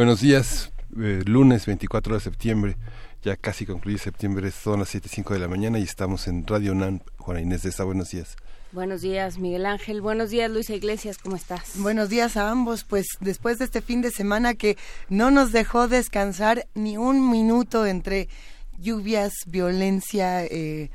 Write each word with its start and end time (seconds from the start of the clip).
Buenos 0.00 0.22
días, 0.22 0.72
eh, 0.98 1.22
lunes 1.26 1.66
24 1.66 2.14
de 2.14 2.20
septiembre, 2.20 2.78
ya 3.22 3.36
casi 3.36 3.66
concluye 3.66 3.98
septiembre, 3.98 4.50
son 4.50 4.80
las 4.80 4.94
7.05 4.94 5.34
de 5.34 5.38
la 5.38 5.46
mañana 5.46 5.78
y 5.78 5.82
estamos 5.82 6.26
en 6.26 6.46
Radio 6.46 6.74
NAN. 6.74 7.02
Juana 7.18 7.42
Inés 7.42 7.64
de 7.64 7.68
esta, 7.68 7.84
buenos 7.84 8.10
días. 8.10 8.36
Buenos 8.72 9.02
días, 9.02 9.36
Miguel 9.36 9.66
Ángel. 9.66 10.00
Buenos 10.00 10.30
días, 10.30 10.50
Luisa 10.50 10.74
Iglesias. 10.74 11.18
¿Cómo 11.18 11.36
estás? 11.36 11.72
Buenos 11.74 12.08
días 12.08 12.38
a 12.38 12.50
ambos. 12.50 12.84
Pues 12.84 13.08
después 13.20 13.58
de 13.58 13.66
este 13.66 13.82
fin 13.82 14.00
de 14.00 14.10
semana 14.10 14.54
que 14.54 14.78
no 15.10 15.30
nos 15.30 15.52
dejó 15.52 15.86
descansar 15.86 16.66
ni 16.72 16.96
un 16.96 17.30
minuto 17.30 17.84
entre 17.84 18.30
lluvias, 18.78 19.34
violencia, 19.48 20.46
eh, 20.46 20.90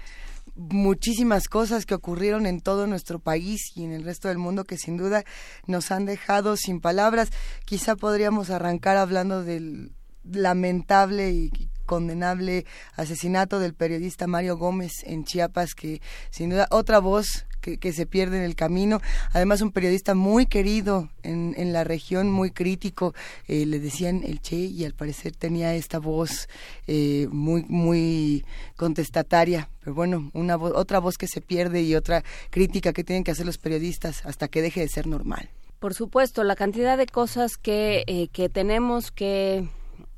muchísimas 0.55 1.47
cosas 1.47 1.85
que 1.85 1.95
ocurrieron 1.95 2.45
en 2.45 2.61
todo 2.61 2.87
nuestro 2.87 3.19
país 3.19 3.71
y 3.75 3.83
en 3.83 3.91
el 3.91 4.03
resto 4.03 4.27
del 4.29 4.37
mundo 4.37 4.63
que 4.63 4.77
sin 4.77 4.97
duda 4.97 5.23
nos 5.67 5.91
han 5.91 6.05
dejado 6.05 6.57
sin 6.57 6.79
palabras. 6.81 7.29
Quizá 7.65 7.95
podríamos 7.95 8.49
arrancar 8.49 8.97
hablando 8.97 9.43
del 9.43 9.91
lamentable 10.23 11.31
y 11.31 11.51
condenable 11.85 12.65
asesinato 12.95 13.59
del 13.59 13.75
periodista 13.75 14.27
Mario 14.27 14.57
Gómez 14.57 14.91
en 15.03 15.23
Chiapas, 15.23 15.75
que 15.75 16.01
sin 16.31 16.49
duda 16.49 16.67
otra 16.71 16.99
voz 16.99 17.45
que, 17.75 17.93
se 17.93 18.05
pierde 18.05 18.37
en 18.37 18.43
el 18.43 18.55
camino. 18.55 19.01
Además, 19.33 19.61
un 19.61 19.71
periodista 19.71 20.13
muy 20.13 20.45
querido 20.45 21.09
en, 21.23 21.55
en 21.57 21.73
la 21.73 21.83
región, 21.83 22.31
muy 22.31 22.51
crítico. 22.51 23.13
Eh, 23.47 23.65
le 23.65 23.79
decían 23.79 24.21
el 24.23 24.41
Che 24.41 24.55
y 24.55 24.85
al 24.85 24.93
parecer 24.93 25.35
tenía 25.35 25.73
esta 25.73 25.99
voz 25.99 26.47
eh, 26.87 27.27
muy, 27.31 27.65
muy 27.67 28.45
contestataria. 28.75 29.69
Pero 29.79 29.95
bueno, 29.95 30.29
una 30.33 30.57
otra 30.57 30.99
voz 30.99 31.17
que 31.17 31.27
se 31.27 31.41
pierde 31.41 31.81
y 31.81 31.95
otra 31.95 32.23
crítica 32.49 32.93
que 32.93 33.03
tienen 33.03 33.23
que 33.23 33.31
hacer 33.31 33.45
los 33.45 33.57
periodistas 33.57 34.25
hasta 34.25 34.47
que 34.47 34.61
deje 34.61 34.81
de 34.81 34.87
ser 34.87 35.07
normal. 35.07 35.49
Por 35.79 35.93
supuesto, 35.93 36.43
la 36.43 36.55
cantidad 36.55 36.97
de 36.97 37.05
cosas 37.05 37.57
que, 37.57 38.03
eh, 38.07 38.27
que 38.29 38.49
tenemos 38.49 39.11
que, 39.11 39.67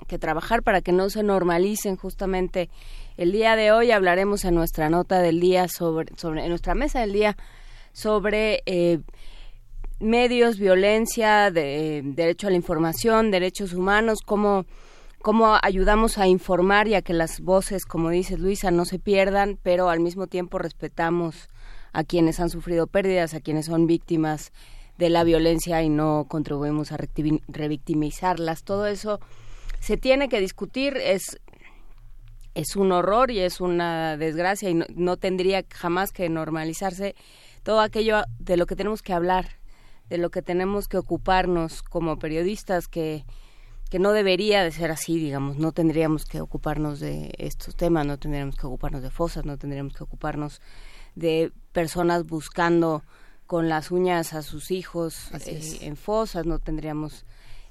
que 0.08 0.20
trabajar 0.20 0.64
para 0.64 0.82
que 0.82 0.92
no 0.92 1.09
se 1.09 1.23
normalicen 1.23 1.95
justamente 1.95 2.70
el 3.18 3.32
día 3.32 3.56
de 3.56 3.72
hoy 3.72 3.92
hablaremos 3.92 4.46
en 4.46 4.54
nuestra 4.54 4.90
nota 4.90 5.20
del 5.20 5.40
día 5.40 5.68
sobre, 5.68 6.16
sobre 6.16 6.44
en 6.44 6.50
nuestra 6.50 6.76
mesa 6.76 7.02
del 7.02 7.14
día 7.14 7.36
sobre 7.92 8.62
eh, 8.68 9.00
medios, 10.00 10.60
violencia, 10.60 11.50
de, 11.50 12.04
derecho 12.04 12.45
a 12.45 12.52
la 12.52 12.56
información, 12.56 13.32
derechos 13.32 13.73
humanos, 13.73 14.20
cómo, 14.23 14.66
cómo 15.23 15.58
ayudamos 15.64 16.20
a 16.20 16.28
informar 16.28 16.88
y 16.88 16.94
a 16.94 17.02
que 17.02 17.14
las 17.14 17.40
voces, 17.40 17.86
como 17.88 18.12
dice 18.12 18.38
Luisa, 18.38 18.70
no 18.70 18.86
se 18.86 19.00
pierdan, 19.00 19.58
pero 19.64 19.90
al 19.90 20.00
mismo 20.00 20.28
tiempo 20.28 20.60
respetamos 20.60 21.50
a 21.94 22.04
quienes 22.04 22.40
han 22.40 22.52
sufrido 22.52 22.86
pérdidas, 22.86 23.34
a 23.34 23.42
quienes 23.42 23.66
son 23.66 23.88
víctimas 23.88 24.52
de 25.00 25.10
la 25.10 25.23
violencia 25.23 25.82
y 25.82 25.90
no 25.90 26.26
contribuimos 26.28 26.92
a 26.92 26.98
revictimizarlas. 27.48 28.64
Todo 28.64 28.86
eso 28.86 29.20
se 29.80 29.98
tiene 29.98 30.30
que 30.30 30.40
discutir, 30.40 30.98
es 30.98 31.40
es 32.58 32.75
un 32.75 32.91
horror 32.91 33.30
y 33.30 33.39
es 33.39 33.61
una 33.61 34.17
desgracia 34.17 34.70
y 34.71 34.73
no, 34.73 35.17
tendría 35.17 35.64
jamás 35.71 36.11
que 36.11 36.27
normalizarse 36.27 37.15
todo 37.61 37.82
aquello 37.82 38.23
de 38.39 38.58
lo 38.58 38.65
que 38.65 38.76
tenemos 38.76 39.04
que 39.04 39.14
hablar, 39.14 39.59
de 40.09 40.17
lo 40.17 40.32
que 40.32 40.42
tenemos 40.42 40.87
que 40.87 40.98
ocuparnos 40.98 41.83
como 41.83 42.17
periodistas, 42.17 42.87
que, 42.87 43.26
que 43.92 43.99
no 43.99 44.11
debería 44.11 44.64
de 44.64 44.71
ser 44.71 44.89
así, 44.89 45.20
digamos, 45.20 45.58
no 45.58 45.71
tendríamos 45.71 46.26
que 46.26 46.42
ocuparnos 46.42 46.99
de 46.99 47.32
estos 47.37 47.76
temas, 47.76 48.08
no 48.08 48.17
tendríamos 48.17 48.55
que 48.55 48.65
ocuparnos 48.65 49.03
de 49.03 49.11
fosas, 49.11 49.45
no 49.45 49.58
tendríamos 49.59 49.93
que 49.93 50.03
ocuparnos 50.03 50.59
de 51.14 51.52
personas 51.73 52.26
buscando 52.26 53.03
con 53.45 53.70
las 53.70 53.92
uñas 53.92 54.33
a 54.33 54.42
sus 54.42 54.71
hijos 54.71 55.30
eh, 55.45 55.77
en 55.82 55.95
fosas, 55.95 56.48
no 56.48 56.58
tendríamos 56.58 57.23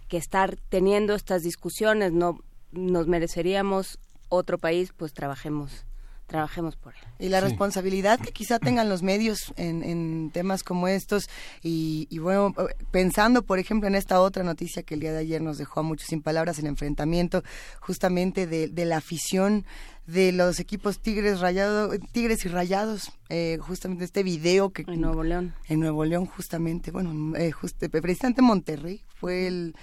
que 0.06 0.16
estar 0.16 0.56
teniendo 0.68 1.16
estas 1.16 1.42
discusiones, 1.42 2.12
no 2.12 2.38
nos 2.70 3.08
mereceríamos 3.08 3.98
otro 4.28 4.58
país, 4.58 4.92
pues 4.96 5.12
trabajemos 5.12 5.86
trabajemos 6.26 6.76
por 6.76 6.92
él. 6.94 7.26
Y 7.26 7.28
la 7.28 7.40
responsabilidad 7.40 8.18
que 8.18 8.32
quizá 8.32 8.58
tengan 8.58 8.88
los 8.88 9.02
medios 9.02 9.54
en, 9.56 9.82
en 9.82 10.30
temas 10.32 10.62
como 10.62 10.88
estos 10.88 11.28
y, 11.62 12.18
bueno, 12.18 12.54
pensando 12.90 13.42
por 13.42 13.58
ejemplo 13.58 13.88
en 13.88 13.94
esta 13.94 14.20
otra 14.20 14.42
noticia 14.42 14.82
que 14.82 14.94
el 14.94 15.00
día 15.00 15.12
de 15.12 15.18
ayer 15.18 15.40
nos 15.40 15.58
dejó 15.58 15.80
a 15.80 15.82
muchos 15.82 16.08
sin 16.08 16.22
palabras, 16.22 16.58
el 16.58 16.66
enfrentamiento 16.66 17.42
justamente 17.80 18.46
de, 18.46 18.68
de 18.68 18.84
la 18.84 18.98
afición 18.98 19.64
de 20.06 20.32
los 20.32 20.60
equipos 20.60 21.00
Tigres 21.00 21.40
Rayados, 21.40 21.96
Tigres 22.12 22.44
y 22.44 22.48
Rayados, 22.48 23.12
eh, 23.28 23.58
justamente 23.60 24.04
este 24.04 24.22
video 24.22 24.70
que 24.70 24.84
en 24.86 25.00
Nuevo 25.00 25.24
León, 25.24 25.54
en 25.68 25.80
Nuevo 25.80 26.04
León 26.04 26.26
justamente, 26.26 26.90
bueno, 26.90 27.36
eh, 27.36 27.52
precisamente 27.90 28.42
Monterrey 28.42 29.02
fue 29.14 29.46
el 29.46 29.74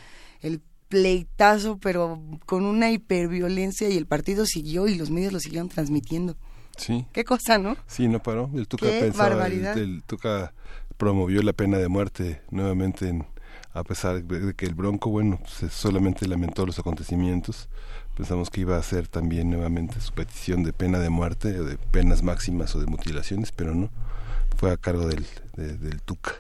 el 0.42 0.62
pleitazo, 0.94 1.78
pero 1.78 2.22
con 2.46 2.66
una 2.66 2.92
hiperviolencia 2.92 3.90
y 3.90 3.98
el 3.98 4.06
partido 4.06 4.46
siguió 4.46 4.88
y 4.88 4.94
los 4.94 5.10
medios 5.10 5.34
lo 5.34 5.40
siguieron 5.40 5.68
transmitiendo. 5.68 6.38
Sí. 6.78 7.08
Qué 7.12 7.24
cosa, 7.24 7.58
¿no? 7.58 7.76
Sí, 7.88 8.08
no 8.08 8.22
paró. 8.22 8.52
El 8.54 8.68
Tuca 8.68 8.86
pensaba, 8.86 9.48
el, 9.48 10.04
Tuca 10.06 10.54
promovió 10.98 11.42
la 11.42 11.54
pena 11.54 11.80
de 11.80 11.88
muerte 11.88 12.44
nuevamente 12.52 13.10
en, 13.10 13.26
a 13.74 13.84
pesar 13.84 14.24
de 14.24 14.54
que 14.54 14.68
el 14.68 14.76
Bronco, 14.76 15.10
bueno, 15.10 15.40
pues, 15.40 15.74
solamente 15.74 16.28
lamentó 16.28 16.64
los 16.64 16.78
acontecimientos. 16.78 17.70
Pensamos 18.16 18.52
que 18.52 18.62
iba 18.62 18.76
a 18.76 18.80
hacer 18.80 19.08
también 19.08 19.50
nuevamente 19.50 20.00
su 20.00 20.14
petición 20.14 20.62
de 20.62 20.74
pena 20.74 21.00
de 21.00 21.10
muerte, 21.10 21.54
de 21.54 21.78
penas 21.80 22.22
máximas 22.22 22.76
o 22.76 22.80
de 22.80 22.86
mutilaciones, 22.86 23.52
pero 23.52 23.74
no. 23.74 23.90
Fue 24.58 24.70
a 24.70 24.78
cargo 24.78 25.08
del, 25.08 25.26
del 25.56 26.04
Tuca. 26.04 26.34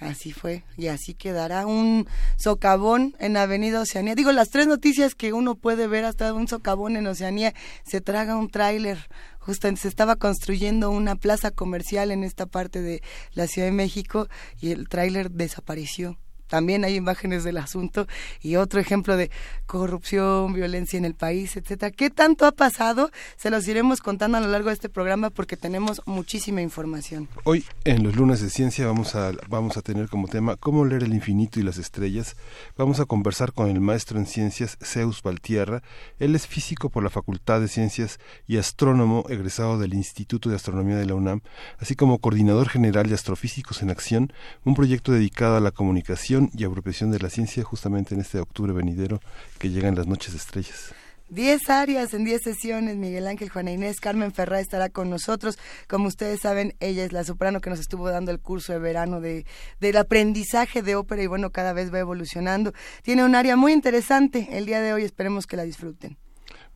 Así 0.00 0.32
fue, 0.32 0.62
y 0.76 0.88
así 0.88 1.14
quedará 1.14 1.66
un 1.66 2.06
socavón 2.36 3.14
en 3.18 3.36
Avenida 3.36 3.80
Oceanía. 3.80 4.14
Digo, 4.14 4.30
las 4.30 4.50
tres 4.50 4.66
noticias 4.66 5.14
que 5.14 5.32
uno 5.32 5.54
puede 5.54 5.86
ver 5.86 6.04
hasta 6.04 6.34
un 6.34 6.48
socavón 6.48 6.96
en 6.96 7.06
Oceanía, 7.06 7.54
se 7.84 8.02
traga 8.02 8.36
un 8.36 8.50
tráiler. 8.50 9.08
Justamente 9.38 9.82
se 9.82 9.88
estaba 9.88 10.16
construyendo 10.16 10.90
una 10.90 11.16
plaza 11.16 11.50
comercial 11.50 12.10
en 12.10 12.24
esta 12.24 12.46
parte 12.46 12.82
de 12.82 13.02
la 13.32 13.46
Ciudad 13.46 13.68
de 13.68 13.72
México 13.72 14.28
y 14.60 14.72
el 14.72 14.88
tráiler 14.88 15.30
desapareció 15.30 16.18
también 16.48 16.84
hay 16.84 16.94
imágenes 16.94 17.44
del 17.44 17.58
asunto 17.58 18.06
y 18.40 18.56
otro 18.56 18.80
ejemplo 18.80 19.16
de 19.16 19.30
corrupción, 19.66 20.52
violencia 20.52 20.96
en 20.96 21.04
el 21.04 21.14
país, 21.14 21.56
etcétera. 21.56 21.90
¿Qué 21.90 22.10
tanto 22.10 22.46
ha 22.46 22.52
pasado? 22.52 23.10
Se 23.36 23.50
los 23.50 23.66
iremos 23.68 24.00
contando 24.00 24.38
a 24.38 24.40
lo 24.40 24.48
largo 24.48 24.68
de 24.68 24.74
este 24.74 24.88
programa 24.88 25.30
porque 25.30 25.56
tenemos 25.56 26.02
muchísima 26.06 26.62
información. 26.62 27.28
Hoy 27.44 27.64
en 27.84 28.02
los 28.02 28.16
lunes 28.16 28.40
de 28.40 28.50
ciencia 28.50 28.86
vamos 28.86 29.14
a 29.14 29.32
vamos 29.48 29.76
a 29.76 29.82
tener 29.82 30.08
como 30.08 30.28
tema 30.28 30.56
cómo 30.56 30.84
leer 30.84 31.04
el 31.04 31.14
infinito 31.14 31.58
y 31.60 31.62
las 31.62 31.78
estrellas. 31.78 32.36
Vamos 32.76 33.00
a 33.00 33.04
conversar 33.04 33.52
con 33.52 33.68
el 33.68 33.80
maestro 33.80 34.18
en 34.18 34.26
ciencias 34.26 34.78
Zeus 34.82 35.22
Valtierra. 35.22 35.82
Él 36.18 36.34
es 36.34 36.46
físico 36.46 36.90
por 36.90 37.02
la 37.02 37.10
Facultad 37.10 37.60
de 37.60 37.68
Ciencias 37.68 38.18
y 38.46 38.58
astrónomo 38.58 39.24
egresado 39.28 39.78
del 39.78 39.94
Instituto 39.94 40.48
de 40.48 40.56
Astronomía 40.56 40.96
de 40.96 41.06
la 41.06 41.14
UNAM, 41.14 41.40
así 41.78 41.94
como 41.96 42.18
coordinador 42.18 42.68
general 42.68 43.08
de 43.08 43.14
Astrofísicos 43.14 43.82
en 43.82 43.90
Acción, 43.90 44.32
un 44.64 44.74
proyecto 44.74 45.12
dedicado 45.12 45.56
a 45.56 45.60
la 45.60 45.70
comunicación 45.70 46.35
y 46.54 46.64
apropiación 46.64 47.10
de 47.10 47.18
la 47.18 47.30
ciencia 47.30 47.64
justamente 47.64 48.14
en 48.14 48.20
este 48.20 48.38
octubre 48.38 48.72
venidero 48.72 49.20
que 49.58 49.70
llegan 49.70 49.94
las 49.94 50.06
noches 50.06 50.34
estrellas. 50.34 50.94
Diez 51.28 51.68
áreas 51.70 52.14
en 52.14 52.24
diez 52.24 52.42
sesiones. 52.42 52.96
Miguel 52.96 53.26
Ángel, 53.26 53.48
Juana 53.48 53.72
Inés, 53.72 53.98
Carmen 53.98 54.32
Ferrá 54.32 54.60
estará 54.60 54.90
con 54.90 55.10
nosotros. 55.10 55.58
Como 55.88 56.06
ustedes 56.06 56.40
saben, 56.40 56.76
ella 56.78 57.04
es 57.04 57.12
la 57.12 57.24
soprano 57.24 57.60
que 57.60 57.68
nos 57.68 57.80
estuvo 57.80 58.08
dando 58.08 58.30
el 58.30 58.38
curso 58.38 58.72
de 58.72 58.78
verano 58.78 59.20
de, 59.20 59.44
del 59.80 59.96
aprendizaje 59.96 60.82
de 60.82 60.94
ópera 60.94 61.22
y 61.22 61.26
bueno, 61.26 61.50
cada 61.50 61.72
vez 61.72 61.92
va 61.92 61.98
evolucionando. 61.98 62.72
Tiene 63.02 63.24
un 63.24 63.34
área 63.34 63.56
muy 63.56 63.72
interesante. 63.72 64.48
El 64.52 64.66
día 64.66 64.80
de 64.80 64.92
hoy 64.92 65.02
esperemos 65.02 65.48
que 65.48 65.56
la 65.56 65.64
disfruten. 65.64 66.16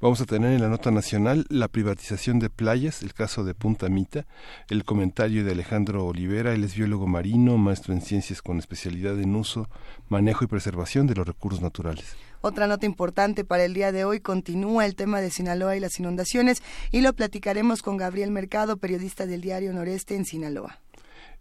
Vamos 0.02 0.22
a 0.22 0.24
tener 0.24 0.54
en 0.54 0.62
la 0.62 0.68
nota 0.68 0.90
nacional 0.90 1.44
la 1.50 1.68
privatización 1.68 2.38
de 2.38 2.48
playas, 2.48 3.02
el 3.02 3.12
caso 3.12 3.44
de 3.44 3.54
Punta 3.54 3.90
Mita, 3.90 4.24
el 4.70 4.84
comentario 4.84 5.44
de 5.44 5.52
Alejandro 5.52 6.06
Olivera, 6.06 6.54
él 6.54 6.64
es 6.64 6.74
biólogo 6.74 7.06
marino, 7.06 7.58
maestro 7.58 7.92
en 7.92 8.00
ciencias 8.00 8.40
con 8.40 8.58
especialidad 8.58 9.20
en 9.20 9.36
uso, 9.36 9.68
manejo 10.08 10.42
y 10.42 10.46
preservación 10.46 11.06
de 11.06 11.16
los 11.16 11.26
recursos 11.26 11.60
naturales. 11.60 12.16
Otra 12.40 12.66
nota 12.66 12.86
importante 12.86 13.44
para 13.44 13.66
el 13.66 13.74
día 13.74 13.92
de 13.92 14.06
hoy 14.06 14.20
continúa 14.20 14.86
el 14.86 14.96
tema 14.96 15.20
de 15.20 15.30
Sinaloa 15.30 15.76
y 15.76 15.80
las 15.80 16.00
inundaciones 16.00 16.62
y 16.90 17.02
lo 17.02 17.12
platicaremos 17.12 17.82
con 17.82 17.98
Gabriel 17.98 18.30
Mercado, 18.30 18.78
periodista 18.78 19.26
del 19.26 19.42
diario 19.42 19.70
Noreste 19.74 20.16
en 20.16 20.24
Sinaloa. 20.24 20.80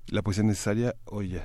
La 0.08 0.22
poesía 0.22 0.44
necesaria, 0.44 0.96
oye, 1.06 1.44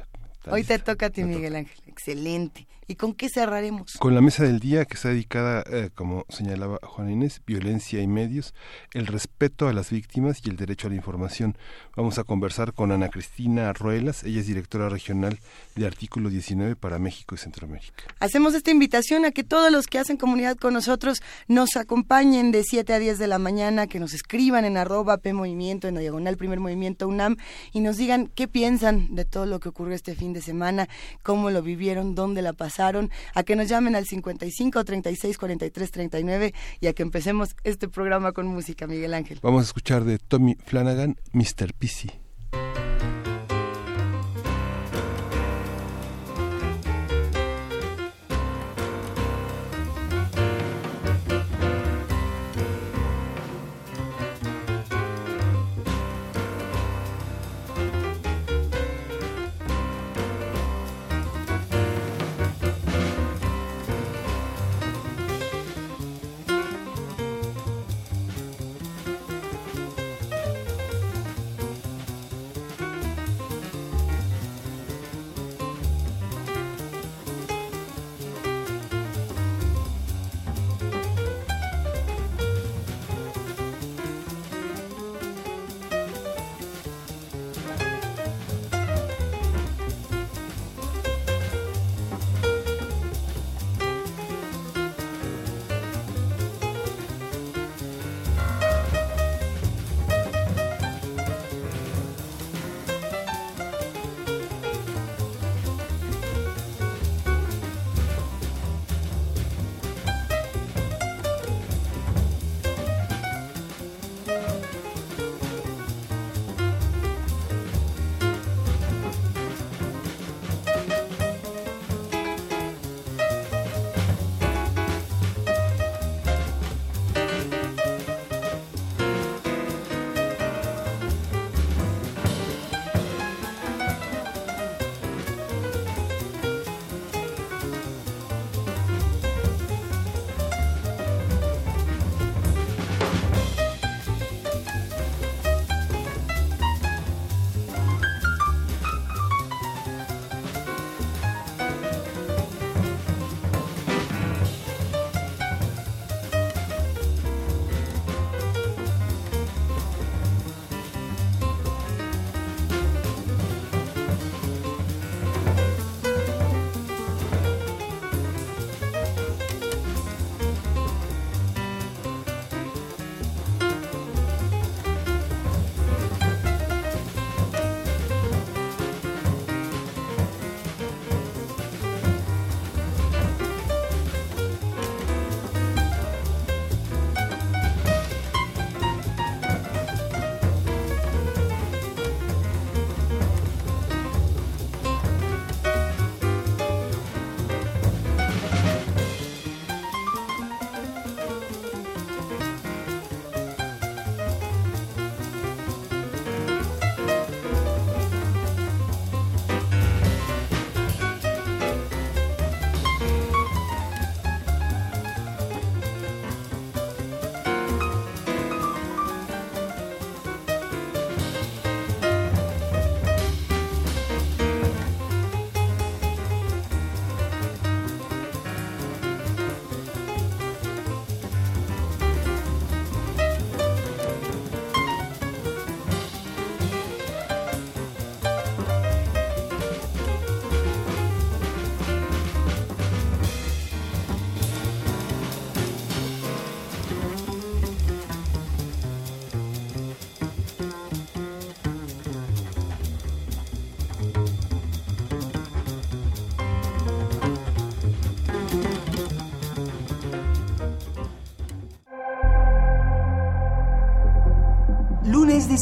Hoy 0.50 0.62
te 0.62 0.78
toca 0.78 1.06
a 1.06 1.10
ti, 1.10 1.24
Miguel 1.24 1.56
Ángel. 1.56 1.78
Excelente. 1.94 2.66
¿Y 2.86 2.96
con 2.96 3.14
qué 3.14 3.30
cerraremos? 3.30 3.92
Con 3.98 4.14
la 4.14 4.20
mesa 4.20 4.44
del 4.44 4.60
día 4.60 4.84
que 4.84 4.94
está 4.94 5.08
dedicada, 5.08 5.64
eh, 5.70 5.88
como 5.94 6.26
señalaba 6.28 6.78
Juan 6.82 7.10
Inés, 7.10 7.40
violencia 7.46 8.02
y 8.02 8.06
medios, 8.06 8.52
el 8.92 9.06
respeto 9.06 9.68
a 9.68 9.72
las 9.72 9.90
víctimas 9.90 10.42
y 10.44 10.50
el 10.50 10.56
derecho 10.56 10.88
a 10.88 10.90
la 10.90 10.96
información. 10.96 11.56
Vamos 11.96 12.18
a 12.18 12.24
conversar 12.24 12.74
con 12.74 12.92
Ana 12.92 13.08
Cristina 13.08 13.72
Ruelas, 13.72 14.24
ella 14.24 14.40
es 14.40 14.46
directora 14.46 14.90
regional 14.90 15.38
de 15.76 15.86
Artículo 15.86 16.28
19 16.28 16.76
para 16.76 16.98
México 16.98 17.34
y 17.34 17.38
Centroamérica. 17.38 18.04
Hacemos 18.20 18.54
esta 18.54 18.70
invitación 18.70 19.24
a 19.24 19.30
que 19.30 19.44
todos 19.44 19.72
los 19.72 19.86
que 19.86 19.98
hacen 19.98 20.18
comunidad 20.18 20.56
con 20.56 20.74
nosotros 20.74 21.22
nos 21.48 21.76
acompañen 21.76 22.52
de 22.52 22.64
7 22.64 22.92
a 22.92 22.98
10 22.98 23.18
de 23.18 23.28
la 23.28 23.38
mañana, 23.38 23.86
que 23.86 23.98
nos 23.98 24.12
escriban 24.12 24.66
en 24.66 24.76
arroba 24.76 25.16
P 25.18 25.32
Movimiento, 25.32 25.88
en 25.88 25.94
la 25.94 26.00
diagonal 26.00 26.36
Primer 26.36 26.60
Movimiento 26.60 27.08
UNAM, 27.08 27.36
y 27.72 27.80
nos 27.80 27.96
digan 27.96 28.30
qué 28.34 28.46
piensan 28.46 29.14
de 29.14 29.24
todo 29.24 29.46
lo 29.46 29.58
que 29.58 29.70
ocurrió 29.70 29.94
este 29.94 30.14
fin 30.14 30.34
de 30.34 30.42
semana, 30.42 30.88
cómo 31.22 31.50
lo 31.50 31.62
vivieron, 31.62 31.83
dónde 32.14 32.42
la 32.42 32.52
pasaron 32.52 33.10
a 33.34 33.42
que 33.42 33.56
nos 33.56 33.68
llamen 33.68 33.96
al 33.96 34.06
55 34.06 34.84
36 34.84 35.38
43 35.38 35.90
39 35.90 36.54
y 36.80 36.86
a 36.86 36.92
que 36.92 37.02
empecemos 37.02 37.56
este 37.64 37.88
programa 37.88 38.32
con 38.32 38.46
música, 38.46 38.86
Miguel 38.86 39.14
Ángel. 39.14 39.38
Vamos 39.42 39.62
a 39.62 39.64
escuchar 39.64 40.04
de 40.04 40.18
Tommy 40.18 40.56
Flanagan, 40.64 41.16
Mr. 41.32 41.74
PC. 41.74 42.23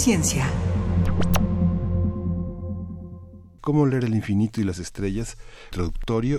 Ciencia. 0.03 0.45
Cómo 3.61 3.87
leer 3.87 4.05
el 4.07 4.17
infinito 4.17 4.61
y 4.61 4.65
las 4.65 4.81
estrellas, 4.81 5.37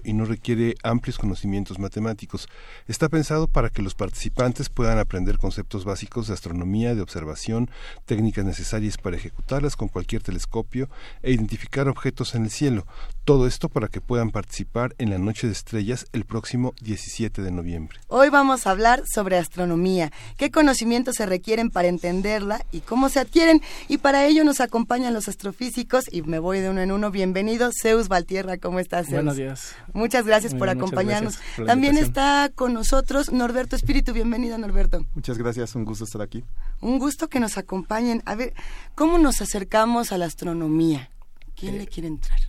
y 0.03 0.13
no 0.13 0.25
requiere 0.25 0.75
amplios 0.83 1.17
conocimientos 1.17 1.79
matemáticos. 1.79 2.47
Está 2.87 3.09
pensado 3.09 3.47
para 3.47 3.69
que 3.69 3.81
los 3.81 3.95
participantes 3.95 4.69
puedan 4.69 4.99
aprender 4.99 5.39
conceptos 5.39 5.83
básicos 5.83 6.27
de 6.27 6.35
astronomía, 6.35 6.93
de 6.93 7.01
observación, 7.01 7.71
técnicas 8.05 8.45
necesarias 8.45 8.97
para 8.97 9.17
ejecutarlas 9.17 9.75
con 9.75 9.87
cualquier 9.87 10.21
telescopio 10.21 10.89
e 11.23 11.31
identificar 11.31 11.87
objetos 11.87 12.35
en 12.35 12.43
el 12.43 12.51
cielo. 12.51 12.85
Todo 13.25 13.47
esto 13.47 13.67
para 13.67 13.87
que 13.87 13.99
puedan 13.99 14.29
participar 14.29 14.93
en 14.99 15.09
la 15.09 15.17
Noche 15.17 15.47
de 15.47 15.53
Estrellas 15.53 16.05
el 16.13 16.25
próximo 16.25 16.75
17 16.81 17.41
de 17.41 17.51
noviembre. 17.51 17.97
Hoy 18.09 18.29
vamos 18.29 18.67
a 18.67 18.71
hablar 18.71 19.01
sobre 19.11 19.37
astronomía, 19.37 20.11
qué 20.37 20.51
conocimientos 20.51 21.15
se 21.15 21.25
requieren 21.25 21.71
para 21.71 21.87
entenderla 21.87 22.63
y 22.71 22.81
cómo 22.81 23.09
se 23.09 23.19
adquieren. 23.19 23.61
Y 23.87 23.97
para 23.97 24.27
ello 24.27 24.43
nos 24.43 24.59
acompañan 24.59 25.15
los 25.15 25.27
astrofísicos 25.27 26.05
y 26.11 26.21
me 26.21 26.37
voy 26.37 26.59
de 26.59 26.69
uno 26.69 26.81
en 26.81 26.91
uno. 26.91 27.09
Bienvenido, 27.09 27.71
Zeus 27.81 28.07
Valtierra, 28.07 28.57
¿cómo 28.57 28.79
estás? 28.79 29.07
Zeus? 29.07 29.15
Buenos 29.15 29.37
días. 29.37 29.62
Muchas 29.93 30.25
gracias 30.25 30.53
por 30.55 30.69
acompañarnos. 30.69 31.39
También 31.65 31.97
está 31.97 32.51
con 32.53 32.73
nosotros 32.73 33.31
Norberto 33.31 33.75
Espíritu. 33.75 34.13
Bienvenido, 34.13 34.57
Norberto. 34.57 35.05
Muchas 35.15 35.37
gracias, 35.37 35.75
un 35.75 35.85
gusto 35.85 36.05
estar 36.05 36.21
aquí. 36.21 36.43
Un 36.81 36.99
gusto 36.99 37.29
que 37.29 37.39
nos 37.39 37.57
acompañen. 37.57 38.21
A 38.25 38.35
ver, 38.35 38.53
¿cómo 38.95 39.17
nos 39.17 39.41
acercamos 39.41 40.11
a 40.11 40.17
la 40.17 40.25
astronomía? 40.25 41.09
¿Quién 41.55 41.77
le 41.77 41.87
quiere 41.87 42.07
entrar? 42.07 42.39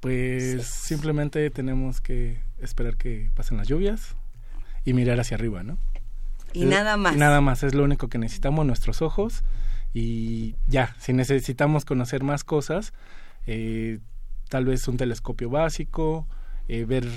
Pues 0.00 0.66
simplemente 0.66 1.48
tenemos 1.50 2.00
que 2.00 2.38
esperar 2.58 2.96
que 2.96 3.30
pasen 3.34 3.56
las 3.56 3.68
lluvias 3.68 4.16
y 4.84 4.92
mirar 4.92 5.18
hacia 5.20 5.36
arriba, 5.36 5.62
¿no? 5.62 5.78
Y 6.52 6.66
nada 6.66 6.96
más. 6.96 7.14
Y 7.14 7.18
nada 7.18 7.40
más, 7.40 7.62
es 7.62 7.74
lo 7.74 7.84
único 7.84 8.08
que 8.08 8.18
necesitamos, 8.18 8.64
nuestros 8.66 9.02
ojos. 9.02 9.42
Y 9.92 10.56
ya, 10.66 10.94
si 10.98 11.12
necesitamos 11.12 11.84
conocer 11.84 12.22
más 12.22 12.44
cosas, 12.44 12.92
eh, 13.46 14.00
tal 14.54 14.66
vez 14.66 14.86
un 14.86 14.96
telescopio 14.96 15.50
básico, 15.50 16.28
eh, 16.68 16.84
ver 16.84 17.08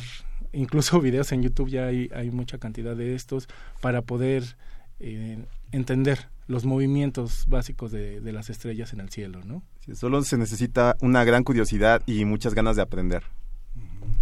incluso 0.54 1.00
videos 1.08 1.32
en 1.32 1.44
YouTube, 1.44 1.70
ya 1.70 1.86
hay, 1.86 2.10
hay 2.16 2.32
mucha 2.32 2.58
cantidad 2.58 2.96
de 2.96 3.14
estos, 3.14 3.48
para 3.80 4.02
poder 4.02 4.58
eh, 5.00 5.38
entender 5.72 6.30
los 6.48 6.66
movimientos 6.66 7.46
básicos 7.48 7.92
de, 7.92 8.22
de, 8.22 8.32
las 8.32 8.50
estrellas 8.50 8.92
en 8.92 9.02
el 9.02 9.12
cielo, 9.12 9.44
¿no? 9.46 9.62
Sí, 9.86 9.94
solo 9.94 10.24
se 10.24 10.40
necesita 10.40 10.98
una 11.00 11.24
gran 11.26 11.44
curiosidad 11.44 12.02
y 12.08 12.26
muchas 12.26 12.56
ganas 12.56 12.76
de 12.76 12.82
aprender 12.82 13.22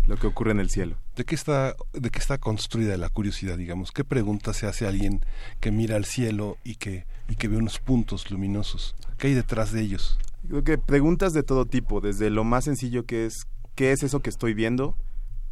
lo 0.08 0.18
que 0.18 0.28
ocurre 0.28 0.52
en 0.52 0.60
el 0.60 0.70
cielo. 0.70 0.98
¿De 1.16 1.24
qué 1.24 1.36
está, 1.36 1.74
de 1.94 2.10
qué 2.10 2.20
está 2.20 2.38
construida 2.38 2.98
la 2.98 3.08
curiosidad, 3.08 3.58
digamos? 3.58 3.94
¿Qué 3.94 4.04
pregunta 4.04 4.52
se 4.52 4.68
hace 4.68 4.88
a 4.88 4.90
alguien 4.90 5.22
que 5.62 5.72
mira 5.72 5.96
al 5.96 6.04
cielo 6.04 6.58
y 6.66 6.76
que, 6.76 7.06
y 7.30 7.38
que 7.38 7.48
ve 7.48 7.56
unos 7.56 7.80
puntos 7.80 8.30
luminosos? 8.30 8.94
¿Qué 9.18 9.28
hay 9.28 9.36
detrás 9.36 9.72
de 9.72 9.80
ellos? 9.80 10.20
Creo 10.48 10.64
que 10.64 10.78
preguntas 10.78 11.34
de 11.34 11.44
todo 11.44 11.66
tipo, 11.66 12.02
desde 12.02 12.30
lo 12.30 12.44
más 12.44 12.66
sencillo 12.66 13.06
que 13.06 13.26
es 13.26 13.46
¿qué 13.76 13.92
es 13.92 14.04
eso 14.04 14.22
que 14.22 14.30
estoy 14.30 14.54
viendo? 14.54 14.96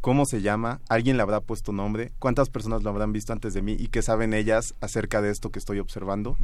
¿Cómo 0.03 0.25
se 0.25 0.41
llama? 0.41 0.81
¿Alguien 0.89 1.15
le 1.15 1.23
habrá 1.23 1.39
puesto 1.39 1.71
nombre? 1.71 2.11
¿Cuántas 2.19 2.49
personas 2.49 2.83
lo 2.83 2.89
habrán 2.89 3.13
visto 3.13 3.31
antes 3.31 3.53
de 3.53 3.61
mí? 3.61 3.77
¿Y 3.79 3.87
qué 3.87 4.01
saben 4.01 4.33
ellas 4.33 4.75
acerca 4.81 5.21
de 5.21 5.31
esto 5.31 5.49
que 5.49 5.59
estoy 5.59 5.79
observando? 5.79 6.35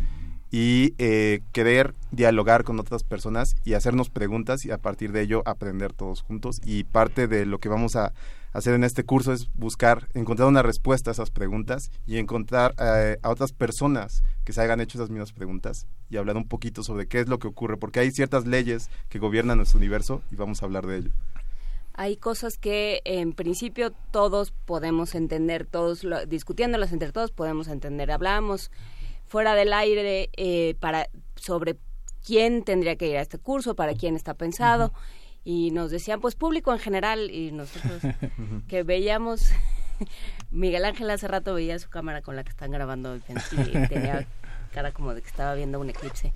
Y 0.49 0.93
eh, 0.97 1.41
querer 1.51 1.93
dialogar 2.11 2.63
con 2.63 2.79
otras 2.79 3.03
personas 3.03 3.57
y 3.65 3.73
hacernos 3.73 4.09
preguntas 4.09 4.63
y 4.63 4.71
a 4.71 4.77
partir 4.77 5.11
de 5.11 5.23
ello 5.23 5.43
aprender 5.45 5.91
todos 5.91 6.21
juntos. 6.21 6.61
Y 6.63 6.85
parte 6.85 7.27
de 7.27 7.45
lo 7.45 7.57
que 7.57 7.67
vamos 7.67 7.97
a 7.97 8.13
hacer 8.53 8.75
en 8.75 8.85
este 8.85 9.03
curso 9.03 9.33
es 9.33 9.49
buscar, 9.55 10.07
encontrar 10.13 10.47
una 10.47 10.63
respuesta 10.63 11.11
a 11.11 11.13
esas 11.13 11.29
preguntas 11.29 11.91
y 12.07 12.15
encontrar 12.15 12.75
eh, 12.79 13.17
a 13.21 13.29
otras 13.29 13.51
personas 13.51 14.23
que 14.45 14.53
se 14.53 14.61
hayan 14.61 14.79
hecho 14.79 14.97
esas 14.97 15.09
mismas 15.09 15.33
preguntas 15.33 15.85
y 16.09 16.15
hablar 16.15 16.37
un 16.37 16.47
poquito 16.47 16.81
sobre 16.81 17.07
qué 17.07 17.19
es 17.19 17.27
lo 17.27 17.39
que 17.39 17.49
ocurre, 17.49 17.75
porque 17.75 17.99
hay 17.99 18.11
ciertas 18.11 18.47
leyes 18.47 18.89
que 19.09 19.19
gobiernan 19.19 19.57
nuestro 19.57 19.79
universo 19.79 20.21
y 20.31 20.37
vamos 20.37 20.61
a 20.61 20.65
hablar 20.65 20.87
de 20.87 20.99
ello 20.99 21.11
hay 21.99 22.15
cosas 22.15 22.57
que 22.57 23.01
en 23.03 23.33
principio 23.33 23.91
todos 23.91 24.51
podemos 24.51 25.15
entender, 25.15 25.65
todos 25.65 26.05
lo, 26.05 26.25
discutiéndolas 26.25 26.93
entre 26.93 27.11
todos 27.11 27.31
podemos 27.31 27.67
entender. 27.67 28.09
Hablábamos 28.09 28.71
fuera 29.27 29.53
del 29.53 29.73
aire 29.73 30.29
eh, 30.37 30.75
para 30.79 31.09
sobre 31.35 31.75
quién 32.25 32.63
tendría 32.63 32.95
que 32.95 33.09
ir 33.09 33.17
a 33.17 33.21
este 33.21 33.37
curso, 33.37 33.75
para 33.75 33.95
quién 33.95 34.15
está 34.15 34.33
pensado. 34.33 34.85
Uh 34.85 34.89
-huh. 34.89 35.41
Y 35.43 35.71
nos 35.71 35.91
decían, 35.91 36.21
pues 36.21 36.35
público 36.35 36.71
en 36.71 36.79
general, 36.79 37.31
y 37.31 37.51
nosotros 37.51 38.01
que 38.69 38.83
veíamos, 38.83 39.49
Miguel 40.51 40.85
Ángel 40.85 41.09
hace 41.09 41.27
rato 41.27 41.53
veía 41.53 41.77
su 41.79 41.89
cámara 41.89 42.21
con 42.21 42.37
la 42.37 42.45
que 42.45 42.51
están 42.51 42.71
grabando 42.71 43.17
y 43.17 43.19
tenía 43.89 44.25
cara 44.73 44.93
como 44.93 45.13
de 45.13 45.21
que 45.21 45.27
estaba 45.27 45.53
viendo 45.53 45.81
un 45.81 45.89
eclipse. 45.89 46.33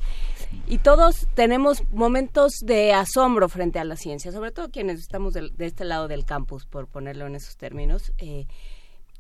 Y 0.68 0.78
todos 0.80 1.28
tenemos 1.36 1.84
momentos 1.92 2.54
de 2.62 2.94
asombro 2.94 3.50
frente 3.50 3.80
a 3.80 3.84
la 3.84 3.96
ciencia, 3.96 4.32
sobre 4.32 4.52
todo 4.52 4.70
quienes 4.72 5.00
estamos 5.00 5.34
de, 5.34 5.50
de 5.56 5.66
este 5.66 5.86
lado 5.86 6.08
del 6.08 6.26
campus, 6.26 6.66
por 6.66 6.88
ponerlo 6.88 7.28
en 7.28 7.36
esos 7.36 7.58
términos. 7.58 8.14
Eh, 8.18 8.48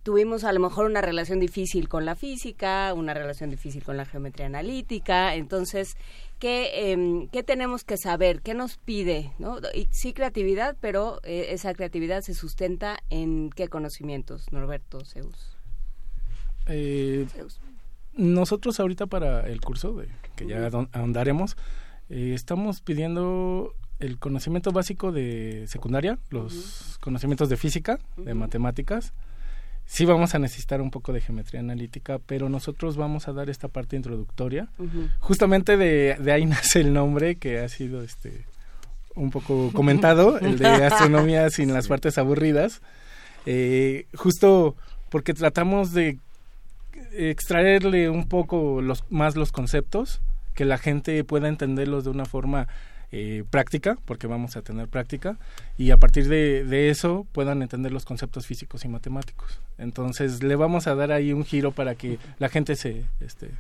tuvimos 0.03 0.43
a 0.43 0.53
lo 0.53 0.59
mejor 0.59 0.85
una 0.85 1.01
relación 1.01 1.39
difícil 1.39 1.87
con 1.87 2.05
la 2.05 2.15
física, 2.15 2.93
una 2.93 3.13
relación 3.13 3.49
difícil 3.49 3.83
con 3.83 3.97
la 3.97 4.05
geometría 4.05 4.45
analítica, 4.45 5.35
entonces, 5.35 5.95
¿qué, 6.39 6.91
eh, 6.91 7.27
¿qué 7.31 7.41
tenemos 7.41 7.83
que 7.83 7.97
saber? 7.97 8.41
¿Qué 8.41 8.53
nos 8.53 8.77
pide? 8.77 9.31
¿no? 9.39 9.59
Y, 9.73 9.87
sí, 9.91 10.13
creatividad, 10.13 10.77
pero 10.79 11.19
eh, 11.23 11.47
esa 11.49 11.73
creatividad 11.73 12.21
se 12.21 12.33
sustenta 12.33 12.99
en 13.09 13.49
qué 13.49 13.69
conocimientos, 13.69 14.51
Norberto 14.51 15.03
Zeus. 15.05 15.57
Eh, 16.67 17.25
Zeus 17.29 17.59
nosotros 18.15 18.79
ahorita 18.79 19.07
para 19.07 19.47
el 19.47 19.61
curso, 19.61 19.93
de, 19.93 20.07
que 20.35 20.47
ya 20.47 20.69
ahondaremos, 20.91 21.57
eh, 22.09 22.31
estamos 22.33 22.81
pidiendo 22.81 23.73
el 23.99 24.19
conocimiento 24.19 24.71
básico 24.71 25.11
de 25.11 25.65
secundaria, 25.67 26.19
los 26.29 26.53
uh 26.53 26.57
-huh. 26.57 26.99
conocimientos 26.99 27.49
de 27.49 27.57
física, 27.57 27.99
uh 28.17 28.21
-huh. 28.21 28.25
de 28.25 28.33
matemáticas. 28.33 29.13
Sí 29.85 30.05
vamos 30.05 30.33
a 30.33 30.39
necesitar 30.39 30.81
un 30.81 30.91
poco 30.91 31.11
de 31.13 31.21
geometría 31.21 31.59
analítica, 31.59 32.19
pero 32.19 32.49
nosotros 32.49 32.95
vamos 32.95 33.27
a 33.27 33.33
dar 33.33 33.49
esta 33.49 33.67
parte 33.67 33.95
introductoria. 33.95 34.69
Uh 34.77 34.83
-huh. 34.83 35.09
Justamente 35.19 35.77
de, 35.77 36.15
de, 36.19 36.31
ahí 36.31 36.45
nace 36.55 36.81
el 36.81 36.93
nombre 36.93 37.35
que 37.35 37.59
ha 37.59 37.69
sido 37.69 38.01
este 38.03 38.45
un 39.15 39.29
poco 39.29 39.71
comentado, 39.73 40.39
el 40.47 40.57
de 40.57 40.67
astronomía 40.67 41.49
sin 41.49 41.73
las 41.73 41.87
partes 41.87 42.17
aburridas. 42.17 42.81
Eh, 43.45 44.07
justo 44.15 44.75
porque 45.09 45.33
tratamos 45.33 45.93
de 45.93 46.17
extraerle 47.11 48.09
un 48.09 48.27
poco 48.27 48.81
los, 48.81 49.03
más 49.09 49.35
los 49.35 49.51
conceptos, 49.51 50.21
que 50.53 50.65
la 50.65 50.77
gente 50.77 51.23
pueda 51.23 51.47
entenderlos 51.47 52.03
de 52.03 52.09
una 52.09 52.25
forma 52.25 52.67
eh, 53.11 53.43
práctica, 53.49 53.97
porque 54.05 54.27
vamos 54.27 54.55
a 54.57 54.61
tener 54.61 54.87
práctica, 54.87 55.37
y 55.77 55.91
a 55.91 55.97
partir 55.97 56.27
de, 56.27 56.63
de, 56.63 56.89
eso 56.89 57.27
puedan 57.31 57.61
entender 57.61 57.91
los 57.91 58.05
conceptos 58.05 58.47
físicos 58.47 58.85
y 58.85 58.87
matemáticos. 58.87 59.59
Entonces 59.77 60.43
le 60.43 60.55
vamos 60.55 60.87
a 60.87 60.95
dar 60.95 61.11
ahí 61.11 61.33
un 61.33 61.45
giro 61.45 61.71
para 61.71 61.95
que 61.95 62.17
la 62.39 62.49
gente 62.49 62.75
se 62.75 63.05
este, 63.19 63.51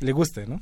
le 0.00 0.12
guste, 0.12 0.46
¿no? 0.46 0.60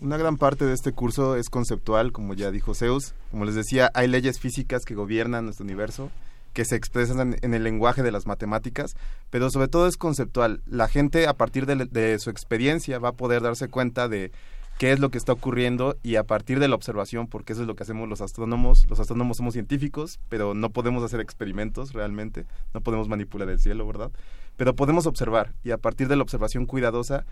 Una 0.00 0.16
gran 0.16 0.36
parte 0.36 0.64
de 0.64 0.74
este 0.74 0.92
curso 0.92 1.34
es 1.34 1.48
conceptual, 1.48 2.12
como 2.12 2.34
ya 2.34 2.52
dijo 2.52 2.74
Zeus. 2.74 3.14
Como 3.32 3.44
les 3.44 3.56
decía, 3.56 3.90
hay 3.94 4.06
leyes 4.06 4.38
físicas 4.38 4.84
que 4.84 4.94
gobiernan 4.94 5.46
nuestro 5.46 5.64
universo 5.64 6.10
que 6.52 6.64
se 6.64 6.76
expresan 6.76 7.36
en 7.40 7.54
el 7.54 7.64
lenguaje 7.64 8.02
de 8.02 8.12
las 8.12 8.26
matemáticas, 8.26 8.96
pero 9.30 9.50
sobre 9.50 9.68
todo 9.68 9.86
es 9.86 9.96
conceptual. 9.96 10.62
La 10.66 10.88
gente 10.88 11.26
a 11.26 11.34
partir 11.34 11.66
de, 11.66 12.18
su 12.18 12.30
experiencia 12.30 12.98
va 12.98 13.10
a 13.10 13.16
poder 13.16 13.42
darse 13.42 13.68
cuenta 13.68 14.08
de 14.08 14.32
qué 14.78 14.92
es 14.92 15.00
lo 15.00 15.10
que 15.10 15.18
está 15.18 15.32
ocurriendo 15.32 15.96
y 16.02 16.16
a 16.16 16.24
partir 16.24 16.58
de 16.58 16.68
la 16.68 16.74
observación, 16.74 17.26
porque 17.26 17.52
eso 17.52 17.62
es 17.62 17.68
lo 17.68 17.74
que 17.74 17.84
hacemos 17.84 18.08
los 18.08 18.20
astrónomos. 18.20 18.86
Los 18.88 19.00
astrónomos 19.00 19.36
somos 19.38 19.54
científicos, 19.54 20.20
pero 20.28 20.54
no 20.54 20.70
podemos 20.70 21.02
hacer 21.02 21.20
experimentos 21.20 21.92
realmente, 21.92 22.46
no 22.74 22.80
podemos 22.80 23.08
manipular 23.08 23.48
el 23.48 23.60
cielo, 23.60 23.86
¿verdad? 23.86 24.10
Pero 24.56 24.76
podemos 24.76 25.06
observar 25.06 25.54
y 25.64 25.70
a 25.70 25.78
partir 25.78 26.08
de 26.08 26.16
la 26.16 26.22
observación 26.22 26.66
cuidadosa 26.66 27.24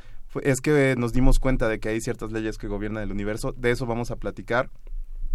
es 0.43 0.61
que 0.61 0.95
nos 0.97 1.13
dimos 1.13 1.39
cuenta 1.39 1.69
de 1.69 1.79
que 1.79 1.91
hay 1.91 2.01
ciertas 2.01 2.33
leyes 2.33 2.57
que 2.57 2.69
gobiernan 2.69 3.03
el 3.03 3.13
universo. 3.13 3.53
De 3.53 3.71
eso 3.71 3.85
vamos 3.85 4.11
a 4.11 4.17
platicar 4.17 4.71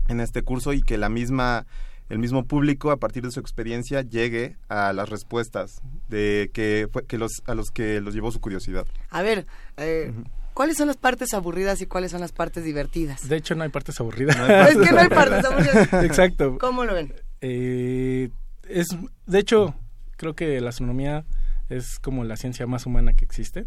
en 0.07 0.19
este 0.19 0.41
curso 0.41 0.73
y 0.73 0.81
que 0.81 0.97
la 0.97 1.09
misma 1.09 1.65
el 2.09 2.19
mismo 2.19 2.45
público 2.45 2.91
a 2.91 2.97
partir 2.97 3.23
de 3.23 3.31
su 3.31 3.39
experiencia 3.39 4.01
llegue 4.01 4.57
a 4.69 4.93
las 4.93 5.09
respuestas 5.09 5.81
de 6.09 6.51
que, 6.53 6.87
que 7.07 7.17
los 7.17 7.41
a 7.47 7.55
los 7.55 7.71
que 7.71 7.99
los 8.01 8.13
llevó 8.13 8.31
su 8.31 8.39
curiosidad. 8.39 8.85
A 9.09 9.21
ver, 9.21 9.47
eh, 9.77 10.11
uh 10.11 10.19
-huh. 10.19 10.29
¿cuáles 10.53 10.77
son 10.77 10.87
las 10.87 10.97
partes 10.97 11.33
aburridas 11.33 11.81
y 11.81 11.87
cuáles 11.87 12.11
son 12.11 12.21
las 12.21 12.31
partes 12.31 12.63
divertidas? 12.63 13.27
De 13.27 13.37
hecho, 13.37 13.55
no 13.55 13.63
hay 13.63 13.69
partes 13.69 13.99
aburridas. 13.99 14.37
No 14.37 14.45
hay 14.45 14.51
es 14.71 14.77
que 14.77 14.91
no 14.91 14.99
hay 14.99 15.09
partes 15.09 15.45
aburridas. 15.45 15.93
Exacto. 16.03 16.57
¿Cómo 16.59 16.85
lo 16.85 16.93
ven? 16.93 17.13
Eh, 17.41 18.29
es, 18.69 18.87
de 19.25 19.39
hecho, 19.39 19.75
creo 20.17 20.35
que 20.35 20.61
la 20.61 20.69
astronomía 20.69 21.25
es 21.69 21.99
como 21.99 22.23
la 22.23 22.37
ciencia 22.37 22.67
más 22.67 22.85
humana 22.85 23.13
que 23.13 23.25
existe. 23.25 23.65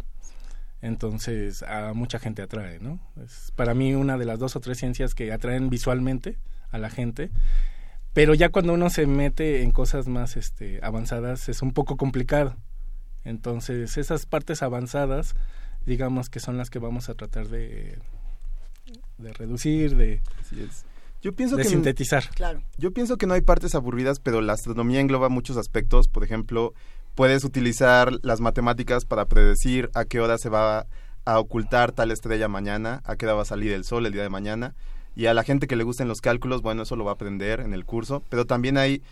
Entonces, 0.80 1.64
a 1.64 1.92
mucha 1.92 2.20
gente 2.20 2.40
atrae, 2.40 2.78
¿no? 2.78 3.00
Es 3.22 3.52
para 3.56 3.74
mí 3.74 3.94
una 3.94 4.16
de 4.16 4.24
las 4.24 4.38
dos 4.38 4.54
o 4.54 4.60
tres 4.60 4.78
ciencias 4.78 5.14
que 5.14 5.32
atraen 5.32 5.70
visualmente 5.70 6.38
a 6.70 6.78
la 6.78 6.88
gente 6.88 7.30
pero 8.12 8.34
ya 8.34 8.48
cuando 8.48 8.72
uno 8.72 8.90
se 8.90 9.06
mete 9.06 9.62
en 9.62 9.70
cosas 9.70 10.08
más 10.08 10.36
este, 10.36 10.80
avanzadas 10.82 11.48
es 11.48 11.62
un 11.62 11.72
poco 11.72 11.96
complicado. 11.96 12.56
Entonces, 13.24 13.96
esas 13.98 14.26
partes 14.26 14.62
avanzadas, 14.62 15.34
digamos 15.86 16.30
que 16.30 16.40
son 16.40 16.56
las 16.56 16.70
que 16.70 16.78
vamos 16.78 17.08
a 17.08 17.14
tratar 17.14 17.48
de, 17.48 17.98
de 19.18 19.32
reducir, 19.34 19.96
de, 19.96 20.20
yo 21.20 21.32
pienso 21.32 21.56
de 21.56 21.64
que 21.64 21.68
sintetizar. 21.68 22.24
Claro. 22.34 22.62
Yo 22.76 22.92
pienso 22.92 23.16
que 23.16 23.26
no 23.26 23.34
hay 23.34 23.40
partes 23.40 23.74
aburridas, 23.74 24.20
pero 24.20 24.40
la 24.40 24.52
astronomía 24.52 25.00
engloba 25.00 25.28
muchos 25.28 25.56
aspectos. 25.56 26.08
Por 26.08 26.24
ejemplo, 26.24 26.72
puedes 27.14 27.44
utilizar 27.44 28.12
las 28.22 28.40
matemáticas 28.40 29.04
para 29.04 29.26
predecir 29.26 29.90
a 29.94 30.04
qué 30.04 30.20
hora 30.20 30.38
se 30.38 30.48
va 30.48 30.86
a 31.24 31.38
ocultar 31.38 31.92
tal 31.92 32.12
estrella 32.12 32.48
mañana, 32.48 33.02
a 33.04 33.16
qué 33.16 33.26
hora 33.26 33.34
va 33.34 33.42
a 33.42 33.46
salir 33.46 33.72
el 33.72 33.84
sol 33.84 34.06
el 34.06 34.12
día 34.12 34.22
de 34.22 34.30
mañana 34.30 34.74
Y 35.18 35.26
a 35.26 35.34
la 35.34 35.42
gente 35.42 35.66
que 35.66 35.74
le 35.74 35.82
gusten 35.82 36.06
los 36.06 36.20
cálculos, 36.20 36.62
bueno, 36.62 36.84
eso 36.84 36.94
lo 36.94 37.04
va 37.04 37.10
a 37.10 37.14
aprender 37.14 37.58
en 37.58 37.74
el 37.74 37.84
curso, 37.84 38.22
pero 38.28 38.44
también 38.44 38.78
hay, 38.78 39.02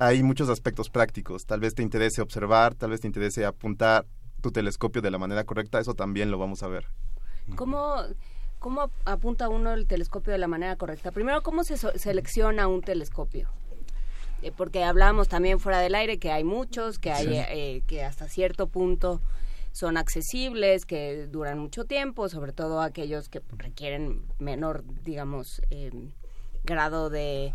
hay 0.00 0.24
muchos 0.24 0.48
aspectos 0.48 0.90
prácticos. 0.90 1.46
Tal 1.46 1.60
vez 1.60 1.76
te 1.76 1.84
interese 1.84 2.20
observar, 2.20 2.74
tal 2.74 2.90
vez 2.90 3.00
te 3.00 3.06
interese 3.06 3.44
apuntar 3.44 4.04
tu 4.40 4.50
telescopio 4.50 5.00
de 5.00 5.12
la 5.12 5.18
manera 5.18 5.44
correcta, 5.44 5.78
eso 5.78 5.94
también 5.94 6.32
lo 6.32 6.38
vamos 6.38 6.64
a 6.64 6.66
ver. 6.66 6.86
¿Cómo, 7.54 7.94
cómo 8.58 8.90
apunta 9.04 9.48
uno 9.48 9.72
el 9.72 9.86
telescopio 9.86 10.32
de 10.32 10.40
la 10.40 10.48
manera 10.48 10.74
correcta? 10.74 11.12
Primero, 11.12 11.44
¿cómo 11.44 11.62
se 11.62 11.76
selecciona 11.76 12.66
un 12.66 12.80
telescopio? 12.80 13.48
Eh, 14.42 14.50
porque 14.50 14.82
hablábamos 14.82 15.28
también 15.28 15.60
fuera 15.60 15.78
del 15.78 15.94
aire 15.94 16.18
que 16.18 16.32
hay 16.32 16.42
muchos, 16.42 16.98
que 16.98 17.12
hay 17.12 17.28
eh, 17.36 17.84
que 17.86 18.02
hasta 18.02 18.28
cierto 18.28 18.66
punto 18.66 19.20
son 19.72 19.96
accesibles, 19.96 20.86
que 20.86 21.26
duran 21.26 21.58
mucho 21.58 21.84
tiempo, 21.84 22.28
sobre 22.28 22.52
todo 22.52 22.80
aquellos 22.80 23.28
que 23.28 23.42
requieren 23.56 24.22
menor, 24.38 24.84
digamos, 25.02 25.62
em, 25.70 26.12
grado 26.62 27.10
de, 27.10 27.54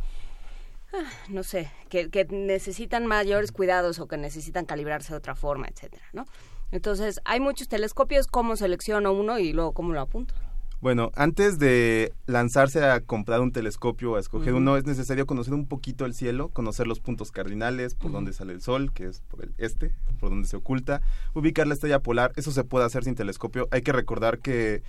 ah, 0.93 1.09
no 1.29 1.43
sé, 1.43 1.71
que, 1.89 2.09
que, 2.09 2.25
necesitan 2.25 3.05
mayores 3.05 3.51
cuidados 3.51 3.99
o 3.99 4.07
que 4.07 4.17
necesitan 4.17 4.65
calibrarse 4.65 5.13
de 5.13 5.17
otra 5.17 5.35
forma, 5.35 5.67
etcétera, 5.67 6.05
¿no? 6.13 6.25
Entonces, 6.71 7.21
hay 7.23 7.39
muchos 7.39 7.69
telescopios, 7.69 8.27
¿cómo 8.27 8.57
selecciono 8.57 9.13
uno 9.13 9.39
y 9.39 9.53
luego 9.53 9.71
cómo 9.73 9.93
lo 9.93 10.01
apunto? 10.01 10.33
Bueno, 10.79 11.11
antes 11.15 11.57
de 11.57 12.13
lanzarse 12.27 12.85
a 12.85 13.01
comprar 13.01 13.41
un 13.41 13.51
telescopio 13.51 14.11
o 14.11 14.15
a 14.15 14.19
escoger 14.19 14.53
uno, 14.53 14.77
es 14.77 14.85
necesario 14.85 15.25
conocer 15.25 15.55
un 15.55 15.65
poquito 15.65 16.05
el 16.05 16.13
cielo, 16.13 16.49
conocer 16.49 16.85
los 16.85 16.99
puntos 16.99 17.31
cardinales, 17.31 17.95
por 17.95 18.11
donde 18.11 18.31
sale 18.31 18.53
el 18.53 18.61
sol, 18.61 18.93
que 18.93 19.05
es 19.05 19.21
por 19.21 19.43
el 19.43 19.55
este, 19.57 19.91
por 20.19 20.29
donde 20.29 20.47
se 20.47 20.55
oculta, 20.55 21.01
ubicar 21.33 21.65
la 21.65 21.73
estrella 21.73 21.99
polar, 21.99 22.31
eso 22.35 22.51
se 22.51 22.63
puede 22.63 22.85
hacer 22.85 23.03
sin 23.03 23.15
telescopio. 23.15 23.67
Hay 23.71 23.81
que 23.81 23.91
recordar 23.91 24.37
que 24.37 24.83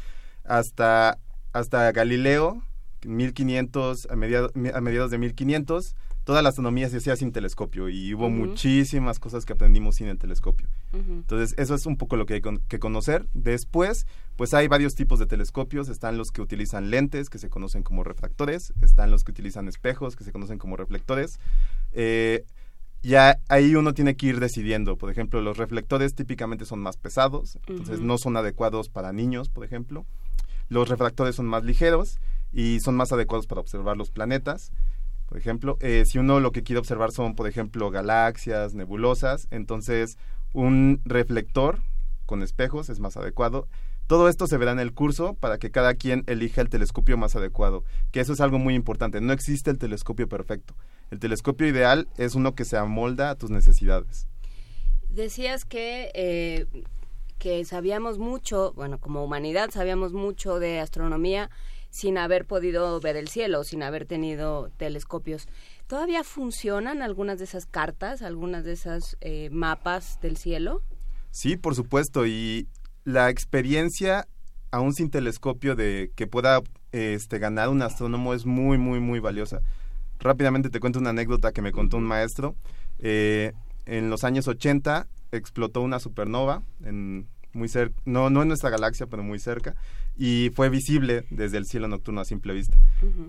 hasta, 0.45 1.19
hasta 1.55 1.91
Galileo, 1.93 2.63
1500, 3.07 4.09
a 4.11 4.17
mediados, 4.17 4.53
a 4.75 4.81
mediados 4.83 5.11
de 5.11 5.17
1500, 5.17 5.97
toda 6.29 6.43
la 6.43 6.51
astronomía 6.51 6.91
se 6.91 6.99
hacía 6.99 7.17
sin 7.17 7.33
telescopio 7.33 7.89
y 7.89 8.13
hubo 8.13 8.29
muchísimas 8.29 9.19
cosas 9.19 9.47
que 9.47 9.55
aprendimos 9.55 9.95
sin 9.95 10.09
el 10.09 10.19
telescopio. 10.19 10.69
Entonces, 10.93 11.55
eso 11.57 11.75
es 11.75 11.87
un 11.87 11.97
poco 11.97 12.19
lo 12.19 12.27
que 12.27 12.35
hay 12.35 12.43
que 12.69 12.79
conocer. 12.79 13.27
Después, 13.33 14.07
pues 14.37 14.53
hay 14.53 14.69
varios 14.69 14.95
tipos 14.95 15.19
de 15.19 15.25
telescopios. 15.25 15.89
Están 15.89 16.19
los 16.19 16.31
que 16.31 16.43
utilizan 16.43 16.91
lentes, 16.91 17.31
que 17.31 17.39
se 17.39 17.49
conocen 17.49 17.83
como 17.83 18.05
refractores. 18.05 18.75
Están 18.83 19.11
los 19.11 19.25
que 19.25 19.31
utilizan 19.31 19.69
espejos, 19.69 20.17
que 20.17 20.25
se 20.25 20.31
conocen 20.31 20.59
como 20.59 20.77
reflectores. 20.77 21.41
Eh, 21.93 22.45
ya 23.03 23.39
ahí 23.49 23.75
uno 23.75 23.95
tiene 23.95 24.15
que 24.15 24.27
ir 24.27 24.39
decidiendo. 24.39 24.99
Por 24.99 25.11
ejemplo, 25.11 25.41
los 25.41 25.57
reflectores 25.57 26.15
típicamente 26.15 26.67
son 26.67 26.81
más 26.81 26.99
pesados, 26.99 27.59
entonces 27.69 28.01
no 28.03 28.19
son 28.19 28.37
adecuados 28.37 28.91
para 28.91 29.15
niños, 29.15 29.49
por 29.49 29.65
ejemplo. 29.65 30.05
Los 30.69 30.91
refractores 30.91 31.37
son 31.37 31.47
más 31.47 31.65
ligeros 31.65 32.19
y 32.53 32.81
son 32.81 32.97
más 32.97 33.13
adecuados 33.13 33.47
para 33.47 33.63
observar 33.63 33.97
los 33.97 34.11
planetas. 34.11 34.73
Por 35.29 35.37
ejemplo, 35.37 35.77
eh, 35.81 36.05
si 36.07 36.19
uno 36.19 36.41
lo 36.41 36.53
que 36.53 36.63
quiere 36.63 36.81
observar 36.81 37.13
son, 37.13 37.35
por 37.35 37.47
ejemplo, 37.47 37.91
galaxias, 37.91 38.73
nebulosas, 38.75 39.47
entonces 39.51 40.17
un 40.55 41.03
reflector 41.05 41.81
con 42.25 42.43
espejos 42.43 42.89
es 42.89 42.99
más 42.99 43.19
adecuado. 43.19 43.69
Todo 44.07 44.31
esto 44.31 44.47
se 44.47 44.57
verá 44.57 44.73
en 44.73 44.79
el 44.79 44.95
curso 44.95 45.35
para 45.35 45.59
que 45.59 45.71
cada 45.71 45.93
quien 45.93 46.25
elija 46.27 46.63
el 46.63 46.71
telescopio 46.71 47.19
más 47.19 47.37
adecuado, 47.37 47.85
que 48.11 48.21
eso 48.21 48.33
es 48.33 48.41
algo 48.41 48.59
muy 48.59 48.75
importante. 48.75 49.21
No 49.21 49.35
existe 49.35 49.71
el 49.71 49.77
telescopio 49.77 50.29
perfecto. 50.29 50.75
El 51.11 51.19
telescopio 51.19 51.67
ideal 51.67 52.09
es 52.17 52.35
uno 52.35 52.55
que 52.55 52.65
se 52.65 52.79
amolda 52.79 53.29
a 53.29 53.35
tus 53.35 53.51
necesidades. 53.51 54.27
Decías 55.11 55.67
que, 55.67 56.11
eh, 56.15 56.67
que 57.39 57.67
sabíamos 57.67 58.19
mucho, 58.19 58.73
bueno, 58.73 58.99
como 58.99 59.23
humanidad 59.23 59.69
sabíamos 59.71 60.15
mucho 60.15 60.59
de 60.59 60.81
astronomía 60.81 61.51
sin 61.91 62.19
haber 62.19 62.47
podido 62.47 63.01
ver 63.01 63.17
el 63.17 63.29
cielo, 63.29 63.65
sin 63.65 63.83
haber 63.83 64.07
tenido 64.07 64.71
telescopios. 64.77 65.49
¿Todavía 65.87 66.23
funcionan 66.25 67.03
algunas 67.03 67.39
de 67.39 67.45
esas 67.45 67.67
cartas, 67.67 68.23
algunas 68.23 68.65
de 68.65 68.73
esas 68.73 69.17
eh, 69.21 69.49
mapas 69.51 70.21
del 70.21 70.37
cielo? 70.37 70.83
Sí, 71.31 71.57
por 71.57 71.75
supuesto, 71.75 72.27
y 72.27 72.69
la 73.05 73.31
experiencia, 73.31 74.27
aún 74.71 74.93
sin 74.93 75.11
telescopio, 75.11 75.77
de 75.77 76.11
que 76.15 76.27
pueda 76.27 76.61
este, 76.93 77.39
ganar 77.39 77.69
un 77.69 77.83
astrónomo 77.83 78.35
es 78.35 78.45
muy, 78.45 78.79
muy, 78.79 79.01
muy 79.01 79.21
valiosa. 79.21 79.61
Rápidamente 80.19 80.71
te 80.71 80.81
cuento 80.81 80.99
una 80.99 81.11
anécdota 81.11 81.53
que 81.53 81.63
me 81.63 81.73
contó 81.73 81.97
un 81.97 82.05
maestro. 82.05 82.55
Eh, 82.99 83.53
en 83.87 84.11
los 84.11 84.25
años 84.25 84.49
80 84.49 85.07
explotó 85.33 85.81
una 85.81 86.01
supernova 86.01 86.63
en 86.85 87.29
muy 87.53 87.69
cerca, 87.69 87.95
no, 88.05 88.31
no 88.31 88.43
en 88.43 88.49
nuestra 88.49 88.71
galaxia, 88.71 89.07
pero 89.07 89.23
muy 89.23 89.39
cerca, 89.39 89.75
y 90.17 90.51
fue 90.55 90.69
visible 90.69 91.25
desde 91.31 91.59
el 91.59 91.67
cielo 91.67 91.89
nocturno 91.89 92.21
a 92.21 92.25
simple 92.25 92.53
vista. 92.53 92.77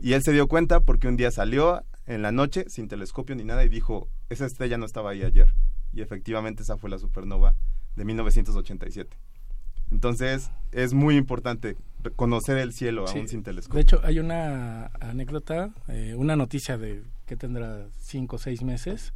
Y 0.01 0.13
él 0.13 0.23
se 0.23 0.32
dio 0.32 0.47
cuenta 0.47 0.79
porque 0.79 1.08
un 1.08 1.17
día 1.17 1.32
salió 1.32 1.84
en 2.08 2.21
la 2.23 2.32
noche 2.32 2.65
sin 2.67 2.88
telescopio 2.88 3.36
ni 3.36 3.43
nada 3.43 3.63
y 3.63 3.69
dijo, 3.69 4.08
esa 4.29 4.45
estrella 4.45 4.77
no 4.77 4.86
estaba 4.86 5.12
ahí 5.12 5.23
ayer. 5.23 5.53
Y 5.93 6.01
efectivamente 6.01 6.63
esa 6.63 6.77
fue 6.77 6.89
la 6.89 6.97
supernova 6.97 7.55
de 7.95 8.05
1987. 8.05 9.15
Entonces 9.91 10.51
es 10.71 10.93
muy 10.93 11.17
importante 11.17 11.77
conocer 12.15 12.58
el 12.58 12.73
cielo 12.73 13.08
aún 13.08 13.27
sin 13.27 13.43
telescopio. 13.43 13.75
De 13.75 13.82
hecho, 13.82 14.01
hay 14.03 14.19
una 14.19 14.88
anécdota, 14.99 15.71
eh, 15.88 16.15
una 16.15 16.36
noticia 16.36 16.77
de 16.77 17.03
que 17.25 17.36
tendrá 17.36 17.88
cinco 17.99 18.38
o 18.38 18.39
seis 18.39 18.63
meses, 18.63 19.13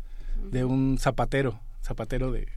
de 0.52 0.66
un 0.66 0.98
zapatero, 1.00 1.60
zapatero 1.82 2.32
de 2.32 2.48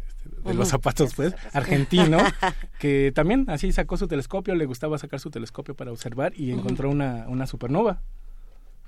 de 0.45 0.55
los 0.55 0.69
zapatos, 0.69 1.15
pues, 1.15 1.35
argentino, 1.53 2.19
que 2.79 3.13
también 3.15 3.47
así 3.49 3.73
sacó 3.73 3.97
su 3.97 4.09
telescopio, 4.09 4.55
le 4.55 4.67
gustaba 4.67 4.99
sacar 4.99 5.21
su 5.21 5.31
telescopio 5.31 5.75
para 5.75 5.93
observar 5.93 6.33
y 6.37 6.53
encontró 6.53 6.91
una, 6.91 7.27
una 7.29 7.47
supernova 7.47 8.01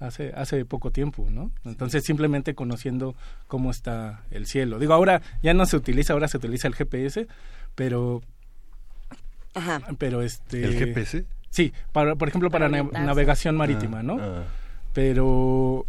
hace, 0.01 0.33
hace 0.35 0.65
poco 0.65 0.91
tiempo, 0.91 1.27
¿no? 1.31 1.51
Entonces, 1.65 2.05
simplemente 2.05 2.55
conociendo 2.55 3.15
cómo 3.47 3.71
está 3.71 4.23
el 4.31 4.47
cielo. 4.47 4.79
Digo, 4.79 4.95
ahora 4.95 5.23
ya 5.43 5.55
no 5.55 5.67
se 5.67 5.77
utiliza, 5.77 6.13
ahora 6.13 6.29
se 6.29 6.37
utiliza 6.37 6.69
el 6.69 6.75
GPS, 6.75 7.27
pero... 7.75 8.23
Ajá. 9.55 9.81
Pero 9.99 10.23
este... 10.23 10.65
¿El 10.65 10.75
GPS? 10.79 11.25
Sí, 11.51 11.73
para, 11.93 12.15
por 12.15 12.29
ejemplo, 12.29 12.51
para, 12.51 12.69
navegación 12.69 13.57
marítima, 13.57 14.03
¿no? 14.03 14.19
Ah, 14.21 14.41
ah. 14.41 14.45
Pero 14.93 15.87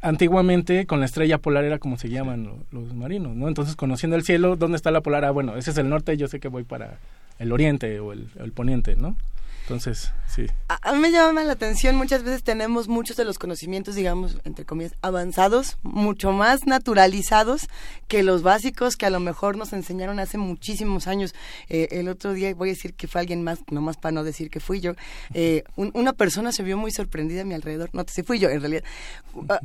antiguamente 0.00 0.86
con 0.86 1.00
la 1.00 1.06
estrella 1.06 1.38
polar 1.38 1.64
era 1.64 1.78
como 1.78 1.98
se 1.98 2.08
llaman 2.08 2.50
los, 2.70 2.94
marinos, 2.94 3.34
¿no? 3.34 3.48
Entonces, 3.48 3.76
conociendo 3.76 4.16
el 4.16 4.24
cielo, 4.24 4.56
¿dónde 4.56 4.76
está 4.76 4.90
la 4.90 5.00
polar? 5.00 5.24
Ah, 5.24 5.30
bueno, 5.30 5.56
ese 5.56 5.70
es 5.70 5.78
el 5.78 5.88
norte, 5.88 6.16
yo 6.16 6.28
sé 6.28 6.40
que 6.40 6.48
voy 6.48 6.64
para 6.64 6.98
el 7.38 7.52
oriente 7.52 8.00
o 8.00 8.12
el, 8.12 8.28
el 8.38 8.52
poniente, 8.52 8.96
¿no? 8.96 9.16
Entonces, 9.66 10.12
sí. 10.32 10.46
A, 10.68 10.92
mí 10.92 11.00
me 11.00 11.10
llama 11.10 11.42
la 11.42 11.54
atención, 11.54 11.96
muchas 11.96 12.22
veces 12.22 12.44
tenemos 12.44 12.86
muchos 12.86 13.16
de 13.16 13.24
los 13.24 13.36
conocimientos, 13.36 13.96
digamos, 13.96 14.38
entre 14.44 14.64
comillas, 14.64 14.94
avanzados, 15.02 15.76
mucho 15.82 16.30
más 16.30 16.66
naturalizados 16.66 17.66
que 18.06 18.22
los 18.22 18.42
básicos 18.42 18.96
que 18.96 19.06
a 19.06 19.10
lo 19.10 19.18
mejor 19.18 19.56
nos 19.56 19.72
enseñaron 19.72 20.20
hace 20.20 20.38
muchísimos 20.38 21.08
años. 21.08 21.34
Eh, 21.68 21.88
el 21.90 22.08
otro 22.08 22.32
día, 22.32 22.54
voy 22.54 22.68
a 22.68 22.72
decir 22.74 22.94
que 22.94 23.08
fue 23.08 23.22
alguien 23.22 23.42
más, 23.42 23.58
nomás 23.68 23.96
para 23.96 24.12
no 24.12 24.22
decir 24.22 24.50
que 24.50 24.60
fui 24.60 24.78
yo, 24.78 24.92
eh, 25.34 25.64
una 25.74 26.12
persona 26.12 26.52
se 26.52 26.62
vio 26.62 26.76
muy 26.76 26.92
sorprendida 26.92 27.40
a 27.40 27.44
mi 27.44 27.54
alrededor, 27.54 27.90
no 27.92 28.02
sé 28.06 28.14
si 28.14 28.22
fui 28.22 28.38
yo 28.38 28.48
en 28.48 28.60
realidad, 28.60 28.84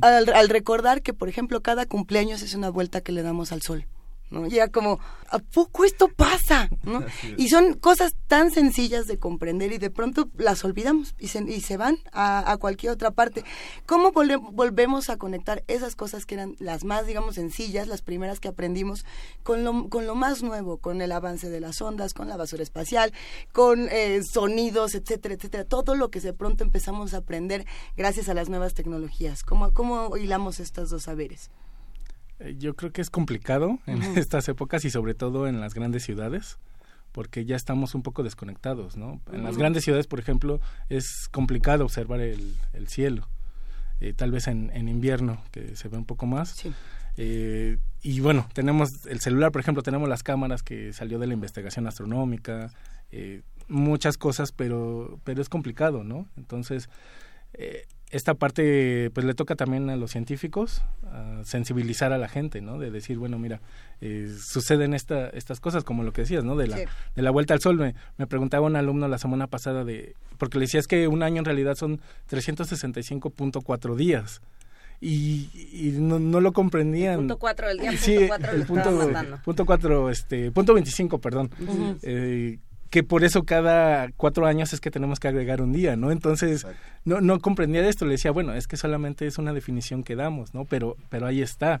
al, 0.00 0.32
al 0.32 0.48
recordar 0.48 1.02
que, 1.02 1.14
por 1.14 1.28
ejemplo, 1.28 1.60
cada 1.60 1.86
cumpleaños 1.86 2.42
es 2.42 2.54
una 2.54 2.70
vuelta 2.70 3.02
que 3.02 3.12
le 3.12 3.22
damos 3.22 3.52
al 3.52 3.62
sol. 3.62 3.86
¿No? 4.32 4.46
Ya 4.46 4.68
como, 4.68 4.98
¿a 5.28 5.38
poco 5.38 5.84
esto 5.84 6.08
pasa? 6.08 6.68
¿no? 6.82 7.04
Y 7.36 7.48
son 7.48 7.74
cosas 7.74 8.14
tan 8.26 8.50
sencillas 8.50 9.06
de 9.06 9.18
comprender 9.18 9.72
y 9.72 9.78
de 9.78 9.90
pronto 9.90 10.28
las 10.36 10.64
olvidamos 10.64 11.14
y 11.18 11.28
se, 11.28 11.42
y 11.42 11.60
se 11.60 11.76
van 11.76 11.98
a, 12.12 12.56
cualquier 12.58 12.92
otra 12.92 13.10
parte. 13.10 13.44
¿Cómo 13.86 14.12
volvemos 14.12 15.10
a 15.10 15.16
conectar 15.16 15.62
esas 15.68 15.94
cosas 15.96 16.26
que 16.26 16.34
eran 16.34 16.56
las 16.58 16.84
más, 16.84 17.06
digamos, 17.06 17.36
sencillas, 17.36 17.88
las 17.88 18.02
primeras 18.02 18.40
que 18.40 18.48
aprendimos, 18.48 19.04
con 19.42 19.64
lo, 19.64 19.88
con 19.88 20.06
lo 20.06 20.14
más 20.14 20.42
nuevo, 20.42 20.78
con 20.78 21.00
el 21.00 21.12
avance 21.12 21.50
de 21.50 21.60
las 21.60 21.80
ondas, 21.82 22.14
con 22.14 22.28
la 22.28 22.36
basura 22.36 22.62
espacial, 22.62 23.12
con 23.52 23.88
eh, 23.90 24.20
sonidos, 24.22 24.94
etcétera, 24.94 25.34
etcétera? 25.34 25.64
Todo 25.64 25.94
lo 25.94 26.10
que 26.10 26.20
de 26.20 26.32
pronto 26.32 26.64
empezamos 26.64 27.14
a 27.14 27.18
aprender 27.18 27.66
gracias 27.96 28.28
a 28.28 28.34
las 28.34 28.48
nuevas 28.48 28.74
tecnologías. 28.74 29.42
¿Cómo, 29.42 29.72
cómo 29.72 30.16
hilamos 30.16 30.60
estos 30.60 30.90
dos 30.90 31.04
saberes? 31.04 31.50
Eh, 32.42 32.56
yo 32.58 32.74
creo 32.74 32.92
que 32.92 33.00
es 33.00 33.10
complicado 33.10 33.78
en 33.86 34.02
estas 34.18 34.48
épocas 34.48 34.84
y 34.84 34.90
sobre 34.90 35.14
todo 35.14 35.46
en 35.46 35.60
las 35.60 35.74
grandes 35.74 36.04
ciudades 36.04 36.58
porque 37.12 37.44
ya 37.44 37.56
estamos 37.56 37.94
un 37.94 38.02
poco 38.02 38.22
desconectados, 38.22 38.96
¿no? 38.96 39.20
En 39.34 39.44
las 39.44 39.58
grandes 39.58 39.84
ciudades, 39.84 40.06
por 40.06 40.18
ejemplo, 40.18 40.60
es 40.88 41.28
complicado 41.30 41.84
observar 41.84 42.20
el, 42.20 42.54
cielo. 42.86 43.28
Eh, 44.00 44.14
tal 44.14 44.30
vez 44.30 44.46
en, 44.46 44.88
invierno, 44.88 45.42
que 45.50 45.76
se 45.76 45.88
ve 45.88 45.98
un 45.98 46.06
poco 46.06 46.24
más. 46.24 46.64
Eh, 47.18 47.76
y 48.00 48.20
bueno, 48.20 48.48
tenemos 48.54 49.04
el 49.04 49.20
celular, 49.20 49.52
por 49.52 49.60
ejemplo, 49.60 49.82
tenemos 49.82 50.08
las 50.08 50.22
cámaras 50.22 50.62
que 50.62 50.94
salió 50.94 51.18
de 51.18 51.26
la 51.26 51.34
investigación 51.34 51.86
astronómica, 51.86 52.72
muchas 53.68 54.16
cosas, 54.16 54.50
pero, 54.50 55.20
pero 55.22 55.42
es 55.42 55.50
complicado, 55.50 56.04
¿no? 56.04 56.26
Entonces, 56.38 56.88
esta 58.12 58.34
parte 58.34 59.10
pues 59.14 59.26
le 59.26 59.34
toca 59.34 59.56
también 59.56 59.88
a 59.90 59.96
los 59.96 60.10
científicos 60.12 60.82
sensibilizar 61.44 62.12
a 62.12 62.18
la 62.18 62.28
gente, 62.28 62.60
¿no? 62.60 62.78
De 62.78 62.90
decir, 62.90 63.18
bueno, 63.18 63.38
mira, 63.38 63.60
eh, 64.00 64.32
suceden 64.38 64.94
esta, 64.94 65.28
estas 65.30 65.60
cosas, 65.60 65.82
como 65.82 66.02
lo 66.02 66.12
que 66.12 66.22
decías, 66.22 66.44
¿no? 66.44 66.56
De 66.56 66.68
la, 66.68 66.76
de 66.76 67.22
la 67.22 67.30
vuelta 67.30 67.54
al 67.54 67.60
sol. 67.60 67.76
Me, 67.78 67.94
me, 68.18 68.26
preguntaba 68.26 68.66
un 68.66 68.76
alumno 68.76 69.08
la 69.08 69.18
semana 69.18 69.46
pasada 69.46 69.84
de, 69.84 70.14
porque 70.38 70.58
le 70.58 70.64
decías 70.64 70.86
que 70.86 71.08
un 71.08 71.22
año 71.22 71.38
en 71.38 71.44
realidad 71.44 71.74
son 71.74 72.00
365.4 72.30 73.96
días. 73.96 74.42
Y, 75.00 75.50
y 75.72 75.96
no, 75.98 76.20
no, 76.20 76.40
lo 76.40 76.52
comprendían. 76.52 77.16
punto 77.16 77.38
cuatro 77.38 77.66
del 77.66 77.78
día, 77.78 77.96
sí, 77.96 78.28
punto 78.28 78.50
el 78.52 78.66
punto, 78.66 79.40
punto 79.44 79.66
cuatro, 79.66 80.10
este, 80.10 80.52
punto 80.52 80.74
25, 80.74 81.18
perdón. 81.18 81.50
eh, 82.02 82.58
que 82.92 83.02
por 83.02 83.24
eso 83.24 83.44
cada 83.44 84.10
cuatro 84.18 84.44
años 84.44 84.74
es 84.74 84.80
que 84.82 84.90
tenemos 84.90 85.18
que 85.18 85.26
agregar 85.26 85.62
un 85.62 85.72
día, 85.72 85.96
¿no? 85.96 86.10
Entonces, 86.10 86.66
no, 87.06 87.22
no 87.22 87.40
comprendía 87.40 87.88
esto, 87.88 88.04
le 88.04 88.12
decía, 88.12 88.32
bueno, 88.32 88.52
es 88.52 88.66
que 88.68 88.76
solamente 88.76 89.26
es 89.26 89.38
una 89.38 89.54
definición 89.54 90.04
que 90.04 90.14
damos, 90.14 90.52
¿no? 90.52 90.66
Pero, 90.66 90.98
pero 91.08 91.26
ahí 91.26 91.40
está 91.40 91.80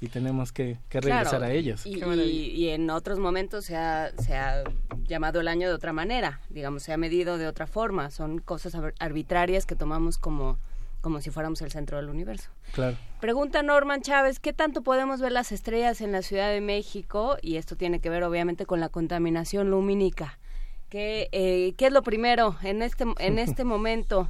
y 0.00 0.08
tenemos 0.08 0.50
que, 0.50 0.78
que 0.88 1.00
regresar 1.00 1.44
a 1.44 1.52
ellas. 1.52 1.86
Y, 1.86 2.00
y, 2.00 2.70
en 2.70 2.90
otros 2.90 3.20
momentos 3.20 3.66
se 3.66 3.76
ha, 3.76 4.10
se 4.18 4.36
ha 4.36 4.64
llamado 5.04 5.40
el 5.40 5.46
año 5.46 5.68
de 5.68 5.74
otra 5.74 5.92
manera, 5.92 6.40
digamos, 6.50 6.82
se 6.82 6.92
ha 6.92 6.96
medido 6.96 7.38
de 7.38 7.46
otra 7.46 7.68
forma, 7.68 8.10
son 8.10 8.40
cosas 8.40 8.76
arbitrarias 8.98 9.64
que 9.64 9.76
tomamos 9.76 10.18
como 10.18 10.58
como 11.00 11.20
si 11.20 11.30
fuéramos 11.30 11.62
el 11.62 11.70
centro 11.70 11.98
del 11.98 12.08
universo. 12.08 12.50
Claro. 12.72 12.96
Pregunta 13.20 13.62
Norman 13.62 14.02
Chávez, 14.02 14.40
¿qué 14.40 14.52
tanto 14.52 14.82
podemos 14.82 15.20
ver 15.20 15.30
las 15.30 15.52
estrellas 15.52 16.00
en 16.00 16.10
la 16.10 16.22
Ciudad 16.22 16.50
de 16.50 16.60
México? 16.60 17.36
Y 17.40 17.54
esto 17.54 17.76
tiene 17.76 18.00
que 18.00 18.10
ver 18.10 18.24
obviamente 18.24 18.66
con 18.66 18.80
la 18.80 18.88
contaminación 18.88 19.70
lumínica. 19.70 20.40
¿Qué, 20.88 21.28
eh, 21.32 21.74
¿qué 21.76 21.86
es 21.86 21.92
lo 21.92 22.02
primero 22.02 22.56
en 22.62 22.82
este, 22.82 23.04
en 23.18 23.38
este 23.38 23.64
momento 23.64 24.28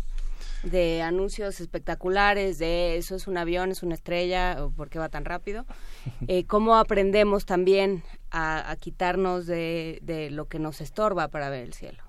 de 0.64 1.02
anuncios 1.02 1.60
espectaculares 1.60 2.58
de 2.58 2.96
eso 2.96 3.14
es 3.14 3.28
un 3.28 3.36
avión, 3.36 3.70
es 3.70 3.84
una 3.84 3.94
estrella, 3.94 4.64
o 4.64 4.70
por 4.70 4.88
qué 4.88 4.98
va 4.98 5.08
tan 5.08 5.24
rápido? 5.24 5.64
Eh, 6.26 6.44
¿Cómo 6.44 6.76
aprendemos 6.76 7.44
también 7.44 8.02
a, 8.30 8.74
quitarnos 8.80 9.46
de, 9.46 9.98
de, 10.02 10.30
lo 10.30 10.46
que 10.46 10.58
nos 10.58 10.80
estorba 10.80 11.28
para 11.28 11.50
ver 11.50 11.64
el 11.64 11.74
cielo? 11.74 12.02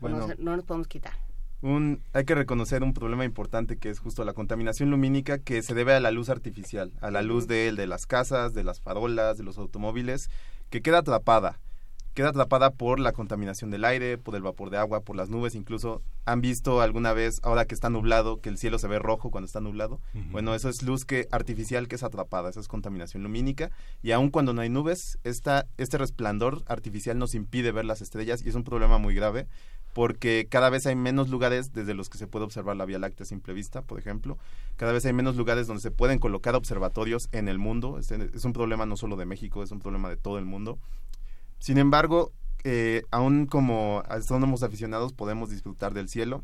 Bueno, 0.00 0.26
no, 0.38 0.56
nos 0.56 0.64
podemos 0.64 0.88
quitar. 0.88 1.12
Un, 1.60 2.02
hay 2.14 2.24
que 2.24 2.34
reconocer 2.34 2.82
un 2.82 2.94
problema 2.94 3.26
importante 3.26 3.76
que 3.76 3.90
es 3.90 3.98
justo 3.98 4.24
la 4.24 4.32
contaminación 4.32 4.90
lumínica 4.90 5.38
que 5.38 5.62
se 5.62 5.74
debe 5.74 5.92
a 5.92 6.00
la 6.00 6.10
luz 6.10 6.30
artificial, 6.30 6.92
a 7.02 7.10
la 7.10 7.20
luz 7.20 7.46
de, 7.46 7.72
de 7.72 7.86
las 7.86 8.06
casas, 8.06 8.54
de 8.54 8.64
las 8.64 8.80
farolas, 8.80 9.36
de 9.36 9.44
los 9.44 9.58
automóviles, 9.58 10.30
que 10.70 10.80
queda 10.80 10.98
atrapada 10.98 11.60
queda 12.14 12.30
atrapada 12.30 12.70
por 12.70 13.00
la 13.00 13.12
contaminación 13.12 13.70
del 13.70 13.84
aire, 13.84 14.18
por 14.18 14.34
el 14.34 14.42
vapor 14.42 14.70
de 14.70 14.78
agua, 14.78 15.00
por 15.00 15.16
las 15.16 15.30
nubes. 15.30 15.54
Incluso 15.54 16.02
han 16.24 16.40
visto 16.40 16.80
alguna 16.80 17.12
vez, 17.12 17.40
ahora 17.42 17.64
que 17.64 17.74
está 17.74 17.90
nublado, 17.90 18.40
que 18.40 18.48
el 18.48 18.58
cielo 18.58 18.78
se 18.78 18.88
ve 18.88 18.98
rojo 18.98 19.30
cuando 19.30 19.46
está 19.46 19.60
nublado. 19.60 20.00
Bueno, 20.30 20.54
eso 20.54 20.68
es 20.68 20.82
luz 20.82 21.04
que 21.04 21.26
artificial 21.30 21.88
que 21.88 21.96
es 21.96 22.02
atrapada, 22.02 22.50
eso 22.50 22.60
es 22.60 22.68
contaminación 22.68 23.22
lumínica. 23.22 23.70
Y 24.02 24.12
aun 24.12 24.30
cuando 24.30 24.52
no 24.52 24.60
hay 24.60 24.68
nubes, 24.68 25.18
esta, 25.24 25.66
este 25.78 25.98
resplandor 25.98 26.62
artificial 26.66 27.18
nos 27.18 27.34
impide 27.34 27.72
ver 27.72 27.84
las 27.84 28.00
estrellas 28.00 28.42
y 28.44 28.48
es 28.48 28.54
un 28.54 28.64
problema 28.64 28.98
muy 28.98 29.14
grave 29.14 29.46
porque 29.92 30.46
cada 30.48 30.70
vez 30.70 30.86
hay 30.86 30.94
menos 30.94 31.30
lugares 31.30 31.72
desde 31.72 31.94
los 31.94 32.08
que 32.08 32.18
se 32.18 32.26
puede 32.26 32.44
observar 32.44 32.76
la 32.76 32.84
Vía 32.84 32.98
Láctea 32.98 33.24
a 33.24 33.26
simple 33.26 33.54
vista, 33.54 33.82
por 33.82 33.98
ejemplo. 33.98 34.38
Cada 34.76 34.92
vez 34.92 35.04
hay 35.04 35.12
menos 35.12 35.36
lugares 35.36 35.66
donde 35.66 35.82
se 35.82 35.90
pueden 35.90 36.18
colocar 36.18 36.54
observatorios 36.54 37.28
en 37.32 37.48
el 37.48 37.58
mundo. 37.58 37.98
es 37.98 38.44
un 38.44 38.52
problema 38.52 38.86
no 38.86 38.96
solo 38.96 39.16
de 39.16 39.26
México, 39.26 39.62
es 39.62 39.72
un 39.72 39.80
problema 39.80 40.08
de 40.08 40.16
todo 40.16 40.38
el 40.38 40.44
mundo. 40.44 40.78
Sin 41.60 41.78
embargo, 41.78 42.32
eh, 42.64 43.02
aún 43.10 43.46
como 43.46 44.02
astrónomos 44.08 44.62
aficionados 44.62 45.12
podemos 45.12 45.50
disfrutar 45.50 45.94
del 45.94 46.08
cielo, 46.08 46.42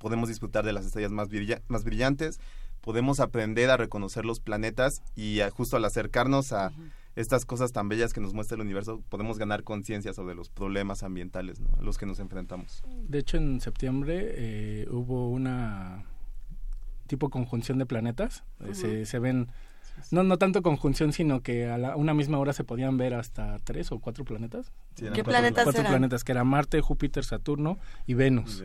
podemos 0.00 0.28
disfrutar 0.28 0.64
de 0.64 0.72
las 0.72 0.86
estrellas 0.86 1.10
más, 1.10 1.28
más 1.66 1.84
brillantes, 1.84 2.40
podemos 2.80 3.18
aprender 3.20 3.68
a 3.68 3.76
reconocer 3.76 4.24
los 4.24 4.40
planetas 4.40 5.02
y 5.16 5.40
justo 5.52 5.76
al 5.76 5.84
acercarnos 5.84 6.52
a 6.52 6.72
estas 7.16 7.44
cosas 7.44 7.72
tan 7.72 7.88
bellas 7.88 8.12
que 8.12 8.20
nos 8.20 8.32
muestra 8.32 8.54
el 8.54 8.60
universo, 8.60 9.02
podemos 9.08 9.38
ganar 9.38 9.64
conciencia 9.64 10.12
sobre 10.12 10.36
los 10.36 10.50
problemas 10.50 11.02
ambientales 11.02 11.60
a 11.76 11.82
los 11.82 11.98
que 11.98 12.06
nos 12.06 12.20
enfrentamos. 12.20 12.84
De 13.08 13.18
hecho, 13.18 13.38
en 13.38 13.60
septiembre 13.60 14.34
eh, 14.36 14.86
hubo 14.88 15.28
una 15.28 16.04
tipo 17.08 17.28
conjunción 17.28 17.78
de 17.78 17.86
planetas, 17.86 18.44
se, 18.72 19.04
se 19.04 19.18
ven 19.18 19.48
no, 20.10 20.22
no 20.22 20.38
tanto 20.38 20.62
conjunción, 20.62 21.12
sino 21.12 21.42
que 21.42 21.68
a 21.68 21.78
la, 21.78 21.96
una 21.96 22.14
misma 22.14 22.38
hora 22.38 22.52
se 22.52 22.64
podían 22.64 22.96
ver 22.96 23.14
hasta 23.14 23.58
tres 23.64 23.92
o 23.92 23.98
cuatro 23.98 24.24
planetas. 24.24 24.72
¿Qué 24.96 25.24
planetas 25.24 25.64
Cuatro 25.64 25.84
planetas, 25.84 26.24
que 26.24 26.32
eran 26.32 26.46
Marte, 26.46 26.80
Júpiter, 26.80 27.24
Saturno 27.24 27.78
y 28.06 28.14
Venus. 28.14 28.64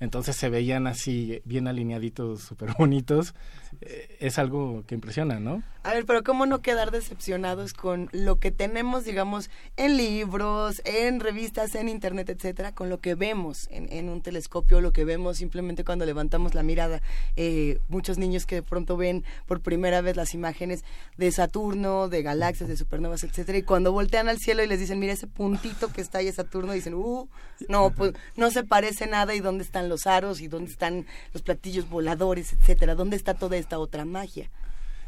Entonces 0.00 0.34
se 0.34 0.48
veían 0.48 0.86
así 0.86 1.42
bien 1.44 1.68
alineaditos, 1.68 2.40
súper 2.40 2.72
bonitos. 2.78 3.34
Eh, 3.82 4.16
es 4.18 4.38
algo 4.38 4.82
que 4.86 4.94
impresiona, 4.94 5.38
¿no? 5.38 5.62
A 5.82 5.94
ver, 5.94 6.04
pero 6.04 6.22
¿cómo 6.22 6.44
no 6.44 6.60
quedar 6.60 6.90
decepcionados 6.90 7.72
con 7.72 8.08
lo 8.12 8.38
que 8.38 8.50
tenemos, 8.50 9.04
digamos, 9.04 9.48
en 9.76 9.96
libros, 9.96 10.82
en 10.84 11.20
revistas, 11.20 11.74
en 11.74 11.88
internet, 11.88 12.28
etcétera, 12.28 12.74
con 12.74 12.90
lo 12.90 13.00
que 13.00 13.14
vemos 13.14 13.68
en, 13.70 14.08
un 14.08 14.20
telescopio, 14.20 14.80
lo 14.80 14.92
que 14.92 15.04
vemos 15.04 15.38
simplemente 15.38 15.84
cuando 15.84 16.04
levantamos 16.04 16.54
la 16.54 16.62
mirada? 16.62 17.00
Eh, 17.36 17.78
muchos 17.88 18.18
niños 18.18 18.44
que 18.44 18.56
de 18.56 18.62
pronto 18.62 18.96
ven 18.96 19.24
por 19.46 19.60
primera 19.60 20.00
vez 20.00 20.16
las 20.16 20.34
imágenes 20.34 20.84
de 21.16 21.30
Saturno, 21.32 22.08
de 22.08 22.22
galaxias, 22.22 22.68
de 22.68 22.76
supernovas, 22.76 23.24
etcétera, 23.24 23.58
y 23.58 23.62
cuando 23.62 23.92
voltean 23.92 24.28
al 24.28 24.38
cielo 24.38 24.62
y 24.62 24.66
les 24.66 24.80
dicen, 24.80 24.98
mira 24.98 25.12
ese 25.12 25.26
puntito 25.26 25.92
que 25.92 26.00
está 26.00 26.18
ahí 26.18 26.28
es 26.28 26.34
Saturno, 26.34 26.72
dicen, 26.72 26.94
uh, 26.94 27.28
no, 27.68 27.90
pues 27.90 28.12
no 28.36 28.50
se 28.50 28.64
parece 28.64 29.06
nada, 29.06 29.34
y 29.34 29.40
dónde 29.40 29.64
están 29.64 29.88
los 29.90 30.06
aros, 30.06 30.40
y 30.40 30.48
dónde 30.48 30.70
están 30.70 31.04
los 31.34 31.42
platillos 31.42 31.90
voladores, 31.90 32.54
etcétera, 32.54 32.94
dónde 32.94 33.16
está 33.16 33.34
toda 33.34 33.58
esta 33.58 33.78
otra 33.78 34.06
magia. 34.06 34.50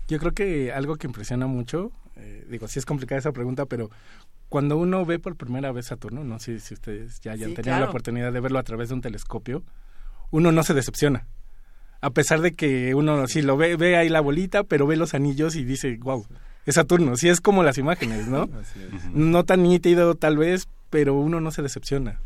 Yo 0.08 0.18
creo 0.18 0.32
que 0.32 0.72
algo 0.72 0.96
que 0.96 1.06
impresiona 1.06 1.46
mucho, 1.46 1.90
eh, 2.16 2.46
digo, 2.50 2.68
sí 2.68 2.78
es 2.78 2.84
complicada 2.84 3.18
esa 3.18 3.32
pregunta, 3.32 3.64
pero 3.64 3.90
cuando 4.50 4.76
uno 4.76 5.06
ve 5.06 5.18
por 5.18 5.36
primera 5.36 5.72
vez 5.72 5.86
Saturno, 5.86 6.24
no 6.24 6.38
sé 6.38 6.60
si 6.60 6.74
ustedes 6.74 7.20
ya 7.20 7.32
hayan 7.32 7.54
tenido 7.54 7.78
la 7.78 7.88
oportunidad 7.88 8.32
de 8.32 8.40
verlo 8.40 8.58
a 8.58 8.62
través 8.62 8.90
de 8.90 8.96
un 8.96 9.00
telescopio, 9.00 9.62
uno 10.30 10.52
no 10.52 10.62
se 10.62 10.74
decepciona. 10.74 11.26
A 12.02 12.10
pesar 12.10 12.40
de 12.40 12.52
que 12.52 12.94
uno 12.94 13.26
sí 13.28 13.40
lo 13.42 13.56
ve, 13.56 13.76
ve 13.76 13.96
ahí 13.96 14.08
la 14.08 14.20
bolita, 14.20 14.64
pero 14.64 14.86
ve 14.86 14.96
los 14.96 15.14
anillos 15.14 15.56
y 15.56 15.64
dice, 15.64 15.96
wow, 16.02 16.26
es 16.66 16.74
Saturno. 16.74 17.16
Sí 17.16 17.28
es 17.28 17.40
como 17.40 17.62
las 17.62 17.78
imágenes, 17.78 18.28
¿no? 18.28 18.48
No 19.14 19.44
tan 19.44 19.62
nítido 19.62 20.16
tal 20.16 20.36
vez, 20.36 20.68
pero 20.90 21.14
uno 21.14 21.40
no 21.40 21.50
se 21.50 21.62
decepciona 21.62 22.20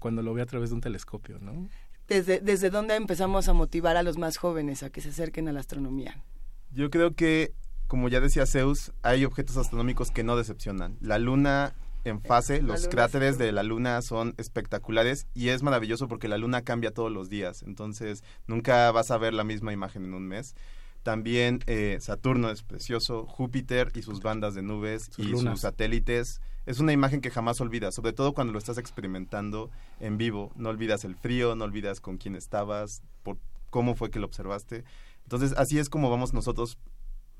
cuando 0.00 0.22
lo 0.22 0.34
ve 0.34 0.42
a 0.42 0.46
través 0.46 0.68
de 0.70 0.74
un 0.74 0.80
telescopio, 0.82 1.38
¿no? 1.40 1.68
Desde, 2.12 2.40
desde 2.40 2.70
dónde 2.70 2.94
empezamos 2.96 3.48
a 3.48 3.52
motivar 3.52 3.96
a 3.96 4.02
los 4.02 4.18
más 4.18 4.36
jóvenes 4.36 4.82
a 4.82 4.90
que 4.90 5.00
se 5.00 5.10
acerquen 5.10 5.48
a 5.48 5.52
la 5.52 5.60
astronomía? 5.60 6.22
Yo 6.70 6.90
creo 6.90 7.14
que, 7.14 7.52
como 7.86 8.08
ya 8.08 8.20
decía 8.20 8.46
Zeus, 8.46 8.92
hay 9.02 9.24
objetos 9.24 9.56
astronómicos 9.56 10.10
que 10.10 10.22
no 10.22 10.36
decepcionan. 10.36 10.96
La 11.00 11.18
luna 11.18 11.74
en 12.04 12.20
fase, 12.20 12.62
los 12.62 12.88
cráteres 12.88 13.38
de 13.38 13.52
la 13.52 13.62
luna 13.62 14.02
son 14.02 14.34
espectaculares 14.36 15.26
y 15.34 15.48
es 15.48 15.62
maravilloso 15.62 16.08
porque 16.08 16.28
la 16.28 16.36
luna 16.36 16.62
cambia 16.62 16.90
todos 16.90 17.12
los 17.12 17.28
días, 17.28 17.62
entonces 17.62 18.24
nunca 18.48 18.90
vas 18.90 19.12
a 19.12 19.18
ver 19.18 19.34
la 19.34 19.44
misma 19.44 19.72
imagen 19.72 20.04
en 20.04 20.14
un 20.14 20.26
mes. 20.26 20.56
También 21.04 21.60
eh, 21.66 21.98
Saturno 22.00 22.50
es 22.50 22.62
precioso, 22.62 23.26
Júpiter 23.26 23.92
y 23.94 24.02
sus 24.02 24.20
bandas 24.20 24.54
de 24.54 24.62
nubes 24.62 25.10
y 25.16 25.28
sus 25.28 25.60
satélites 25.60 26.40
es 26.66 26.80
una 26.80 26.92
imagen 26.92 27.20
que 27.20 27.30
jamás 27.30 27.60
olvidas, 27.60 27.94
sobre 27.94 28.12
todo 28.12 28.32
cuando 28.32 28.52
lo 28.52 28.58
estás 28.58 28.78
experimentando 28.78 29.70
en 30.00 30.18
vivo. 30.18 30.52
No 30.56 30.68
olvidas 30.68 31.04
el 31.04 31.16
frío, 31.16 31.54
no 31.54 31.64
olvidas 31.64 32.00
con 32.00 32.18
quién 32.18 32.36
estabas, 32.36 33.02
por 33.22 33.38
cómo 33.70 33.94
fue 33.94 34.10
que 34.10 34.20
lo 34.20 34.26
observaste. 34.26 34.84
Entonces, 35.24 35.54
así 35.56 35.78
es 35.78 35.88
como 35.88 36.10
vamos 36.10 36.32
nosotros 36.32 36.78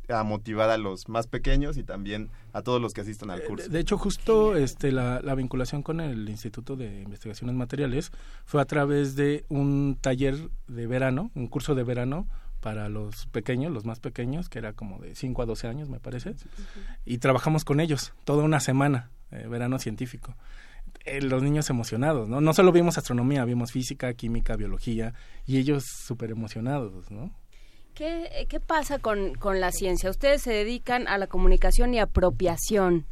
a 0.09 0.25
motivar 0.25 0.69
a 0.71 0.79
los 0.79 1.09
más 1.09 1.29
pequeños 1.29 1.77
y 1.77 1.85
también 1.85 2.31
a 2.53 2.63
todos 2.63 2.81
los 2.81 2.93
que 2.93 3.03
asistan 3.03 3.31
al 3.31 3.41
eh, 3.41 3.45
curso. 3.45 3.69
De 3.69 3.79
hecho, 3.79 3.97
justo 3.97 4.57
este, 4.57 4.91
la, 4.91 5.21
la, 5.21 5.35
vinculación 5.35 5.83
con 5.83 6.01
el 6.01 6.29
Instituto 6.29 6.75
de 6.75 7.03
Investigaciones 7.03 7.55
Materiales 7.55 8.11
fue 8.45 8.61
a 8.61 8.65
través 8.65 9.15
de 9.15 9.45
un 9.49 9.97
taller 10.01 10.51
de 10.67 10.87
verano, 10.87 11.31
un 11.35 11.47
curso 11.47 11.75
de 11.75 11.85
verano 11.85 12.27
para 12.63 12.89
los 12.89 13.27
pequeños, 13.27 13.73
los 13.73 13.85
más 13.85 13.99
pequeños, 13.99 14.49
que 14.49 14.61
era 14.61 14.73
como 14.73 15.01
de 15.01 15.17
5 15.17 15.43
a 15.43 15.47
12 15.47 15.67
años, 15.67 15.89
me 15.89 15.99
parece, 15.99 16.37
y 17.05 17.19
trabajamos 17.19 17.65
con 17.65 17.81
ellos 17.81 18.13
toda 18.25 18.45
una 18.45 18.61
semana, 18.61 19.11
eh, 19.33 19.49
verano 19.49 19.81
científico. 19.81 20.37
Eh, 21.05 21.21
los 21.21 21.43
niños 21.43 21.69
emocionados, 21.71 22.29
¿no? 22.29 22.41
No 22.41 22.55
solo 22.55 22.71
vimos 22.71 22.99
astronomía, 22.99 23.45
vimos 23.45 23.73
física, 23.73 24.15
química, 24.15 24.55
biología, 24.55 25.13
y 25.45 25.59
ellos 25.59 25.83
súper 26.07 26.31
emocionados, 26.31 27.11
¿no? 27.11 27.35
¿Qué, 27.95 28.47
¿Qué 28.49 28.61
pasa 28.61 29.01
con, 29.01 29.35
con 29.35 29.59
la 29.59 29.73
ciencia? 29.73 30.09
Ustedes 30.09 30.43
se 30.43 30.53
dedican 30.53 31.09
a 31.09 31.19
la 31.19 31.27
comunicación 31.27 31.93
y 31.95 31.99
apropiación 31.99 33.07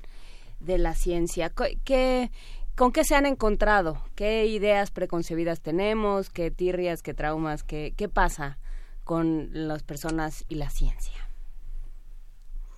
de 0.60 0.78
la 0.78 0.94
ciencia. 0.94 1.50
¿Qué, 1.84 2.30
¿Con 2.76 2.92
qué 2.92 3.02
se 3.02 3.16
han 3.16 3.26
encontrado? 3.26 4.00
¿Qué 4.14 4.46
ideas 4.46 4.92
preconcebidas 4.92 5.60
tenemos? 5.60 6.30
¿Qué 6.30 6.52
tirrias, 6.52 7.02
qué 7.02 7.14
traumas? 7.14 7.64
¿Qué, 7.64 7.94
qué 7.96 8.08
pasa? 8.08 8.58
Con 9.10 9.48
las 9.52 9.82
personas 9.82 10.44
y 10.48 10.54
la 10.54 10.70
ciencia? 10.70 11.28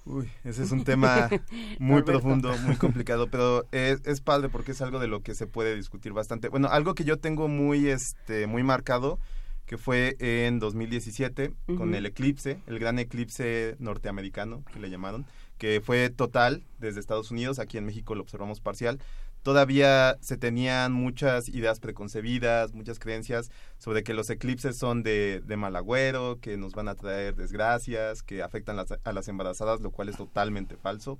Uy, 0.07 0.31
ese 0.45 0.63
es 0.63 0.71
un 0.71 0.83
tema 0.83 1.29
muy 1.79 2.05
profundo, 2.05 2.57
muy 2.65 2.77
complicado, 2.77 3.29
pero 3.31 3.67
es, 3.71 4.01
es, 4.07 4.23
padre 4.23 4.49
porque 4.49 4.73
es 4.73 4.81
algo 4.81 4.99
de 4.99 5.09
lo 5.09 5.21
que 5.21 5.35
se 5.35 5.47
puede 5.47 5.77
discutir 5.77 6.15
bastante. 6.15 6.49
Bueno, 6.49 6.69
algo 6.69 6.95
que 6.95 7.05
yo 7.05 7.19
tengo 7.19 7.49
muy, 7.49 7.87
este, 7.87 8.47
muy 8.47 8.63
marcado 8.63 9.19
que 9.67 9.77
fue 9.77 10.17
en 10.21 10.59
2017 10.59 11.53
con 11.77 11.95
el 11.95 12.07
eclipse, 12.07 12.63
el 12.67 12.79
gran 12.79 12.99
eclipse 12.99 13.77
norteamericano 13.79 14.65
que 14.73 14.81
le 14.81 14.89
llamaron, 14.89 15.27
que 15.59 15.83
fue 15.85 16.09
total 16.09 16.63
desde 16.79 16.99
Estados 16.99 17.31
Unidos, 17.31 17.59
aquí 17.59 17.77
en 17.77 17.85
México 17.85 18.15
lo 18.15 18.23
observamos 18.23 18.63
parcial. 18.63 19.01
Todavía 19.43 20.19
se 20.21 20.37
tenían 20.37 20.93
muchas 20.93 21.49
ideas 21.49 21.81
preconcebidas, 21.81 22.75
muchas 22.75 22.99
creencias 22.99 23.51
sobre 23.79 24.03
que 24.03 24.15
los 24.15 24.31
eclipses 24.31 24.77
son 24.77 25.03
de, 25.03 25.43
de 25.45 25.57
mal 25.57 25.75
agüero, 25.75 26.39
que 26.41 26.57
nos 26.57 26.73
van 26.73 26.89
a 26.89 26.95
traer 26.95 27.35
desgracias, 27.35 28.23
que 28.23 28.43
afectan 28.43 28.79
a 28.79 29.13
las 29.13 29.29
embarazadas, 29.29 29.81
lo 29.81 29.91
cual 29.91 30.09
es 30.09 30.17
totalmente 30.17 30.77
falso. 30.77 31.19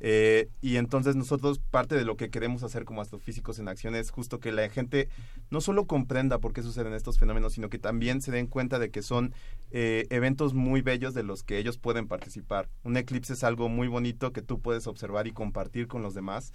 Eh, 0.00 0.48
y 0.60 0.76
entonces 0.76 1.16
nosotros 1.16 1.60
parte 1.70 1.94
de 1.94 2.04
lo 2.04 2.16
que 2.16 2.30
queremos 2.30 2.62
hacer 2.62 2.84
como 2.84 3.00
astrofísicos 3.00 3.58
en 3.58 3.68
acción 3.68 3.94
es 3.94 4.10
justo 4.10 4.40
que 4.40 4.52
la 4.52 4.68
gente 4.68 5.08
no 5.50 5.60
solo 5.60 5.86
comprenda 5.86 6.38
por 6.38 6.52
qué 6.52 6.62
suceden 6.62 6.94
estos 6.94 7.18
fenómenos, 7.18 7.54
sino 7.54 7.70
que 7.70 7.78
también 7.78 8.20
se 8.20 8.32
den 8.32 8.46
cuenta 8.46 8.78
de 8.78 8.90
que 8.90 9.02
son 9.02 9.32
eh, 9.70 10.06
eventos 10.10 10.52
muy 10.52 10.82
bellos 10.82 11.14
de 11.14 11.22
los 11.22 11.42
que 11.42 11.58
ellos 11.58 11.78
pueden 11.78 12.08
participar. 12.08 12.68
Un 12.82 12.96
eclipse 12.96 13.32
es 13.32 13.44
algo 13.44 13.68
muy 13.68 13.88
bonito 13.88 14.32
que 14.32 14.42
tú 14.42 14.60
puedes 14.60 14.86
observar 14.86 15.26
y 15.26 15.32
compartir 15.32 15.86
con 15.86 16.02
los 16.02 16.14
demás. 16.14 16.52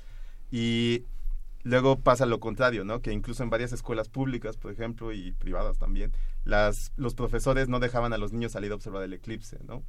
Y 0.51 1.03
luego 1.63 1.99
pasa 1.99 2.25
lo 2.25 2.39
contrario, 2.39 2.83
¿no? 2.85 3.01
Que 3.01 3.11
incluso 3.11 3.43
en 3.43 3.49
varias 3.49 3.71
escuelas 3.71 4.09
públicas, 4.09 4.57
por 4.57 4.71
ejemplo, 4.71 5.11
y 5.11 5.31
privadas 5.33 5.77
también, 5.77 6.11
las, 6.45 6.91
los 6.95 7.13
profesores 7.13 7.69
no 7.69 7.79
dejaban 7.79 8.13
a 8.13 8.17
los 8.17 8.33
niños 8.33 8.53
salir 8.53 8.71
a 8.71 8.75
observar 8.75 9.03
el 9.03 9.13
eclipse, 9.13 9.59
¿no? 9.65 9.83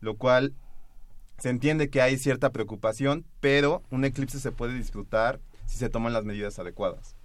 Lo 0.00 0.16
cual 0.16 0.54
se 1.38 1.48
entiende 1.48 1.90
que 1.90 2.00
hay 2.00 2.18
cierta 2.18 2.50
preocupación, 2.50 3.24
pero 3.40 3.82
un 3.90 4.04
eclipse 4.04 4.38
se 4.38 4.52
puede 4.52 4.74
disfrutar 4.74 5.40
si 5.66 5.78
se 5.78 5.88
toman 5.88 6.12
las 6.12 6.24
medidas 6.24 6.58
adecuadas. 6.58 7.16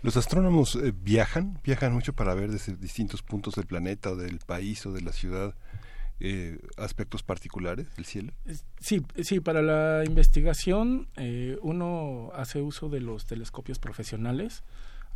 Los 0.00 0.16
astrónomos 0.16 0.76
eh, 0.76 0.94
viajan, 0.96 1.60
viajan 1.64 1.92
mucho 1.92 2.12
para 2.12 2.34
ver 2.34 2.52
desde 2.52 2.76
distintos 2.76 3.22
puntos 3.22 3.56
del 3.56 3.66
planeta 3.66 4.14
del 4.14 4.38
país 4.38 4.86
o 4.86 4.92
de 4.92 5.00
la 5.00 5.12
ciudad 5.12 5.54
eh, 6.20 6.58
aspectos 6.76 7.22
particulares 7.22 7.94
del 7.96 8.04
cielo. 8.04 8.32
Sí, 8.80 9.04
sí, 9.22 9.40
para 9.40 9.62
la 9.62 10.04
investigación 10.04 11.08
eh, 11.16 11.58
uno 11.62 12.30
hace 12.34 12.60
uso 12.60 12.88
de 12.88 13.00
los 13.00 13.26
telescopios 13.26 13.78
profesionales 13.78 14.62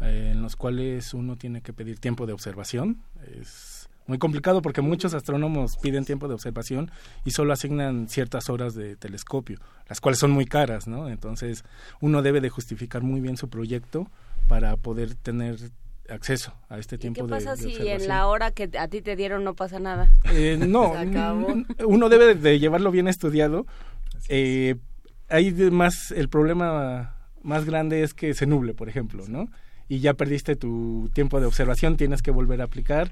en 0.00 0.42
los 0.42 0.56
cuales 0.56 1.14
uno 1.14 1.36
tiene 1.36 1.60
que 1.60 1.72
pedir 1.72 2.00
tiempo 2.00 2.26
de 2.26 2.32
observación. 2.32 3.02
Es 3.38 3.88
muy 4.06 4.18
complicado 4.18 4.62
porque 4.62 4.80
muchos 4.80 5.14
astrónomos 5.14 5.76
piden 5.76 6.04
tiempo 6.04 6.28
de 6.28 6.34
observación 6.34 6.90
y 7.24 7.30
solo 7.30 7.52
asignan 7.52 8.08
ciertas 8.08 8.50
horas 8.50 8.74
de 8.74 8.96
telescopio, 8.96 9.58
las 9.88 10.00
cuales 10.00 10.18
son 10.18 10.32
muy 10.32 10.44
caras, 10.44 10.88
¿no? 10.88 11.08
Entonces, 11.08 11.64
uno 12.00 12.22
debe 12.22 12.40
de 12.40 12.50
justificar 12.50 13.02
muy 13.02 13.20
bien 13.20 13.36
su 13.36 13.48
proyecto 13.48 14.10
para 14.48 14.76
poder 14.76 15.14
tener 15.14 15.70
acceso 16.08 16.54
a 16.68 16.78
este 16.78 16.98
tiempo 16.98 17.22
de 17.22 17.26
¿Qué 17.26 17.30
pasa 17.30 17.56
si 17.56 17.88
en 17.88 18.08
la 18.08 18.26
hora 18.26 18.50
que 18.50 18.68
a 18.78 18.88
ti 18.88 19.02
te 19.02 19.16
dieron 19.16 19.44
no 19.44 19.54
pasa 19.54 19.78
nada? 19.78 20.12
Eh, 20.32 20.56
no, 20.58 20.92
uno 21.86 22.08
debe 22.08 22.34
de 22.34 22.58
llevarlo 22.58 22.90
bien 22.90 23.08
estudiado. 23.08 23.66
Eh, 24.28 24.76
hay 25.28 25.52
más, 25.70 26.10
el 26.10 26.28
problema 26.28 27.16
más 27.42 27.64
grande 27.64 28.02
es 28.02 28.14
que 28.14 28.34
se 28.34 28.46
nuble, 28.46 28.74
por 28.74 28.88
ejemplo, 28.88 29.24
¿no? 29.28 29.48
Y 29.88 30.00
ya 30.00 30.14
perdiste 30.14 30.56
tu 30.56 31.10
tiempo 31.12 31.40
de 31.40 31.46
observación, 31.46 31.96
tienes 31.96 32.22
que 32.22 32.30
volver 32.30 32.60
a 32.60 32.64
aplicar. 32.64 33.10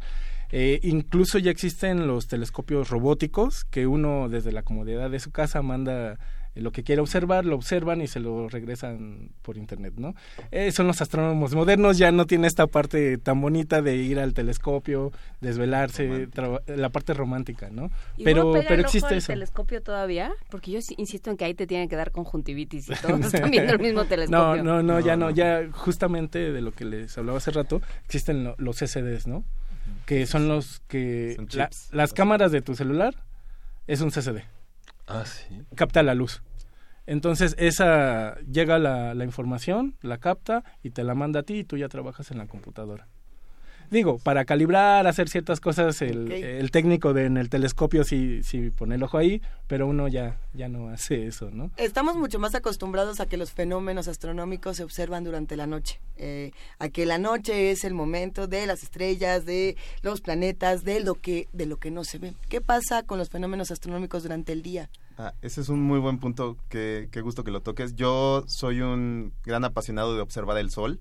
Eh, 0.53 0.81
incluso 0.83 1.39
ya 1.39 1.51
existen 1.51 2.07
los 2.07 2.27
telescopios 2.27 2.91
robóticos 2.91 3.65
que 3.65 3.87
uno 3.87 4.29
desde 4.29 4.53
la 4.53 4.63
comodidad 4.63 5.11
de 5.11 5.21
su 5.21 5.31
casa 5.31 5.63
manda 5.63 6.19
lo 6.55 6.73
que 6.73 6.83
quiere 6.83 7.01
observar, 7.01 7.45
lo 7.45 7.57
observan 7.57 8.01
y 8.01 8.07
se 8.07 8.21
lo 8.21 8.49
regresan 8.49 9.31
por 9.43 9.57
internet, 9.57 9.95
¿no? 9.97 10.15
Eh, 10.51 10.73
son 10.73 10.87
los 10.87 11.01
astrónomos 11.01 11.55
modernos, 11.55 11.99
ya 11.99 12.13
no 12.13 12.27
tiene 12.27 12.47
esta 12.47 12.67
parte 12.67 13.19
tan 13.19 13.41
bonita 13.41 13.83
de 13.83 13.97
ir 13.97 14.19
al 14.19 14.35
telescopio, 14.35 15.13
desvelarse, 15.41 16.29
la 16.67 16.89
parte 16.91 17.15
romántica, 17.15 17.71
¿no? 17.71 17.91
pero 18.23 18.53
pero 18.67 18.83
existe 18.83 19.17
eso. 19.17 19.33
telescopio 19.33 19.83
todavía? 19.83 20.33
Porque 20.51 20.73
yo 20.73 20.81
insisto 20.97 21.31
en 21.31 21.37
que 21.37 21.45
ahí 21.45 21.55
te 21.55 21.67
tienen 21.67 21.89
que 21.89 21.97
dar 21.97 22.11
conjuntivitis 22.11 22.91
y 22.91 22.95
todos 22.95 23.21
están 23.33 23.51
viendo 23.51 23.73
el 23.73 23.79
mismo 23.79 24.05
telescopio. 24.05 24.63
No, 24.63 24.83
no, 24.83 24.83
no, 24.83 25.01
ya 25.01 25.17
no, 25.17 25.31
ya 25.31 25.69
justamente 25.73 26.53
de 26.53 26.61
lo 26.61 26.73
que 26.73 26.85
les 26.85 27.17
hablaba 27.17 27.39
hace 27.39 27.51
rato, 27.51 27.81
existen 28.05 28.55
los 28.59 28.77
CCDs, 28.77 29.27
¿no? 29.27 29.45
que 30.07 30.27
son 30.27 30.49
los 30.49 30.81
que 30.89 31.37
las 31.93 32.13
cámaras 32.13 32.53
de 32.53 32.63
tu 32.63 32.75
celular 32.75 33.15
es 33.87 34.01
un 34.01 34.11
CCD. 34.11 34.43
Ah. 35.11 35.25
Capta 35.75 36.03
la 36.03 36.15
luz. 36.15 36.43
Entonces 37.07 37.57
esa 37.59 38.37
llega 38.41 38.79
la, 38.79 39.15
la 39.15 39.25
información, 39.25 39.97
la 40.03 40.19
capta 40.19 40.65
y 40.83 40.91
te 40.91 41.03
la 41.03 41.15
manda 41.15 41.41
a 41.41 41.43
ti 41.43 41.59
y 41.59 41.65
tú 41.65 41.77
ya 41.77 41.89
trabajas 41.89 42.31
en 42.31 42.39
la 42.39 42.47
computadora 42.47 43.09
digo, 43.91 44.19
para 44.19 44.45
calibrar, 44.45 45.07
hacer 45.07 45.29
ciertas 45.29 45.61
cosas, 45.61 46.01
el, 46.03 46.31
el 46.33 46.71
técnico 46.71 47.13
de, 47.13 47.27
en 47.27 47.37
el 47.37 47.49
telescopio 47.49 48.05
sí, 48.05 48.43
sí 48.43 48.71
pone 48.71 48.95
el 48.95 49.03
ojo 49.03 49.19
ahí, 49.19 49.43
pero 49.67 49.87
uno 49.87 50.09
ya, 50.09 50.39
ya 50.53 50.69
no 50.69 50.89
hace 50.89 51.27
eso, 51.27 51.51
¿no? 51.51 51.71
Estamos 51.77 52.17
mucho 52.17 52.39
más 52.39 52.55
acostumbrados 52.55 53.21
a 53.21 53.27
que 53.27 53.37
los 53.37 53.53
fenómenos 53.53 54.09
astronómicos 54.09 54.77
se 54.77 54.85
observan 54.85 55.25
durante 55.25 55.57
la 55.57 55.67
noche, 55.67 56.01
eh, 56.17 56.53
a 56.79 56.89
que 56.89 57.07
la 57.07 57.19
noche 57.19 57.71
es 57.71 57.85
el 57.85 57.95
momento 57.95 58.47
de 58.47 58.67
las 58.67 58.83
estrellas, 58.83 59.45
de 59.45 59.77
los 60.03 60.21
planetas, 60.21 60.85
de 60.85 61.01
lo 61.01 61.15
que, 61.15 61.49
de 61.53 61.67
lo 61.67 61.79
que 61.79 61.91
no 61.91 62.05
se 62.05 62.19
ve. 62.19 62.35
¿Qué 62.49 62.61
pasa 62.61 63.03
con 63.03 63.19
los 63.19 63.29
fenómenos 63.29 63.71
astronómicos 63.71 64.23
durante 64.23 64.53
el 64.53 64.63
día? 64.63 64.89
Ah, 65.19 65.35
ese 65.43 65.61
es 65.61 65.69
un 65.69 65.83
muy 65.83 65.99
buen 65.99 66.19
punto, 66.19 66.57
qué, 66.71 67.09
qué 67.11 67.21
gusto 67.21 67.45
que 67.45 67.51
lo 67.51 67.61
toques. 67.61 67.95
Yo 67.95 68.45
soy 68.47 68.81
un 68.81 69.33
gran 69.45 69.65
apasionado 69.65 70.15
de 70.15 70.23
observar 70.23 70.57
el 70.57 70.71
sol. 70.71 70.99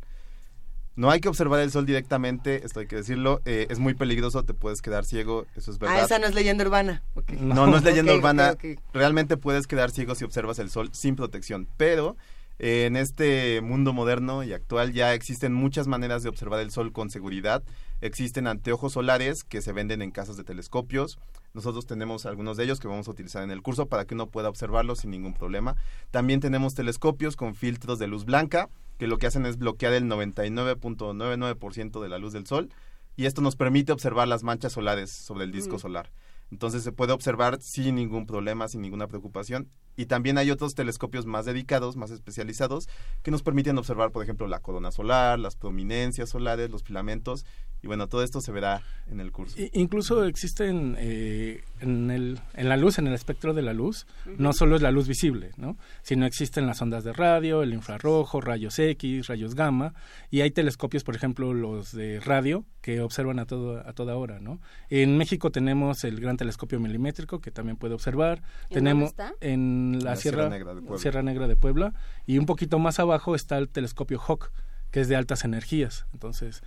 No 1.00 1.10
hay 1.10 1.22
que 1.22 1.30
observar 1.30 1.62
el 1.62 1.72
sol 1.72 1.86
directamente, 1.86 2.66
esto 2.66 2.82
hay 2.82 2.86
que 2.86 2.98
decirlo. 2.98 3.40
Eh, 3.46 3.68
es 3.70 3.80
muy 3.80 3.94
peligroso, 3.94 4.44
te 4.44 4.54
puedes 4.54 4.82
quedar 4.82 5.06
ciego, 5.06 5.46
eso 5.56 5.72
es 5.72 5.78
ah, 5.78 5.80
verdad. 5.80 5.96
Ah, 6.02 6.04
esa 6.04 6.20
no 6.20 6.28
es 6.28 6.36
leyenda 6.36 6.66
urbana. 6.66 7.04
No, 7.40 7.68
no 7.68 7.78
es 7.78 7.84
leyenda 7.86 8.14
urbana. 8.14 8.58
Realmente 8.92 9.38
puedes 9.38 9.66
quedar 9.66 9.92
ciego 9.92 10.14
si 10.14 10.26
observas 10.26 10.60
el 10.60 10.70
sol 10.70 10.90
sin 10.92 11.16
protección. 11.16 11.70
Pero 11.78 12.18
eh, 12.60 12.86
en 12.86 12.96
este 12.98 13.62
mundo 13.62 13.94
moderno 13.94 14.44
y 14.44 14.52
actual 14.54 14.92
ya 14.92 15.14
existen 15.14 15.54
muchas 15.54 15.88
maneras 15.88 16.24
de 16.24 16.30
observar 16.30 16.60
el 16.60 16.72
sol 16.72 16.92
con 16.92 17.10
seguridad. 17.10 17.64
Existen 18.02 18.48
anteojos 18.48 18.94
solares 18.94 19.44
que 19.44 19.62
se 19.62 19.72
venden 19.72 20.02
en 20.02 20.12
casas 20.12 20.36
de 20.38 20.44
telescopios. 20.44 21.18
Nosotros 21.54 21.86
tenemos 21.86 22.26
algunos 22.26 22.58
de 22.58 22.66
ellos 22.66 22.80
que 22.80 22.88
vamos 22.88 23.08
a 23.08 23.12
utilizar 23.12 23.44
en 23.44 23.52
el 23.52 23.62
curso 23.62 23.88
para 23.88 24.06
que 24.06 24.14
uno 24.14 24.28
pueda 24.28 24.50
observarlos 24.50 25.00
sin 25.00 25.12
ningún 25.12 25.34
problema. 25.34 25.76
También 26.12 26.42
tenemos 26.42 26.76
telescopios 26.76 27.36
con 27.36 27.56
filtros 27.56 27.98
de 27.98 28.08
luz 28.08 28.26
blanca 28.26 28.70
que 28.98 29.08
lo 29.08 29.18
que 29.18 29.28
hacen 29.28 29.46
es 29.46 29.58
bloquear 29.58 29.94
el 29.94 30.04
99.99% 30.06 32.02
de 32.02 32.10
la 32.10 32.18
luz 32.18 32.34
del 32.34 32.46
sol 32.46 32.70
y 33.16 33.26
esto 33.26 33.42
nos 33.42 33.56
permite 33.56 33.92
observar 33.92 34.28
las 34.28 34.44
manchas 34.44 34.74
solares 34.74 35.12
sobre 35.12 35.46
el 35.46 35.52
disco 35.52 35.78
mm. 35.78 35.80
solar. 35.80 36.12
Entonces 36.52 36.84
se 36.84 36.92
puede 36.92 37.14
observar 37.14 37.62
sin 37.62 37.96
ningún 37.96 38.26
problema, 38.26 38.68
sin 38.68 38.82
ninguna 38.82 39.08
preocupación. 39.08 39.70
Y 39.96 40.06
también 40.06 40.38
hay 40.38 40.50
otros 40.50 40.76
telescopios 40.76 41.26
más 41.26 41.46
dedicados, 41.46 41.96
más 41.96 42.12
especializados, 42.12 42.88
que 43.22 43.32
nos 43.32 43.44
permiten 43.44 43.78
observar, 43.78 44.12
por 44.12 44.24
ejemplo, 44.24 44.48
la 44.48 44.62
corona 44.62 44.92
solar, 44.92 45.40
las 45.40 45.56
prominencias 45.56 46.30
solares, 46.30 46.72
los 46.72 46.84
filamentos 46.84 47.46
y 47.82 47.88
bueno, 47.88 48.08
todo 48.08 48.24
esto 48.24 48.42
se 48.42 48.52
verá 48.52 48.82
en 49.10 49.20
el 49.20 49.32
curso. 49.32 49.56
incluso 49.74 50.26
existen 50.26 50.96
eh, 51.00 51.64
en, 51.80 52.12
el, 52.12 52.40
en 52.54 52.70
la 52.70 52.78
luz, 52.78 53.00
en 53.00 53.08
el 53.08 53.14
espectro 53.14 53.54
de 53.54 53.62
la 53.62 53.74
luz, 53.74 54.06
no 54.38 54.54
solo 54.54 54.76
es 54.76 54.82
la 54.82 54.92
luz 54.92 55.08
visible, 55.08 55.52
¿no? 55.58 55.78
sino 56.02 56.26
existen 56.26 56.68
las 56.68 56.82
ondas 56.82 57.04
de 57.04 57.14
radio, 57.14 57.64
el 57.64 57.74
infrarrojo, 57.74 58.42
rayos 58.42 58.78
X, 58.78 59.28
rayos 59.28 59.56
gamma, 59.56 59.94
y 60.30 60.42
hay 60.42 60.52
telescopios, 60.52 61.04
por 61.04 61.16
ejemplo, 61.16 61.54
los 61.54 61.92
de 61.92 62.20
radio, 62.20 62.66
que 62.82 63.02
observan 63.02 63.40
a, 63.40 63.46
todo, 63.46 63.80
a 63.88 63.94
toda 63.94 64.16
hora. 64.16 64.40
¿no? 64.40 64.60
En 64.90 65.18
México 65.18 65.52
tenemos 65.52 66.04
el 66.04 66.20
gran 66.20 66.38
telescopio 66.38 66.80
milimétrico, 66.80 67.40
que 67.40 67.52
también 67.52 67.78
puede 67.78 67.94
observar. 67.94 68.42
¿En 68.70 68.76
tenemos 68.76 69.10
está? 69.12 69.34
en 69.42 70.00
la, 70.04 70.16
Sierra, 70.16 70.50
Sierra, 70.98 71.24
Negra 71.24 71.48
de 71.48 71.56
Puebla, 71.56 71.94
y 72.26 72.38
un 72.38 72.46
poquito 72.46 72.80
más 72.80 73.00
abajo 73.00 73.36
está 73.36 73.58
el 73.58 73.70
telescopio 73.70 74.20
Hawk, 74.20 74.52
que 74.92 75.02
es 75.02 75.08
de 75.08 75.16
altas 75.16 75.44
energías. 75.44 76.06
Entonces, 76.14 76.64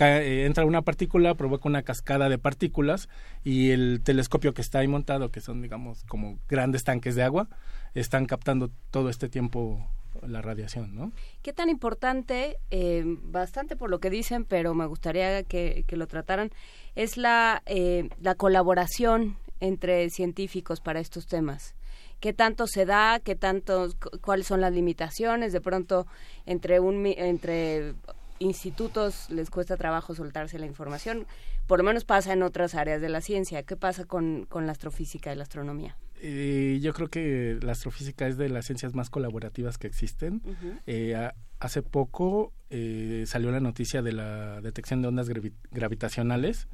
eh, 0.00 0.44
entra 0.46 0.64
una 0.64 0.82
partícula, 0.82 1.34
provoca 1.34 1.68
una 1.68 1.82
cascada 1.82 2.28
de 2.28 2.38
partículas 2.38 3.08
y 3.44 3.70
el 3.70 4.00
telescopio 4.02 4.54
que 4.54 4.62
está 4.62 4.78
ahí 4.78 4.88
montado, 4.88 5.30
que 5.30 5.40
son, 5.40 5.62
digamos, 5.62 6.04
como 6.04 6.38
grandes 6.48 6.84
tanques 6.84 7.14
de 7.14 7.22
agua, 7.22 7.48
están 7.94 8.26
captando 8.26 8.70
todo 8.90 9.10
este 9.10 9.28
tiempo 9.28 9.86
la 10.26 10.42
radiación, 10.42 10.94
¿no? 10.94 11.12
¿Qué 11.42 11.52
tan 11.52 11.68
importante, 11.68 12.58
eh, 12.70 13.04
bastante 13.06 13.76
por 13.76 13.90
lo 13.90 14.00
que 14.00 14.10
dicen, 14.10 14.44
pero 14.44 14.74
me 14.74 14.86
gustaría 14.86 15.42
que, 15.42 15.84
lo 15.90 16.06
trataran, 16.06 16.50
es 16.94 17.16
la, 17.16 17.62
eh, 17.66 18.08
la 18.20 18.34
colaboración 18.34 19.36
entre 19.60 20.08
científicos 20.10 20.80
para 20.80 21.00
estos 21.00 21.26
temas? 21.26 21.74
Qué 22.20 22.32
tanto 22.32 22.66
se 22.66 22.84
da, 22.84 23.20
qué 23.20 23.36
tanto, 23.36 23.88
cuáles 24.20 24.46
son 24.46 24.60
las 24.60 24.72
limitaciones, 24.72 25.52
de 25.52 25.60
pronto 25.60 26.06
entre 26.44 26.80
un 26.80 27.06
entre 27.06 27.94
institutos 28.38 29.30
les 29.30 29.50
cuesta 29.50 29.76
trabajo 29.76 30.14
soltarse 30.14 30.58
la 30.58 30.66
información, 30.66 31.26
por 31.66 31.78
lo 31.78 31.84
menos 31.84 32.04
pasa 32.04 32.32
en 32.32 32.42
otras 32.42 32.74
áreas 32.74 33.00
de 33.00 33.08
la 33.08 33.20
ciencia. 33.20 33.62
¿Qué 33.62 33.76
pasa 33.76 34.04
con, 34.04 34.46
con 34.46 34.66
la 34.66 34.72
astrofísica 34.72 35.32
y 35.32 35.36
la 35.36 35.42
astronomía? 35.42 35.96
Eh, 36.20 36.78
yo 36.80 36.92
creo 36.94 37.08
que 37.08 37.58
la 37.62 37.72
astrofísica 37.72 38.26
es 38.26 38.36
de 38.36 38.48
las 38.48 38.66
ciencias 38.66 38.94
más 38.94 39.10
colaborativas 39.10 39.78
que 39.78 39.86
existen. 39.86 40.42
Eh, 40.86 41.14
hace 41.60 41.82
poco 41.82 42.52
eh, 42.70 43.24
salió 43.26 43.50
la 43.50 43.60
noticia 43.60 44.02
de 44.02 44.12
la 44.12 44.60
detección 44.60 45.02
de 45.02 45.08
ondas 45.08 45.28
gravitacionales, 45.70 46.68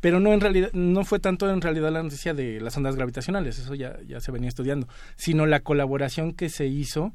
pero 0.00 0.20
no 0.20 0.32
en 0.32 0.40
realidad 0.40 0.70
no 0.72 1.04
fue 1.04 1.18
tanto 1.18 1.50
en 1.50 1.60
realidad 1.60 1.92
la 1.92 2.02
noticia 2.02 2.34
de 2.34 2.60
las 2.60 2.76
ondas 2.76 2.96
gravitacionales, 2.96 3.58
eso 3.58 3.74
ya 3.74 3.98
ya 4.06 4.20
se 4.20 4.32
venía 4.32 4.48
estudiando, 4.48 4.88
sino 5.16 5.46
la 5.46 5.60
colaboración 5.60 6.32
que 6.32 6.48
se 6.48 6.66
hizo 6.66 7.12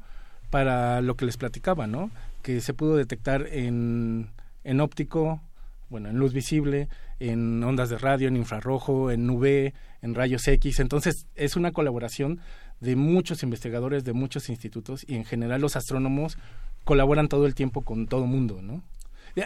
para 0.50 1.00
lo 1.00 1.16
que 1.16 1.24
les 1.24 1.36
platicaba, 1.36 1.86
¿no? 1.86 2.10
Que 2.42 2.60
se 2.60 2.74
pudo 2.74 2.96
detectar 2.96 3.46
en 3.50 4.30
en 4.64 4.80
óptico, 4.80 5.42
bueno, 5.90 6.08
en 6.08 6.16
luz 6.16 6.32
visible, 6.32 6.88
en 7.18 7.62
ondas 7.62 7.90
de 7.90 7.98
radio, 7.98 8.28
en 8.28 8.36
infrarrojo, 8.36 9.10
en 9.10 9.28
UV, 9.28 9.72
en 10.00 10.14
rayos 10.14 10.46
X. 10.46 10.80
Entonces, 10.80 11.26
es 11.34 11.56
una 11.56 11.72
colaboración 11.72 12.40
de 12.80 12.96
muchos 12.96 13.42
investigadores, 13.42 14.04
de 14.04 14.12
muchos 14.12 14.48
institutos 14.48 15.04
y 15.06 15.14
en 15.14 15.24
general 15.24 15.60
los 15.60 15.76
astrónomos 15.76 16.36
colaboran 16.84 17.28
todo 17.28 17.46
el 17.46 17.54
tiempo 17.54 17.82
con 17.82 18.06
todo 18.06 18.26
mundo, 18.26 18.60
¿no? 18.62 18.82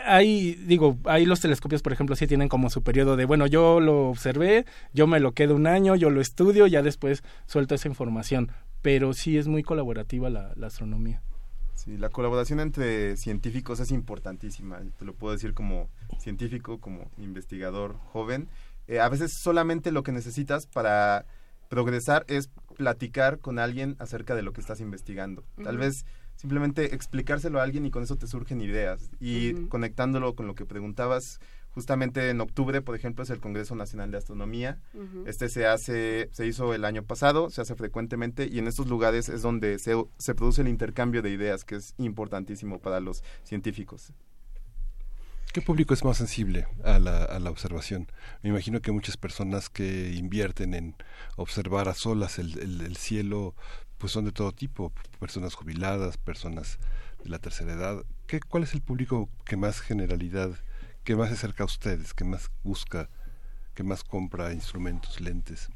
Ahí, 0.05 0.55
digo, 0.66 0.99
ahí 1.05 1.27
los 1.27 1.40
telescopios, 1.40 1.81
por 1.81 1.92
ejemplo, 1.92 2.16
sí 2.16 2.27
tienen 2.27 2.49
como 2.49 2.70
su 2.70 2.83
periodo 2.83 3.16
de, 3.16 3.25
bueno, 3.25 3.46
yo 3.46 3.79
lo 3.79 4.09
observé, 4.09 4.64
yo 4.92 5.07
me 5.07 5.20
lo 5.20 5.33
quedo 5.33 5.55
un 5.55 5.68
año, 5.68 5.94
yo 5.94 6.11
lo 6.11 6.20
estudio, 6.20 6.66
ya 6.66 6.83
después 6.83 7.22
suelto 7.46 7.77
esa 7.77 7.87
información, 7.87 8.51
pero 8.83 9.12
sí 9.12 9.38
es 9.38 9.46
muy 9.46 9.62
colaborativa 9.62 10.29
la 10.29 10.66
astronomía. 10.66 11.22
Sí, 11.77 11.99
la 11.99 12.09
colaboración 12.09 12.59
entre 12.59 13.18
científicos 13.18 13.81
es 13.81 13.90
importantísima, 13.90 14.81
te 14.99 15.05
lo 15.05 15.14
puedo 15.14 15.35
decir 15.35 15.53
como 15.53 15.90
científico, 16.18 16.81
como 16.81 17.11
investigador 17.18 17.96
joven. 18.12 18.49
Eh, 18.88 18.99
a 18.99 19.09
veces 19.11 19.35
solamente 19.35 19.92
lo 19.92 20.03
que 20.03 20.11
necesitas 20.11 20.66
para 20.66 21.27
progresar 21.68 22.25
es 22.29 22.49
platicar 22.79 23.40
con 23.40 23.59
alguien 23.59 23.94
acerca 23.99 24.35
de 24.35 24.42
lo 24.42 24.55
que 24.55 24.62
estás 24.62 24.81
investigando. 24.81 25.44
Tal 25.62 25.77
vez 25.77 26.07
simplemente 26.47 26.95
explicárselo 26.95 27.61
a 27.61 27.65
alguien 27.65 27.87
y 27.87 27.91
con 27.91 28.05
eso 28.05 28.15
te 28.15 28.29
surgen 28.29 28.61
ideas. 28.61 29.11
Y 29.19 29.67
conectándolo 29.67 30.35
con 30.35 30.47
lo 30.47 30.55
que 30.55 30.65
preguntabas, 30.65 31.41
Justamente 31.77 32.31
en 32.31 32.41
octubre, 32.41 32.81
por 32.81 32.97
ejemplo, 32.97 33.23
es 33.23 33.29
el 33.29 33.39
Congreso 33.39 33.75
Nacional 33.75 34.11
de 34.11 34.17
Astronomía. 34.17 34.79
Este 35.27 35.51
se 35.51 35.67
hace, 35.67 36.31
se 36.33 36.47
hizo 36.47 36.73
el 36.73 36.87
año 36.87 37.03
pasado, 37.03 37.51
se 37.51 37.61
hace 37.61 37.75
frecuentemente 37.75 38.49
y 38.51 38.59
en 38.59 38.67
estos 38.67 38.87
lugares 38.87 39.29
es 39.29 39.43
donde 39.43 39.79
se, 39.79 39.93
se 40.17 40.35
produce 40.35 40.63
el 40.63 40.69
intercambio 40.69 41.21
de 41.21 41.29
ideas, 41.29 41.67
que 41.67 41.75
es 41.75 41.93
importantísimo 41.99 42.79
para 42.79 43.01
los 43.01 43.23
científicos. 43.45 44.15
¿Qué 45.57 45.63
público 45.63 45.95
es 45.95 46.05
más 46.05 46.19
sensible 46.19 46.67
a 46.85 46.99
la, 46.99 47.25
a 47.25 47.39
la 47.39 47.49
observación? 47.49 48.13
Me 48.43 48.51
imagino 48.51 48.83
que 48.83 48.93
muchas 48.93 49.17
personas 49.17 49.71
que 49.71 50.13
invierten 50.13 50.75
en 50.75 50.95
observar 51.37 51.89
a 51.89 51.95
solas 51.95 52.39
el, 52.39 52.59
el, 52.59 52.97
cielo, 52.97 53.55
pues 53.99 54.13
son 54.13 54.25
de 54.25 54.33
todo 54.33 54.53
tipo, 54.53 54.93
personas 55.19 55.55
jubiladas, 55.55 56.17
personas 56.19 56.79
de 57.23 57.31
la 57.31 57.39
tercera 57.39 57.73
edad. 57.73 58.05
¿Qué, 58.27 58.41
¿Cuál 58.41 58.65
es 58.65 58.75
el 58.75 58.83
público 58.83 59.29
que 59.45 59.57
más 59.57 59.81
generalidad 59.81 60.57
¿Qué 61.07 61.15
más 61.15 61.29
se 61.29 61.35
acerca 61.35 61.63
a 61.63 61.67
ustedes? 61.67 62.13
¿Qué 62.15 62.25
más 62.25 62.51
busca? 62.65 63.09
¿Qué 63.75 63.85
más 63.85 64.03
compra 64.03 64.53
instrumentos, 64.53 65.21
lentes? 65.21 65.69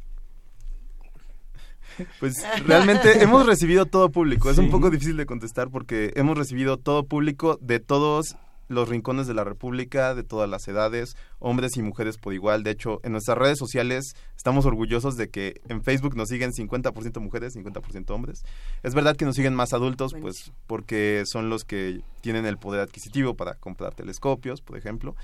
Pues 2.18 2.44
realmente 2.66 3.12
hemos 3.22 3.46
recibido 3.46 3.86
todo 3.86 4.10
público. 4.10 4.50
Es 4.50 4.58
un 4.58 4.72
poco 4.72 4.90
difícil 4.90 5.16
de 5.16 5.26
contestar 5.26 5.70
porque 5.70 6.12
hemos 6.16 6.36
recibido 6.36 6.78
todo 6.78 7.04
público 7.06 7.60
de 7.60 7.78
todos 7.78 8.34
los 8.70 8.88
rincones 8.88 9.26
de 9.26 9.34
la 9.34 9.42
República, 9.42 10.14
de 10.14 10.22
todas 10.22 10.48
las 10.48 10.66
edades, 10.68 11.16
hombres 11.40 11.76
y 11.76 11.82
mujeres 11.82 12.18
por 12.18 12.32
igual. 12.32 12.62
De 12.62 12.70
hecho, 12.70 13.00
en 13.02 13.12
nuestras 13.12 13.36
redes 13.36 13.58
sociales 13.58 14.14
estamos 14.36 14.64
orgullosos 14.64 15.16
de 15.16 15.28
que 15.28 15.60
en 15.68 15.82
Facebook 15.82 16.16
nos 16.16 16.28
siguen 16.28 16.52
50% 16.52 17.20
mujeres, 17.20 17.56
50% 17.56 18.10
hombres. 18.10 18.44
Es 18.84 18.94
verdad 18.94 19.16
que 19.16 19.24
nos 19.24 19.34
siguen 19.34 19.56
más 19.56 19.72
adultos, 19.72 20.14
pues 20.20 20.52
porque 20.68 21.24
son 21.26 21.50
los 21.50 21.64
que 21.64 22.00
tienen 22.20 22.46
el 22.46 22.58
poder 22.58 22.80
adquisitivo 22.80 23.34
para 23.34 23.54
comprar 23.54 23.94
telescopios, 23.94 24.60
por 24.60 24.78
ejemplo. 24.78 25.16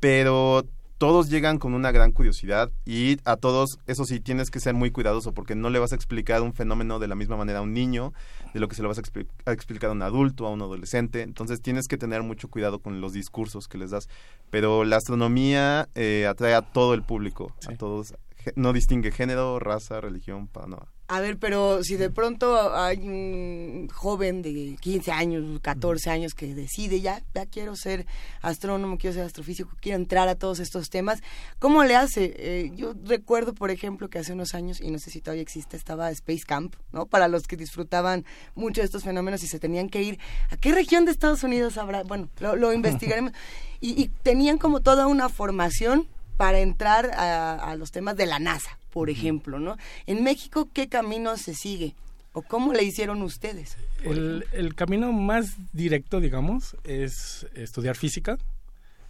Pero 0.00 0.64
todos 0.98 1.30
llegan 1.30 1.58
con 1.58 1.74
una 1.74 1.92
gran 1.92 2.10
curiosidad 2.10 2.72
y 2.84 3.18
a 3.24 3.36
todos, 3.36 3.78
eso 3.86 4.04
sí, 4.04 4.18
tienes 4.18 4.50
que 4.50 4.58
ser 4.58 4.74
muy 4.74 4.90
cuidadoso 4.90 5.32
porque 5.32 5.54
no 5.54 5.70
le 5.70 5.78
vas 5.78 5.92
a 5.92 5.94
explicar 5.94 6.42
un 6.42 6.52
fenómeno 6.52 6.98
de 6.98 7.06
la 7.06 7.14
misma 7.14 7.36
manera 7.36 7.60
a 7.60 7.62
un 7.62 7.72
niño, 7.72 8.12
de 8.52 8.58
lo 8.58 8.66
que 8.66 8.74
se 8.74 8.82
lo 8.82 8.88
vas 8.88 8.98
a, 8.98 9.52
explicar 9.52 9.90
a 9.90 9.92
un 9.92 10.02
adulto, 10.02 10.46
a 10.46 10.50
un 10.50 10.60
adolescente. 10.60 11.22
Entonces 11.22 11.62
tienes 11.62 11.86
que 11.86 11.98
tener 11.98 12.24
mucho 12.24 12.48
cuidado 12.48 12.80
con 12.80 13.00
los 13.00 13.12
discursos 13.12 13.68
que 13.68 13.78
les 13.78 13.92
das. 13.92 14.08
Pero 14.50 14.84
la 14.84 14.96
astronomía 14.96 15.88
eh, 15.94 16.26
atrae 16.28 16.54
a 16.54 16.62
todo 16.62 16.94
el 16.94 17.02
público, 17.02 17.54
a 17.68 17.76
todos. 17.76 18.14
No 18.56 18.72
distingue 18.72 19.12
género, 19.12 19.60
raza, 19.60 20.00
religión, 20.00 20.48
para 20.48 20.66
nada. 20.66 20.86
A 21.10 21.20
ver, 21.20 21.38
pero 21.38 21.82
si 21.82 21.96
de 21.96 22.10
pronto 22.10 22.76
hay 22.76 22.98
un 22.98 23.88
joven 23.88 24.42
de 24.42 24.76
15 24.78 25.10
años, 25.10 25.58
14 25.62 26.10
años 26.10 26.34
que 26.34 26.54
decide 26.54 27.00
ya, 27.00 27.22
ya 27.34 27.46
quiero 27.46 27.76
ser 27.76 28.04
astrónomo, 28.42 28.98
quiero 28.98 29.14
ser 29.14 29.24
astrofísico, 29.24 29.70
quiero 29.80 29.96
entrar 29.96 30.28
a 30.28 30.34
todos 30.34 30.58
estos 30.58 30.90
temas, 30.90 31.22
¿cómo 31.58 31.82
le 31.84 31.96
hace? 31.96 32.34
Eh, 32.36 32.72
yo 32.74 32.92
recuerdo, 33.04 33.54
por 33.54 33.70
ejemplo, 33.70 34.10
que 34.10 34.18
hace 34.18 34.34
unos 34.34 34.54
años, 34.54 34.82
y 34.82 34.90
no 34.90 34.98
sé 34.98 35.10
si 35.10 35.22
todavía 35.22 35.40
existe, 35.40 35.78
estaba 35.78 36.10
Space 36.10 36.42
Camp, 36.46 36.76
¿no? 36.92 37.06
Para 37.06 37.26
los 37.28 37.46
que 37.46 37.56
disfrutaban 37.56 38.26
mucho 38.54 38.82
de 38.82 38.84
estos 38.84 39.04
fenómenos 39.04 39.42
y 39.42 39.46
se 39.46 39.58
tenían 39.58 39.88
que 39.88 40.02
ir. 40.02 40.18
¿A 40.50 40.58
qué 40.58 40.72
región 40.72 41.06
de 41.06 41.12
Estados 41.12 41.42
Unidos 41.42 41.78
habrá? 41.78 42.02
Bueno, 42.02 42.28
lo, 42.38 42.70
investigaremos. 42.74 43.32
Y, 43.80 43.90
y 44.02 44.08
tenían 44.08 44.58
como 44.58 44.80
toda 44.80 45.06
una 45.06 45.28
formación 45.28 46.08
para 46.38 46.60
entrar 46.60 47.10
a, 47.16 47.74
los 47.74 47.90
temas 47.90 48.16
de 48.16 48.24
la 48.24 48.38
NASA, 48.38 48.77
por 48.90 49.10
ejemplo, 49.10 49.58
¿no? 49.58 49.76
En 50.06 50.24
México, 50.24 50.68
¿qué 50.72 50.88
camino 50.88 51.36
se 51.36 51.54
sigue? 51.54 51.94
¿O 52.32 52.42
cómo 52.42 52.72
le 52.72 52.82
hicieron 52.82 53.22
ustedes? 53.22 53.76
El, 54.04 54.44
el, 54.52 54.74
camino 54.74 55.12
más 55.12 55.56
directo, 55.72 56.20
digamos, 56.20 56.76
es 56.84 57.46
estudiar 57.54 57.96
física 57.96 58.38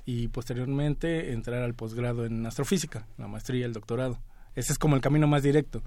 y 0.07 0.29
posteriormente 0.29 1.33
entrar 1.33 1.63
al 1.63 1.75
posgrado 1.75 2.25
en 2.25 2.47
astrofísica, 2.47 3.07
la 3.19 3.29
maestría, 3.29 3.67
el 3.67 3.73
doctorado. 3.73 4.19
Ese 4.55 4.73
es 4.73 4.79
como 4.79 4.97
el 4.97 5.03
camino 5.03 5.27
más 5.27 5.43
directo. 5.43 5.83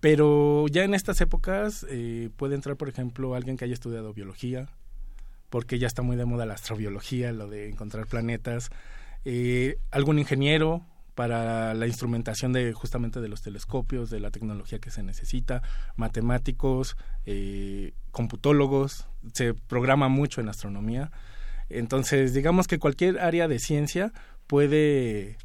Pero 0.00 0.66
ya 0.68 0.84
en 0.84 0.94
estas 0.94 1.20
épocas 1.20 1.84
eh, 1.90 2.30
puede 2.36 2.54
entrar, 2.54 2.76
por 2.76 2.88
ejemplo, 2.88 3.34
alguien 3.34 3.56
que 3.56 3.64
haya 3.64 3.74
estudiado 3.74 4.14
biología, 4.14 4.68
porque 5.50 5.78
ya 5.78 5.88
está 5.88 6.02
muy 6.02 6.16
de 6.16 6.24
moda 6.24 6.46
la 6.46 6.54
astrobiología, 6.54 7.32
lo 7.32 7.48
de 7.48 7.68
encontrar 7.68 8.06
planetas 8.06 8.70
eh, 9.24 9.78
algún 9.90 10.18
ingeniero 10.18 10.82
para 11.18 11.74
la 11.74 11.88
instrumentación 11.88 12.52
de 12.52 12.72
justamente 12.72 13.20
de 13.20 13.26
los 13.26 13.42
telescopios, 13.42 14.08
de 14.08 14.20
la 14.20 14.30
tecnología 14.30 14.78
que 14.78 14.92
se 14.92 15.02
necesita, 15.02 15.62
matemáticos, 15.96 16.96
eh, 17.26 17.92
computólogos, 18.12 19.08
se 19.32 19.52
programa 19.52 20.08
mucho 20.08 20.40
en 20.40 20.48
astronomía. 20.48 21.10
Entonces, 21.70 22.34
digamos 22.34 22.68
que 22.68 22.78
cualquier 22.78 23.18
área 23.18 23.48
de 23.48 23.58
ciencia 23.58 24.12
puede, 24.46 25.38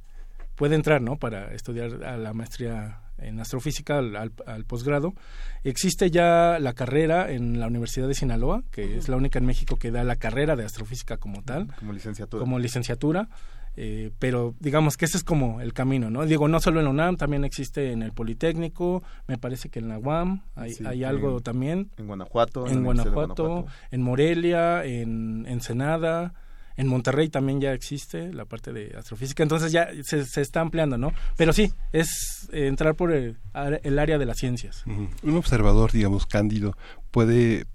puede 0.53 0.75
entrar, 0.75 1.01
¿no? 1.01 1.17
Para 1.17 1.51
estudiar 1.55 2.03
a 2.03 2.17
la 2.17 2.33
maestría 2.33 2.99
en 3.17 3.39
astrofísica 3.39 3.97
al, 3.97 4.65
posgrado. 4.67 5.15
Existe 5.63 6.11
ya 6.11 6.59
la 6.59 6.73
carrera 6.73 7.31
en 7.31 7.59
la 7.59 7.65
Universidad 7.65 8.07
de 8.07 8.13
Sinaloa, 8.13 8.63
que 8.69 8.95
es 8.99 9.09
la 9.09 9.17
única 9.17 9.39
en 9.39 9.47
México 9.47 9.77
que 9.77 9.89
da 9.89 10.03
la 10.03 10.17
carrera 10.17 10.55
de 10.55 10.65
astrofísica 10.65 11.17
como 11.17 11.41
tal. 11.41 11.73
Como 11.79 11.93
licenciatura. 11.93 12.41
Como 12.41 12.59
licenciatura. 12.59 13.27
Eh, 13.75 14.11
pero 14.19 14.53
digamos 14.59 14.97
que 14.97 15.05
ese 15.05 15.17
es 15.17 15.23
como 15.23 15.59
el 15.61 15.73
camino, 15.73 16.09
¿no? 16.09 16.25
Digo, 16.25 16.47
no 16.47 16.59
solo 16.59 16.79
en 16.79 16.85
la 16.85 16.91
UNAM, 16.91 17.17
también 17.17 17.43
existe 17.43 17.91
en 17.91 18.03
el 18.03 18.11
Politécnico, 18.11 19.03
me 19.27 19.37
parece 19.37 19.69
que 19.69 19.79
en 19.79 19.89
la 19.89 19.97
UAM 19.97 20.43
hay, 20.55 20.75
hay 20.85 21.03
algo 21.03 21.41
también. 21.41 21.89
En 21.97 22.07
Guanajuato. 22.07 22.67
En, 22.67 22.83
Guanajuato, 22.83 23.65
en 23.89 24.01
Morelia, 24.01 24.85
en 24.85 25.45
Ensenada, 25.47 26.33
en 26.75 26.87
Monterrey 26.87 27.29
también 27.29 27.61
ya 27.61 27.73
existe 27.73 28.31
la 28.33 28.45
parte 28.45 28.73
de 28.73 28.95
astrofísica, 28.97 29.43
entonces 29.43 29.71
ya 29.71 29.89
se, 30.03 30.25
se 30.25 30.41
está 30.41 30.61
ampliando, 30.61 30.97
¿no? 30.97 31.11
Pero 31.35 31.53
sí, 31.53 31.71
es 31.91 32.49
entrar 32.51 32.95
por 32.95 33.11
el, 33.11 33.37
el 33.83 33.99
área 33.99 34.17
de 34.17 34.25
las 34.25 34.37
ciencias. 34.37 34.83
Un 34.85 35.35
observador, 35.35 35.91
digamos, 35.91 36.25
cándido, 36.25 36.75
puede 37.11 37.65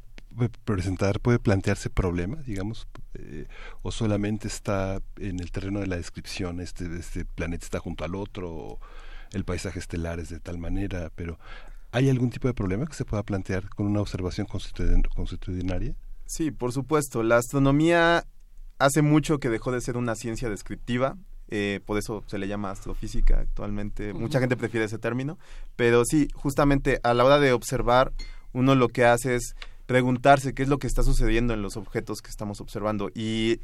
presentar, 0.64 1.20
puede 1.20 1.38
plantearse 1.38 1.90
problemas, 1.90 2.46
digamos, 2.46 2.86
eh, 3.14 3.46
o 3.82 3.90
solamente 3.90 4.46
está 4.48 5.00
en 5.18 5.40
el 5.40 5.50
terreno 5.50 5.80
de 5.80 5.86
la 5.88 5.96
descripción, 5.96 6.60
este, 6.60 6.84
este 6.98 7.24
planeta 7.24 7.64
está 7.64 7.80
junto 7.80 8.04
al 8.04 8.14
otro, 8.14 8.78
el 9.32 9.44
paisaje 9.44 9.78
estelar 9.78 10.20
es 10.20 10.28
de 10.28 10.40
tal 10.40 10.58
manera, 10.58 11.10
pero 11.14 11.38
¿hay 11.90 12.08
algún 12.08 12.30
tipo 12.30 12.48
de 12.48 12.54
problema 12.54 12.86
que 12.86 12.94
se 12.94 13.04
pueda 13.04 13.22
plantear 13.22 13.68
con 13.68 13.86
una 13.86 14.00
observación 14.00 14.46
constitucionaria? 14.46 15.94
Sí, 16.26 16.50
por 16.50 16.72
supuesto. 16.72 17.22
La 17.22 17.38
astronomía 17.38 18.24
hace 18.78 19.02
mucho 19.02 19.38
que 19.38 19.48
dejó 19.48 19.72
de 19.72 19.80
ser 19.80 19.96
una 19.96 20.14
ciencia 20.14 20.50
descriptiva. 20.50 21.16
Eh, 21.50 21.80
por 21.86 21.96
eso 21.96 22.22
se 22.26 22.36
le 22.36 22.46
llama 22.46 22.70
astrofísica 22.70 23.40
actualmente. 23.40 24.12
Mucha 24.12 24.38
gente 24.38 24.56
prefiere 24.56 24.84
ese 24.84 24.98
término. 24.98 25.38
Pero 25.76 26.04
sí, 26.04 26.28
justamente 26.34 27.00
a 27.02 27.14
la 27.14 27.24
hora 27.24 27.38
de 27.38 27.52
observar, 27.52 28.12
uno 28.52 28.74
lo 28.74 28.88
que 28.88 29.06
hace 29.06 29.36
es 29.36 29.54
preguntarse 29.88 30.52
qué 30.52 30.62
es 30.62 30.68
lo 30.68 30.78
que 30.78 30.86
está 30.86 31.02
sucediendo 31.02 31.54
en 31.54 31.62
los 31.62 31.78
objetos 31.78 32.20
que 32.20 32.28
estamos 32.28 32.60
observando 32.60 33.10
y 33.14 33.58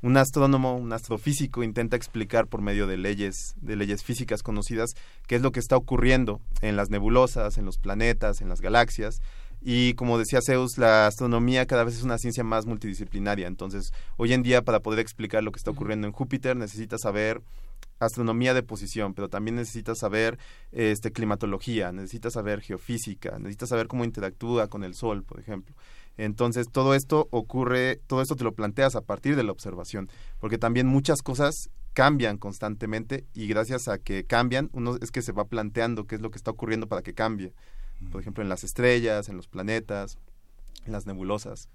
un 0.00 0.16
astrónomo, 0.16 0.74
un 0.74 0.90
astrofísico 0.94 1.62
intenta 1.62 1.96
explicar 1.96 2.46
por 2.46 2.62
medio 2.62 2.86
de 2.86 2.96
leyes, 2.96 3.54
de 3.60 3.76
leyes 3.76 4.02
físicas 4.02 4.42
conocidas, 4.42 4.94
qué 5.26 5.36
es 5.36 5.42
lo 5.42 5.52
que 5.52 5.60
está 5.60 5.76
ocurriendo 5.76 6.40
en 6.62 6.76
las 6.76 6.88
nebulosas, 6.88 7.58
en 7.58 7.66
los 7.66 7.76
planetas, 7.76 8.40
en 8.40 8.48
las 8.48 8.62
galaxias. 8.62 9.20
Y 9.60 9.92
como 9.94 10.18
decía 10.18 10.40
Zeus, 10.42 10.78
la 10.78 11.08
astronomía 11.08 11.66
cada 11.66 11.84
vez 11.84 11.96
es 11.96 12.04
una 12.04 12.16
ciencia 12.16 12.42
más 12.42 12.64
multidisciplinaria. 12.64 13.46
Entonces, 13.46 13.92
hoy 14.16 14.32
en 14.32 14.42
día, 14.42 14.62
para 14.62 14.80
poder 14.80 15.00
explicar 15.00 15.44
lo 15.44 15.52
que 15.52 15.58
está 15.58 15.72
ocurriendo 15.72 16.06
en 16.06 16.14
Júpiter, 16.14 16.56
necesitas 16.56 17.02
saber 17.02 17.42
astronomía 17.98 18.54
de 18.54 18.62
posición, 18.62 19.14
pero 19.14 19.28
también 19.28 19.56
necesitas 19.56 19.98
saber 19.98 20.38
este, 20.72 21.12
climatología, 21.12 21.92
necesitas 21.92 22.34
saber 22.34 22.60
geofísica, 22.60 23.38
necesitas 23.38 23.70
saber 23.70 23.86
cómo 23.86 24.04
interactúa 24.04 24.68
con 24.68 24.84
el 24.84 24.94
Sol, 24.94 25.24
por 25.24 25.40
ejemplo. 25.40 25.74
Entonces, 26.16 26.68
todo 26.70 26.94
esto 26.94 27.28
ocurre, 27.30 28.00
todo 28.06 28.22
esto 28.22 28.36
te 28.36 28.44
lo 28.44 28.54
planteas 28.54 28.96
a 28.96 29.02
partir 29.02 29.36
de 29.36 29.44
la 29.44 29.52
observación, 29.52 30.08
porque 30.40 30.58
también 30.58 30.86
muchas 30.86 31.22
cosas 31.22 31.70
cambian 31.92 32.36
constantemente 32.36 33.24
y 33.32 33.46
gracias 33.46 33.88
a 33.88 33.98
que 33.98 34.24
cambian, 34.24 34.68
uno 34.72 34.96
es 35.00 35.10
que 35.10 35.22
se 35.22 35.32
va 35.32 35.46
planteando 35.46 36.06
qué 36.06 36.16
es 36.16 36.20
lo 36.20 36.30
que 36.30 36.36
está 36.36 36.50
ocurriendo 36.50 36.88
para 36.88 37.02
que 37.02 37.14
cambie. 37.14 37.54
Por 38.12 38.20
ejemplo, 38.20 38.42
en 38.42 38.50
las 38.50 38.64
estrellas, 38.64 39.28
en 39.30 39.36
los 39.36 39.48
planetas, 39.48 40.18
en 40.84 40.92
las 40.92 41.06
nebulosas. 41.06 41.68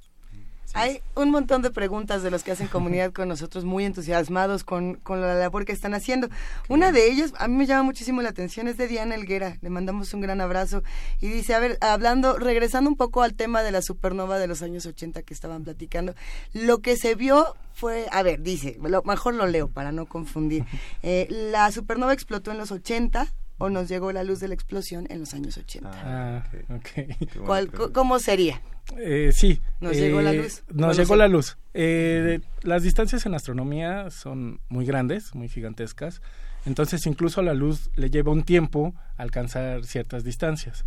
Hay 0.73 1.01
un 1.15 1.31
montón 1.31 1.61
de 1.61 1.69
preguntas 1.69 2.23
de 2.23 2.31
los 2.31 2.43
que 2.43 2.51
hacen 2.51 2.67
comunidad 2.67 3.11
con 3.11 3.27
nosotros, 3.27 3.65
muy 3.65 3.83
entusiasmados 3.83 4.63
con, 4.63 4.95
con 4.95 5.19
la 5.19 5.35
labor 5.35 5.65
que 5.65 5.73
están 5.73 5.93
haciendo. 5.93 6.29
Una 6.69 6.91
de 6.91 7.11
ellas, 7.11 7.33
a 7.37 7.47
mí 7.47 7.55
me 7.55 7.65
llama 7.65 7.83
muchísimo 7.83 8.21
la 8.21 8.29
atención, 8.29 8.67
es 8.67 8.77
de 8.77 8.87
Diana 8.87 9.15
Elguera. 9.15 9.57
Le 9.61 9.69
mandamos 9.69 10.13
un 10.13 10.21
gran 10.21 10.39
abrazo. 10.39 10.83
Y 11.19 11.27
dice, 11.27 11.55
a 11.55 11.59
ver, 11.59 11.77
hablando, 11.81 12.37
regresando 12.37 12.89
un 12.89 12.95
poco 12.95 13.21
al 13.21 13.33
tema 13.33 13.63
de 13.63 13.71
la 13.71 13.81
supernova 13.81 14.39
de 14.39 14.47
los 14.47 14.61
años 14.61 14.85
80 14.85 15.23
que 15.23 15.33
estaban 15.33 15.63
platicando, 15.63 16.15
lo 16.53 16.79
que 16.79 16.95
se 16.95 17.15
vio 17.15 17.55
fue, 17.73 18.07
a 18.11 18.23
ver, 18.23 18.41
dice, 18.41 18.77
lo, 18.81 19.03
mejor 19.03 19.33
lo 19.33 19.47
leo 19.47 19.67
para 19.67 19.91
no 19.91 20.05
confundir. 20.05 20.65
Eh, 21.03 21.27
la 21.29 21.71
supernova 21.71 22.13
explotó 22.13 22.51
en 22.51 22.57
los 22.57 22.71
80, 22.71 23.27
o 23.61 23.69
nos 23.69 23.87
llegó 23.87 24.11
la 24.11 24.23
luz 24.23 24.39
de 24.39 24.47
la 24.47 24.55
explosión 24.55 25.05
en 25.09 25.19
los 25.19 25.33
años 25.33 25.57
80. 25.57 25.91
Ah, 25.93 26.43
ok. 26.69 27.45
¿Cuál, 27.45 27.71
¿Cómo 27.71 28.19
sería? 28.19 28.61
Eh, 28.97 29.31
sí. 29.33 29.61
Nos 29.79 29.95
llegó 29.95 30.21
la 30.21 30.33
luz. 30.33 30.63
Nos 30.69 30.97
llegó 30.97 31.15
la 31.15 31.27
luz. 31.27 31.57
Eh, 31.73 32.39
las 32.61 32.83
distancias 32.83 33.25
en 33.25 33.33
astronomía 33.33 34.09
son 34.09 34.59
muy 34.69 34.85
grandes, 34.85 35.33
muy 35.35 35.49
gigantescas. 35.49 36.21
Entonces, 36.65 37.05
incluso 37.07 37.41
la 37.41 37.53
luz 37.53 37.89
le 37.95 38.09
lleva 38.09 38.31
un 38.31 38.43
tiempo 38.43 38.93
alcanzar 39.17 39.83
ciertas 39.85 40.23
distancias. 40.23 40.85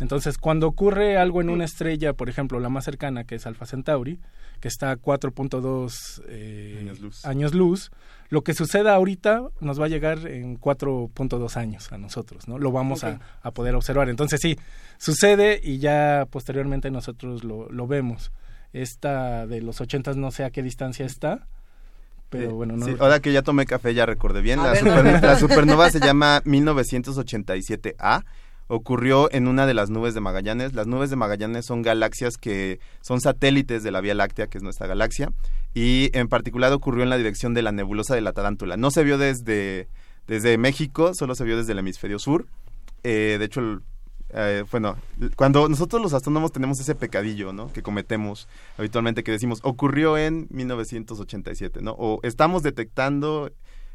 Entonces, 0.00 0.38
cuando 0.38 0.66
ocurre 0.66 1.16
algo 1.16 1.40
en 1.40 1.50
una 1.50 1.64
estrella, 1.64 2.12
por 2.12 2.28
ejemplo, 2.28 2.58
la 2.60 2.68
más 2.68 2.84
cercana, 2.84 3.24
que 3.24 3.36
es 3.36 3.46
Alpha 3.46 3.66
Centauri, 3.66 4.18
que 4.60 4.68
está 4.68 4.90
a 4.90 4.96
4.2 4.96 6.22
eh, 6.28 6.76
Años 6.80 7.00
luz. 7.00 7.24
años 7.24 7.54
luz, 7.54 7.90
lo 8.28 8.42
que 8.42 8.52
suceda 8.54 8.94
ahorita 8.94 9.42
nos 9.60 9.80
va 9.80 9.86
a 9.86 9.88
llegar 9.88 10.26
en 10.26 10.58
4.2 10.58 11.56
años 11.56 11.90
a 11.92 11.98
nosotros, 11.98 12.46
¿no? 12.46 12.58
Lo 12.58 12.72
vamos 12.72 13.04
a, 13.04 13.20
a 13.42 13.50
poder 13.52 13.74
observar. 13.74 14.08
Entonces, 14.08 14.40
sí, 14.42 14.58
sucede 14.98 15.60
y 15.62 15.78
ya 15.78 16.26
posteriormente 16.30 16.90
nosotros 16.90 17.44
lo, 17.44 17.70
lo 17.70 17.86
vemos. 17.86 18.32
Esta 18.72 19.46
de 19.46 19.60
los 19.62 19.80
80 19.80 20.14
no 20.14 20.30
sé 20.30 20.44
a 20.44 20.50
qué 20.50 20.62
distancia 20.62 21.06
está, 21.06 21.46
pero 22.30 22.44
Eh, 22.44 22.52
bueno, 22.52 22.76
no 22.76 22.86
sí, 22.86 22.94
ahora 22.98 23.20
que 23.20 23.32
ya 23.32 23.42
tomé 23.42 23.66
café 23.66 23.92
ya 23.92 24.06
recordé 24.06 24.40
bien. 24.40 24.58
A 24.60 24.64
La, 24.64 24.70
ver, 24.70 24.78
super- 24.80 25.04
no. 25.04 25.20
la 25.20 25.38
supernova 25.38 25.90
se 25.90 26.00
llama 26.00 26.40
1987A. 26.46 28.24
Ocurrió 28.72 29.28
en 29.32 29.48
una 29.48 29.66
de 29.66 29.74
las 29.74 29.90
nubes 29.90 30.14
de 30.14 30.20
Magallanes. 30.20 30.74
Las 30.74 30.86
nubes 30.86 31.10
de 31.10 31.16
Magallanes 31.16 31.66
son 31.66 31.82
galaxias 31.82 32.36
que 32.36 32.78
son 33.00 33.20
satélites 33.20 33.82
de 33.82 33.90
la 33.90 34.00
Vía 34.00 34.14
Láctea, 34.14 34.46
que 34.46 34.58
es 34.58 34.62
nuestra 34.64 34.86
galaxia. 34.86 35.32
Y 35.74 36.16
en 36.16 36.28
particular 36.28 36.72
ocurrió 36.72 37.02
en 37.02 37.10
la 37.10 37.16
dirección 37.16 37.52
de 37.52 37.62
la 37.62 37.72
nebulosa 37.72 38.14
de 38.14 38.20
la 38.20 38.32
Tarántula. 38.32 38.76
No 38.76 38.92
se 38.92 39.02
vio 39.02 39.18
desde, 39.18 39.88
desde 40.28 40.56
México, 40.56 41.14
solo 41.14 41.34
se 41.34 41.42
vio 41.44 41.56
desde 41.56 41.72
el 41.72 41.80
hemisferio 41.80 42.20
sur. 42.20 42.46
Eh, 43.02 43.36
de 43.40 43.44
hecho, 43.44 43.58
el- 43.60 43.80
eh, 44.34 44.64
bueno, 44.70 44.96
cuando 45.36 45.68
nosotros 45.68 46.00
los 46.00 46.12
astrónomos 46.14 46.52
tenemos 46.52 46.78
ese 46.80 46.94
pecadillo, 46.94 47.52
¿no? 47.52 47.72
Que 47.72 47.82
cometemos 47.82 48.48
habitualmente, 48.78 49.22
que 49.24 49.32
decimos, 49.32 49.60
ocurrió 49.62 50.16
en 50.18 50.46
1987, 50.50 51.80
¿no? 51.82 51.92
O 51.98 52.20
estamos 52.22 52.62
detectando 52.62 53.50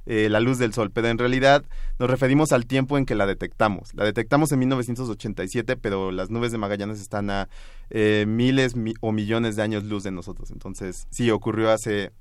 eh, 0.07 0.29
la 0.29 0.39
luz 0.39 0.59
del 0.59 0.73
sol, 0.73 0.91
pero 0.91 1.07
en 1.07 1.17
realidad 1.17 1.63
nos 1.97 2.09
referimos 2.09 2.51
al 2.51 2.65
tiempo 2.67 2.97
en 2.97 3.05
que 3.05 3.15
la 3.15 3.25
detectamos. 3.25 3.93
La 3.95 4.03
detectamos 4.05 4.51
en 4.51 4.59
1987, 4.59 5.77
pero 5.77 6.11
las 6.11 6.29
nubes 6.29 6.51
de 6.51 6.57
Magallanes 6.59 7.01
están 7.01 7.29
a 7.31 7.49
eh, 7.89 8.25
miles 8.27 8.75
mi- 8.75 8.93
o 9.01 9.11
millones 9.11 9.55
de 9.55 9.63
años 9.63 9.83
luz 9.83 10.03
de 10.03 10.11
nosotros. 10.11 10.51
Entonces, 10.51 11.07
sí, 11.09 11.31
ocurrió 11.31 11.71
hace, 11.71 12.11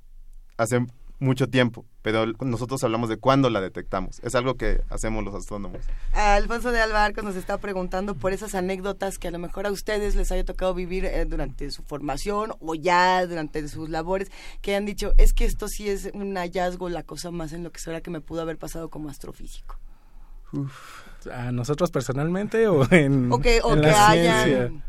hace 0.57 0.85
mucho 1.19 1.47
tiempo, 1.47 1.85
pero 2.01 2.25
nosotros 2.41 2.83
hablamos 2.83 3.09
de 3.09 3.17
cuándo 3.17 3.49
la 3.49 3.61
detectamos. 3.61 4.19
Es 4.23 4.35
algo 4.35 4.55
que 4.55 4.81
hacemos 4.89 5.23
los 5.23 5.33
astrónomos. 5.33 5.81
Alfonso 6.13 6.71
de 6.71 6.81
Alba 6.81 7.05
Arcos 7.05 7.23
nos 7.23 7.35
está 7.35 7.57
preguntando 7.57 8.15
por 8.15 8.33
esas 8.33 8.55
anécdotas 8.55 9.17
que 9.17 9.29
a 9.29 9.31
lo 9.31 9.39
mejor 9.39 9.65
a 9.65 9.71
ustedes 9.71 10.15
les 10.15 10.31
haya 10.31 10.43
tocado 10.43 10.73
vivir 10.73 11.05
eh, 11.05 11.25
durante 11.25 11.71
su 11.71 11.83
formación 11.83 12.51
o 12.59 12.75
ya 12.75 13.25
durante 13.25 13.67
sus 13.67 13.89
labores, 13.89 14.31
que 14.61 14.75
han 14.75 14.85
dicho, 14.85 15.13
es 15.17 15.33
que 15.33 15.45
esto 15.45 15.67
sí 15.67 15.89
es 15.89 16.09
un 16.13 16.35
hallazgo, 16.35 16.89
la 16.89 17.03
cosa 17.03 17.31
más 17.31 17.53
enloquecedora 17.53 18.01
que 18.01 18.11
me 18.11 18.21
pudo 18.21 18.41
haber 18.41 18.57
pasado 18.57 18.89
como 18.89 19.09
astrofísico. 19.09 19.77
a 21.31 21.51
nosotros 21.51 21.91
personalmente 21.91 22.67
o 22.67 22.89
en, 22.91 23.31
O 23.31 23.39
que, 23.39 23.61
o 23.63 23.73
en 23.73 23.81
que 23.81 23.87
la 23.87 24.09
hayan... 24.09 24.45
ciencia. 24.45 24.81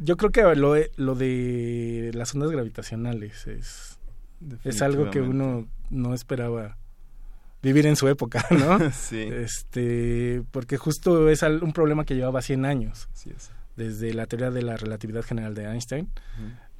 Yo 0.00 0.16
creo 0.16 0.30
que 0.30 0.42
lo, 0.54 0.76
lo 0.96 1.14
de 1.16 2.12
las 2.14 2.32
ondas 2.34 2.50
gravitacionales 2.52 3.48
es, 3.48 3.97
es 4.64 4.82
algo 4.82 5.10
que 5.10 5.20
uno 5.20 5.66
no 5.90 6.14
esperaba 6.14 6.76
vivir 7.62 7.86
en 7.86 7.96
su 7.96 8.08
época, 8.08 8.46
¿no? 8.50 8.90
sí, 8.92 9.20
Este, 9.20 10.42
porque 10.50 10.76
justo 10.76 11.28
es 11.28 11.42
un 11.42 11.72
problema 11.72 12.04
que 12.04 12.14
llevaba 12.14 12.42
100 12.42 12.64
años, 12.64 13.08
así 13.12 13.30
es. 13.36 13.50
desde 13.76 14.14
la 14.14 14.26
teoría 14.26 14.50
de 14.50 14.62
la 14.62 14.76
relatividad 14.76 15.22
general 15.22 15.54
de 15.54 15.64
Einstein. 15.64 16.08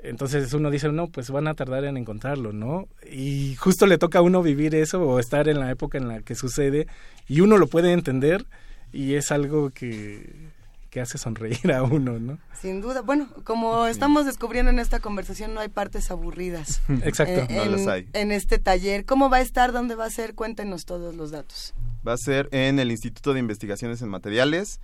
Entonces 0.01 0.53
uno 0.53 0.71
dice, 0.71 0.93
no, 0.93 1.09
pues 1.09 1.31
van 1.31 1.49
a 1.49 1.55
tardar 1.55 1.85
en 1.85 1.97
encontrarlo, 1.97 2.53
¿no? 2.53 2.87
Y 3.11 3.57
justo 3.57 3.87
le 3.87 3.99
toca 3.99 4.21
a 4.21 4.23
uno 4.23 4.43
vivir 4.43 4.77
eso 4.77 5.03
o 5.03 5.19
estar 5.19 5.49
en 5.49 5.59
la 5.59 5.71
época 5.73 5.99
en 5.99 6.07
la 6.07 6.23
que 6.23 6.37
sucede 6.37 6.87
y 7.27 7.41
uno 7.41 7.57
lo 7.59 7.67
puede 7.67 7.93
entender 7.93 8.47
y 8.93 9.15
es 9.15 9.33
algo 9.33 9.71
que, 9.71 10.51
que 10.99 11.03
hace 11.03 11.17
sonreír 11.17 11.71
a 11.73 11.85
uno, 11.85 12.19
¿no? 12.19 12.39
Sin 12.61 12.81
duda. 12.81 13.03
Bueno, 13.03 13.29
como 13.45 13.87
estamos 13.87 14.27
descubriendo 14.27 14.71
en 14.73 14.81
esta 14.81 14.99
conversación, 14.99 15.55
no 15.55 15.61
hay 15.61 15.69
partes 15.69 16.11
aburridas. 16.11 16.83
Exacto. 17.05 17.41
eh, 17.43 17.47
No 17.51 17.63
en, 17.63 17.73
las 17.73 17.87
hay. 17.87 18.09
en 18.15 18.33
este 18.33 18.59
taller. 18.59 19.05
¿Cómo 19.05 19.31
va 19.31 19.37
a 19.37 19.41
estar? 19.41 19.71
¿Dónde 19.71 19.95
va 19.95 20.07
a 20.07 20.11
ser? 20.11 20.35
Cuéntenos 20.35 20.87
todos 20.87 21.15
los 21.15 21.31
datos. 21.31 21.73
Va 22.07 22.15
a 22.15 22.17
ser 22.17 22.49
en 22.51 22.81
el 22.81 22.91
Instituto 22.91 23.33
de 23.33 23.39
Investigaciones 23.39 24.03
en 24.03 24.09
Materiales 24.09 24.81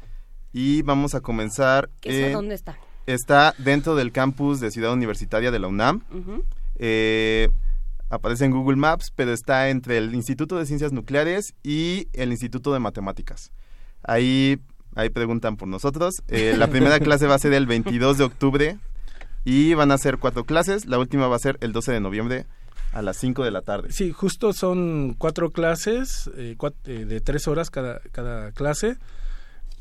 y 0.52 0.82
vamos 0.82 1.16
a 1.16 1.20
comenzar. 1.20 1.90
¿Eso 2.02 2.26
en- 2.28 2.32
dónde 2.32 2.54
está? 2.54 2.78
Está 3.06 3.54
dentro 3.58 3.96
del 3.96 4.12
campus 4.12 4.60
de 4.60 4.70
Ciudad 4.70 4.92
Universitaria 4.92 5.50
de 5.50 5.58
la 5.58 5.66
UNAM. 5.66 6.04
Eh, 6.76 7.48
aparece 8.08 8.44
en 8.44 8.52
Google 8.52 8.76
Maps, 8.76 9.12
pero 9.16 9.32
está 9.32 9.68
entre 9.68 9.98
el 9.98 10.14
Instituto 10.14 10.56
de 10.58 10.64
Ciencias 10.66 10.92
Nucleares 10.92 11.54
y 11.64 12.06
el 12.12 12.30
Instituto 12.30 12.72
de 12.72 12.78
Matemáticas. 12.78 13.50
Ahí, 14.04 14.60
ahí 14.94 15.10
preguntan 15.10 15.56
por 15.56 15.68
nosotros. 15.68 16.14
Eh, 16.28 16.54
la 16.58 16.68
primera 16.68 16.98
clase 17.00 17.26
va 17.26 17.34
a 17.34 17.38
ser 17.38 17.52
el 17.52 17.66
22 17.66 18.18
de 18.18 18.24
octubre 18.24 18.76
y 19.44 19.74
van 19.74 19.90
a 19.92 19.98
ser 19.98 20.18
cuatro 20.18 20.44
clases. 20.44 20.86
La 20.86 20.98
última 20.98 21.26
va 21.28 21.36
a 21.36 21.40
ser 21.40 21.58
el 21.60 21.72
12 21.72 21.92
de 21.92 22.00
noviembre 22.00 22.46
a 22.92 23.02
las 23.02 23.16
5 23.16 23.42
de 23.44 23.50
la 23.50 23.60
tarde. 23.62 23.90
Sí, 23.92 24.12
justo 24.12 24.52
son 24.52 25.14
cuatro 25.18 25.50
clases 25.50 26.30
eh, 26.36 26.54
cuat- 26.56 26.74
eh, 26.86 27.04
de 27.04 27.20
tres 27.20 27.48
horas 27.48 27.68
cada, 27.70 28.00
cada 28.12 28.52
clase, 28.52 28.96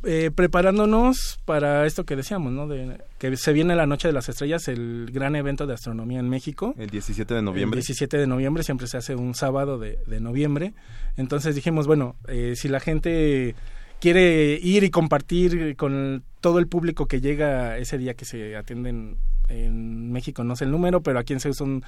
eh, 0.05 0.32
preparándonos 0.36 1.39
para 1.45 1.86
esto 1.86 2.03
que 2.05 2.16
decíamos, 2.16 2.51
¿no? 2.51 2.68
De, 2.68 2.97
que 3.20 3.38
se 3.38 3.53
viene 3.53 3.76
la 3.76 3.86
Noche 3.86 4.07
de 4.09 4.14
las 4.14 4.28
Estrellas, 4.30 4.68
el 4.68 5.09
gran 5.14 5.36
evento 5.36 5.66
de 5.68 5.76
astronomía 5.76 6.20
en 6.20 6.28
México. 6.28 6.74
El 6.78 6.89
17 6.89 7.36
de 7.36 7.41
noviembre. 7.41 7.80
El 7.80 7.86
17 7.86 8.18
de 8.18 8.28
noviembre 8.28 8.64
siempre 8.64 8.88
se 8.88 8.97
hace 8.97 9.16
un 9.16 9.34
sábado 9.36 9.78
de, 9.78 9.99
de 10.07 10.20
noviembre. 10.20 10.74
Entonces 11.16 11.55
dijimos, 11.55 11.86
bueno, 11.88 12.16
eh, 12.28 12.55
si 12.57 12.68
la 12.68 12.80
gente 12.80 13.55
quiere 14.04 14.60
ir 14.62 14.84
y 14.84 14.89
compartir 14.89 15.78
con 15.78 16.24
todo 16.41 16.60
el 16.60 16.68
público 16.68 17.06
que 17.06 17.22
llega 17.22 17.78
ese 17.78 17.97
día 17.97 18.16
que 18.16 18.26
se 18.26 18.58
atienden 18.58 19.16
en 19.47 20.12
México, 20.12 20.43
no 20.43 20.58
sé 20.58 20.66
el 20.66 20.72
número, 20.72 20.99
pero 21.01 21.20
aquí 21.20 21.32
en 21.32 21.39
Seúl 21.39 21.56
son 21.56 21.84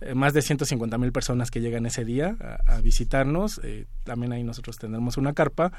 eh, 0.00 0.14
más 0.14 0.32
de 0.34 0.42
150 0.42 0.96
mil 0.98 1.10
personas 1.10 1.50
que 1.50 1.60
llegan 1.60 1.84
ese 1.84 2.04
día 2.04 2.36
a, 2.40 2.76
a 2.76 2.80
visitarnos. 2.80 3.60
eh, 3.64 3.86
también 4.04 4.32
ahí 4.32 4.44
nosotros 4.44 4.76
tendremos 4.78 5.16
una 5.16 5.32
carpa. 5.32 5.72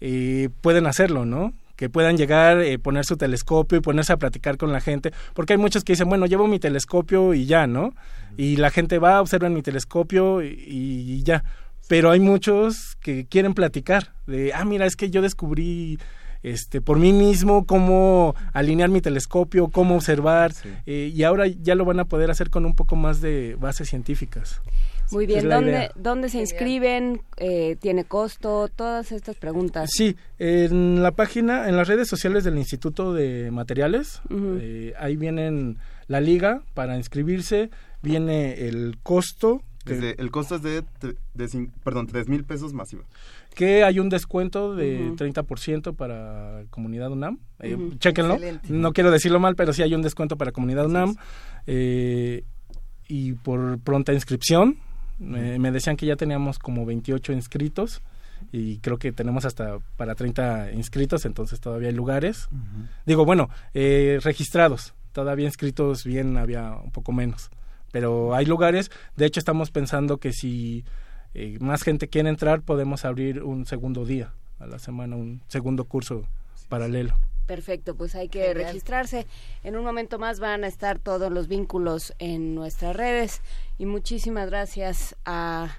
eh, 0.00 0.48
pueden 0.60 0.86
hacerlo, 0.86 1.24
¿no? 1.26 1.52
Que 1.74 1.88
puedan 1.90 2.16
llegar, 2.16 2.60
eh, 2.60 2.78
poner 2.78 3.04
su 3.04 3.16
telescopio 3.16 3.78
y 3.78 3.80
ponerse 3.80 4.12
a 4.12 4.16
platicar 4.18 4.56
con 4.58 4.72
la 4.72 4.80
gente. 4.80 5.10
Porque 5.34 5.54
hay 5.54 5.58
muchos 5.58 5.82
que 5.82 5.94
dicen, 5.94 6.08
bueno, 6.08 6.26
llevo 6.26 6.46
mi 6.46 6.60
telescopio 6.60 7.34
y 7.34 7.46
ya, 7.46 7.66
¿no? 7.66 7.90
Y 8.36 8.56
la 8.58 8.70
gente 8.70 8.98
va, 9.00 9.20
observa 9.20 9.48
mi 9.48 9.62
telescopio 9.62 10.42
y, 10.42 10.48
y 11.18 11.22
ya. 11.24 11.42
Pero 11.88 12.10
hay 12.10 12.20
muchos 12.20 12.96
que 13.00 13.26
quieren 13.26 13.54
platicar 13.54 14.12
de, 14.26 14.52
ah, 14.54 14.64
mira, 14.64 14.86
es 14.86 14.96
que 14.96 15.10
yo 15.10 15.22
descubrí 15.22 15.98
este 16.42 16.80
por 16.80 16.98
mí 16.98 17.12
mismo 17.12 17.64
cómo 17.66 18.34
alinear 18.52 18.88
mi 18.88 19.00
telescopio, 19.00 19.68
cómo 19.68 19.96
observar, 19.96 20.52
Sí. 20.52 20.68
eh, 20.86 21.12
y 21.14 21.22
ahora 21.24 21.46
ya 21.46 21.74
lo 21.74 21.84
van 21.84 21.98
a 22.00 22.04
poder 22.04 22.30
hacer 22.30 22.50
con 22.50 22.66
un 22.66 22.74
poco 22.74 22.94
más 22.96 23.20
de 23.20 23.56
bases 23.58 23.88
científicas. 23.88 24.60
Muy 25.12 25.26
bien, 25.26 25.48
¿dónde, 25.48 25.90
¿dónde 25.94 26.28
se 26.28 26.38
inscriben? 26.40 27.20
Eh, 27.36 27.76
¿Tiene 27.80 28.04
costo? 28.04 28.68
Todas 28.74 29.12
estas 29.12 29.36
preguntas. 29.36 29.88
Sí, 29.92 30.16
en 30.40 31.00
la 31.00 31.12
página, 31.12 31.68
en 31.68 31.76
las 31.76 31.86
redes 31.86 32.08
sociales 32.08 32.42
del 32.42 32.58
Instituto 32.58 33.14
de 33.14 33.50
Materiales, 33.52 34.20
eh, 34.30 34.94
ahí 34.98 35.16
vienen 35.16 35.78
la 36.08 36.20
liga 36.20 36.62
para 36.74 36.96
inscribirse, 36.96 37.70
viene 38.02 38.66
el 38.66 38.98
costo. 39.04 39.62
El 39.86 40.30
costo 40.30 40.56
es 40.56 40.62
de, 40.62 40.84
perdón, 41.84 42.06
tres 42.06 42.28
mil 42.28 42.44
pesos 42.44 42.72
masiva 42.72 43.04
que 43.54 43.84
hay 43.84 43.98
un 44.00 44.10
descuento 44.10 44.74
de 44.74 45.12
30% 45.12 45.96
para 45.96 46.64
Comunidad 46.68 47.10
UNAM. 47.10 47.38
Eh, 47.60 47.78
Chéquenlo. 47.98 48.36
No 48.68 48.92
quiero 48.92 49.10
decirlo 49.10 49.40
mal, 49.40 49.56
pero 49.56 49.72
sí 49.72 49.82
hay 49.82 49.94
un 49.94 50.02
descuento 50.02 50.36
para 50.36 50.52
Comunidad 50.52 50.84
UNAM. 50.84 51.16
Eh, 51.66 52.44
y 53.08 53.32
por 53.32 53.78
pronta 53.78 54.12
inscripción. 54.12 54.76
me 55.18 55.70
decían 55.70 55.96
que 55.96 56.04
ya 56.04 56.16
teníamos 56.16 56.58
como 56.58 56.84
28 56.84 57.32
inscritos 57.32 58.02
y 58.52 58.78
creo 58.78 58.98
que 58.98 59.12
tenemos 59.12 59.44
hasta 59.44 59.78
para 59.96 60.14
30 60.14 60.72
inscritos, 60.72 61.24
entonces 61.24 61.60
todavía 61.60 61.88
hay 61.88 61.94
lugares. 61.94 62.48
Digo, 63.04 63.24
bueno, 63.24 63.48
eh, 63.74 64.18
registrados, 64.22 64.94
todavía 65.12 65.46
inscritos 65.46 66.04
bien 66.04 66.36
había 66.36 66.72
un 66.72 66.90
poco 66.90 67.12
menos, 67.12 67.50
pero 67.96 68.34
hay 68.34 68.44
lugares, 68.44 68.90
de 69.16 69.24
hecho 69.24 69.40
estamos 69.40 69.70
pensando 69.70 70.18
que 70.18 70.34
si 70.34 70.84
eh, 71.32 71.56
más 71.60 71.82
gente 71.82 72.08
quiere 72.08 72.28
entrar, 72.28 72.60
podemos 72.60 73.06
abrir 73.06 73.42
un 73.42 73.64
segundo 73.64 74.04
día 74.04 74.34
a 74.58 74.66
la 74.66 74.78
semana, 74.78 75.16
un 75.16 75.40
segundo 75.48 75.84
curso 75.84 76.28
paralelo. 76.68 77.16
Perfecto, 77.46 77.94
pues 77.94 78.14
hay 78.14 78.28
que 78.28 78.52
registrarse. 78.52 79.26
En 79.64 79.78
un 79.78 79.82
momento 79.82 80.18
más 80.18 80.40
van 80.40 80.62
a 80.64 80.66
estar 80.66 80.98
todos 80.98 81.32
los 81.32 81.48
vínculos 81.48 82.12
en 82.18 82.54
nuestras 82.54 82.94
redes 82.94 83.40
y 83.78 83.86
muchísimas 83.86 84.50
gracias 84.50 85.16
a 85.24 85.74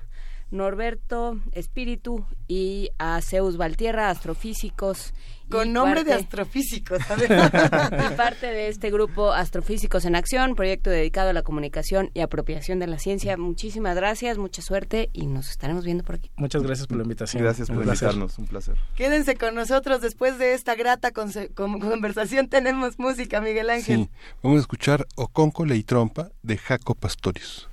Norberto 0.51 1.39
Espíritu 1.51 2.25
y 2.47 2.89
a 2.97 3.21
Zeus 3.21 3.57
Valtierra, 3.57 4.09
astrofísicos. 4.09 5.13
Con 5.49 5.71
nombre 5.71 6.03
de 6.03 6.13
astrofísicos. 6.13 6.99
y 7.17 8.15
parte 8.15 8.47
de 8.47 8.67
este 8.67 8.91
grupo 8.91 9.31
Astrofísicos 9.31 10.03
en 10.03 10.15
Acción, 10.15 10.55
proyecto 10.55 10.89
dedicado 10.89 11.29
a 11.29 11.33
la 11.33 11.41
comunicación 11.41 12.11
y 12.13 12.19
apropiación 12.19 12.79
de 12.79 12.87
la 12.87 12.99
ciencia. 12.99 13.37
Muchísimas 13.37 13.95
gracias, 13.95 14.37
mucha 14.37 14.61
suerte 14.61 15.09
y 15.13 15.25
nos 15.25 15.49
estaremos 15.49 15.85
viendo 15.85 16.03
por 16.03 16.15
aquí. 16.15 16.31
Muchas 16.35 16.63
gracias 16.63 16.87
por 16.87 16.97
la 16.97 17.03
invitación. 17.03 17.43
Gracias 17.43 17.69
por 17.69 17.83
invitarnos, 17.83 18.37
un 18.37 18.47
placer. 18.47 18.75
Quédense 18.95 19.35
con 19.35 19.55
nosotros 19.55 20.01
después 20.01 20.37
de 20.37 20.53
esta 20.53 20.75
grata 20.75 21.11
conversación. 21.11 22.47
Tenemos 22.49 22.99
música, 22.99 23.39
Miguel 23.39 23.69
Ángel. 23.69 23.97
Sí, 23.97 24.09
vamos 24.43 24.57
a 24.57 24.61
escuchar 24.61 25.07
Oconco 25.15 25.65
y 25.65 25.83
Trompa 25.83 26.29
de 26.43 26.57
Jaco 26.57 26.93
Pastorius. 26.95 27.69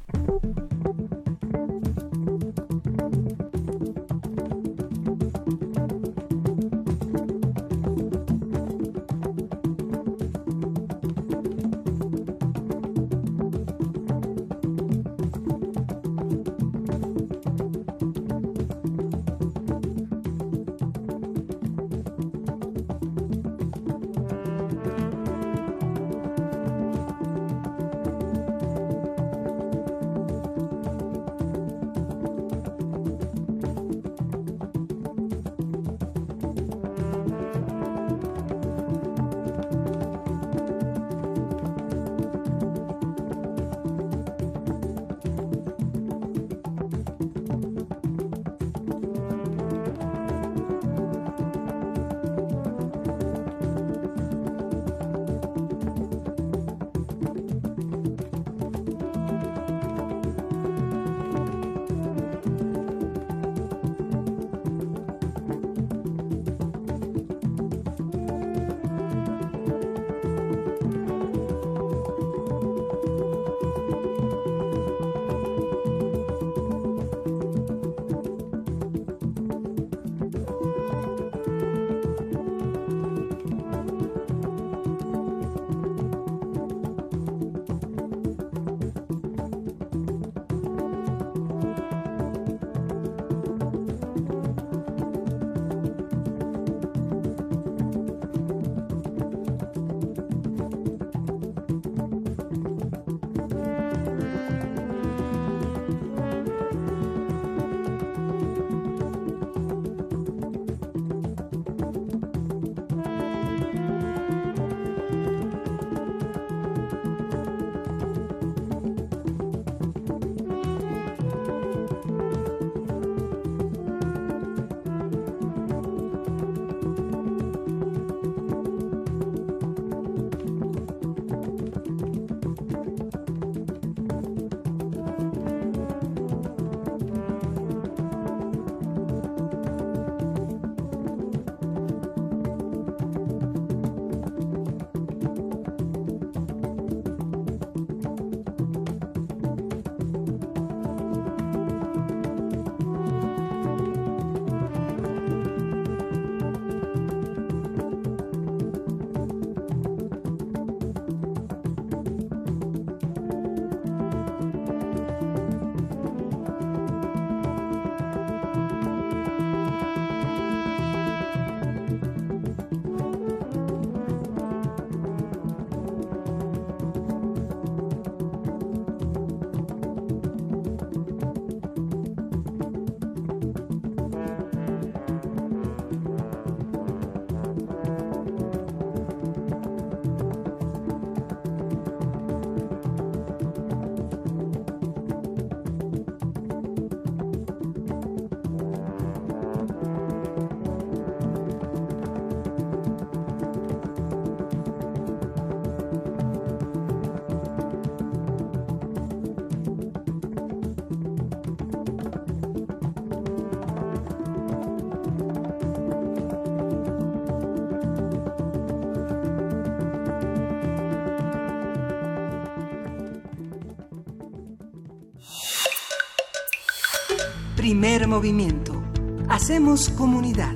Primer 227.85 228.09
movimiento. 228.09 228.83
Hacemos 229.29 229.91
comunidad. 229.91 230.55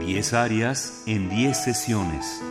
10 0.00 0.34
áreas 0.34 1.02
en 1.06 1.30
10 1.30 1.56
sesiones. 1.56 2.44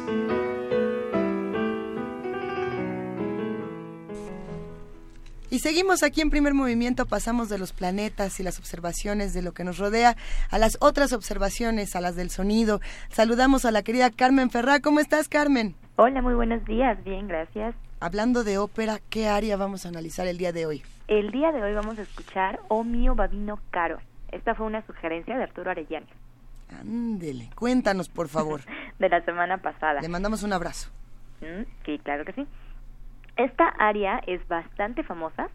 Y 5.52 5.60
seguimos 5.60 6.02
aquí 6.02 6.22
en 6.22 6.32
primer 6.32 6.56
movimiento, 6.56 7.06
pasamos 7.06 7.50
de 7.50 7.60
los 7.60 7.72
planetas 7.72 8.40
y 8.40 8.44
las 8.44 8.58
observaciones 8.58 9.36
de 9.36 9.44
lo 9.44 9.52
que 9.52 9.64
nos 9.64 9.78
rodea 9.78 10.18
a 10.50 10.58
las 10.58 10.80
otras 10.82 11.14
observaciones, 11.14 11.96
a 11.96 12.02
las 12.02 12.16
del 12.16 12.32
sonido. 12.32 12.82
Saludamos 13.10 13.66
a 13.66 13.72
la 13.72 13.84
querida 13.84 14.10
Carmen 14.10 14.50
Ferrá. 14.50 14.80
¿Cómo 14.80 15.00
estás, 15.00 15.30
Carmen? 15.30 15.76
Hola, 15.98 16.24
muy 16.24 16.34
buenos 16.34 16.66
días. 16.66 16.98
Bien, 17.04 17.28
gracias. 17.28 17.76
Hablando 18.02 18.46
de 18.46 18.58
ópera, 18.58 19.00
¿qué 19.10 19.28
área 19.28 19.58
vamos 19.58 19.86
a 19.86 19.90
analizar 19.90 20.26
el 20.26 20.38
día 20.38 20.54
de 20.54 20.66
hoy? 20.66 20.84
El 21.10 21.32
día 21.32 21.52
de 21.52 21.62
hoy 21.62 21.74
vamos 21.74 22.00
a 22.00 22.04
escuchar 22.04 22.62
O 22.70 22.86
mío 22.86 23.14
babino 23.14 23.60
caro. 23.72 24.00
Esta 24.32 24.56
fue 24.56 24.68
una 24.68 24.86
sugerencia 24.86 25.36
de 25.36 25.44
Arturo 25.44 25.70
Arellano. 25.70 26.06
Ándele, 26.80 27.50
cuéntanos, 27.56 28.08
por 28.08 28.30
favor. 28.30 28.62
de 29.00 29.10
la 29.10 29.22
semana 29.26 29.58
pasada. 29.58 30.00
Le 30.00 30.08
mandamos 30.08 30.44
un 30.44 30.54
abrazo. 30.54 30.90
Mm, 31.42 31.64
sí, 31.86 32.00
claro 32.00 32.24
que 32.24 32.32
sí. 32.32 32.48
Esta 33.36 33.68
área 33.68 34.22
es 34.28 34.48
bastante 34.48 35.04
famosa, 35.04 35.50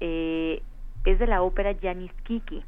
eh, 0.00 0.62
es 1.04 1.18
de 1.20 1.26
la 1.28 1.42
ópera 1.42 1.72
Janis 1.80 2.12
Kiki 2.24 2.64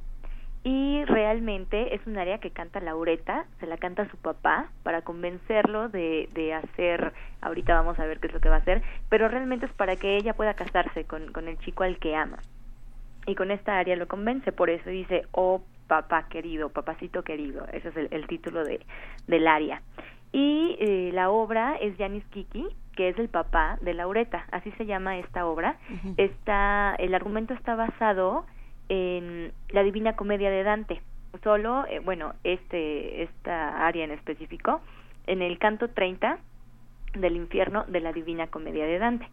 y 0.64 1.04
realmente 1.04 1.94
es 1.94 2.06
un 2.06 2.18
área 2.18 2.38
que 2.38 2.50
canta 2.50 2.80
Laureta, 2.80 3.46
se 3.60 3.66
la 3.66 3.76
canta 3.76 4.02
a 4.02 4.10
su 4.10 4.16
papá 4.16 4.70
para 4.82 5.02
convencerlo 5.02 5.88
de, 5.88 6.28
de 6.34 6.54
hacer, 6.54 7.12
ahorita 7.40 7.74
vamos 7.74 7.98
a 7.98 8.06
ver 8.06 8.18
qué 8.18 8.26
es 8.26 8.32
lo 8.32 8.40
que 8.40 8.48
va 8.48 8.56
a 8.56 8.60
hacer, 8.60 8.82
pero 9.08 9.28
realmente 9.28 9.66
es 9.66 9.72
para 9.72 9.96
que 9.96 10.16
ella 10.16 10.34
pueda 10.34 10.54
casarse 10.54 11.04
con, 11.04 11.32
con 11.32 11.48
el 11.48 11.58
chico 11.58 11.84
al 11.84 11.98
que 11.98 12.16
ama. 12.16 12.38
Y 13.26 13.34
con 13.34 13.50
esta 13.50 13.78
área 13.78 13.96
lo 13.96 14.08
convence, 14.08 14.52
por 14.52 14.70
eso 14.70 14.88
dice, 14.90 15.26
oh 15.32 15.62
papá 15.86 16.28
querido, 16.28 16.68
papacito 16.70 17.22
querido, 17.22 17.66
ese 17.72 17.88
es 17.88 17.96
el, 17.96 18.08
el 18.10 18.26
título 18.26 18.64
de, 18.64 18.80
del 19.26 19.46
área. 19.46 19.82
Y 20.32 20.76
eh, 20.80 21.10
la 21.14 21.30
obra 21.30 21.76
es 21.76 21.96
Janis 21.96 22.24
Kiki, 22.26 22.66
que 22.94 23.08
es 23.08 23.18
el 23.18 23.28
papá 23.28 23.78
de 23.80 23.94
Laureta, 23.94 24.46
así 24.50 24.70
se 24.72 24.86
llama 24.86 25.18
esta 25.18 25.46
obra. 25.46 25.76
está, 26.16 26.94
el 26.98 27.14
argumento 27.14 27.54
está 27.54 27.74
basado 27.74 28.44
en 28.88 29.52
la 29.70 29.82
Divina 29.82 30.16
Comedia 30.16 30.50
de 30.50 30.62
Dante. 30.62 31.00
Solo, 31.42 31.84
eh, 31.86 32.00
bueno, 32.00 32.34
este, 32.44 33.22
esta 33.22 33.86
área 33.86 34.04
en 34.04 34.10
específico, 34.10 34.80
en 35.26 35.42
el 35.42 35.58
canto 35.58 35.88
30 35.88 36.38
del 37.14 37.36
infierno 37.36 37.84
de 37.88 38.00
la 38.00 38.12
Divina 38.12 38.46
Comedia 38.48 38.86
de 38.86 38.98
Dante. 38.98 39.28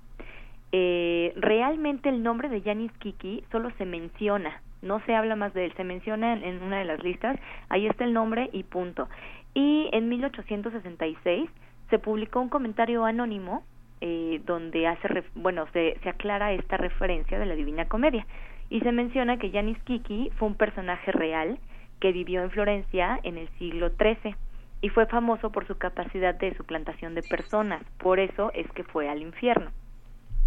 Eh, 0.71 1.33
realmente 1.37 2.09
el 2.09 2.21
nombre 2.21 2.49
de 2.49 2.61
Janis 2.61 2.91
Kiki 2.99 3.43
solo 3.51 3.71
se 3.77 3.85
menciona, 3.85 4.61
no 4.81 4.99
se 5.05 5.15
habla 5.15 5.35
más 5.35 5.53
de 5.53 5.65
él, 5.65 5.73
se 5.77 5.83
menciona 5.83 6.33
en, 6.33 6.61
una 6.61 6.79
de 6.79 6.85
las 6.85 7.01
listas, 7.01 7.39
ahí 7.69 7.87
está 7.87 8.03
el 8.03 8.13
nombre 8.13 8.49
y 8.51 8.63
punto. 8.63 9.07
Y 9.53 9.89
en 9.93 10.09
1866 10.09 11.49
se 11.89 11.99
publicó 11.99 12.41
un 12.41 12.49
comentario 12.49 13.05
anónimo 13.05 13.63
eh, 14.01 14.41
donde 14.45 14.87
hace, 14.87 15.23
bueno, 15.35 15.65
se, 15.71 15.97
se 16.03 16.09
aclara 16.09 16.51
esta 16.51 16.75
referencia 16.75 17.39
de 17.39 17.45
la 17.45 17.55
Divina 17.55 17.85
Comedia 17.85 18.25
y 18.69 18.79
se 18.81 18.91
menciona 18.91 19.37
que 19.37 19.51
Janis 19.51 19.81
Kiki 19.83 20.31
fue 20.37 20.47
un 20.47 20.55
personaje 20.55 21.11
real 21.11 21.59
que 21.99 22.11
vivió 22.11 22.43
en 22.43 22.51
Florencia 22.51 23.19
en 23.23 23.37
el 23.37 23.49
siglo 23.57 23.89
XIII 23.89 24.35
y 24.81 24.89
fue 24.89 25.05
famoso 25.05 25.51
por 25.51 25.65
su 25.67 25.77
capacidad 25.77 26.35
de 26.35 26.55
suplantación 26.55 27.15
de 27.15 27.23
personas, 27.23 27.83
por 27.97 28.19
eso 28.19 28.51
es 28.53 28.69
que 28.71 28.83
fue 28.83 29.09
al 29.09 29.21
infierno. 29.21 29.71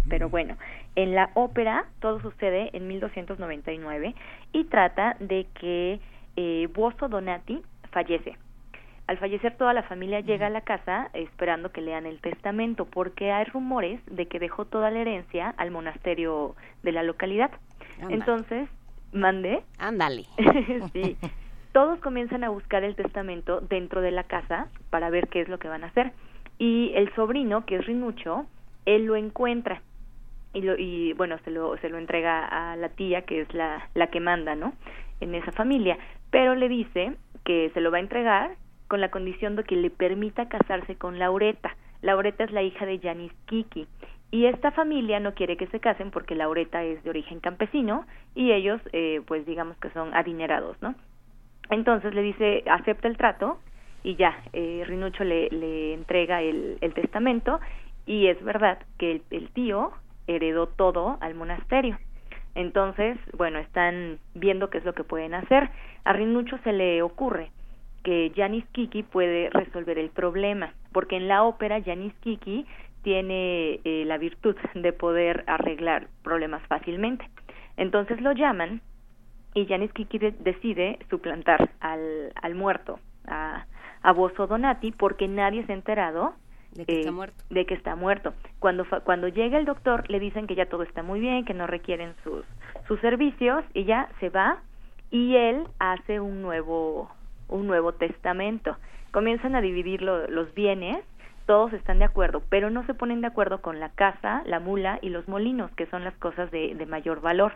Pero 0.07 0.29
bueno, 0.29 0.57
en 0.95 1.13
la 1.13 1.31
ópera 1.33 1.85
todo 1.99 2.21
sucede 2.21 2.69
en 2.73 2.87
1299 2.87 4.15
y 4.53 4.63
trata 4.65 5.15
de 5.19 5.47
que 5.59 5.99
eh, 6.35 6.67
Buoso 6.73 7.09
Donati 7.09 7.61
fallece 7.91 8.37
al 9.09 9.17
fallecer 9.17 9.57
toda 9.57 9.73
la 9.73 9.81
familia 9.81 10.19
llega 10.19 10.45
a 10.45 10.51
la 10.51 10.61
casa 10.61 11.09
esperando 11.13 11.71
que 11.71 11.81
lean 11.81 12.05
el 12.05 12.21
testamento 12.21 12.85
porque 12.85 13.31
hay 13.31 13.43
rumores 13.45 13.99
de 14.05 14.27
que 14.27 14.37
dejó 14.37 14.65
toda 14.65 14.91
la 14.91 14.99
herencia 14.99 15.49
al 15.57 15.71
monasterio 15.71 16.55
de 16.83 16.91
la 16.91 17.01
localidad. 17.01 17.49
Entonces, 18.07 18.69
mandé. 19.11 19.63
Ándale. 19.77 20.25
sí. 20.93 21.17
Todos 21.71 21.99
comienzan 21.99 22.43
a 22.43 22.49
buscar 22.49 22.83
el 22.83 22.95
testamento 22.95 23.61
dentro 23.61 24.01
de 24.01 24.11
la 24.11 24.23
casa 24.23 24.67
para 24.89 25.09
ver 25.09 25.27
qué 25.27 25.41
es 25.41 25.49
lo 25.49 25.59
que 25.59 25.67
van 25.67 25.83
a 25.83 25.87
hacer. 25.87 26.13
Y 26.57 26.91
el 26.95 27.13
sobrino, 27.13 27.65
que 27.65 27.75
es 27.75 27.85
Rinucho, 27.85 28.45
él 28.85 29.05
lo 29.05 29.15
encuentra 29.15 29.81
y, 30.53 30.61
lo, 30.61 30.75
y 30.77 31.13
bueno, 31.13 31.37
se 31.45 31.51
lo, 31.51 31.77
se 31.77 31.89
lo 31.89 31.97
entrega 31.97 32.45
a 32.45 32.75
la 32.75 32.89
tía, 32.89 33.21
que 33.23 33.41
es 33.41 33.53
la, 33.53 33.87
la 33.93 34.07
que 34.07 34.19
manda, 34.19 34.55
¿no? 34.55 34.73
En 35.19 35.35
esa 35.35 35.51
familia. 35.51 35.97
Pero 36.31 36.55
le 36.55 36.69
dice 36.69 37.15
que 37.43 37.71
se 37.73 37.81
lo 37.81 37.91
va 37.91 37.97
a 37.97 38.01
entregar 38.01 38.55
con 38.87 39.01
la 39.01 39.11
condición 39.11 39.55
de 39.55 39.63
que 39.63 39.75
le 39.75 39.91
permita 39.91 40.49
casarse 40.49 40.95
con 40.95 41.19
Laureta. 41.19 41.75
Laureta 42.01 42.43
es 42.43 42.51
la 42.51 42.63
hija 42.63 42.85
de 42.85 42.99
Janis 42.99 43.31
Kiki 43.45 43.87
y 44.31 44.45
esta 44.45 44.71
familia 44.71 45.19
no 45.19 45.33
quiere 45.33 45.57
que 45.57 45.67
se 45.67 45.79
casen 45.79 46.11
porque 46.11 46.35
Laureta 46.35 46.83
es 46.83 47.03
de 47.03 47.09
origen 47.09 47.39
campesino 47.39 48.05
y 48.35 48.51
ellos 48.51 48.79
eh, 48.93 49.21
pues 49.25 49.45
digamos 49.45 49.77
que 49.77 49.89
son 49.89 50.13
adinerados, 50.13 50.79
¿no? 50.81 50.95
Entonces 51.69 52.13
le 52.13 52.21
dice 52.21 52.63
acepta 52.69 53.07
el 53.07 53.17
trato 53.17 53.59
y 54.03 54.15
ya 54.15 54.39
eh, 54.53 54.83
Rinucho 54.85 55.23
le, 55.23 55.49
le 55.49 55.93
entrega 55.93 56.41
el, 56.41 56.77
el, 56.81 56.93
testamento 56.93 57.59
y 58.05 58.27
es 58.27 58.41
verdad 58.43 58.79
que 58.97 59.11
el, 59.11 59.21
el 59.31 59.49
tío 59.49 59.91
heredó 60.27 60.67
todo 60.67 61.17
al 61.21 61.35
monasterio. 61.35 61.97
Entonces, 62.55 63.17
bueno, 63.37 63.59
están 63.59 64.19
viendo 64.33 64.69
qué 64.69 64.79
es 64.79 64.85
lo 64.85 64.93
que 64.93 65.03
pueden 65.03 65.33
hacer. 65.33 65.69
A 66.03 66.13
Rinucho 66.13 66.57
se 66.63 66.73
le 66.73 67.01
ocurre 67.01 67.51
que 68.03 68.31
Janis 68.35 68.65
Kiki 68.71 69.03
puede 69.03 69.49
resolver 69.49 69.99
el 69.99 70.09
problema, 70.09 70.73
porque 70.93 71.17
en 71.17 71.27
la 71.27 71.43
ópera 71.43 71.81
Janis 71.83 72.13
Kiki 72.21 72.65
tiene 73.01 73.79
eh, 73.83 74.03
la 74.05 74.17
virtud 74.17 74.55
de 74.75 74.93
poder 74.93 75.43
arreglar 75.47 76.07
problemas 76.23 76.61
fácilmente. 76.67 77.27
Entonces 77.77 78.21
lo 78.21 78.33
llaman 78.33 78.81
y 79.53 79.65
Janis 79.65 79.91
Kiki 79.93 80.19
de 80.19 80.31
decide 80.31 80.99
suplantar 81.09 81.71
al, 81.79 82.31
al 82.41 82.55
muerto, 82.55 82.99
a, 83.27 83.65
a 84.01 84.13
Bozo 84.13 84.47
Donati, 84.47 84.91
porque 84.91 85.27
nadie 85.27 85.65
se 85.65 85.71
ha 85.71 85.75
enterado 85.75 86.33
de 86.73 86.85
que, 86.85 86.93
eh, 86.93 86.99
está 86.99 87.11
muerto. 87.11 87.43
de 87.49 87.65
que 87.65 87.73
está 87.73 87.95
muerto. 87.95 88.33
Cuando, 88.59 88.85
cuando 89.03 89.27
llega 89.27 89.57
el 89.57 89.65
doctor 89.65 90.09
le 90.09 90.19
dicen 90.19 90.45
que 90.45 90.55
ya 90.55 90.67
todo 90.67 90.83
está 90.83 91.03
muy 91.03 91.19
bien, 91.19 91.45
que 91.45 91.53
no 91.53 91.67
requieren 91.67 92.13
sus, 92.23 92.45
sus 92.87 92.99
servicios 92.99 93.63
y 93.73 93.85
ya 93.85 94.09
se 94.19 94.29
va 94.29 94.59
y 95.09 95.35
él 95.35 95.63
hace 95.79 96.19
un 96.19 96.41
nuevo 96.41 97.09
un 97.49 97.67
Nuevo 97.67 97.93
Testamento. 97.93 98.77
Comienzan 99.11 99.55
a 99.55 99.61
dividir 99.61 100.01
lo, 100.01 100.27
los 100.27 100.53
bienes, 100.53 101.03
todos 101.49 101.73
están 101.73 101.97
de 101.97 102.05
acuerdo, 102.05 102.43
pero 102.47 102.69
no 102.69 102.85
se 102.85 102.93
ponen 102.93 103.21
de 103.21 103.27
acuerdo 103.27 103.59
con 103.59 103.79
la 103.79 103.89
casa, 103.89 104.43
la 104.45 104.59
mula 104.59 104.99
y 105.01 105.09
los 105.09 105.27
molinos, 105.27 105.71
que 105.71 105.87
son 105.87 106.03
las 106.03 106.13
cosas 106.17 106.51
de, 106.51 106.75
de 106.75 106.85
mayor 106.85 107.21
valor. 107.21 107.53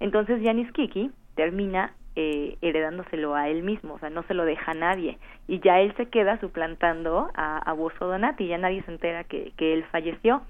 Entonces 0.00 0.40
Janis 0.42 0.72
Kiki 0.72 1.10
termina 1.34 1.92
eh, 2.16 2.56
heredándoselo 2.62 3.34
a 3.34 3.50
él 3.50 3.62
mismo, 3.62 3.92
o 3.92 3.98
sea, 3.98 4.08
no 4.08 4.22
se 4.22 4.32
lo 4.32 4.46
deja 4.46 4.70
a 4.70 4.74
nadie, 4.74 5.18
y 5.46 5.60
ya 5.60 5.78
él 5.80 5.92
se 5.98 6.06
queda 6.06 6.40
suplantando 6.40 7.28
a, 7.34 7.58
a 7.58 7.72
Bozo 7.74 8.06
Donati, 8.06 8.46
ya 8.46 8.56
nadie 8.56 8.82
se 8.84 8.92
entera 8.92 9.24
que, 9.24 9.52
que 9.58 9.74
él 9.74 9.84
falleció. 9.92 10.40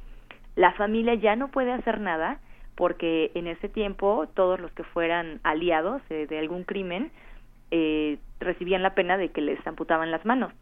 La 0.55 0.71
familia 0.75 1.15
ya 1.15 1.35
no 1.35 1.49
puede 1.49 1.73
hacer 1.73 1.99
nada 2.01 2.39
porque 2.77 3.33
en 3.35 3.49
ese 3.49 3.69
tiempo 3.69 4.29
todos 4.35 4.61
los 4.61 4.71
que 4.71 4.85
fueran 4.85 5.41
aliados 5.43 6.01
eh, 6.11 6.29
de 6.29 6.39
algún 6.39 6.63
crimen 6.63 7.11
eh, 7.73 8.19
recibían 8.39 8.85
la 8.85 8.95
pena 8.95 9.17
de 9.17 9.31
que 9.31 9.41
les 9.41 9.67
amputaban 9.67 10.13
las 10.13 10.25
manos. 10.25 10.53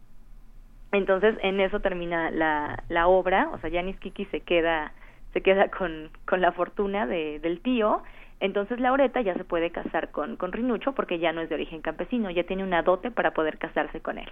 Entonces, 0.93 1.35
en 1.41 1.59
eso 1.59 1.79
termina 1.79 2.29
la, 2.29 2.83
la 2.87 3.07
obra, 3.07 3.49
o 3.51 3.57
sea, 3.57 3.71
Janis 3.71 3.99
Kiki 3.99 4.25
se 4.25 4.41
queda, 4.41 4.93
se 5.33 5.41
queda 5.41 5.69
con, 5.69 6.11
con 6.27 6.39
la 6.39 6.51
fortuna 6.51 7.07
de, 7.07 7.39
del 7.39 7.61
tío, 7.61 8.03
entonces 8.39 8.79
Laureta 8.79 9.19
ya 9.21 9.33
se 9.33 9.43
puede 9.43 9.71
casar 9.71 10.11
con, 10.11 10.35
con 10.35 10.51
Rinucho 10.51 10.91
porque 10.93 11.17
ya 11.17 11.33
no 11.33 11.41
es 11.41 11.49
de 11.49 11.55
origen 11.55 11.81
campesino, 11.81 12.29
ya 12.29 12.43
tiene 12.43 12.63
una 12.63 12.83
dote 12.83 13.09
para 13.09 13.31
poder 13.31 13.57
casarse 13.57 14.01
con 14.01 14.19
él. 14.19 14.29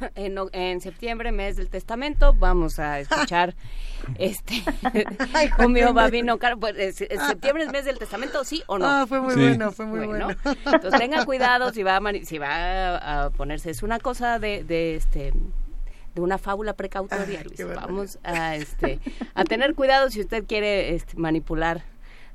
En, 0.14 0.36
en, 0.52 0.80
septiembre, 0.80 1.32
mes 1.32 1.56
del 1.56 1.68
testamento, 1.68 2.32
vamos 2.34 2.78
a 2.78 3.00
escuchar 3.00 3.54
este 4.18 4.62
Homio 5.58 5.92
Babino 5.94 6.38
Caro. 6.38 6.58
Pues, 6.58 6.96
¿Septiembre 6.96 7.64
es 7.64 7.72
mes 7.72 7.84
del 7.84 7.98
testamento, 7.98 8.44
sí 8.44 8.62
o 8.66 8.78
no? 8.78 8.86
Ah, 8.86 9.06
fue 9.06 9.20
muy 9.20 9.34
sí. 9.34 9.40
bueno, 9.40 9.72
fue 9.72 9.86
muy 9.86 10.06
bueno. 10.06 10.26
bueno. 10.26 10.56
Entonces 10.64 11.00
tengan 11.00 11.24
cuidado 11.24 11.72
si 11.72 11.82
va 11.82 11.96
a, 11.96 12.24
si 12.24 12.38
va 12.38 13.24
a 13.24 13.30
ponerse. 13.30 13.70
Es 13.70 13.82
una 13.82 13.98
cosa 13.98 14.38
de, 14.38 14.64
de 14.64 14.96
este 14.96 15.32
de 16.14 16.22
una 16.22 16.38
fábula 16.38 16.72
precautoria, 16.72 17.44
Luis. 17.44 17.62
Vamos 17.74 18.18
a 18.24 18.56
este 18.56 19.00
a 19.34 19.44
tener 19.44 19.74
cuidado 19.74 20.08
si 20.10 20.20
usted 20.20 20.44
quiere 20.46 20.94
este, 20.94 21.16
manipular 21.16 21.84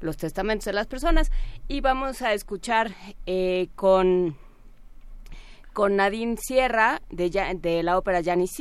los 0.02 0.18
testamentos 0.18 0.66
de 0.66 0.74
las 0.74 0.88
personas 0.88 1.32
y 1.68 1.82
vamos 1.82 2.22
a 2.22 2.34
escuchar 2.34 2.92
eh, 3.26 3.70
con 3.76 4.38
con 5.74 5.96
Nadine 5.96 6.38
Sierra 6.38 7.02
de, 7.10 7.30
de 7.60 7.84
la 7.84 7.98
ópera 7.98 8.22
Janis 8.24 8.52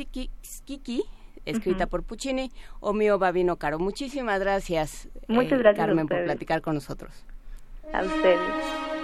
Kiki, 0.65 1.03
escrita 1.45 1.87
por 1.87 2.03
Puccini, 2.03 2.51
o 2.79 2.93
Mío 2.93 3.19
Babino 3.19 3.57
Caro. 3.57 3.79
Muchísimas 3.79 4.39
gracias, 4.39 5.09
Muchas 5.27 5.59
gracias 5.59 5.85
Carmen, 5.85 6.07
por 6.07 6.23
platicar 6.23 6.61
con 6.61 6.75
nosotros. 6.75 7.25
A 7.93 8.03
ustedes. 8.03 9.00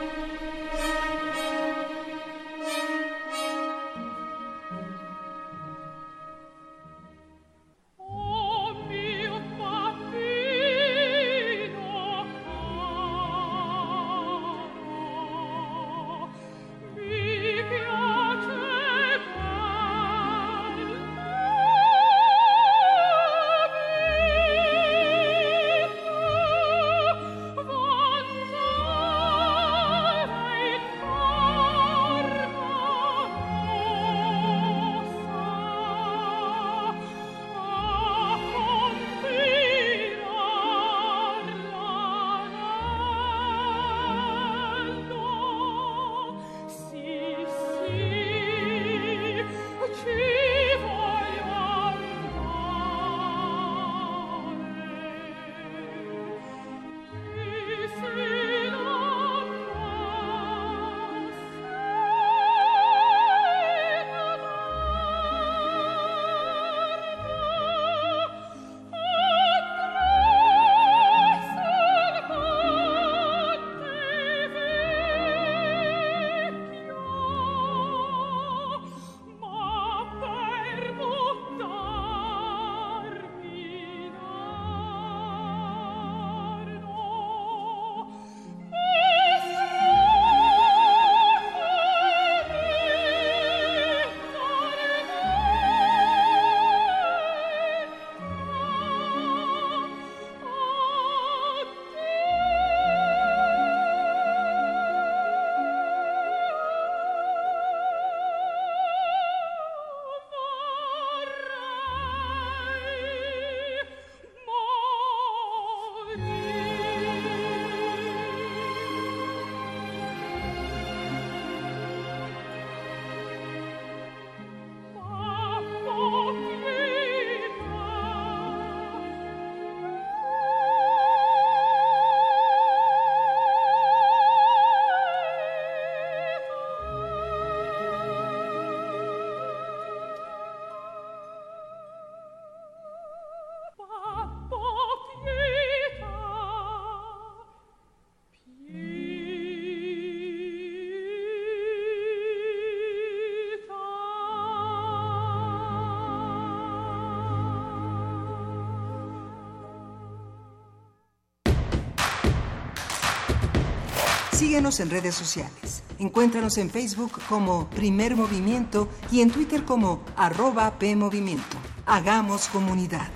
Síguenos 164.47 164.79
en 164.79 164.89
redes 164.89 165.13
sociales. 165.13 165.83
Encuéntranos 165.99 166.57
en 166.57 166.69
Facebook 166.69 167.19
como 167.27 167.69
Primer 167.69 168.15
Movimiento 168.15 168.87
y 169.11 169.19
en 169.19 169.29
Twitter 169.29 169.65
como 169.65 169.99
arroba 170.15 170.71
PMovimiento. 170.79 171.57
Hagamos 171.85 172.47
comunidad. 172.47 173.09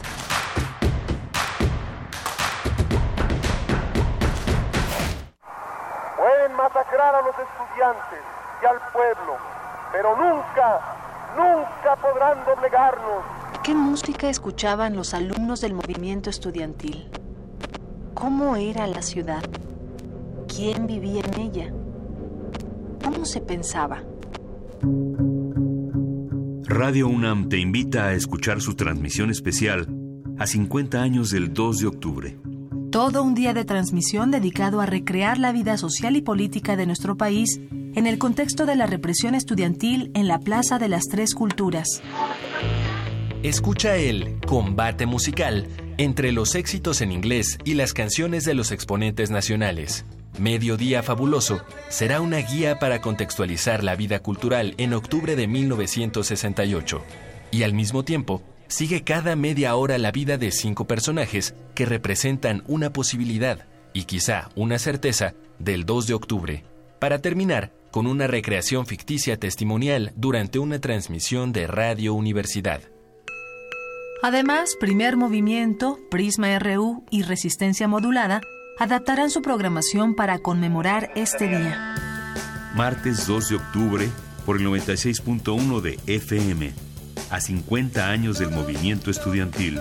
Pueden 6.17 6.53
masacrar 6.57 7.15
a 7.15 7.21
los 7.21 7.35
estudiantes 7.39 8.19
y 8.61 8.65
al 8.65 8.81
pueblo, 8.91 9.37
pero 9.93 10.17
nunca, 10.17 10.81
nunca 11.37 11.95
podrán 11.95 12.43
doblegarnos. 12.43 13.23
¿Qué 13.63 13.73
música 13.73 14.27
escuchaban 14.27 14.97
los 14.97 15.13
alumnos 15.13 15.61
del 15.61 15.75
movimiento 15.75 16.29
estudiantil? 16.29 17.09
¿Cómo 18.15 18.57
era 18.57 18.85
la 18.85 19.01
ciudad? 19.01 19.41
Quién 20.61 20.85
vivía 20.85 21.23
en 21.33 21.41
ella, 21.41 21.73
cómo 23.03 23.25
se 23.25 23.41
pensaba. 23.41 24.03
Radio 26.65 27.07
UNAM 27.07 27.49
te 27.49 27.57
invita 27.57 28.05
a 28.05 28.13
escuchar 28.13 28.61
su 28.61 28.75
transmisión 28.75 29.31
especial 29.31 29.87
a 30.37 30.45
50 30.45 31.01
años 31.01 31.31
del 31.31 31.51
2 31.51 31.79
de 31.79 31.87
octubre. 31.87 32.37
Todo 32.91 33.23
un 33.23 33.33
día 33.33 33.55
de 33.55 33.65
transmisión 33.65 34.29
dedicado 34.29 34.81
a 34.81 34.85
recrear 34.85 35.39
la 35.39 35.51
vida 35.51 35.77
social 35.77 36.15
y 36.15 36.21
política 36.21 36.75
de 36.75 36.85
nuestro 36.85 37.17
país 37.17 37.59
en 37.95 38.05
el 38.05 38.19
contexto 38.19 38.67
de 38.67 38.75
la 38.75 38.85
represión 38.85 39.33
estudiantil 39.33 40.11
en 40.13 40.27
la 40.27 40.37
Plaza 40.37 40.77
de 40.77 40.89
las 40.89 41.05
Tres 41.05 41.33
Culturas. 41.33 42.03
Escucha 43.41 43.95
el 43.95 44.39
combate 44.45 45.07
musical 45.07 45.65
entre 45.97 46.31
los 46.31 46.53
éxitos 46.53 47.01
en 47.01 47.11
inglés 47.11 47.57
y 47.65 47.73
las 47.73 47.95
canciones 47.95 48.45
de 48.45 48.53
los 48.53 48.71
exponentes 48.71 49.31
nacionales. 49.31 50.05
Mediodía 50.39 51.03
Fabuloso 51.03 51.61
será 51.89 52.21
una 52.21 52.37
guía 52.37 52.79
para 52.79 53.01
contextualizar 53.01 53.83
la 53.83 53.95
vida 53.95 54.19
cultural 54.19 54.73
en 54.77 54.93
octubre 54.93 55.35
de 55.35 55.47
1968 55.47 57.01
y 57.51 57.63
al 57.63 57.73
mismo 57.73 58.03
tiempo 58.03 58.41
sigue 58.67 59.03
cada 59.03 59.35
media 59.35 59.75
hora 59.75 59.97
la 59.97 60.11
vida 60.11 60.37
de 60.37 60.51
cinco 60.51 60.85
personajes 60.85 61.53
que 61.75 61.85
representan 61.85 62.63
una 62.67 62.93
posibilidad 62.93 63.67
y 63.93 64.05
quizá 64.05 64.49
una 64.55 64.79
certeza 64.79 65.33
del 65.59 65.85
2 65.85 66.07
de 66.07 66.13
octubre, 66.13 66.63
para 66.99 67.19
terminar 67.19 67.73
con 67.91 68.07
una 68.07 68.27
recreación 68.27 68.85
ficticia 68.85 69.37
testimonial 69.37 70.13
durante 70.15 70.59
una 70.59 70.79
transmisión 70.79 71.51
de 71.51 71.67
Radio 71.67 72.13
Universidad. 72.13 72.81
Además, 74.23 74.77
Primer 74.79 75.17
Movimiento, 75.17 75.99
Prisma 76.09 76.57
RU 76.57 77.03
y 77.09 77.23
Resistencia 77.23 77.89
Modulada 77.89 78.39
adaptarán 78.81 79.29
su 79.29 79.43
programación 79.43 80.15
para 80.15 80.39
conmemorar 80.39 81.11
este 81.15 81.47
día. 81.47 81.93
Martes 82.73 83.27
2 83.27 83.49
de 83.49 83.55
octubre 83.57 84.09
por 84.43 84.57
el 84.57 84.65
96.1 84.65 85.81
de 85.81 85.99
FM, 86.07 86.73
a 87.29 87.39
50 87.39 88.09
años 88.09 88.39
del 88.39 88.49
movimiento 88.49 89.11
estudiantil. 89.11 89.79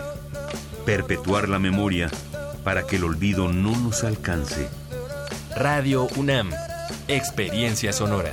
Perpetuar 0.84 1.48
la 1.48 1.58
memoria 1.58 2.10
para 2.62 2.86
que 2.86 2.96
el 2.96 3.04
olvido 3.04 3.50
no 3.50 3.74
nos 3.74 4.04
alcance. 4.04 4.68
Radio 5.56 6.06
UNAM, 6.16 6.50
Experiencia 7.08 7.94
Sonora. 7.94 8.32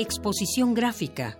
Exposición 0.00 0.72
gráfica. 0.72 1.36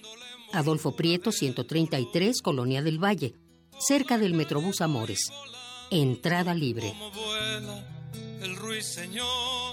Adolfo 0.52 0.96
Prieto, 0.96 1.30
133, 1.32 2.42
Colonia 2.42 2.82
del 2.82 3.02
Valle, 3.02 3.34
cerca 3.78 4.18
del 4.18 4.34
Metrobús 4.34 4.80
Amores. 4.80 5.30
Entrada 5.90 6.54
libre. 6.54 6.94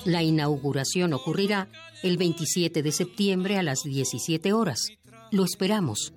La 0.06 0.24
inauguración 0.24 1.14
ocurrirá 1.14 1.70
el 2.04 2.18
27 2.18 2.84
de 2.84 2.92
septiembre 2.92 3.58
a 3.58 3.64
las 3.64 3.84
17 3.84 4.52
horas. 4.54 4.90
Lo 5.32 5.44
esperamos. 5.44 6.14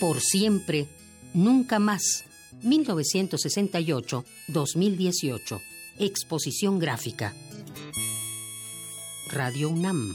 Por 0.00 0.20
siempre, 0.20 0.88
nunca 1.32 1.78
más. 1.78 2.24
1968-2018. 2.62 5.60
Exposición 5.98 6.78
gráfica. 6.78 7.34
Radio 9.30 9.70
UNAM. 9.70 10.14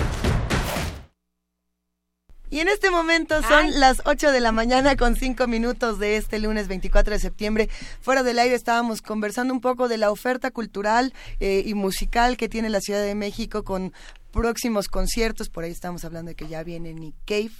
Y 2.51 2.59
en 2.59 2.67
este 2.67 2.91
momento 2.91 3.41
son 3.43 3.79
las 3.79 4.01
8 4.03 4.29
de 4.33 4.41
la 4.41 4.51
mañana 4.51 4.97
con 4.97 5.15
5 5.15 5.47
minutos 5.47 5.99
de 5.99 6.17
este 6.17 6.37
lunes 6.37 6.67
24 6.67 7.13
de 7.13 7.19
septiembre. 7.19 7.69
Fuera 8.01 8.23
del 8.23 8.39
aire 8.39 8.55
estábamos 8.55 9.01
conversando 9.01 9.53
un 9.53 9.61
poco 9.61 9.87
de 9.87 9.97
la 9.97 10.11
oferta 10.11 10.51
cultural 10.51 11.13
eh, 11.39 11.63
y 11.65 11.73
musical 11.75 12.35
que 12.35 12.49
tiene 12.49 12.69
la 12.69 12.81
Ciudad 12.81 13.01
de 13.05 13.15
México 13.15 13.63
con 13.63 13.93
próximos 14.33 14.89
conciertos. 14.89 15.47
Por 15.47 15.63
ahí 15.63 15.71
estamos 15.71 16.03
hablando 16.03 16.27
de 16.27 16.35
que 16.35 16.49
ya 16.49 16.61
viene 16.63 16.93
Nick 16.93 17.15
Cave. 17.25 17.51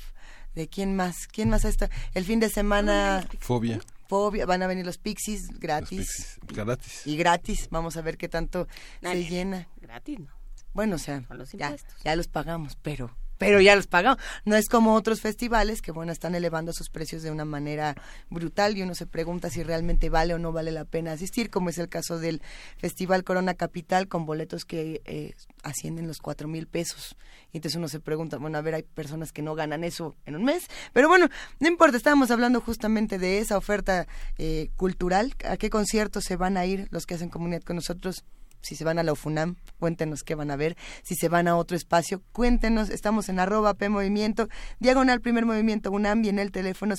¿De 0.56 0.68
quién 0.68 0.94
más? 0.98 1.26
¿Quién 1.28 1.50
más 1.50 1.64
está? 1.64 1.90
El 2.14 2.26
fin 2.26 2.42
de 2.42 2.50
semana... 2.50 3.26
Fobia. 3.40 3.80
Fobia, 4.10 4.46
van 4.46 4.62
a 4.62 4.68
venir 4.68 4.86
los 4.86 4.98
Pixies 4.98 5.48
gratis. 5.58 6.38
gratis. 6.48 7.08
Y 7.08 7.16
gratis. 7.16 7.70
Vamos 7.72 7.96
a 7.96 8.02
ver 8.02 8.18
qué 8.18 8.28
tanto 8.28 8.68
se 9.02 9.24
llena. 9.24 9.70
Gratis, 9.80 10.20
¿no? 10.20 10.28
Bueno, 10.74 10.98
o 10.98 11.00
sea, 11.00 11.22
Con 11.22 11.38
los 11.38 11.54
ya, 11.54 11.68
impuestos. 11.68 11.94
ya 12.04 12.14
los 12.18 12.28
pagamos, 12.28 12.78
pero 12.82 13.16
pero 13.42 13.60
ya 13.60 13.76
los 13.76 13.88
pagamos. 13.88 14.22
No 14.46 14.56
es 14.56 14.70
como 14.70 14.94
otros 14.94 15.20
festivales 15.20 15.82
que, 15.82 15.92
bueno, 15.92 16.12
están 16.12 16.36
elevando 16.36 16.74
sus 16.74 16.92
precios 16.92 17.24
de 17.24 17.32
una 17.32 17.44
manera 17.44 17.96
brutal 18.30 18.78
y 18.78 18.84
uno 18.84 18.94
se 18.94 19.08
pregunta 19.08 19.50
si 19.50 19.64
realmente 19.64 20.12
vale 20.12 20.36
o 20.36 20.38
no 20.38 20.52
vale 20.52 20.70
la 20.70 20.86
pena 20.86 21.14
asistir, 21.14 21.50
como 21.50 21.72
es 21.72 21.80
el 21.80 21.90
caso 21.90 22.20
del 22.20 22.44
Festival 22.78 23.24
Corona 23.24 23.56
Capital 23.56 24.08
con 24.08 24.28
boletos 24.28 24.64
que 24.64 25.02
eh, 25.06 25.34
ascienden 25.64 26.06
los 26.06 26.20
cuatro 26.20 26.48
mil 26.48 26.68
pesos. 26.68 27.16
Y 27.52 27.58
entonces 27.58 27.80
uno 27.80 27.88
se 27.88 28.00
pregunta, 28.00 28.38
bueno, 28.38 28.60
a 28.60 28.62
ver, 28.62 28.76
hay 28.76 28.84
personas 28.84 29.32
que 29.32 29.42
no 29.42 29.56
ganan 29.56 29.84
eso 29.84 30.16
en 30.28 30.36
un 30.36 30.44
mes. 30.44 30.68
Pero 30.94 31.08
bueno, 31.08 31.28
no 31.60 31.68
importa, 31.68 31.98
estábamos 31.98 32.30
hablando 32.30 32.62
justamente 32.62 33.18
de 33.18 33.40
esa 33.40 33.58
oferta 33.58 34.06
eh, 34.38 34.70
cultural. 34.76 35.34
¿A 35.50 35.58
qué 35.58 35.72
conciertos 35.72 36.26
se 36.26 36.36
van 36.36 36.58
a 36.58 36.68
ir 36.68 36.90
los 36.92 37.08
que 37.08 37.16
hacen 37.16 37.30
comunidad 37.30 37.64
con 37.64 37.78
nosotros? 37.78 38.24
Si 38.62 38.76
se 38.76 38.84
van 38.84 39.00
a 39.00 39.04
la 39.04 39.14
UFUNAM, 39.14 39.56
cuéntenos 39.80 40.24
qué 40.24 40.36
van 40.36 40.52
a 40.52 40.56
ver. 40.56 40.76
Si 41.04 41.16
se 41.16 41.28
van 41.30 41.48
a 41.48 41.56
otro 41.58 41.76
espacio, 41.78 42.22
cuéntenos. 42.32 42.90
Estamos 42.90 43.30
en 43.30 43.40
arroba 43.40 43.74
P 43.74 43.90
Movimiento, 43.90 44.48
diagonal 44.80 45.22
primer 45.22 45.46
movimiento 45.46 45.92
UNAM 45.92 46.24
y 46.24 46.30
en 46.30 46.40
el 46.40 46.52
teléfono 46.52 46.96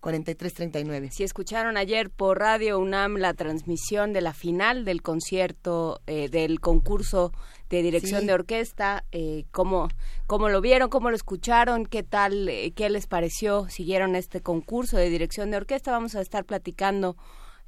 5536-4339. 0.00 1.10
Si 1.10 1.24
escucharon 1.24 1.76
ayer 1.76 2.10
por 2.10 2.38
Radio 2.38 2.78
UNAM 2.78 3.16
la 3.16 3.34
transmisión 3.34 4.12
de 4.12 4.20
la 4.20 4.32
final 4.32 4.84
del 4.84 5.02
concierto, 5.02 6.00
eh, 6.06 6.28
del 6.28 6.60
concurso 6.60 7.32
de 7.70 7.82
dirección 7.82 8.20
Sí. 8.22 8.26
de 8.26 8.32
orquesta, 8.34 9.04
eh, 9.12 9.44
¿cómo, 9.50 9.88
¿cómo 10.26 10.48
lo 10.48 10.60
vieron? 10.60 10.90
¿Cómo 10.90 11.10
lo 11.10 11.16
escucharon? 11.16 11.86
¿Qué 11.86 12.02
tal? 12.02 12.48
eh, 12.48 12.72
¿Qué 12.72 12.90
les 12.90 13.06
pareció? 13.06 13.68
¿Siguieron 13.68 14.14
este 14.16 14.40
concurso 14.42 14.96
de 14.96 15.08
dirección 15.10 15.50
de 15.50 15.56
orquesta? 15.56 15.90
Vamos 15.90 16.14
a 16.14 16.20
estar 16.20 16.44
platicando 16.44 17.16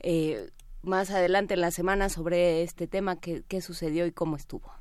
eh, 0.01 0.51
más 0.83 1.11
adelante 1.11 1.55
en 1.55 1.61
la 1.61 1.71
semana 1.71 2.09
sobre 2.09 2.63
este 2.63 2.87
tema, 2.87 3.17
qué, 3.17 3.43
qué 3.49 3.61
sucedió 3.61 4.07
y 4.07 4.13
cómo 4.13 4.37
estuvo. 4.37 4.73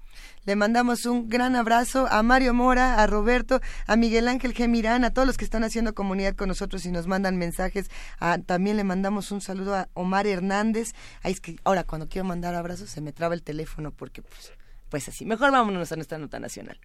Le 0.46 0.56
mandamos 0.56 1.06
un 1.06 1.28
gran 1.28 1.58
abrazo 1.58 2.08
a 2.10 2.24
Mario 2.24 2.54
Mora, 2.54 3.02
a 3.04 3.08
Roberto, 3.08 3.60
a 3.86 3.96
Miguel 3.98 4.30
Ángel 4.30 4.54
Gemirán, 4.54 5.04
a 5.04 5.10
todos 5.12 5.28
los 5.28 5.38
que 5.38 5.44
están 5.44 5.66
haciendo 5.66 5.94
comunidad 5.94 6.36
con 6.36 6.48
nosotros 6.48 6.86
y 6.86 6.92
nos 6.92 7.06
mandan 7.06 7.36
mensajes. 7.38 7.90
A- 8.20 8.38
también 8.38 8.78
le 8.78 8.86
mandamos 8.86 9.32
un 9.32 9.42
saludo 9.42 9.76
a 9.76 9.90
Omar 9.94 10.26
Hernández. 10.26 10.94
Ay, 11.22 11.34
es 11.34 11.42
que 11.42 11.58
ahora 11.66 11.84
cuando 11.84 12.08
quiero 12.08 12.26
mandar 12.26 12.56
abrazos 12.56 12.90
se 12.90 13.02
me 13.02 13.12
traba 13.12 13.34
el 13.34 13.44
teléfono 13.44 13.92
porque 13.92 14.22
pues, 14.22 14.54
pues 14.90 15.10
así. 15.10 15.26
Mejor 15.26 15.52
vámonos 15.52 15.92
a 15.92 15.96
nuestra 15.98 16.18
nota 16.18 16.40
nacional. 16.40 16.80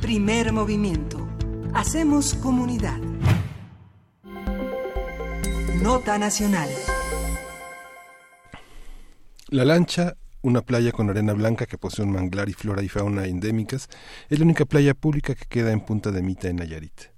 Primer 0.00 0.52
movimiento. 0.52 1.28
Hacemos 1.74 2.34
comunidad. 2.34 2.98
Nota 5.82 6.18
nacional. 6.18 6.68
La 9.48 9.64
lancha, 9.64 10.16
una 10.42 10.62
playa 10.62 10.90
con 10.90 11.08
arena 11.08 11.34
blanca 11.34 11.66
que 11.66 11.78
posee 11.78 12.04
un 12.04 12.12
manglar 12.12 12.48
y 12.48 12.52
flora 12.52 12.82
y 12.82 12.88
fauna 12.88 13.26
endémicas, 13.26 13.88
es 14.28 14.38
la 14.40 14.44
única 14.44 14.64
playa 14.64 14.94
pública 14.94 15.36
que 15.36 15.46
queda 15.46 15.70
en 15.70 15.80
Punta 15.80 16.10
de 16.10 16.20
Mita, 16.20 16.48
en 16.48 16.56
Nayarit. 16.56 17.12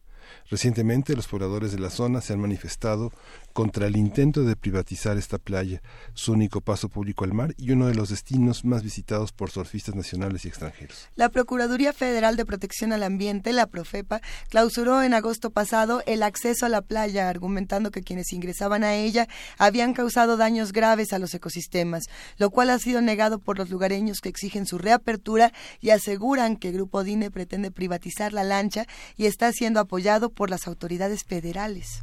Recientemente, 0.50 1.16
los 1.16 1.26
pobladores 1.26 1.72
de 1.72 1.78
la 1.78 1.90
zona 1.90 2.20
se 2.20 2.34
han 2.34 2.40
manifestado 2.40 3.12
contra 3.52 3.86
el 3.86 3.96
intento 3.96 4.44
de 4.44 4.56
privatizar 4.56 5.16
esta 5.16 5.38
playa, 5.38 5.82
su 6.14 6.32
único 6.32 6.60
paso 6.60 6.88
público 6.88 7.24
al 7.24 7.34
mar 7.34 7.54
y 7.56 7.72
uno 7.72 7.86
de 7.86 7.94
los 7.94 8.10
destinos 8.10 8.64
más 8.64 8.82
visitados 8.82 9.32
por 9.32 9.50
surfistas 9.50 9.94
nacionales 9.94 10.44
y 10.44 10.48
extranjeros. 10.48 11.08
La 11.16 11.28
Procuraduría 11.28 11.92
Federal 11.92 12.36
de 12.36 12.46
Protección 12.46 12.92
al 12.92 13.02
Ambiente, 13.02 13.52
la 13.52 13.66
Profepa, 13.66 14.20
clausuró 14.48 15.02
en 15.02 15.14
agosto 15.14 15.50
pasado 15.50 16.02
el 16.06 16.22
acceso 16.22 16.66
a 16.66 16.68
la 16.68 16.82
playa, 16.82 17.28
argumentando 17.28 17.90
que 17.90 18.02
quienes 18.02 18.32
ingresaban 18.32 18.84
a 18.84 18.94
ella 18.94 19.28
habían 19.58 19.94
causado 19.94 20.36
daños 20.36 20.72
graves 20.72 21.12
a 21.12 21.18
los 21.18 21.34
ecosistemas, 21.34 22.04
lo 22.38 22.50
cual 22.50 22.70
ha 22.70 22.78
sido 22.78 23.00
negado 23.00 23.38
por 23.38 23.58
los 23.58 23.70
lugareños 23.70 24.20
que 24.20 24.28
exigen 24.28 24.66
su 24.66 24.78
reapertura 24.78 25.52
y 25.80 25.90
aseguran 25.90 26.56
que 26.56 26.72
Grupo 26.72 27.04
DINE 27.04 27.30
pretende 27.30 27.70
privatizar 27.70 28.32
la 28.32 28.44
lancha 28.44 28.86
y 29.16 29.26
está 29.26 29.52
siendo 29.52 29.80
apoyado 29.80 30.30
por 30.30 30.50
las 30.50 30.66
autoridades 30.66 31.24
federales. 31.24 32.02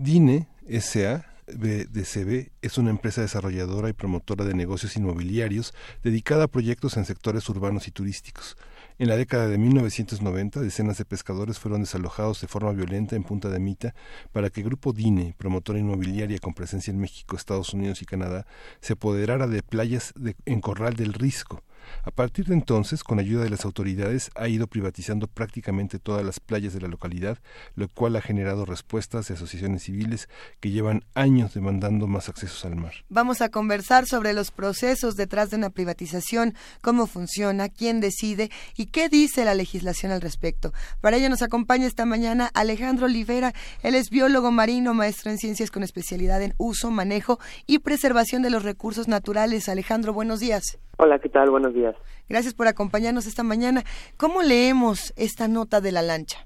DINE 0.00 0.46
S.A. 0.68 1.26
BDCB 1.48 2.52
es 2.62 2.78
una 2.78 2.90
empresa 2.90 3.20
desarrolladora 3.20 3.88
y 3.88 3.94
promotora 3.94 4.44
de 4.44 4.54
negocios 4.54 4.94
inmobiliarios 4.96 5.74
dedicada 6.04 6.44
a 6.44 6.48
proyectos 6.48 6.96
en 6.96 7.04
sectores 7.04 7.48
urbanos 7.48 7.88
y 7.88 7.90
turísticos. 7.90 8.56
En 9.00 9.08
la 9.08 9.16
década 9.16 9.48
de 9.48 9.58
1990, 9.58 10.60
decenas 10.60 10.98
de 10.98 11.04
pescadores 11.04 11.58
fueron 11.58 11.80
desalojados 11.80 12.40
de 12.40 12.46
forma 12.46 12.70
violenta 12.70 13.16
en 13.16 13.24
Punta 13.24 13.48
de 13.48 13.58
Mita 13.58 13.96
para 14.30 14.50
que 14.50 14.62
Grupo 14.62 14.92
DINE, 14.92 15.34
promotora 15.36 15.80
inmobiliaria 15.80 16.38
con 16.38 16.54
presencia 16.54 16.92
en 16.92 17.00
México, 17.00 17.34
Estados 17.34 17.74
Unidos 17.74 18.00
y 18.00 18.04
Canadá, 18.04 18.46
se 18.80 18.92
apoderara 18.92 19.48
de 19.48 19.64
playas 19.64 20.12
de, 20.14 20.36
en 20.46 20.60
Corral 20.60 20.94
del 20.94 21.12
Risco, 21.12 21.64
a 22.04 22.10
partir 22.10 22.46
de 22.46 22.54
entonces, 22.54 23.04
con 23.04 23.18
ayuda 23.18 23.44
de 23.44 23.50
las 23.50 23.64
autoridades, 23.64 24.30
ha 24.34 24.48
ido 24.48 24.66
privatizando 24.66 25.26
prácticamente 25.26 25.98
todas 25.98 26.24
las 26.24 26.40
playas 26.40 26.72
de 26.72 26.80
la 26.80 26.88
localidad, 26.88 27.38
lo 27.74 27.88
cual 27.88 28.16
ha 28.16 28.20
generado 28.20 28.64
respuestas 28.64 29.28
de 29.28 29.34
asociaciones 29.34 29.82
civiles 29.82 30.28
que 30.60 30.70
llevan 30.70 31.04
años 31.14 31.54
demandando 31.54 32.06
más 32.06 32.28
accesos 32.28 32.64
al 32.64 32.76
mar. 32.76 32.92
Vamos 33.08 33.40
a 33.40 33.48
conversar 33.48 34.06
sobre 34.06 34.32
los 34.32 34.50
procesos 34.50 35.16
detrás 35.16 35.50
de 35.50 35.56
una 35.56 35.70
privatización, 35.70 36.54
cómo 36.82 37.06
funciona, 37.06 37.68
quién 37.68 38.00
decide 38.00 38.50
y 38.76 38.86
qué 38.86 39.08
dice 39.08 39.44
la 39.44 39.54
legislación 39.54 40.12
al 40.12 40.20
respecto. 40.20 40.72
Para 41.00 41.16
ello 41.16 41.28
nos 41.28 41.42
acompaña 41.42 41.86
esta 41.86 42.04
mañana 42.04 42.50
Alejandro 42.54 43.06
Olivera. 43.06 43.52
Él 43.82 43.94
es 43.94 44.10
biólogo 44.10 44.50
marino, 44.50 44.94
maestro 44.94 45.30
en 45.30 45.38
ciencias 45.38 45.70
con 45.70 45.82
especialidad 45.82 46.42
en 46.42 46.54
uso, 46.58 46.90
manejo 46.90 47.38
y 47.66 47.78
preservación 47.80 48.42
de 48.42 48.50
los 48.50 48.62
recursos 48.62 49.08
naturales. 49.08 49.68
Alejandro, 49.68 50.12
buenos 50.12 50.40
días. 50.40 50.78
Hola, 51.00 51.20
¿qué 51.20 51.28
tal? 51.28 51.48
Buenos 51.48 51.74
días. 51.74 51.94
Gracias 52.28 52.54
por 52.54 52.66
acompañarnos 52.66 53.28
esta 53.28 53.44
mañana. 53.44 53.84
¿Cómo 54.16 54.42
leemos 54.42 55.14
esta 55.16 55.46
nota 55.46 55.80
de 55.80 55.92
la 55.92 56.02
lancha? 56.02 56.44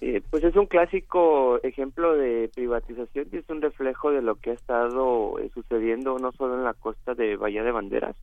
Eh, 0.00 0.20
pues 0.30 0.42
es 0.42 0.56
un 0.56 0.66
clásico 0.66 1.60
ejemplo 1.62 2.16
de 2.16 2.50
privatización 2.52 3.28
y 3.30 3.36
es 3.36 3.48
un 3.48 3.62
reflejo 3.62 4.10
de 4.10 4.20
lo 4.20 4.34
que 4.34 4.50
ha 4.50 4.54
estado 4.54 5.38
eh, 5.38 5.48
sucediendo 5.54 6.18
no 6.18 6.32
solo 6.32 6.56
en 6.56 6.64
la 6.64 6.74
costa 6.74 7.14
de 7.14 7.36
Bahía 7.36 7.62
de 7.62 7.70
Banderas, 7.70 8.16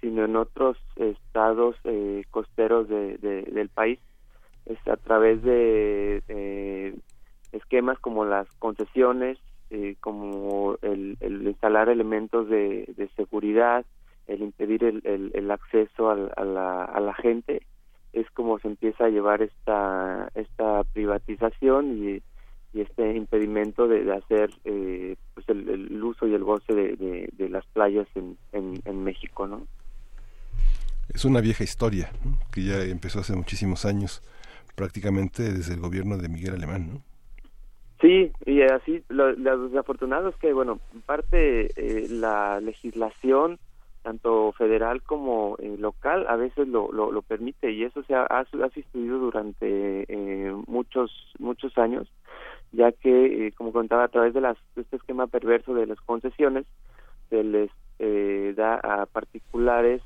sino 0.00 0.24
en 0.24 0.36
otros 0.36 0.78
estados 0.94 1.74
eh, 1.82 2.22
costeros 2.30 2.88
de, 2.88 3.18
del 3.18 3.68
país, 3.70 3.98
es 4.66 4.78
a 4.86 4.96
través 4.96 5.42
de 5.42 6.94
esquemas 7.50 7.98
como 7.98 8.24
las 8.24 8.46
concesiones, 8.60 9.38
como 10.00 10.76
el, 10.82 11.16
el, 11.20 11.46
instalar 11.46 11.88
elementos 11.88 12.48
de, 12.48 12.88
de 12.96 13.08
seguridad, 13.16 13.84
el 14.28 14.42
impedir 14.42 14.84
el, 14.84 15.32
el, 15.34 15.50
acceso 15.50 16.10
a, 16.10 16.44
la, 16.44 16.84
a 16.84 17.00
la 17.00 17.14
gente 17.14 17.62
es 18.12 18.30
como 18.30 18.58
se 18.58 18.68
empieza 18.68 19.06
a 19.06 19.08
llevar 19.08 19.42
esta 19.42 20.30
esta 20.34 20.84
privatización 20.84 21.98
y, 21.98 22.22
y 22.72 22.82
este 22.82 23.16
impedimento 23.16 23.88
de, 23.88 24.12
hacer 24.12 24.50
eh, 24.64 25.16
pues 25.34 25.48
el, 25.48 26.02
uso 26.02 26.26
y 26.26 26.34
el 26.34 26.44
goce 26.44 26.74
de, 26.74 27.28
de, 27.32 27.48
las 27.48 27.66
playas 27.66 28.06
en, 28.14 28.36
en, 28.52 29.04
México 29.04 29.46
no 29.46 29.66
es 31.12 31.24
una 31.24 31.40
vieja 31.40 31.64
historia 31.64 32.10
que 32.52 32.62
ya 32.64 32.82
empezó 32.82 33.20
hace 33.20 33.34
muchísimos 33.34 33.84
años 33.84 34.22
prácticamente 34.74 35.42
desde 35.52 35.74
el 35.74 35.80
gobierno 35.80 36.18
de 36.18 36.28
Miguel 36.28 36.54
Alemán 36.54 36.90
no 36.92 37.08
Sí, 38.00 38.30
y 38.46 38.62
así 38.62 39.02
lo, 39.08 39.34
desafortunado 39.34 40.28
es 40.28 40.36
que, 40.36 40.52
bueno, 40.52 40.78
en 40.94 41.00
parte 41.00 41.70
eh, 41.74 42.06
la 42.08 42.60
legislación 42.60 43.58
tanto 44.08 44.52
federal 44.52 45.02
como 45.02 45.56
eh, 45.58 45.76
local 45.78 46.24
a 46.30 46.36
veces 46.36 46.66
lo, 46.66 46.90
lo, 46.90 47.20
permite 47.20 47.72
y 47.72 47.84
eso 47.84 48.02
se 48.04 48.14
ha, 48.14 48.22
ha, 48.22 48.46
sucedido 48.46 49.18
durante 49.18 50.06
eh, 50.08 50.50
muchos 50.66 51.10
muchos 51.38 51.76
años 51.76 52.08
ya 52.72 52.90
que 52.90 53.48
eh, 53.48 53.52
como 53.52 53.70
contaba 53.70 54.04
a 54.04 54.08
través 54.08 54.32
de 54.32 54.40
las 54.40 54.56
de 54.76 54.80
este 54.80 54.96
esquema 54.96 55.26
perverso 55.26 55.74
de 55.74 55.86
las 55.86 56.00
concesiones 56.00 56.64
se 57.28 57.44
les 57.44 57.70
da 58.56 58.76
a 58.76 59.04
particulares 59.04 60.00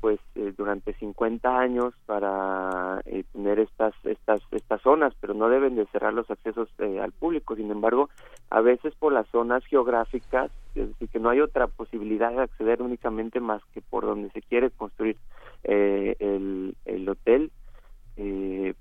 pues 0.00 0.18
eh, 0.34 0.52
durante 0.56 0.94
50 0.94 1.58
años 1.58 1.94
para 2.06 3.00
eh, 3.04 3.24
tener 3.32 3.58
estas 3.58 3.94
estas 4.04 4.40
estas 4.50 4.80
zonas 4.82 5.12
pero 5.20 5.34
no 5.34 5.48
deben 5.48 5.76
de 5.76 5.86
cerrar 5.86 6.14
los 6.14 6.30
accesos 6.30 6.68
eh, 6.78 7.00
al 7.00 7.12
público. 7.12 7.54
Sin 7.56 7.70
embargo 7.70 8.08
a 8.50 8.60
veces 8.60 8.94
por 8.94 9.12
las 9.12 9.28
zonas 9.28 9.64
geográficas 9.66 10.50
es 10.74 10.88
decir 10.88 11.08
que 11.08 11.18
no 11.18 11.30
hay 11.30 11.40
otra 11.40 11.66
posibilidad 11.66 12.30
de 12.30 12.42
acceder 12.42 12.82
únicamente 12.82 13.40
más 13.40 13.62
que 13.74 13.82
por 13.82 14.06
donde 14.06 14.30
se 14.30 14.42
quiere 14.42 14.70
construir 14.70 15.16
el, 15.62 16.74
el 16.86 17.08
hotel 17.08 17.50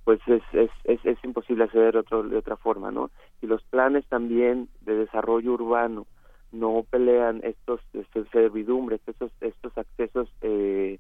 pues 0.04 0.20
es, 0.28 0.42
es, 0.54 0.72
es, 0.84 1.06
es, 1.06 1.18
imposible 1.24 1.64
acceder 1.64 1.96
otro, 1.98 2.24
de 2.24 2.38
otra 2.38 2.58
forma 2.58 2.92
no 2.92 3.10
y 3.42 3.48
los 3.48 3.62
planes 3.64 4.06
también 4.08 4.70
de 4.82 4.96
desarrollo 4.96 5.54
urbano 5.54 6.06
no 6.52 6.84
pelean 6.90 7.42
estos, 7.44 7.82
estos 7.94 8.28
servidumbres, 8.30 9.02
estos, 9.06 9.32
estos 9.42 9.78
accesos 9.78 10.30
eh, 10.42 11.00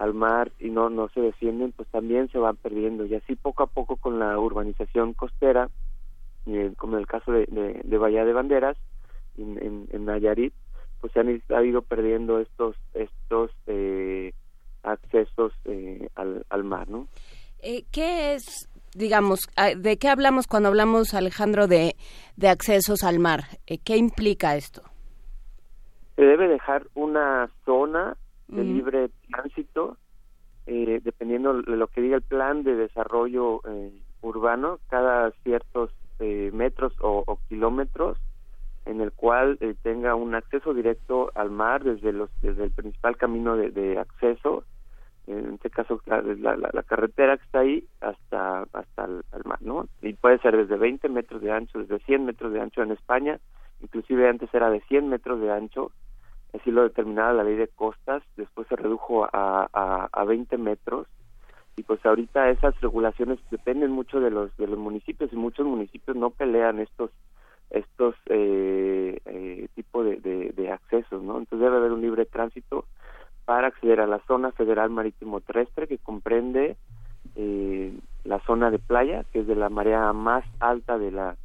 al 0.00 0.14
mar 0.14 0.50
y 0.58 0.70
no 0.70 0.88
no 0.88 1.10
se 1.10 1.20
defienden 1.20 1.72
pues 1.72 1.86
también 1.90 2.30
se 2.30 2.38
van 2.38 2.56
perdiendo 2.56 3.04
y 3.04 3.14
así 3.14 3.36
poco 3.36 3.62
a 3.62 3.66
poco 3.66 3.96
con 3.96 4.18
la 4.18 4.38
urbanización 4.38 5.12
costera 5.12 5.68
eh, 6.46 6.72
como 6.78 6.94
en 6.94 7.00
el 7.00 7.06
caso 7.06 7.30
de, 7.32 7.46
de, 7.84 7.98
Bahía 7.98 8.24
de 8.24 8.32
Banderas 8.32 8.78
en, 9.36 9.86
en, 9.92 10.04
Nayarit 10.06 10.54
pues 11.02 11.12
se 11.12 11.20
han 11.20 11.42
ha 11.54 11.62
ido 11.62 11.82
perdiendo 11.82 12.40
estos 12.40 12.76
estos 12.94 13.50
eh, 13.66 14.32
accesos 14.82 15.52
eh, 15.66 16.08
al, 16.14 16.46
al 16.48 16.64
mar 16.64 16.88
no 16.88 17.06
eh, 17.58 17.84
qué 17.92 18.34
es 18.34 18.70
digamos, 18.94 19.40
¿de 19.76 19.98
qué 19.98 20.08
hablamos 20.08 20.48
cuando 20.48 20.68
hablamos, 20.68 21.14
Alejandro, 21.14 21.68
de, 21.68 21.94
de 22.36 22.48
accesos 22.48 23.04
al 23.04 23.20
mar? 23.20 23.44
¿Qué 23.84 23.96
implica 23.96 24.56
esto? 24.56 24.82
Se 26.16 26.22
debe 26.22 26.48
dejar 26.48 26.88
una 26.94 27.48
zona 27.64 28.16
de 28.50 28.64
libre 28.64 29.10
tránsito, 29.30 29.96
eh, 30.66 31.00
dependiendo 31.02 31.62
de 31.62 31.76
lo 31.76 31.86
que 31.88 32.00
diga 32.00 32.16
el 32.16 32.22
plan 32.22 32.62
de 32.62 32.74
desarrollo 32.74 33.60
eh, 33.66 33.92
urbano, 34.22 34.78
cada 34.88 35.30
ciertos 35.42 35.90
eh, 36.18 36.50
metros 36.52 36.92
o, 37.00 37.38
kilómetros, 37.48 38.18
en 38.86 39.00
el 39.00 39.12
cual 39.12 39.58
tenga 39.82 40.14
un 40.14 40.34
acceso 40.34 40.74
directo 40.74 41.30
al 41.34 41.50
mar 41.50 41.84
desde 41.84 42.12
los 42.12 42.30
desde 42.40 42.64
el 42.64 42.70
principal 42.70 43.16
camino 43.16 43.56
de, 43.56 43.98
acceso, 43.98 44.64
en 45.26 45.54
este 45.54 45.70
caso 45.70 46.00
la, 46.06 46.56
la, 46.56 46.82
carretera 46.82 47.36
que 47.36 47.44
está 47.44 47.60
ahí 47.60 47.84
hasta 48.00 48.62
hasta 48.72 49.04
el, 49.04 49.44
mar, 49.44 49.58
¿no? 49.60 49.86
Y 50.02 50.14
puede 50.14 50.38
ser 50.38 50.56
desde 50.56 50.76
20 50.76 51.08
metros 51.10 51.42
de 51.42 51.52
ancho, 51.52 51.78
desde 51.78 51.98
100 52.00 52.24
metros 52.24 52.52
de 52.52 52.60
ancho 52.60 52.82
en 52.82 52.92
España, 52.92 53.38
inclusive 53.80 54.28
antes 54.28 54.52
era 54.52 54.70
de 54.70 54.80
100 54.80 55.08
metros 55.08 55.40
de 55.40 55.52
ancho 55.52 55.92
así 56.54 56.70
lo 56.70 56.82
determinaba 56.82 57.32
la 57.32 57.44
ley 57.44 57.56
de 57.56 57.68
costas, 57.68 58.22
después 58.36 58.66
se 58.68 58.76
redujo 58.76 59.24
a, 59.24 59.68
a, 59.72 60.08
a 60.12 60.24
20 60.24 60.56
metros 60.58 61.06
y 61.76 61.82
pues 61.82 62.04
ahorita 62.04 62.50
esas 62.50 62.78
regulaciones 62.80 63.38
dependen 63.50 63.90
mucho 63.90 64.20
de 64.20 64.30
los 64.30 64.54
de 64.56 64.66
los 64.66 64.78
municipios 64.78 65.32
y 65.32 65.36
muchos 65.36 65.66
municipios 65.66 66.16
no 66.16 66.30
pelean 66.30 66.78
estos 66.78 67.10
estos 67.70 68.16
eh, 68.26 69.18
eh, 69.24 69.68
tipo 69.74 70.02
de, 70.02 70.16
de, 70.16 70.70
accesos, 70.72 71.22
¿no? 71.22 71.38
Entonces 71.38 71.60
debe 71.60 71.76
haber 71.76 71.92
un 71.92 72.00
libre 72.00 72.26
tránsito 72.26 72.84
para 73.44 73.68
acceder 73.68 74.00
a 74.00 74.06
la 74.06 74.18
zona 74.26 74.50
federal 74.52 74.90
marítimo 74.90 75.40
terrestre 75.40 75.86
que 75.86 75.98
comprende 75.98 76.76
eh, 77.36 77.92
la 78.24 78.40
zona 78.40 78.70
de 78.70 78.78
playa, 78.78 79.24
que 79.32 79.40
es 79.40 79.46
de 79.46 79.54
la 79.54 79.68
marea 79.68 80.12
más 80.12 80.44
alta 80.58 80.98
de 80.98 81.12
la 81.12 81.36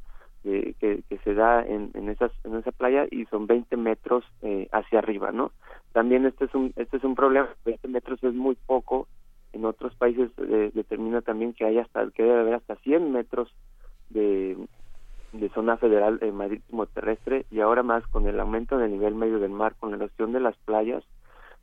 que, 0.46 1.20
se 1.24 1.34
da 1.34 1.66
en, 1.66 1.92
en, 1.96 2.10
esas, 2.10 2.32
en 2.44 2.56
esa 2.56 2.72
playa 2.72 3.08
y 3.10 3.26
son 3.26 3.48
20 3.48 3.76
metros 3.78 4.24
eh, 4.42 4.68
hacia 4.72 5.00
arriba, 5.00 5.32
¿no? 5.32 5.52
También 5.92 6.26
este 6.26 6.46
es 6.46 6.54
un 6.54 6.72
este 6.76 6.98
es 6.98 7.04
un 7.04 7.16
problema, 7.16 7.50
20 7.66 7.88
metros 7.88 8.24
es 8.24 8.34
muy 8.34 8.56
poco, 8.66 9.08
en 9.54 9.66
otros 9.66 9.96
países 9.96 10.30
eh, 10.38 10.72
determina 10.74 11.22
también 11.22 11.54
que 11.54 11.66
hay 11.66 11.80
hasta 11.80 12.10
que 12.12 12.24
debe 12.24 12.42
haber 12.42 12.54
hasta 12.56 12.76
100 12.76 13.12
metros 13.12 13.52
de, 14.10 14.58
zona 15.54 15.78
federal 15.78 16.20
eh, 16.22 16.32
marítimo 16.32 16.86
terrestre. 16.86 17.46
Y 17.52 17.62
ahora 17.62 17.84
más 17.84 18.06
con 18.08 18.28
el 18.28 18.40
aumento 18.40 18.78
del 18.78 18.92
nivel 18.92 19.16
medio 19.16 19.40
del 19.40 19.52
mar, 19.52 19.76
con 19.80 19.92
la 19.92 19.98
erosión 19.98 20.34
de 20.34 20.40
las 20.40 20.56
playas, 20.58 21.04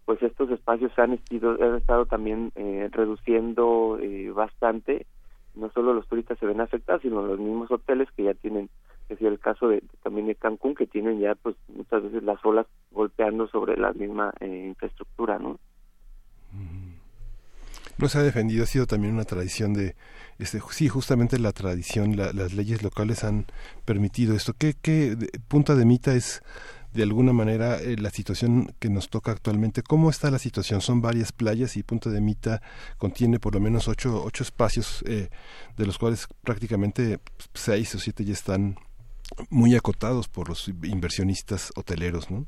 pues 0.04 0.22
estos 0.22 0.50
espacios 0.50 0.92
han, 0.98 1.12
han 1.12 1.76
estado 1.76 2.06
también 2.06 2.52
eh, 2.54 2.88
reduciendo 2.90 3.98
eh, 4.00 4.30
bastante 4.30 5.06
no 5.54 5.70
solo 5.70 5.94
los 5.94 6.06
turistas 6.08 6.38
se 6.38 6.46
ven 6.46 6.60
afectados, 6.60 7.02
sino 7.02 7.26
los 7.26 7.38
mismos 7.38 7.70
hoteles 7.70 8.08
que 8.16 8.24
ya 8.24 8.34
tienen 8.34 8.68
es 9.08 9.20
el 9.20 9.38
caso 9.38 9.68
de, 9.68 9.82
también 10.02 10.26
de 10.26 10.34
Cancún, 10.34 10.74
que 10.74 10.86
tienen 10.86 11.20
ya 11.20 11.34
pues 11.34 11.56
muchas 11.68 12.02
veces 12.02 12.22
las 12.22 12.42
olas 12.44 12.66
golpeando 12.90 13.46
sobre 13.48 13.76
la 13.76 13.92
misma 13.92 14.32
eh, 14.40 14.66
infraestructura, 14.68 15.38
¿no? 15.38 15.58
No 17.98 18.08
se 18.08 18.18
ha 18.18 18.22
defendido, 18.22 18.64
ha 18.64 18.66
sido 18.66 18.86
también 18.86 19.12
una 19.12 19.24
tradición 19.24 19.74
de, 19.74 19.94
este, 20.38 20.60
sí, 20.70 20.88
justamente 20.88 21.38
la 21.38 21.52
tradición, 21.52 22.16
las 22.16 22.54
leyes 22.54 22.82
locales 22.82 23.22
han 23.22 23.46
permitido 23.84 24.34
esto. 24.34 24.54
¿Qué, 24.58 24.74
qué 24.80 25.16
punta 25.46 25.74
de 25.74 25.84
mita 25.84 26.14
es 26.14 26.42
de 26.92 27.02
alguna 27.02 27.32
manera 27.32 27.80
eh, 27.80 27.96
la 27.98 28.10
situación 28.10 28.74
que 28.78 28.90
nos 28.90 29.08
toca 29.08 29.32
actualmente. 29.32 29.82
¿Cómo 29.82 30.10
está 30.10 30.30
la 30.30 30.38
situación? 30.38 30.80
Son 30.80 31.00
varias 31.00 31.32
playas 31.32 31.76
y 31.76 31.82
Punta 31.82 32.10
de 32.10 32.20
Mita 32.20 32.60
contiene 32.98 33.38
por 33.38 33.54
lo 33.54 33.60
menos 33.60 33.88
ocho, 33.88 34.22
ocho 34.24 34.42
espacios, 34.42 35.02
eh, 35.08 35.28
de 35.76 35.86
los 35.86 35.98
cuales 35.98 36.28
prácticamente 36.42 37.18
seis 37.54 37.94
o 37.94 37.98
siete 37.98 38.24
ya 38.24 38.32
están 38.32 38.76
muy 39.50 39.74
acotados 39.74 40.28
por 40.28 40.48
los 40.48 40.68
inversionistas 40.68 41.72
hoteleros, 41.76 42.30
¿no? 42.30 42.46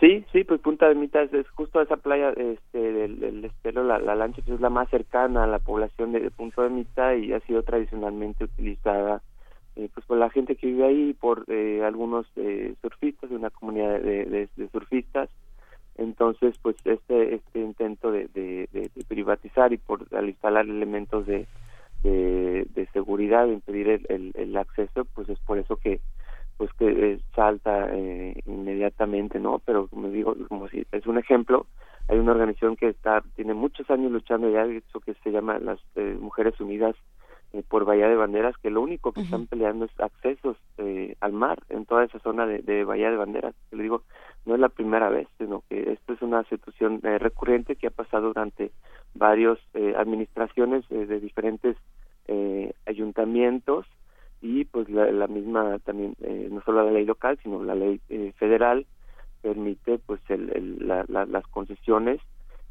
Sí, 0.00 0.24
sí, 0.32 0.44
pues 0.44 0.60
Punta 0.60 0.88
de 0.88 0.94
Mita 0.94 1.22
es, 1.22 1.48
justo 1.56 1.82
esa 1.82 1.96
playa 1.96 2.30
este, 2.30 2.78
del, 2.78 3.44
estero, 3.44 3.82
la, 3.82 3.98
lancha, 3.98 4.42
que 4.42 4.54
es 4.54 4.60
la 4.60 4.70
más 4.70 4.88
cercana 4.90 5.42
a 5.42 5.48
la 5.48 5.58
población 5.58 6.12
de, 6.12 6.20
de 6.20 6.30
Punta 6.30 6.62
de 6.62 6.70
Mita 6.70 7.16
y 7.16 7.32
ha 7.32 7.40
sido 7.40 7.64
tradicionalmente 7.64 8.44
utilizada 8.44 9.22
eh, 9.78 9.88
pues 9.94 10.04
por 10.06 10.18
la 10.18 10.28
gente 10.28 10.56
que 10.56 10.66
vive 10.66 10.84
ahí, 10.84 11.12
por 11.12 11.44
eh, 11.46 11.84
algunos 11.84 12.26
eh, 12.34 12.74
surfistas, 12.82 13.30
de 13.30 13.36
una 13.36 13.50
comunidad 13.50 14.00
de, 14.00 14.48
surfistas. 14.72 15.30
Entonces, 15.96 16.56
pues 16.60 16.74
este 16.84 17.36
este 17.36 17.60
intento 17.60 18.10
de, 18.10 18.26
de, 18.34 18.90
privatizar 19.06 19.72
y 19.72 19.76
por 19.76 20.04
al 20.16 20.28
instalar 20.28 20.64
elementos 20.64 21.26
de, 21.26 21.46
de, 22.02 22.88
seguridad, 22.92 23.46
de 23.46 23.52
impedir 23.52 24.04
el, 24.08 24.32
el, 24.34 24.56
acceso, 24.56 25.04
pues 25.14 25.28
es 25.28 25.38
por 25.40 25.58
eso 25.58 25.76
que 25.76 26.00
pues 26.56 26.72
que 26.72 27.20
salta 27.36 27.88
inmediatamente, 28.46 29.38
¿no? 29.38 29.60
Pero 29.60 29.86
como 29.86 30.08
digo, 30.08 30.34
como 30.48 30.68
si 30.68 30.84
es 30.90 31.06
un 31.06 31.18
ejemplo, 31.18 31.66
hay 32.08 32.18
una 32.18 32.32
organización 32.32 32.74
que 32.74 32.88
está 32.88 33.22
tiene 33.36 33.54
muchos 33.54 33.88
años 33.90 34.10
luchando 34.10 34.50
ya, 34.50 34.64
eso 34.64 34.98
que 34.98 35.14
se 35.22 35.30
llama 35.30 35.60
las 35.60 35.78
Mujeres 36.20 36.58
Unidas 36.60 36.96
eh, 37.54 37.62
por 37.66 37.86
Bahía 37.86 38.08
de 38.08 38.16
Banderas, 38.16 38.56
que 38.58 38.68
lo 38.68 38.82
único 38.82 39.12
que 39.12 39.22
están 39.22 39.46
peleando 39.46 39.86
es 39.86 40.00
accesos 40.00 40.58
eh, 40.76 41.16
al 41.20 41.32
mar 41.32 41.58
en 41.70 41.86
toda 41.86 42.04
esa 42.04 42.18
zona 42.18 42.46
de, 42.46 42.84
Bahía 42.84 43.10
de 43.10 43.16
Banderas. 43.16 43.54
Le 43.70 43.82
digo, 43.82 44.02
no 44.44 44.54
es 44.54 44.60
la 44.60 44.68
primera 44.68 45.08
vez, 45.08 45.28
sino 45.38 45.62
que 45.68 45.92
esto 45.92 46.12
es 46.12 46.20
una 46.20 46.42
situación 46.44 47.00
eh, 47.04 47.18
recurrente 47.18 47.76
que 47.76 47.86
ha 47.86 47.90
pasado 47.90 48.28
durante 48.28 48.70
varias 49.14 49.58
administraciones 49.96 50.86
de 50.90 51.18
diferentes 51.18 51.76
ayuntamientos 52.86 53.86
y 54.42 54.64
pues 54.66 54.88
la, 54.90 55.26
misma 55.26 55.78
también, 55.80 56.14
no 56.50 56.60
solo 56.62 56.84
la 56.84 56.92
ley 56.92 57.06
local, 57.06 57.38
sino 57.42 57.64
la 57.64 57.74
ley 57.74 58.00
federal 58.36 58.86
permite 59.40 59.98
pues 59.98 60.20
el, 60.28 60.76
las 60.86 61.46
concesiones 61.48 62.20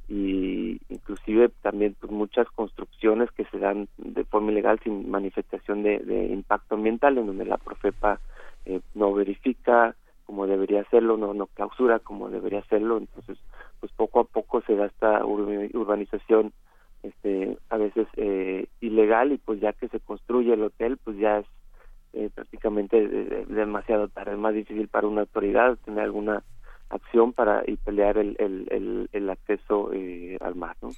y 0.10 0.80
inclusive 0.90 1.50
también 1.62 1.96
pues, 2.00 2.12
muchas 2.12 2.48
construcciones 2.52 3.30
que 3.32 3.46
se 3.46 3.60
dan 3.60 3.88
de 3.98 4.24
forma 4.24 4.52
ilegal 4.52 4.80
sin 4.84 5.10
manifestación 5.10 5.84
de, 5.84 6.00
de 6.00 6.28
impacto 6.28 6.76
ambiental 6.76 7.18
en 7.18 7.28
donde 7.28 7.46
la 7.46 7.58
Profepa 7.58 8.20
eh, 8.66 8.80
no 8.94 9.14
verifica 9.14 9.96
como 10.26 10.46
debería 10.46 10.82
hacerlo, 10.82 11.16
no 11.16 11.34
no 11.34 11.48
clausura 11.48 12.00
como 12.00 12.30
debería 12.30 12.60
hacerlo, 12.60 12.98
entonces 12.98 13.38
pues 13.80 13.92
poco 13.94 14.20
a 14.20 14.24
poco 14.26 14.62
se 14.62 14.76
da 14.76 14.88
esta 14.88 15.26
urbanización 15.26 16.52
este 17.04 17.58
a 17.70 17.78
veces 17.78 18.08
eh, 18.18 18.68
ilegal 18.82 19.32
y 19.32 19.38
pues 19.38 19.62
ya 19.62 19.72
que 19.74 19.88
se 19.88 20.00
construye 20.00 20.54
el 20.54 20.64
hotel 20.64 20.98
pues 21.04 21.18
ya 21.18 21.40
es 21.40 21.46
eh, 22.14 22.30
prácticamente 22.34 23.08
demasiado 23.48 24.08
tarde, 24.08 24.34
es 24.34 24.38
más 24.38 24.54
difícil 24.54 24.88
para 24.88 25.08
una 25.08 25.22
autoridad 25.22 25.78
tener 25.86 26.04
alguna 26.04 26.44
acción 26.90 27.34
para 27.34 27.64
y 27.68 27.78
pelear 27.78 28.18
el, 28.18 28.36
el, 28.40 29.10
el, 29.12 29.30
acceso 29.30 29.92
eh, 29.94 30.38
al 30.42 30.56
mar. 30.56 30.76
¿no? 30.82 30.90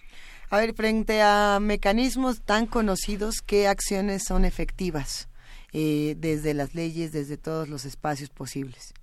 A 0.50 0.58
ver, 0.58 0.74
frente 0.74 1.22
a 1.22 1.60
mecanismos 1.62 2.42
tan 2.42 2.66
conocidos, 2.66 3.42
¿qué 3.42 3.68
acciones 3.68 4.24
son 4.26 4.46
efectivas 4.46 5.30
eh, 5.74 6.16
desde 6.18 6.54
las 6.54 6.76
leyes, 6.76 7.12
desde 7.12 7.38
todos 7.38 7.70
los 7.70 7.86
espacios 7.86 8.30
posibles? 8.30 8.94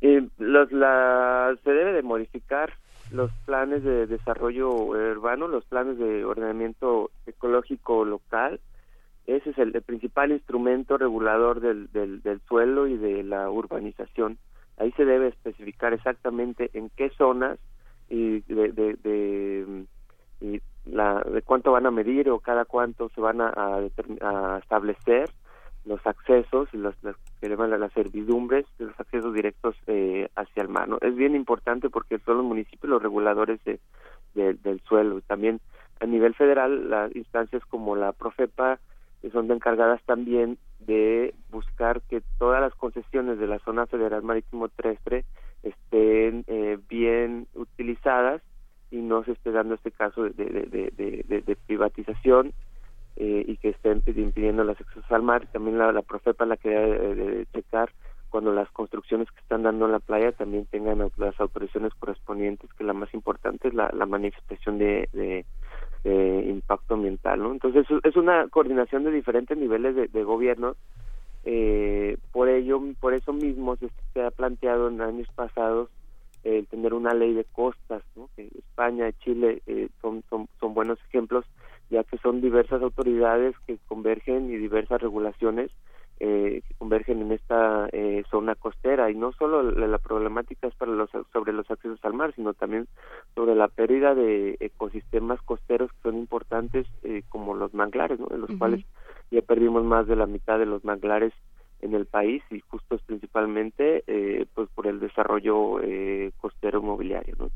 Eh, 0.00 0.26
los, 0.38 0.70
la, 0.72 1.56
se 1.64 1.70
debe 1.70 1.92
de 1.92 2.02
modificar 2.02 2.72
los 3.10 3.30
planes 3.46 3.82
de 3.82 4.06
desarrollo 4.06 4.70
urbano, 4.70 5.48
los 5.48 5.64
planes 5.64 5.98
de 5.98 6.24
ordenamiento 6.24 7.10
ecológico 7.26 8.04
local. 8.04 8.60
Ese 9.26 9.50
es 9.50 9.58
el, 9.58 9.72
principal 9.82 10.30
instrumento 10.30 10.96
regulador 10.98 11.60
del, 11.60 11.90
del, 11.92 12.22
del 12.22 12.40
suelo 12.42 12.86
y 12.86 12.96
de 12.96 13.22
la 13.24 13.50
urbanización 13.50 14.38
ahí 14.78 14.92
se 14.92 15.04
debe 15.04 15.28
especificar 15.28 15.92
exactamente 15.92 16.70
en 16.74 16.90
qué 16.96 17.10
zonas 17.10 17.58
y 18.08 18.40
de, 18.40 18.72
de, 18.72 18.94
de, 18.94 19.84
y 20.40 20.60
la, 20.86 21.20
de 21.20 21.42
cuánto 21.42 21.72
van 21.72 21.86
a 21.86 21.90
medir 21.90 22.30
o 22.30 22.40
cada 22.40 22.64
cuánto 22.64 23.08
se 23.10 23.20
van 23.20 23.40
a, 23.40 23.52
a, 23.54 24.58
establecer 24.58 25.30
los 25.84 26.04
accesos 26.06 26.68
y 26.72 26.76
los, 26.76 26.94
llaman 27.40 27.78
las 27.78 27.92
servidumbres, 27.92 28.66
los 28.78 28.98
accesos 28.98 29.32
directos 29.32 29.76
eh, 29.86 30.28
hacia 30.36 30.62
el 30.62 30.68
mar. 30.68 30.88
Es 31.00 31.14
bien 31.14 31.34
importante 31.34 31.88
porque 31.88 32.18
son 32.20 32.38
los 32.38 32.46
municipios 32.46 32.90
los 32.90 33.02
reguladores 33.02 33.60
de, 33.64 33.80
del 34.34 34.80
suelo. 34.80 35.20
También 35.22 35.60
a 36.00 36.06
nivel 36.06 36.34
federal, 36.34 36.90
las 36.90 37.14
instancias 37.16 37.64
como 37.66 37.96
la 37.96 38.12
Profepa 38.12 38.78
son 39.32 39.50
encargadas 39.50 40.02
también 40.04 40.58
de 40.80 41.34
buscar 41.50 42.00
que 42.02 42.22
todas 42.38 42.60
las 42.60 42.74
concesiones 42.74 43.38
de 43.38 43.46
la 43.46 43.58
zona 43.60 43.86
federal 43.86 44.22
marítimo 44.22 44.68
terrestre 44.68 45.24
estén 45.62 46.44
eh, 46.46 46.78
bien 46.88 47.46
utilizadas 47.54 48.42
y 48.90 48.96
no 48.96 49.24
se 49.24 49.32
esté 49.32 49.50
dando 49.50 49.74
este 49.74 49.90
caso 49.90 50.24
de, 50.24 50.30
de, 50.30 51.42
de, 51.44 51.56
privatización 51.66 52.52
eh, 53.16 53.44
y 53.46 53.56
que 53.58 53.70
estén 53.70 54.02
impidiendo 54.06 54.64
los 54.64 54.80
accesos 54.80 55.10
al 55.10 55.22
mar. 55.22 55.46
También 55.52 55.78
la, 55.78 55.92
la 55.92 56.02
Profepa 56.02 56.46
la 56.46 56.56
que 56.56 56.70
debe 56.70 57.14
de, 57.14 57.46
checar 57.52 57.90
cuando 58.30 58.52
las 58.52 58.70
construcciones 58.70 59.30
que 59.30 59.40
están 59.40 59.62
dando 59.62 59.86
en 59.86 59.92
la 59.92 60.00
playa 60.00 60.32
también 60.32 60.66
tengan 60.66 61.10
las 61.16 61.40
autorizaciones 61.40 61.92
correspondientes, 61.94 62.72
que 62.74 62.84
la 62.84 62.92
más 62.92 63.12
importante 63.14 63.68
es 63.68 63.74
la, 63.74 63.90
la 63.92 64.06
manifestación 64.06 64.78
de, 64.78 65.44
de, 66.04 66.44
impacto 66.48 66.94
ambiental, 66.94 67.42
¿no? 67.42 67.52
Entonces 67.52 67.86
es 68.02 68.16
una 68.16 68.48
coordinación 68.48 69.04
de 69.04 69.10
diferentes 69.10 69.56
niveles 69.56 70.12
de, 70.12 70.24
gobierno. 70.24 70.76
Eh, 71.44 72.16
por 72.32 72.48
ello, 72.48 72.80
por 73.00 73.14
eso 73.14 73.32
mismo 73.32 73.76
se, 73.76 74.22
ha 74.22 74.30
planteado 74.30 74.88
en 74.88 75.00
años 75.00 75.28
pasados 75.34 75.88
el 76.44 76.66
tener 76.66 76.94
una 76.94 77.14
ley 77.14 77.32
de 77.32 77.44
costas, 77.44 78.02
¿no? 78.16 78.28
España, 78.36 79.10
Chile 79.20 79.62
eh, 79.66 79.88
son, 80.00 80.22
son, 80.28 80.48
son 80.60 80.74
buenos 80.74 80.98
ejemplos, 81.08 81.44
ya 81.90 82.04
que 82.04 82.18
son 82.18 82.40
diversas 82.40 82.82
autoridades 82.82 83.54
que 83.66 83.78
convergen 83.88 84.50
y 84.50 84.56
diversas 84.56 85.00
regulaciones 85.00 85.70
eh, 86.20 86.62
que 86.66 86.74
convergen 86.74 87.22
en 87.22 87.32
esta 87.32 87.88
eh, 87.92 88.24
zona 88.30 88.54
costera 88.54 89.10
y 89.10 89.14
no 89.14 89.32
solo 89.32 89.62
la, 89.62 89.98
problemática 89.98 90.66
es 90.66 90.74
para 90.74 90.92
los 90.92 91.10
sobre 91.32 91.52
los 91.52 91.70
accesos 91.70 91.98
al 92.04 92.14
mar 92.14 92.32
sino 92.34 92.54
también 92.54 92.86
sobre 93.34 93.54
la 93.54 93.68
pérdida 93.68 94.14
de 94.14 94.56
ecosistemas 94.60 95.40
costeros 95.42 95.92
que 95.92 96.02
son 96.02 96.16
importantes 96.16 96.86
eh, 97.02 97.22
como 97.28 97.54
los 97.54 97.74
manglares 97.74 98.18
¿no? 98.18 98.26
de 98.26 98.38
los 98.38 98.50
cuales 98.58 98.84
ya 99.30 99.42
perdimos 99.42 99.84
más 99.84 100.06
de 100.06 100.16
la 100.16 100.26
mitad 100.26 100.58
de 100.58 100.66
los 100.66 100.84
manglares 100.84 101.32
en 101.80 101.94
el 101.94 102.06
país 102.06 102.42
y 102.50 102.60
justo 102.60 102.96
es 102.96 103.02
principalmente 103.02 104.02
eh, 104.06 104.46
pues 104.54 104.68
por 104.70 104.86
el 104.86 105.00
desarrollo 105.00 105.80
eh, 105.82 106.32
costero 106.40 106.80
inmobiliario 106.80 107.34
¿no? 107.38 107.50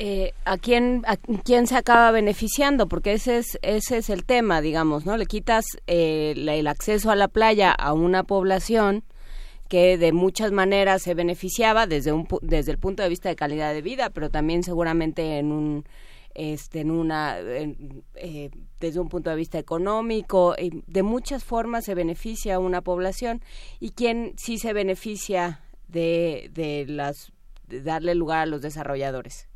Eh, 0.00 0.32
¿a, 0.44 0.58
quién, 0.58 1.02
¿a 1.08 1.16
quién 1.16 1.66
se 1.66 1.76
acaba 1.76 2.12
beneficiando? 2.12 2.86
Porque 2.86 3.14
ese 3.14 3.38
es, 3.38 3.58
ese 3.62 3.98
es 3.98 4.10
el 4.10 4.24
tema, 4.24 4.60
digamos, 4.60 5.04
¿no? 5.04 5.16
Le 5.16 5.26
quitas 5.26 5.64
eh, 5.88 6.34
el 6.36 6.66
acceso 6.68 7.10
a 7.10 7.16
la 7.16 7.26
playa 7.26 7.72
a 7.72 7.92
una 7.92 8.22
población 8.22 9.02
que 9.68 9.98
de 9.98 10.12
muchas 10.12 10.52
maneras 10.52 11.02
se 11.02 11.14
beneficiaba 11.14 11.88
desde 11.88 12.12
un 12.12 12.28
desde 12.42 12.70
el 12.70 12.78
punto 12.78 13.02
de 13.02 13.08
vista 13.08 13.28
de 13.28 13.34
calidad 13.34 13.74
de 13.74 13.82
vida, 13.82 14.10
pero 14.10 14.30
también 14.30 14.62
seguramente 14.62 15.38
en 15.38 15.50
un 15.50 15.84
este 16.34 16.80
en 16.82 16.92
una 16.92 17.36
eh, 17.40 18.50
desde 18.78 19.00
un 19.00 19.08
punto 19.08 19.30
de 19.30 19.36
vista 19.36 19.58
económico 19.58 20.54
de 20.86 21.02
muchas 21.02 21.42
formas 21.42 21.84
se 21.84 21.96
beneficia 21.96 22.54
a 22.54 22.58
una 22.60 22.82
población 22.82 23.42
y 23.80 23.90
quién 23.90 24.34
sí 24.36 24.58
se 24.58 24.72
beneficia 24.72 25.60
de 25.88 26.52
de 26.54 26.86
las 26.86 27.32
de 27.66 27.82
darle 27.82 28.14
lugar 28.14 28.42
a 28.42 28.46
los 28.46 28.62
desarrolladores 28.62 29.47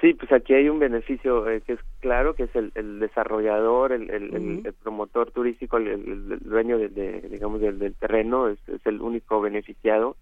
Sí, 0.00 0.12
pues 0.12 0.30
aquí 0.32 0.52
hay 0.52 0.68
un 0.68 0.78
beneficio 0.78 1.48
eh, 1.48 1.62
que 1.62 1.72
es 1.74 1.80
claro, 2.00 2.34
que 2.34 2.44
es 2.44 2.54
el, 2.54 2.70
el 2.74 3.00
desarrollador, 3.00 3.92
el, 3.92 4.10
el, 4.10 4.74
promotor 4.82 5.30
turístico, 5.30 5.78
el, 5.78 6.38
dueño 6.40 6.76
de, 6.78 7.22
digamos 7.30 7.62
del, 7.62 7.94
terreno 7.94 8.48
es, 8.48 8.58
es, 8.68 8.84
el 8.84 9.00
único 9.00 9.40
beneficiado 9.40 10.16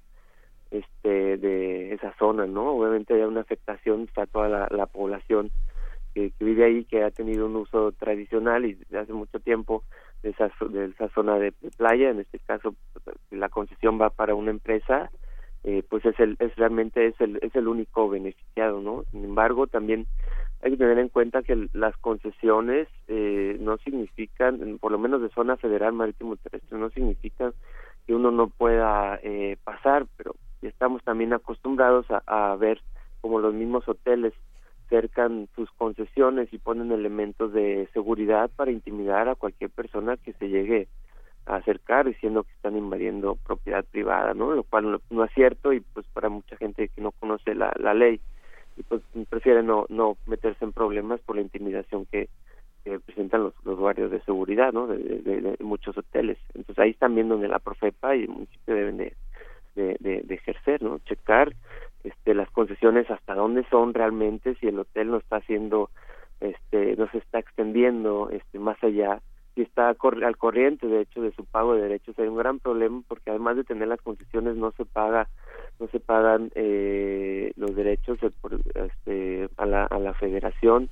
este 0.70 1.38
de 1.38 1.94
esa 1.94 2.14
zona, 2.18 2.46
¿no? 2.46 2.72
Obviamente 2.72 3.14
hay 3.14 3.22
una 3.22 3.40
afectación 3.40 4.08
a 4.16 4.26
toda 4.26 4.48
la, 4.48 4.68
la 4.70 4.86
población 4.86 5.50
que, 6.14 6.32
vive 6.40 6.64
ahí, 6.64 6.84
que 6.84 7.02
ha 7.02 7.10
tenido 7.10 7.46
un 7.46 7.56
uso 7.56 7.92
tradicional 7.92 8.64
y 8.64 8.74
desde 8.74 8.98
hace 8.98 9.12
mucho 9.12 9.40
tiempo 9.40 9.84
de 10.22 10.30
esa, 10.30 10.50
de 10.68 10.86
esa 10.86 11.08
zona 11.10 11.38
de, 11.38 11.52
playa, 11.76 12.10
en 12.10 12.20
este 12.20 12.38
caso 12.40 12.74
la 13.30 13.48
concesión 13.48 14.00
va 14.00 14.10
para 14.10 14.34
una 14.34 14.50
empresa, 14.50 15.10
eh, 15.64 15.82
pues 15.88 16.04
es 16.04 16.18
el 16.20 16.36
es 16.38 16.54
realmente 16.56 17.06
es 17.06 17.20
el 17.20 17.38
es 17.42 17.54
el 17.54 17.68
único 17.68 18.08
beneficiado, 18.08 18.80
¿no? 18.80 19.04
Sin 19.10 19.24
embargo, 19.24 19.66
también 19.66 20.06
hay 20.62 20.72
que 20.72 20.76
tener 20.76 20.98
en 20.98 21.08
cuenta 21.08 21.42
que 21.42 21.68
las 21.72 21.96
concesiones 21.98 22.88
eh, 23.06 23.56
no 23.60 23.76
significan, 23.78 24.78
por 24.78 24.90
lo 24.90 24.98
menos 24.98 25.22
de 25.22 25.28
zona 25.30 25.56
federal 25.56 25.92
marítimo 25.92 26.36
terrestre, 26.36 26.78
no 26.78 26.90
significan 26.90 27.52
que 28.06 28.14
uno 28.14 28.30
no 28.30 28.48
pueda 28.48 29.20
eh, 29.22 29.56
pasar, 29.62 30.06
pero 30.16 30.34
estamos 30.62 31.02
también 31.04 31.32
acostumbrados 31.32 32.06
a, 32.10 32.22
a 32.26 32.56
ver 32.56 32.80
como 33.20 33.38
los 33.38 33.54
mismos 33.54 33.88
hoteles 33.88 34.32
cercan 34.88 35.48
sus 35.54 35.70
concesiones 35.72 36.52
y 36.52 36.58
ponen 36.58 36.90
elementos 36.92 37.52
de 37.52 37.88
seguridad 37.92 38.50
para 38.56 38.70
intimidar 38.72 39.28
a 39.28 39.34
cualquier 39.34 39.70
persona 39.70 40.16
que 40.16 40.32
se 40.34 40.48
llegue 40.48 40.88
acercar 41.56 42.06
diciendo 42.06 42.44
que 42.44 42.52
están 42.52 42.76
invadiendo 42.76 43.36
propiedad 43.46 43.84
privada, 43.84 44.34
¿no? 44.34 44.52
Lo 44.52 44.62
cual 44.62 45.00
no, 45.10 45.24
es 45.24 45.32
cierto 45.32 45.72
y 45.72 45.80
pues 45.80 46.06
para 46.12 46.28
mucha 46.28 46.56
gente 46.56 46.88
que 46.88 47.00
no 47.00 47.12
conoce 47.12 47.54
la, 47.54 47.72
la 47.78 47.94
ley 47.94 48.20
y 48.76 48.82
pues 48.82 49.02
prefiere 49.28 49.62
no 49.62 49.86
no 49.88 50.16
meterse 50.26 50.64
en 50.64 50.72
problemas 50.72 51.20
por 51.20 51.36
la 51.36 51.42
intimidación 51.42 52.06
que, 52.06 52.28
presentan 53.04 53.42
los, 53.42 53.54
los 53.66 53.78
guardias 53.78 54.10
de 54.10 54.22
seguridad, 54.22 54.72
¿no? 54.72 54.86
De, 54.86 55.56
muchos 55.60 55.98
hoteles. 55.98 56.38
Entonces 56.54 56.78
ahí 56.78 56.94
también 56.94 57.28
donde 57.28 57.46
la 57.46 57.58
Profepa 57.58 58.16
y 58.16 58.22
el 58.22 58.30
municipio 58.30 58.74
deben 58.74 58.96
de, 58.96 59.12
de, 59.74 60.22
de 60.24 60.34
ejercer, 60.34 60.82
¿no? 60.82 60.98
Checar 61.00 61.52
este, 62.04 62.34
las 62.34 62.50
concesiones 62.50 63.10
hasta 63.10 63.34
dónde 63.34 63.64
son 63.70 63.92
realmente, 63.92 64.54
si 64.56 64.68
el 64.68 64.78
hotel 64.78 65.10
no 65.10 65.18
está 65.18 65.36
haciendo, 65.36 65.90
este, 66.40 66.96
no 66.96 67.10
se 67.10 67.18
está 67.18 67.38
extendiendo 67.38 68.30
este, 68.30 68.58
más 68.58 68.82
allá, 68.82 69.20
si 69.58 69.62
está 69.62 69.88
al 69.88 70.36
corriente 70.36 70.86
de 70.86 71.00
hecho 71.00 71.20
de 71.20 71.32
su 71.32 71.44
pago 71.44 71.74
de 71.74 71.82
derechos 71.82 72.16
hay 72.16 72.28
un 72.28 72.36
gran 72.36 72.60
problema 72.60 73.02
porque 73.08 73.30
además 73.30 73.56
de 73.56 73.64
tener 73.64 73.88
las 73.88 74.00
concesiones 74.00 74.54
no 74.54 74.70
se 74.70 74.84
paga 74.84 75.28
no 75.80 75.88
se 75.88 75.98
pagan 75.98 76.52
eh, 76.54 77.50
los 77.56 77.74
derechos 77.74 78.20
este, 78.22 79.48
a 79.56 79.66
la 79.66 79.86
a 79.86 79.98
la 79.98 80.14
federación 80.14 80.88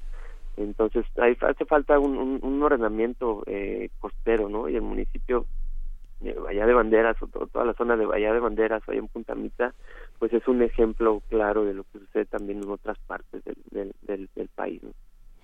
entonces 0.57 1.07
hay, 1.17 1.37
hace 1.43 1.65
falta 1.65 2.01
un, 2.01 2.41
un, 2.43 2.63
ordenamiento 2.63 3.45
eh, 3.47 3.89
costero 4.01 4.49
no 4.49 4.69
y 4.69 4.75
el 4.75 4.83
municipio 4.83 5.47
de 6.19 6.33
Bahía 6.33 6.67
de 6.67 6.75
Banderas 6.75 7.17
o 7.23 7.29
toda 7.29 7.65
la 7.65 7.75
zona 7.75 7.97
de 7.97 8.07
Bahía 8.07 8.33
de 8.33 8.41
Banderas 8.41 8.83
o 8.89 8.91
ahí 8.91 8.99
en 8.99 9.07
Puntamita, 9.07 9.75
pues 10.19 10.33
es 10.33 10.49
un 10.49 10.63
ejemplo 10.63 11.23
claro 11.29 11.65
de 11.65 11.75
lo 11.75 11.85
que 11.85 11.99
sucede 11.99 12.25
también 12.25 12.63
en 12.63 12.71
otras 12.71 12.99
partes 13.07 13.45
del, 13.45 13.93
del, 14.01 14.31
del, 14.35 14.49
país. 14.49 14.81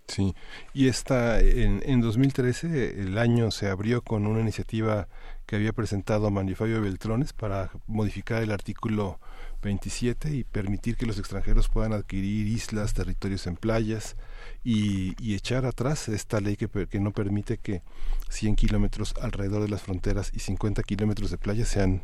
Sí, 0.08 0.34
y 0.74 0.88
esta, 0.88 1.40
en, 1.40 1.80
en 1.84 2.00
2013 2.00 3.00
el 3.00 3.18
año 3.18 3.50
se 3.50 3.68
abrió 3.68 4.02
con 4.02 4.26
una 4.26 4.40
iniciativa 4.40 5.08
que 5.46 5.56
había 5.56 5.72
presentado 5.72 6.30
Manuel 6.30 6.56
Fabio 6.56 6.82
Beltrones 6.82 7.32
para 7.32 7.70
modificar 7.86 8.42
el 8.42 8.50
artículo 8.50 9.20
27 9.62 10.34
y 10.34 10.44
permitir 10.44 10.96
que 10.96 11.06
los 11.06 11.18
extranjeros 11.18 11.68
puedan 11.68 11.92
adquirir 11.92 12.46
islas, 12.46 12.94
territorios 12.94 13.46
en 13.46 13.56
playas 13.56 14.16
y, 14.64 15.14
y 15.22 15.34
echar 15.34 15.64
atrás 15.66 16.08
esta 16.08 16.40
ley 16.40 16.56
que, 16.56 16.68
que, 16.68 17.00
no 17.00 17.12
permite 17.12 17.58
que 17.58 17.82
100 18.28 18.56
kilómetros 18.56 19.14
alrededor 19.20 19.62
de 19.62 19.68
las 19.68 19.82
fronteras 19.82 20.30
y 20.34 20.40
50 20.40 20.82
kilómetros 20.82 21.30
de 21.30 21.38
playa 21.38 21.64
sean 21.64 22.02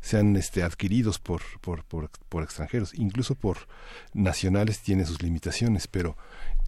sean 0.00 0.36
este, 0.36 0.62
adquiridos 0.62 1.18
por, 1.18 1.42
por, 1.60 1.84
por, 1.84 2.10
por 2.28 2.42
extranjeros, 2.42 2.94
incluso 2.94 3.34
por 3.34 3.56
nacionales 4.12 4.80
tiene 4.80 5.06
sus 5.06 5.22
limitaciones, 5.22 5.88
pero 5.88 6.16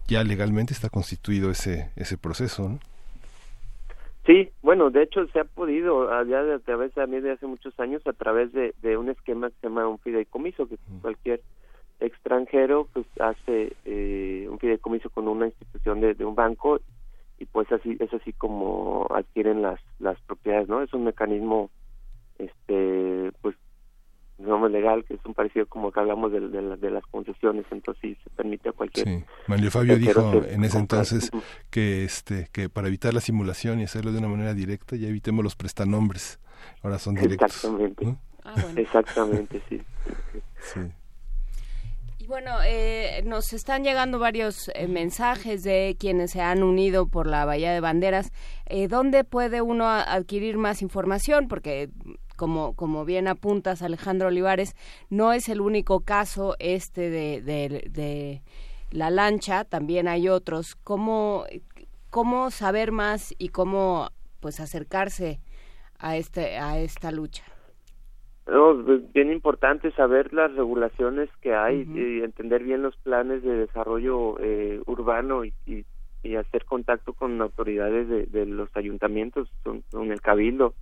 ya 0.07 0.23
legalmente 0.23 0.73
está 0.73 0.89
constituido 0.89 1.51
ese, 1.51 1.91
ese 1.95 2.17
proceso. 2.17 2.69
¿no? 2.69 2.79
Sí, 4.27 4.49
bueno, 4.61 4.89
de 4.89 5.03
hecho 5.03 5.25
se 5.27 5.39
ha 5.39 5.45
podido 5.45 6.09
ya 6.25 6.39
a 6.41 6.59
través 6.59 6.93
de, 6.95 7.21
de 7.21 7.31
hace 7.31 7.47
muchos 7.47 7.79
años 7.79 8.05
a 8.05 8.11
través 8.11 8.51
de, 8.51 8.75
de, 8.81 8.97
un 8.97 9.09
esquema 9.09 9.49
que 9.49 9.55
se 9.61 9.67
llama 9.67 9.87
un 9.87 9.99
fideicomiso 9.99 10.67
que 10.67 10.77
cualquier 11.01 11.41
extranjero 12.01 12.89
pues 12.91 13.05
hace 13.21 13.73
eh, 13.85 14.47
un 14.49 14.59
fideicomiso 14.59 15.09
con 15.09 15.29
una 15.29 15.47
institución 15.47 16.01
de, 16.01 16.13
de, 16.13 16.25
un 16.25 16.35
banco 16.35 16.81
y 17.39 17.45
pues 17.45 17.71
así 17.71 17.95
es 17.99 18.13
así 18.13 18.33
como 18.33 19.07
adquieren 19.11 19.61
las 19.61 19.79
las 19.99 20.19
propiedades, 20.21 20.67
¿no? 20.67 20.83
Es 20.83 20.93
un 20.93 21.05
mecanismo 21.05 21.69
este 22.37 23.31
pues 23.41 23.55
legal, 24.37 25.03
que 25.05 25.15
es 25.15 25.19
un 25.25 25.33
parecido 25.33 25.65
como 25.65 25.91
que 25.91 25.99
hablamos 25.99 26.31
de, 26.31 26.39
de, 26.39 26.91
las 26.91 27.05
concesiones, 27.07 27.65
entonces 27.71 28.01
sí 28.01 28.17
se 28.23 28.29
permite 28.31 28.69
a 28.69 28.71
cualquier... 28.71 29.07
Sí, 29.07 29.23
Manuel 29.47 29.71
Fabio 29.71 29.97
dijo 29.97 30.43
en 30.47 30.63
ese 30.63 30.77
entonces 30.77 31.31
que, 31.69 32.03
este, 32.03 32.47
que 32.51 32.69
para 32.69 32.87
evitar 32.87 33.13
la 33.13 33.21
simulación 33.21 33.79
y 33.79 33.83
hacerlo 33.83 34.11
de 34.11 34.19
una 34.19 34.27
manera 34.27 34.53
directa, 34.53 34.95
ya 34.95 35.07
evitemos 35.07 35.43
los 35.43 35.55
prestanombres, 35.55 36.39
ahora 36.83 36.99
son 36.99 37.15
directos. 37.15 37.55
Exactamente, 37.55 38.17
ah, 38.43 38.55
exactamente, 38.75 39.61
sí. 39.69 39.81
sí. 40.59 40.79
Y 42.19 42.27
bueno, 42.27 42.51
eh, 42.65 43.21
nos 43.25 43.53
están 43.53 43.83
llegando 43.83 44.19
varios 44.19 44.69
eh, 44.75 44.87
mensajes 44.87 45.63
de 45.63 45.95
quienes 45.99 46.31
se 46.31 46.41
han 46.41 46.61
unido 46.61 47.07
por 47.07 47.25
la 47.25 47.45
Bahía 47.45 47.71
de 47.71 47.79
Banderas. 47.79 48.31
Eh, 48.65 48.87
¿Dónde 48.87 49.23
puede 49.23 49.61
uno 49.61 49.87
adquirir 49.87 50.57
más 50.57 50.81
información? 50.81 51.47
Porque 51.47 51.89
como, 52.37 52.75
como 52.75 53.03
bien 53.03 53.27
apuntas 53.27 53.81
Alejandro 53.81 54.29
Olivares, 54.29 54.75
no 55.09 55.33
es 55.33 55.49
el 55.49 55.59
único 55.59 56.01
caso 56.01 56.55
este 56.59 57.09
de, 57.09 57.41
de, 57.41 58.41
la 58.91 59.09
lancha, 59.09 59.65
también 59.65 60.07
hay 60.07 60.29
otros. 60.29 60.75
¿Cómo, 60.75 61.43
¿Cómo 62.09 62.51
saber 62.51 62.93
más 62.93 63.35
y 63.37 63.49
cómo 63.49 64.07
pues 64.39 64.61
acercarse 64.61 65.39
a, 65.99 66.15
este, 66.15 66.57
a 66.57 66.79
esta 66.79 67.11
lucha? 67.11 67.43
No, 68.47 68.81
pues, 68.85 69.01
bien 69.11 69.33
importante 69.33 69.91
saber 69.91 70.33
las 70.33 70.53
regulaciones 70.55 71.29
que 71.41 71.53
hay 71.53 71.81
y 71.93 72.23
entender 72.23 72.63
bien 72.63 72.81
los 72.81 72.95
planes 72.97 73.43
de 73.43 73.57
desarrollo 73.57 74.39
eh, 74.39 74.79
urbano 74.85 75.43
y, 75.43 75.53
y, 75.65 75.85
hacer 76.35 76.65
contacto 76.65 77.13
con 77.13 77.41
autoridades 77.41 78.09
de, 78.09 78.25
de 78.25 78.45
los 78.45 78.69
ayuntamientos, 78.75 79.49
con 79.63 80.11
el 80.11 80.21
cabildo, 80.21 80.73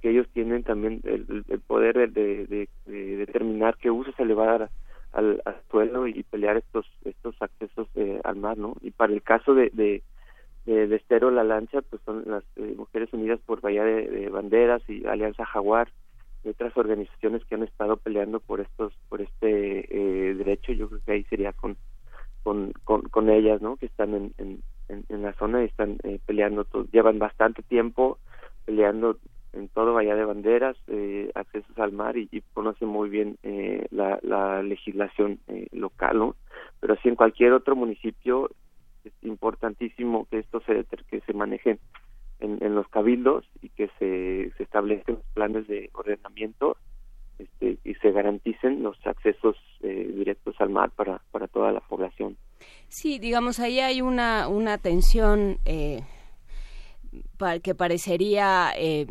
que 0.00 0.10
ellos 0.10 0.26
tienen 0.32 0.62
también 0.62 1.00
el, 1.04 1.60
poder 1.66 2.10
de, 2.12 2.46
de, 2.46 2.68
determinar 3.16 3.76
qué 3.76 3.90
uso 3.90 4.12
se 4.12 4.24
le 4.24 4.34
va 4.34 4.44
a 4.44 4.58
dar 4.58 4.70
al, 5.12 5.42
suelo 5.70 6.06
y 6.06 6.22
pelear 6.22 6.56
estos 6.56 6.86
estos 7.04 7.34
accesos 7.40 7.88
eh, 7.94 8.20
al 8.24 8.36
mar, 8.36 8.56
¿no? 8.58 8.76
Y 8.80 8.90
para 8.90 9.12
el 9.12 9.22
caso 9.22 9.54
de, 9.54 9.70
de, 9.72 10.02
de, 10.64 10.96
Estero 10.96 11.30
La 11.30 11.44
Lancha, 11.44 11.82
pues 11.82 12.00
son 12.04 12.24
las 12.26 12.44
eh, 12.56 12.74
Mujeres 12.76 13.12
Unidas 13.12 13.40
por 13.44 13.60
Bahía 13.60 13.84
de, 13.84 14.28
Banderas 14.30 14.82
y 14.88 15.04
Alianza 15.06 15.44
Jaguar 15.44 15.88
y 16.44 16.48
otras 16.48 16.74
organizaciones 16.76 17.44
que 17.44 17.56
han 17.56 17.64
estado 17.64 17.96
peleando 17.98 18.40
por 18.40 18.60
estos 18.60 18.94
por 19.08 19.20
este 19.20 20.30
eh, 20.30 20.34
derecho. 20.34 20.72
Yo 20.72 20.88
creo 20.88 21.00
que 21.04 21.12
ahí 21.12 21.24
sería 21.24 21.52
con 21.52 21.76
con, 22.42 22.72
con, 22.84 23.02
con 23.02 23.28
ellas, 23.28 23.60
¿no? 23.60 23.76
Que 23.76 23.84
están 23.84 24.14
en, 24.14 24.32
en, 24.38 24.62
en, 24.88 25.22
la 25.22 25.34
zona 25.34 25.62
y 25.62 25.66
están 25.66 25.98
peleando, 26.24 26.66
llevan 26.90 27.18
bastante 27.18 27.62
tiempo 27.62 28.18
peleando 28.64 29.18
en 29.52 29.68
todo 29.68 29.94
Bahía 29.94 30.14
de 30.14 30.24
Banderas, 30.24 30.76
eh, 30.86 31.30
accesos 31.34 31.76
al 31.78 31.92
mar 31.92 32.16
y, 32.16 32.28
conoce 32.52 32.86
muy 32.86 33.08
bien 33.08 33.36
eh, 33.42 33.86
la, 33.90 34.18
la, 34.22 34.62
legislación 34.62 35.40
eh, 35.48 35.66
local, 35.72 36.18
¿no? 36.18 36.36
Pero 36.80 36.94
así 36.94 37.08
en 37.08 37.16
cualquier 37.16 37.52
otro 37.52 37.76
municipio 37.76 38.50
es 39.04 39.12
importantísimo 39.22 40.26
que 40.30 40.38
esto 40.38 40.60
se 40.60 40.84
que 41.08 41.20
se 41.20 41.32
maneje 41.32 41.78
en, 42.40 42.74
los 42.74 42.88
cabildos 42.88 43.44
y 43.62 43.68
que 43.70 43.88
se, 43.98 44.50
se 44.56 44.62
establecen 44.62 45.18
planes 45.34 45.66
de 45.66 45.90
ordenamiento 45.92 46.76
este, 47.38 47.78
y 47.84 47.94
se 47.94 48.12
garanticen 48.12 48.82
los 48.82 48.96
accesos 49.06 49.56
eh, 49.82 50.10
directos 50.14 50.54
al 50.58 50.70
mar 50.70 50.90
para, 50.90 51.22
para 51.30 51.48
toda 51.48 51.72
la 51.72 51.80
población. 51.80 52.36
Sí, 52.88 53.18
digamos, 53.18 53.60
ahí 53.60 53.80
hay 53.80 54.02
una, 54.02 54.48
una 54.48 54.78
tensión 54.78 55.58
eh, 55.64 56.00
que 57.62 57.74
parecería 57.74 58.72
eh, 58.76 59.06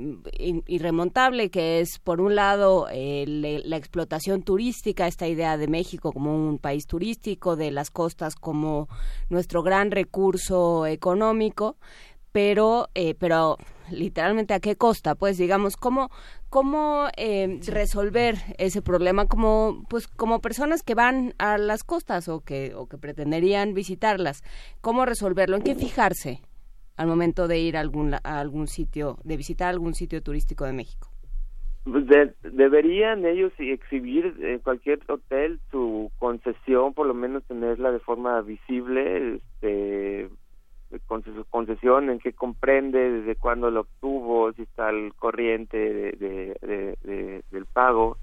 irremontable, 0.68 1.50
que 1.50 1.80
es, 1.82 2.00
por 2.00 2.22
un 2.22 2.36
lado, 2.36 2.88
eh, 2.92 3.26
la 3.66 3.78
explotación 3.78 4.44
turística, 4.44 5.08
esta 5.08 5.28
idea 5.28 5.58
de 5.58 5.68
México 5.68 6.14
como 6.14 6.34
un 6.34 6.60
país 6.60 6.86
turístico, 6.86 7.56
de 7.56 7.72
las 7.72 7.90
costas 7.90 8.36
como 8.36 8.88
nuestro 9.30 9.64
gran 9.64 9.92
recurso 9.92 10.86
económico, 10.86 11.76
pero, 12.32 12.90
eh, 12.94 13.16
pero 13.16 13.58
literalmente 13.90 14.54
a 14.54 14.60
qué 14.60 14.76
costa, 14.76 15.16
pues 15.16 15.38
digamos, 15.38 15.76
cómo, 15.76 16.12
cómo 16.50 17.08
resolver 17.66 18.38
ese 18.60 18.82
problema 18.82 19.26
como, 19.26 19.84
pues, 19.90 20.08
como 20.08 20.40
personas 20.40 20.84
que 20.84 20.94
van 20.94 21.34
a 21.40 21.58
las 21.58 21.84
costas 21.84 22.28
o 22.30 22.42
que, 22.42 22.76
o 22.76 22.86
que 22.86 23.00
pretenderían 23.00 23.74
visitarlas, 23.74 24.44
cómo 24.80 25.06
resolverlo, 25.06 25.58
en 25.58 25.64
qué 25.64 25.76
fijarse 25.76 26.42
al 27.00 27.08
momento 27.08 27.48
de 27.48 27.60
ir 27.60 27.78
a 27.78 27.80
algún, 27.80 28.14
a 28.14 28.40
algún 28.42 28.68
sitio, 28.68 29.20
de 29.24 29.38
visitar 29.38 29.70
algún 29.70 29.94
sitio 29.94 30.22
turístico 30.22 30.66
de 30.66 30.74
México? 30.74 31.08
Pues 31.86 32.06
deberían 32.44 33.26
ellos 33.26 33.54
exhibir 33.58 34.36
en 34.42 34.60
cualquier 34.60 35.00
hotel 35.08 35.62
su 35.72 36.12
concesión, 36.20 36.94
por 36.94 37.08
lo 37.08 37.14
menos 37.14 37.46
tenerla 37.46 37.94
de 37.94 38.00
forma 38.00 38.42
visible, 38.42 39.36
este, 39.36 40.30
con 41.08 41.24
su 41.24 41.46
concesión, 41.46 42.10
en 42.10 42.20
qué 42.20 42.34
comprende, 42.34 43.00
desde 43.10 43.38
cuándo 43.38 43.72
lo 43.72 43.82
obtuvo, 43.82 44.52
si 44.52 44.64
está 44.64 44.90
al 44.90 45.14
corriente 45.16 45.78
de, 45.78 47.40
del 47.50 47.66
pago. 47.66 48.18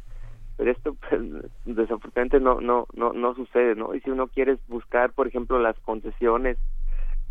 Pero 0.58 0.70
esto 0.70 0.94
pues, 1.08 1.22
desafortunadamente 1.64 2.40
no, 2.40 2.60
no, 2.60 2.86
no, 2.92 3.14
no 3.14 3.34
sucede, 3.34 3.74
¿no? 3.74 3.94
Y 3.94 4.00
si 4.00 4.10
uno 4.10 4.26
quiere 4.26 4.58
buscar, 4.68 5.14
por 5.14 5.28
ejemplo, 5.28 5.58
las 5.58 5.78
concesiones 5.80 6.58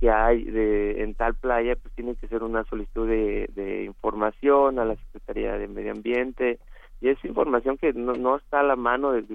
hay 0.10 0.44
de, 0.44 1.03
en 1.03 1.15
tal 1.15 1.36
playa, 1.36 1.76
pues 1.76 1.94
tiene 1.95 2.15
que 2.15 2.27
ser 2.27 2.44
una 2.44 2.64
solicitud 2.65 3.07
de, 3.07 3.49
de 3.56 3.84
información 3.84 4.80
a 4.80 4.86
la 4.86 4.95
Secretaría 4.95 5.57
de 5.57 5.68
Medio 5.68 5.91
Ambiente, 5.91 6.60
y 7.02 7.10
es 7.10 7.23
información 7.26 7.77
que 7.77 7.94
no, 7.94 8.14
no 8.14 8.38
está 8.38 8.61
a 8.61 8.64
la 8.64 8.76
mano 8.76 9.11
de, 9.11 9.26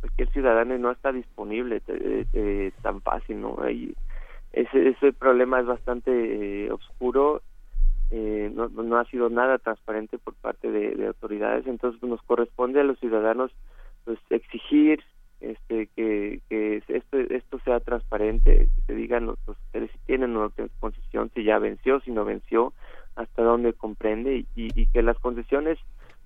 cualquier 0.00 0.30
ciudadano 0.32 0.74
y 0.74 0.78
no 0.78 0.90
está 0.90 1.12
disponible 1.12 1.80
eh, 1.86 2.72
tan 2.82 3.00
fácil, 3.00 3.40
¿no? 3.40 3.56
Y 3.70 3.94
ese, 4.52 4.88
ese 4.88 5.12
problema 5.12 5.60
es 5.60 5.66
bastante 5.66 6.10
eh, 6.66 6.70
oscuro, 6.70 7.42
eh, 8.10 8.50
no, 8.54 8.68
no 8.68 8.98
ha 8.98 9.04
sido 9.06 9.28
nada 9.30 9.58
transparente 9.58 10.18
por 10.18 10.34
parte 10.34 10.70
de, 10.70 11.06
autoridades, 11.06 11.66
entonces 11.66 12.02
nos 12.02 12.22
corresponde 12.22 12.80
a 12.80 12.84
los 12.84 12.98
ciudadanos 13.00 13.50
pues 14.04 14.18
exigir 14.30 15.02
este 15.50 15.88
que, 15.94 16.40
que 16.48 16.82
esto 16.88 17.18
esto 17.18 17.58
sea 17.60 17.80
transparente 17.80 18.68
que 18.74 18.82
se 18.86 18.94
digan 18.94 19.26
los, 19.26 19.38
ustedes 19.46 19.90
si 19.90 19.98
tienen 20.06 20.36
una 20.36 20.50
concesión 20.80 21.30
si 21.34 21.44
ya 21.44 21.58
venció 21.58 22.00
si 22.00 22.10
no 22.10 22.24
venció 22.24 22.72
hasta 23.16 23.42
dónde 23.42 23.72
comprende 23.72 24.36
y, 24.36 24.46
y 24.54 24.86
que 24.86 25.02
las 25.02 25.18
concesiones 25.18 25.78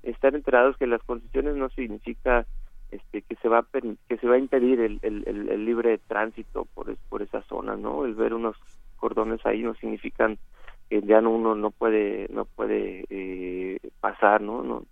estar 0.03 0.35
enterados 0.35 0.77
que 0.77 0.87
las 0.87 1.03
concesiones 1.03 1.57
no 1.57 1.69
significa 1.71 2.47
este 2.91 3.23
que 3.23 3.37
se 3.37 3.49
va 3.49 3.59
a 3.59 3.67
que 3.73 4.17
se 4.17 4.27
va 4.27 4.37
a 4.37 4.39
impedir 4.39 4.81
el, 4.81 4.99
el, 5.03 5.27
el, 5.27 5.65
libre 5.65 5.99
tránsito 6.07 6.67
por 6.75 6.97
por 7.09 7.23
esa 7.23 7.43
zona 7.43 7.77
no 7.77 8.05
el 8.05 8.15
ver 8.15 8.33
unos 8.33 8.57
cordones 8.97 9.45
ahí 9.45 9.63
no 9.63 9.75
significan 9.75 10.39
que 10.89 11.03
ya 11.03 11.21
no, 11.21 11.31
uno 11.31 11.55
no 11.55 11.71
puede 11.71 12.29
no 12.31 12.47
puede 12.47 13.05
eh, 13.11 13.79
pasar 14.01 14.41
no 14.41 14.63
no 14.63 14.85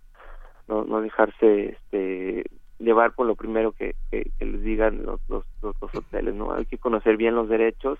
no, 0.67 0.83
no 0.83 1.01
dejarse 1.01 1.69
este 1.69 2.43
llevar 2.79 3.13
por 3.13 3.25
lo 3.25 3.35
primero 3.35 3.71
que, 3.71 3.95
que, 4.11 4.29
les 4.39 4.61
digan 4.61 5.03
los, 5.03 5.19
los, 5.29 5.43
los, 5.61 5.75
hoteles 5.81 6.35
no 6.35 6.53
hay 6.53 6.65
que 6.65 6.77
conocer 6.77 7.17
bien 7.17 7.35
los 7.35 7.49
derechos 7.49 7.99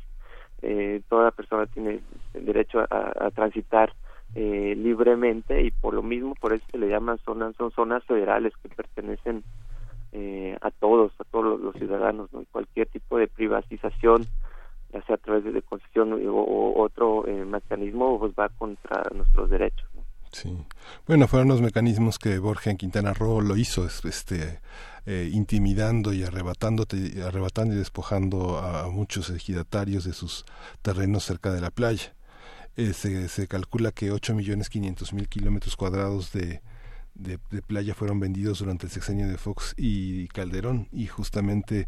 eh, 0.61 1.01
toda 1.09 1.31
persona 1.31 1.65
tiene 1.67 1.99
derecho 2.33 2.79
a, 2.89 3.29
transitar 3.31 3.93
eh, 4.35 4.75
libremente 4.77 5.63
y 5.63 5.71
por 5.71 5.93
lo 5.93 6.03
mismo 6.03 6.35
por 6.35 6.53
eso 6.53 6.65
se 6.71 6.77
le 6.77 6.89
llaman 6.89 7.17
zonas 7.19 7.55
son 7.55 7.71
zonas 7.71 8.03
federales 8.05 8.53
que 8.61 8.69
pertenecen 8.69 9.43
eh, 10.11 10.57
a 10.61 10.71
todos 10.71 11.11
a 11.19 11.23
todos 11.25 11.59
los, 11.59 11.75
ciudadanos 11.75 12.31
¿no? 12.33 12.43
cualquier 12.51 12.87
tipo 12.87 13.17
de 13.17 13.27
privatización 13.27 14.25
ya 14.93 15.01
sea 15.03 15.15
a 15.15 15.19
través 15.19 15.43
de, 15.43 15.61
concesión 15.61 16.13
o, 16.27 16.73
otro 16.81 17.27
eh, 17.27 17.45
mecanismo 17.45 18.19
pues 18.19 18.33
va 18.33 18.49
contra 18.49 19.03
nuestros 19.13 19.49
derechos 19.49 19.87
Sí. 20.31 20.55
Bueno, 21.07 21.27
fueron 21.27 21.47
los 21.47 21.61
mecanismos 21.61 22.19
que 22.19 22.37
Borja 22.39 22.69
en 22.69 22.77
Quintana 22.77 23.13
Roo 23.13 23.41
lo 23.41 23.57
hizo, 23.57 23.87
este, 23.87 24.59
intimidando 25.31 26.13
y 26.13 26.23
arrebatando, 26.23 26.85
arrebatando 27.25 27.73
y 27.73 27.77
despojando 27.77 28.59
a 28.59 28.89
muchos 28.89 29.29
ejidatarios 29.29 30.03
de 30.03 30.13
sus 30.13 30.45
terrenos 30.81 31.23
cerca 31.23 31.51
de 31.51 31.61
la 31.61 31.71
playa. 31.71 32.13
Eh, 32.77 32.93
se, 32.93 33.27
se, 33.27 33.47
calcula 33.47 33.91
que 33.91 34.11
8 34.11 34.35
millones 34.35 34.69
500 34.69 35.13
mil 35.13 35.27
kilómetros 35.27 35.75
cuadrados 35.75 36.31
de, 36.31 36.61
de, 37.17 37.39
playa 37.61 37.93
fueron 37.93 38.19
vendidos 38.19 38.59
durante 38.59 38.85
el 38.85 38.91
sexenio 38.91 39.27
de 39.27 39.37
Fox 39.37 39.73
y 39.77 40.27
Calderón 40.29 40.87
y 40.91 41.07
justamente 41.07 41.87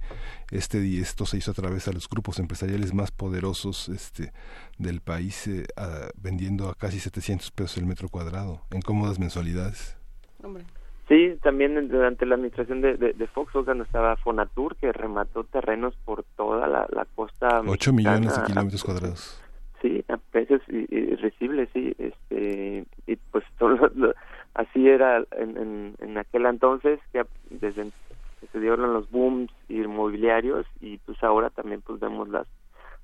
este 0.51 0.79
esto 0.99 1.25
se 1.25 1.37
hizo 1.37 1.51
a 1.51 1.53
través 1.53 1.85
de 1.85 1.93
los 1.93 2.09
grupos 2.09 2.39
empresariales 2.39 2.93
más 2.93 3.11
poderosos 3.11 3.89
este 3.89 4.31
del 4.77 5.01
país 5.01 5.47
eh, 5.47 5.65
vendiendo 6.21 6.69
a 6.69 6.75
casi 6.75 6.99
700 6.99 7.51
pesos 7.51 7.77
el 7.77 7.85
metro 7.85 8.09
cuadrado 8.09 8.61
en 8.71 8.81
cómodas 8.81 9.19
mensualidades. 9.19 9.97
Sí, 11.07 11.37
también 11.41 11.89
durante 11.89 12.25
la 12.25 12.35
administración 12.35 12.81
de, 12.81 12.95
de, 12.97 13.27
Fox 13.27 13.55
Hogan 13.55 13.81
estaba 13.81 14.15
Fonatur 14.17 14.75
que 14.75 14.91
remató 14.91 15.43
terrenos 15.43 15.95
por 16.05 16.23
toda 16.37 16.67
la, 16.67 16.87
la 16.91 17.05
costa. 17.15 17.61
8 17.65 17.93
millones 17.93 18.37
de 18.37 18.43
kilómetros 18.43 18.83
cuadrados 18.83 19.41
sí 19.81 20.03
a 20.07 20.17
precios 20.17 20.61
irresistibles 20.69 21.69
sí 21.73 21.95
este 21.97 22.85
y 23.07 23.15
pues 23.31 23.43
así 24.59 24.89
era 24.89 25.23
en, 25.31 25.95
en, 25.99 26.17
aquel 26.17 26.45
entonces 26.45 26.99
desde 27.49 27.91
que 28.41 28.47
se 28.47 28.59
dieron 28.59 28.93
los 28.93 29.09
booms 29.09 29.49
inmobiliarios 29.69 30.65
y 30.81 30.97
pues 30.97 31.23
ahora 31.23 31.49
también 31.49 31.81
pues 31.81 32.01
vemos 32.01 32.27
las 32.27 32.45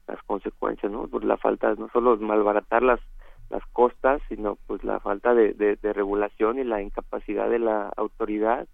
las 0.06 0.22
consecuencias 0.24 0.92
no 0.92 1.08
por 1.08 1.24
la 1.24 1.38
falta 1.38 1.74
no 1.76 1.88
solo 1.94 2.18
malbaratar 2.18 2.84
las 2.84 3.00
las 3.50 3.66
costas 3.68 4.22
sino 4.28 4.58
pues 4.68 4.84
la 4.84 5.00
falta 5.00 5.34
de, 5.34 5.54
de, 5.54 5.94
regulación 5.94 6.60
y 6.60 6.66
la 6.66 6.82
incapacidad 6.82 7.50
de 7.50 7.60
la 7.60 7.90
autoridad 7.96 8.68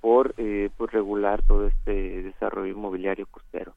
por 0.00 0.32
eh, 0.38 0.70
pues 0.78 0.90
regular 0.92 1.42
todo 1.42 1.66
este 1.66 2.22
desarrollo 2.22 2.72
inmobiliario 2.72 3.26
costero 3.26 3.74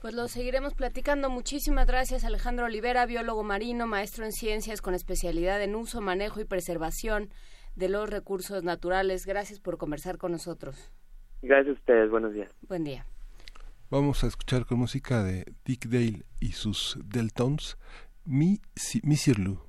pues 0.00 0.14
lo 0.14 0.28
seguiremos 0.28 0.74
platicando. 0.74 1.30
Muchísimas 1.30 1.86
gracias 1.86 2.24
Alejandro 2.24 2.66
Olivera, 2.66 3.06
biólogo 3.06 3.42
marino, 3.42 3.86
maestro 3.86 4.24
en 4.24 4.32
ciencias 4.32 4.80
con 4.80 4.94
especialidad 4.94 5.62
en 5.62 5.74
uso, 5.74 6.00
manejo 6.00 6.40
y 6.40 6.44
preservación 6.44 7.30
de 7.74 7.88
los 7.88 8.08
recursos 8.08 8.64
naturales. 8.64 9.26
Gracias 9.26 9.60
por 9.60 9.78
conversar 9.78 10.18
con 10.18 10.32
nosotros. 10.32 10.92
Gracias 11.42 11.76
a 11.76 11.78
ustedes, 11.78 12.10
buenos 12.10 12.34
días. 12.34 12.50
Buen 12.68 12.84
día. 12.84 13.06
Vamos 13.90 14.22
a 14.24 14.26
escuchar 14.26 14.66
con 14.66 14.78
música 14.78 15.22
de 15.22 15.44
Dick 15.64 15.86
Dale 15.86 16.24
y 16.40 16.52
sus 16.52 16.98
Deltones, 17.04 17.78
Mi, 18.24 18.60
Mi 19.02 19.16
Sirlu. 19.16 19.60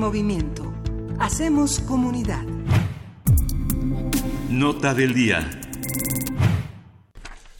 Movimiento. 0.00 0.72
Hacemos 1.18 1.78
comunidad. 1.80 2.42
Nota 4.48 4.94
del 4.94 5.12
día. 5.12 5.48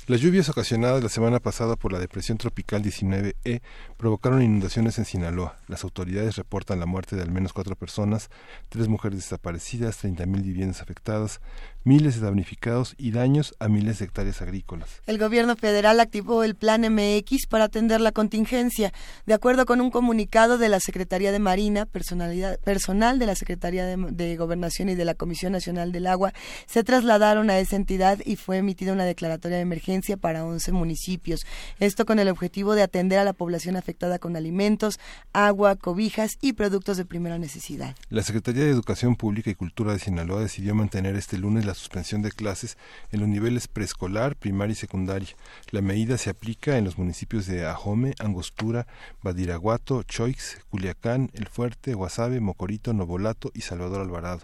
Las 0.07 0.23
lluvias 0.23 0.49
ocasionadas 0.49 1.03
la 1.03 1.11
semana 1.11 1.39
pasada 1.39 1.77
por 1.77 1.93
la 1.93 1.99
depresión 1.99 2.39
tropical 2.39 2.83
19E 2.83 3.61
provocaron 3.99 4.43
inundaciones 4.43 4.99
en 4.99 5.05
Sinaloa. 5.05 5.59
Las 5.69 5.85
autoridades 5.85 6.37
reportan 6.37 6.81
la 6.81 6.87
muerte 6.87 7.15
de 7.15 7.23
al 7.23 7.31
menos 7.31 7.53
cuatro 7.53 7.77
personas, 7.77 8.31
tres 8.71 8.89
mujeres 8.89 9.19
desaparecidas, 9.19 10.03
30.000 10.03 10.43
viviendas 10.43 10.81
afectadas, 10.81 11.43
miles 11.85 12.17
de 12.17 12.27
damnificados 12.27 12.95
y 12.99 13.11
daños 13.11 13.55
a 13.59 13.69
miles 13.69 13.99
de 13.99 14.05
hectáreas 14.05 14.43
agrícolas. 14.43 14.89
El 15.07 15.19
gobierno 15.19 15.57
federal 15.57 16.01
activó 16.01 16.45
el 16.45 16.55
Plan 16.55 16.83
MX 16.83 17.47
para 17.49 17.65
atender 17.65 18.01
la 18.01 18.13
contingencia. 18.13 18.93
De 19.27 19.35
acuerdo 19.35 19.67
con 19.67 19.81
un 19.81 19.91
comunicado 19.91 20.59
de 20.59 20.69
la 20.69 20.81
Secretaría 20.81 21.33
de 21.33 21.39
Marina, 21.39 21.87
personalidad, 21.87 22.59
personal 22.61 23.19
de 23.19 23.27
la 23.27 23.35
Secretaría 23.35 23.87
de, 23.87 23.97
de 23.97 24.37
Gobernación 24.37 24.89
y 24.89 24.95
de 24.95 25.05
la 25.05 25.15
Comisión 25.15 25.53
Nacional 25.53 25.93
del 25.93 26.07
Agua 26.07 26.33
se 26.67 26.85
trasladaron 26.85 27.51
a 27.51 27.59
esa 27.59 27.77
entidad 27.77 28.19
y 28.25 28.37
fue 28.37 28.59
emitida 28.59 28.93
una 28.93 29.05
declaratoria 29.05 29.57
de 29.57 29.63
emergencia 29.63 30.17
para 30.17 30.45
11 30.45 30.73
municipios. 30.73 31.47
Esto 31.79 32.05
con 32.05 32.19
el 32.19 32.29
objetivo 32.29 32.75
de 32.75 32.83
atender 32.83 33.19
a 33.19 33.25
la 33.25 33.33
población 33.33 33.77
afectada 33.77 34.19
con 34.19 34.37
alimentos, 34.37 34.99
agua, 35.33 35.77
cobijas 35.77 36.33
y 36.41 36.53
productos 36.53 36.97
de 36.97 37.05
primera 37.05 37.39
necesidad. 37.39 37.97
La 38.09 38.23
Secretaría 38.23 38.65
de 38.65 38.71
Educación 38.71 39.17
Pública 39.17 39.51
y 39.51 39.55
Cultura 39.55 39.93
de 39.93 39.99
Sinaloa 39.99 40.41
decidió 40.41 40.75
mantener 40.75 41.17
este 41.17 41.39
lunes 41.39 41.65
la 41.65 41.70
suspensión 41.75 42.23
de 42.23 42.33
clases 42.33 42.77
en 43.13 43.21
los 43.21 43.29
niveles 43.29 43.69
preescolar, 43.69 44.37
primaria 44.37 44.73
y 44.73 44.77
secundaria. 44.77 45.29
La 45.71 45.83
medida 45.83 46.19
se 46.19 46.31
aplica 46.31 46.79
en 46.79 46.85
los 46.85 46.99
municipios 46.99 47.47
de 47.47 47.67
Ajome, 47.67 48.15
Angostura, 48.19 48.87
Badiraguato, 49.23 50.03
Choix, 50.03 50.59
Culiacán, 50.71 51.31
El 51.35 51.49
Fuerte, 51.49 51.95
Guasave, 51.95 52.41
Mocorito, 52.41 52.93
Novolato 52.93 53.51
y 53.55 53.63
Salvador 53.63 54.01
Alvarado. 54.01 54.41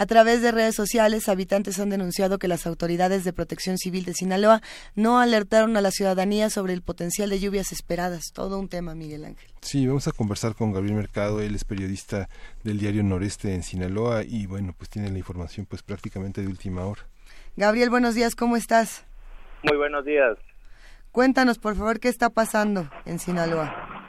A 0.00 0.06
través 0.06 0.40
de 0.40 0.50
redes 0.50 0.74
sociales, 0.74 1.28
habitantes 1.28 1.78
han 1.78 1.90
denunciado 1.90 2.38
que 2.38 2.48
las 2.48 2.66
autoridades 2.66 3.22
de 3.22 3.34
protección 3.34 3.76
civil 3.76 4.06
de 4.06 4.14
Sinaloa 4.14 4.62
no 4.94 5.20
alertaron 5.20 5.76
a 5.76 5.82
la 5.82 5.90
ciudadanía 5.90 6.48
sobre 6.48 6.72
el 6.72 6.80
potencial 6.80 7.28
de 7.28 7.38
lluvias 7.38 7.70
esperadas. 7.70 8.32
Todo 8.32 8.58
un 8.58 8.70
tema, 8.70 8.94
Miguel 8.94 9.26
Ángel. 9.26 9.50
Sí, 9.60 9.86
vamos 9.86 10.08
a 10.08 10.12
conversar 10.12 10.54
con 10.54 10.72
Gabriel 10.72 10.96
Mercado, 10.96 11.42
él 11.42 11.54
es 11.54 11.64
periodista 11.64 12.30
del 12.64 12.78
diario 12.78 13.02
Noreste 13.02 13.52
en 13.52 13.62
Sinaloa 13.62 14.22
y 14.24 14.46
bueno, 14.46 14.74
pues 14.74 14.88
tiene 14.88 15.10
la 15.10 15.18
información 15.18 15.66
pues 15.66 15.82
prácticamente 15.82 16.40
de 16.40 16.46
última 16.46 16.86
hora. 16.86 17.02
Gabriel, 17.58 17.90
buenos 17.90 18.14
días, 18.14 18.34
¿cómo 18.34 18.56
estás? 18.56 19.04
Muy 19.64 19.76
buenos 19.76 20.06
días. 20.06 20.38
Cuéntanos, 21.12 21.58
por 21.58 21.76
favor, 21.76 22.00
qué 22.00 22.08
está 22.08 22.30
pasando 22.30 22.88
en 23.04 23.18
Sinaloa. 23.18 23.99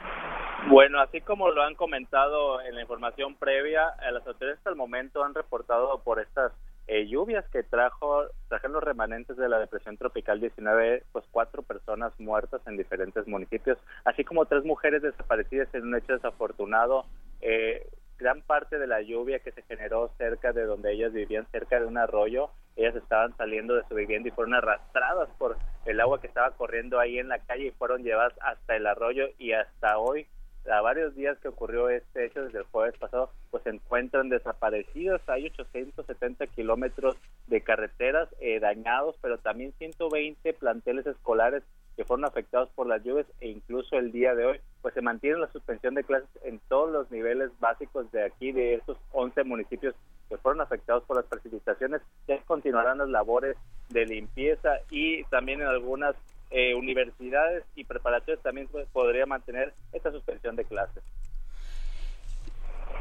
Bueno, 0.68 1.00
así 1.00 1.20
como 1.20 1.50
lo 1.50 1.62
han 1.62 1.74
comentado 1.74 2.60
en 2.60 2.74
la 2.74 2.82
información 2.82 3.34
previa, 3.34 3.94
eh, 4.00 4.12
las 4.12 4.26
autoridades 4.26 4.58
hasta 4.58 4.70
el 4.70 4.76
momento 4.76 5.24
han 5.24 5.34
reportado 5.34 6.00
por 6.02 6.20
estas 6.20 6.52
eh, 6.86 7.06
lluvias 7.06 7.44
que 7.48 7.62
trajo 7.62 8.26
trajeron 8.48 8.74
los 8.74 8.84
remanentes 8.84 9.36
de 9.36 9.48
la 9.48 9.58
depresión 9.58 9.96
tropical 9.96 10.40
19, 10.40 11.04
pues 11.12 11.24
cuatro 11.30 11.62
personas 11.62 12.12
muertas 12.18 12.60
en 12.66 12.76
diferentes 12.76 13.26
municipios, 13.26 13.78
así 14.04 14.24
como 14.24 14.46
tres 14.46 14.64
mujeres 14.64 15.02
desaparecidas 15.02 15.72
en 15.74 15.88
un 15.88 15.96
hecho 15.96 16.12
desafortunado. 16.12 17.06
Eh, 17.40 17.88
gran 18.18 18.40
parte 18.42 18.78
de 18.78 18.86
la 18.86 19.02
lluvia 19.02 19.40
que 19.40 19.50
se 19.50 19.62
generó 19.62 20.10
cerca 20.16 20.52
de 20.52 20.64
donde 20.64 20.92
ellas 20.92 21.12
vivían, 21.12 21.46
cerca 21.50 21.80
de 21.80 21.86
un 21.86 21.98
arroyo, 21.98 22.50
ellas 22.76 22.94
estaban 22.94 23.36
saliendo 23.36 23.74
de 23.74 23.82
su 23.88 23.96
vivienda 23.96 24.28
y 24.28 24.32
fueron 24.32 24.54
arrastradas 24.54 25.28
por 25.38 25.56
el 25.86 26.00
agua 26.00 26.20
que 26.20 26.28
estaba 26.28 26.52
corriendo 26.52 27.00
ahí 27.00 27.18
en 27.18 27.28
la 27.28 27.40
calle 27.40 27.66
y 27.66 27.70
fueron 27.72 28.04
llevadas 28.04 28.34
hasta 28.40 28.76
el 28.76 28.86
arroyo 28.86 29.26
y 29.38 29.52
hasta 29.52 29.98
hoy 29.98 30.28
a 30.70 30.80
varios 30.80 31.14
días 31.14 31.38
que 31.38 31.48
ocurrió 31.48 31.88
este 31.88 32.26
hecho 32.26 32.42
desde 32.42 32.58
el 32.58 32.64
jueves 32.64 32.96
pasado, 32.98 33.30
pues 33.50 33.62
se 33.64 33.70
encuentran 33.70 34.28
desaparecidos. 34.28 35.20
Hay 35.28 35.46
870 35.46 36.46
kilómetros 36.48 37.16
de 37.46 37.60
carreteras 37.62 38.28
eh, 38.40 38.60
dañados, 38.60 39.16
pero 39.20 39.38
también 39.38 39.72
120 39.78 40.52
planteles 40.54 41.06
escolares 41.06 41.62
que 41.96 42.04
fueron 42.04 42.24
afectados 42.24 42.70
por 42.74 42.86
las 42.86 43.02
lluvias 43.04 43.26
e 43.40 43.48
incluso 43.48 43.96
el 43.96 44.12
día 44.12 44.34
de 44.34 44.46
hoy, 44.46 44.60
pues 44.80 44.94
se 44.94 45.02
mantiene 45.02 45.38
la 45.38 45.52
suspensión 45.52 45.94
de 45.94 46.04
clases 46.04 46.30
en 46.42 46.58
todos 46.68 46.90
los 46.90 47.10
niveles 47.10 47.50
básicos 47.60 48.10
de 48.12 48.24
aquí, 48.24 48.52
de 48.52 48.74
estos 48.74 48.96
11 49.12 49.44
municipios 49.44 49.94
que 50.28 50.38
fueron 50.38 50.62
afectados 50.62 51.04
por 51.04 51.16
las 51.16 51.26
precipitaciones. 51.26 52.00
Ya 52.26 52.40
continuarán 52.44 52.98
las 52.98 53.08
labores 53.08 53.56
de 53.90 54.06
limpieza 54.06 54.78
y 54.90 55.24
también 55.24 55.60
en 55.60 55.66
algunas 55.66 56.16
eh, 56.52 56.74
universidades 56.74 57.64
y 57.74 57.84
preparatorios 57.84 58.42
también 58.42 58.68
podría 58.92 59.26
mantener 59.26 59.72
esta 59.92 60.10
suspensión 60.10 60.56
de 60.56 60.64
clases. 60.64 61.02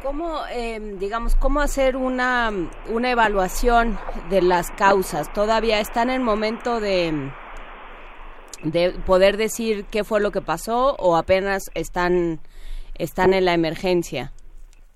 ¿Cómo, 0.03 0.41
eh, 0.51 0.79
digamos, 0.99 1.35
cómo 1.35 1.61
hacer 1.61 1.95
una, 1.95 2.51
una 2.89 3.11
evaluación 3.11 3.99
de 4.29 4.41
las 4.41 4.71
causas? 4.71 5.31
¿Todavía 5.31 5.79
están 5.79 6.09
en 6.09 6.15
el 6.15 6.21
momento 6.21 6.79
de, 6.79 7.31
de 8.63 8.91
poder 9.05 9.37
decir 9.37 9.85
qué 9.91 10.03
fue 10.03 10.19
lo 10.19 10.31
que 10.31 10.41
pasó 10.41 10.95
o 10.97 11.17
apenas 11.17 11.69
están, 11.75 12.39
están 12.95 13.33
en 13.33 13.45
la 13.45 13.53
emergencia? 13.53 14.31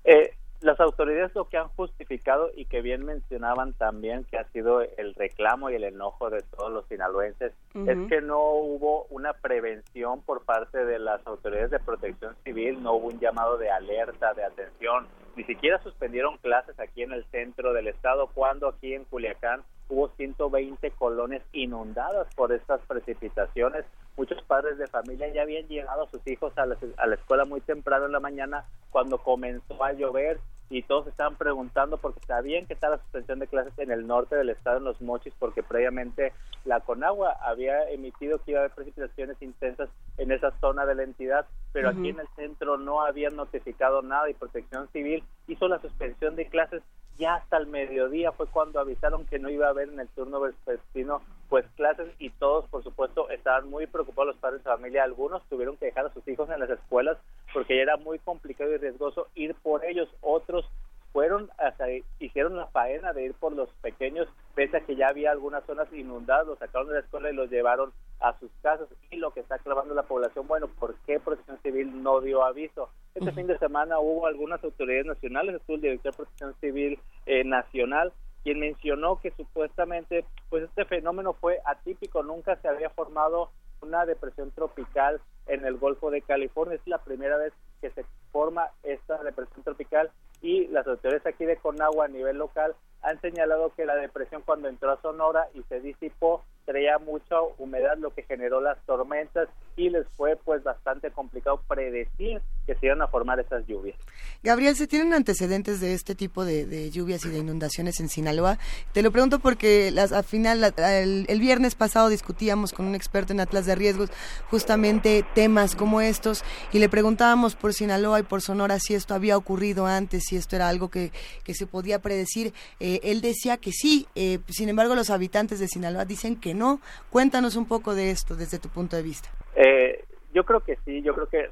Eh, 0.02 0.35
las 0.66 0.80
autoridades 0.80 1.32
lo 1.34 1.48
que 1.48 1.58
han 1.58 1.68
justificado 1.68 2.50
y 2.54 2.64
que 2.64 2.82
bien 2.82 3.04
mencionaban 3.04 3.72
también 3.74 4.24
que 4.24 4.36
ha 4.36 4.44
sido 4.48 4.80
el 4.80 5.14
reclamo 5.14 5.70
y 5.70 5.76
el 5.76 5.84
enojo 5.84 6.28
de 6.28 6.42
todos 6.42 6.72
los 6.72 6.86
sinaloenses 6.88 7.52
es 7.72 8.08
que 8.08 8.20
no 8.20 8.40
hubo 8.40 9.04
una 9.10 9.32
prevención 9.32 10.22
por 10.22 10.44
parte 10.44 10.84
de 10.84 10.98
las 10.98 11.24
autoridades 11.24 11.70
de 11.70 11.78
protección 11.78 12.34
civil, 12.42 12.82
no 12.82 12.94
hubo 12.94 13.06
un 13.06 13.20
llamado 13.20 13.56
de 13.58 13.70
alerta, 13.70 14.34
de 14.34 14.42
atención, 14.42 15.06
ni 15.36 15.44
siquiera 15.44 15.80
suspendieron 15.84 16.36
clases 16.38 16.78
aquí 16.80 17.02
en 17.02 17.12
el 17.12 17.24
centro 17.26 17.72
del 17.72 17.86
estado 17.86 18.28
cuando 18.34 18.66
aquí 18.66 18.92
en 18.92 19.04
Culiacán 19.04 19.62
hubo 19.88 20.08
120 20.16 20.90
colonias 20.92 21.42
inundadas 21.52 22.26
por 22.34 22.52
estas 22.52 22.80
precipitaciones. 22.88 23.84
Muchos 24.16 24.42
padres 24.42 24.78
de 24.78 24.88
familia 24.88 25.28
ya 25.32 25.42
habían 25.42 25.68
llegado 25.68 26.04
a 26.04 26.10
sus 26.10 26.26
hijos 26.26 26.52
a 26.58 26.66
la, 26.66 26.76
a 26.96 27.06
la 27.06 27.14
escuela 27.14 27.44
muy 27.44 27.60
temprano 27.60 28.06
en 28.06 28.12
la 28.12 28.18
mañana 28.18 28.64
cuando 28.90 29.18
comenzó 29.18 29.84
a 29.84 29.92
llover 29.92 30.40
y 30.68 30.82
todos 30.82 31.06
estaban 31.06 31.36
preguntando 31.36 31.96
porque 31.98 32.20
sabían 32.26 32.66
que 32.66 32.74
estaba 32.74 32.96
la 32.96 33.02
suspensión 33.02 33.38
de 33.38 33.46
clases 33.46 33.78
en 33.78 33.90
el 33.90 34.06
norte 34.06 34.36
del 34.36 34.50
estado, 34.50 34.78
en 34.78 34.84
los 34.84 35.00
Mochis, 35.00 35.34
porque 35.38 35.62
previamente 35.62 36.32
la 36.64 36.80
Conagua 36.80 37.36
había 37.42 37.88
emitido 37.90 38.38
que 38.42 38.52
iba 38.52 38.60
a 38.60 38.64
haber 38.64 38.74
precipitaciones 38.74 39.40
intensas 39.40 39.88
en 40.18 40.32
esa 40.32 40.50
zona 40.60 40.84
de 40.86 40.94
la 40.94 41.04
entidad, 41.04 41.46
pero 41.72 41.90
aquí 41.90 42.08
en 42.08 42.20
el 42.20 42.28
centro 42.34 42.78
no 42.78 43.02
habían 43.02 43.36
notificado 43.36 44.02
nada 44.02 44.28
y 44.28 44.34
Protección 44.34 44.88
Civil 44.88 45.22
hizo 45.46 45.68
la 45.68 45.80
suspensión 45.80 46.34
de 46.36 46.46
clases 46.46 46.82
ya 47.18 47.36
hasta 47.36 47.56
el 47.56 47.66
mediodía 47.66 48.32
fue 48.32 48.46
cuando 48.46 48.78
avisaron 48.78 49.24
que 49.26 49.38
no 49.38 49.48
iba 49.48 49.66
a 49.66 49.70
haber 49.70 49.88
en 49.88 50.00
el 50.00 50.08
turno 50.08 50.40
vespertino 50.40 51.22
pues 51.48 51.64
clases 51.76 52.08
y 52.18 52.30
todos 52.30 52.68
por 52.68 52.82
supuesto 52.82 53.30
estaban 53.30 53.70
muy 53.70 53.86
preocupados 53.86 54.34
los 54.34 54.40
padres 54.40 54.62
de 54.62 54.70
familia. 54.70 55.04
Algunos 55.04 55.42
tuvieron 55.48 55.76
que 55.76 55.86
dejar 55.86 56.06
a 56.06 56.12
sus 56.12 56.26
hijos 56.28 56.50
en 56.50 56.60
las 56.60 56.70
escuelas 56.70 57.16
porque 57.56 57.74
ya 57.74 57.84
era 57.84 57.96
muy 57.96 58.18
complicado 58.18 58.70
y 58.74 58.76
riesgoso 58.76 59.28
ir 59.34 59.54
por 59.54 59.82
ellos. 59.82 60.10
Otros 60.20 60.66
fueron 61.10 61.48
hasta 61.56 61.86
hicieron 62.18 62.54
la 62.54 62.66
faena 62.66 63.14
de 63.14 63.24
ir 63.24 63.32
por 63.32 63.54
los 63.54 63.70
pequeños 63.80 64.28
pese 64.54 64.76
a 64.76 64.80
que 64.80 64.94
ya 64.94 65.08
había 65.08 65.30
algunas 65.30 65.64
zonas 65.64 65.90
inundadas 65.94 66.46
los 66.46 66.58
sacaron 66.58 66.88
de 66.88 66.96
la 66.96 67.00
escuela 67.00 67.30
y 67.30 67.34
los 67.34 67.50
llevaron 67.50 67.94
a 68.20 68.38
sus 68.38 68.50
casas. 68.60 68.88
Y 69.10 69.16
lo 69.16 69.30
que 69.30 69.40
está 69.40 69.56
clavando 69.56 69.94
la 69.94 70.02
población 70.02 70.46
bueno 70.46 70.68
por 70.68 70.96
qué 71.06 71.18
Protección 71.18 71.58
Civil 71.62 72.02
no 72.02 72.20
dio 72.20 72.44
aviso 72.44 72.90
este 73.14 73.32
fin 73.32 73.46
de 73.46 73.56
semana 73.56 74.00
hubo 74.00 74.26
algunas 74.26 74.62
autoridades 74.62 75.06
nacionales 75.06 75.54
estuvo 75.54 75.76
el 75.76 75.80
director 75.82 76.12
de 76.12 76.16
Protección 76.18 76.54
Civil 76.60 76.98
eh, 77.24 77.42
nacional 77.42 78.12
quien 78.42 78.60
mencionó 78.60 79.18
que 79.18 79.30
supuestamente 79.30 80.26
pues 80.50 80.64
este 80.64 80.84
fenómeno 80.84 81.32
fue 81.32 81.60
atípico 81.64 82.22
nunca 82.22 82.56
se 82.56 82.68
había 82.68 82.90
formado 82.90 83.48
una 83.80 84.04
depresión 84.04 84.50
tropical 84.50 85.22
en 85.46 85.64
el 85.64 85.76
Golfo 85.76 86.10
de 86.10 86.22
California. 86.22 86.76
Es 86.76 86.86
la 86.86 86.98
primera 86.98 87.36
vez 87.36 87.52
que 87.80 87.90
se 87.90 88.04
forma 88.32 88.70
esta 88.82 89.22
depresión 89.22 89.62
tropical 89.62 90.10
y 90.42 90.66
las 90.68 90.86
autoridades 90.86 91.26
aquí 91.26 91.44
de 91.44 91.56
Conagua 91.56 92.06
a 92.06 92.08
nivel 92.08 92.36
local 92.36 92.74
han 93.02 93.20
señalado 93.20 93.72
que 93.74 93.86
la 93.86 93.96
depresión 93.96 94.42
cuando 94.42 94.68
entró 94.68 94.90
a 94.90 95.00
Sonora 95.00 95.48
y 95.54 95.62
se 95.64 95.80
disipó 95.80 96.44
traía 96.66 96.98
mucha 96.98 97.36
humedad 97.58 97.96
lo 97.96 98.12
que 98.12 98.24
generó 98.24 98.60
las 98.60 98.76
tormentas 98.84 99.48
y 99.76 99.88
les 99.88 100.06
fue 100.16 100.36
pues 100.36 100.62
bastante 100.62 101.10
complicado 101.10 101.60
predecir 101.68 102.42
que 102.66 102.74
se 102.74 102.86
iban 102.86 103.00
a 103.00 103.06
formar 103.06 103.38
esas 103.38 103.64
lluvias. 103.66 103.96
Gabriel, 104.42 104.74
¿se 104.74 104.86
tienen 104.86 105.14
antecedentes 105.14 105.80
de 105.80 105.94
este 105.94 106.14
tipo 106.14 106.44
de, 106.44 106.90
lluvias 106.90 107.24
y 107.24 107.30
de 107.30 107.38
inundaciones 107.38 108.00
en 108.00 108.08
Sinaloa? 108.08 108.58
Te 108.92 109.02
lo 109.02 109.12
pregunto 109.12 109.38
porque 109.38 109.90
las, 109.92 110.12
al 110.12 110.24
final 110.24 110.74
el, 110.76 111.40
viernes 111.40 111.76
pasado 111.76 112.08
discutíamos 112.08 112.72
con 112.72 112.86
un 112.86 112.94
experto 112.94 113.32
en 113.32 113.40
Atlas 113.40 113.66
de 113.66 113.74
Riesgos 113.76 114.10
justamente 114.50 115.24
temas 115.34 115.76
como 115.76 116.00
estos 116.00 116.42
y 116.72 116.80
le 116.80 116.88
preguntábamos 116.88 117.54
por 117.54 117.72
Sinaloa 117.72 118.20
y 118.20 118.24
por 118.24 118.42
Sonora 118.42 118.78
si 118.80 118.94
esto 118.94 119.14
había 119.14 119.36
ocurrido 119.36 119.86
antes, 119.86 120.24
si 120.28 120.36
esto 120.36 120.56
era 120.56 120.68
algo 120.68 120.90
que, 120.90 121.12
que 121.44 121.54
se 121.54 121.66
podía 121.66 122.00
predecir. 122.00 122.52
Eh, 122.80 123.00
él 123.04 123.20
decía 123.20 123.58
que 123.58 123.70
sí, 123.70 124.08
eh, 124.16 124.40
sin 124.48 124.68
embargo 124.68 124.94
los 124.96 125.10
habitantes 125.10 125.60
de 125.60 125.68
Sinaloa 125.68 126.04
dicen 126.04 126.36
que 126.36 126.54
no. 126.56 126.80
Cuéntanos 127.10 127.56
un 127.56 127.66
poco 127.66 127.94
de 127.94 128.10
esto 128.10 128.34
desde 128.34 128.58
tu 128.58 128.68
punto 128.68 128.96
de 128.96 129.02
vista. 129.02 129.28
Eh, 129.54 130.04
Yo 130.34 130.44
creo 130.44 130.60
que 130.60 130.76
sí, 130.84 131.00
yo 131.02 131.14
creo 131.14 131.28
que 131.28 131.48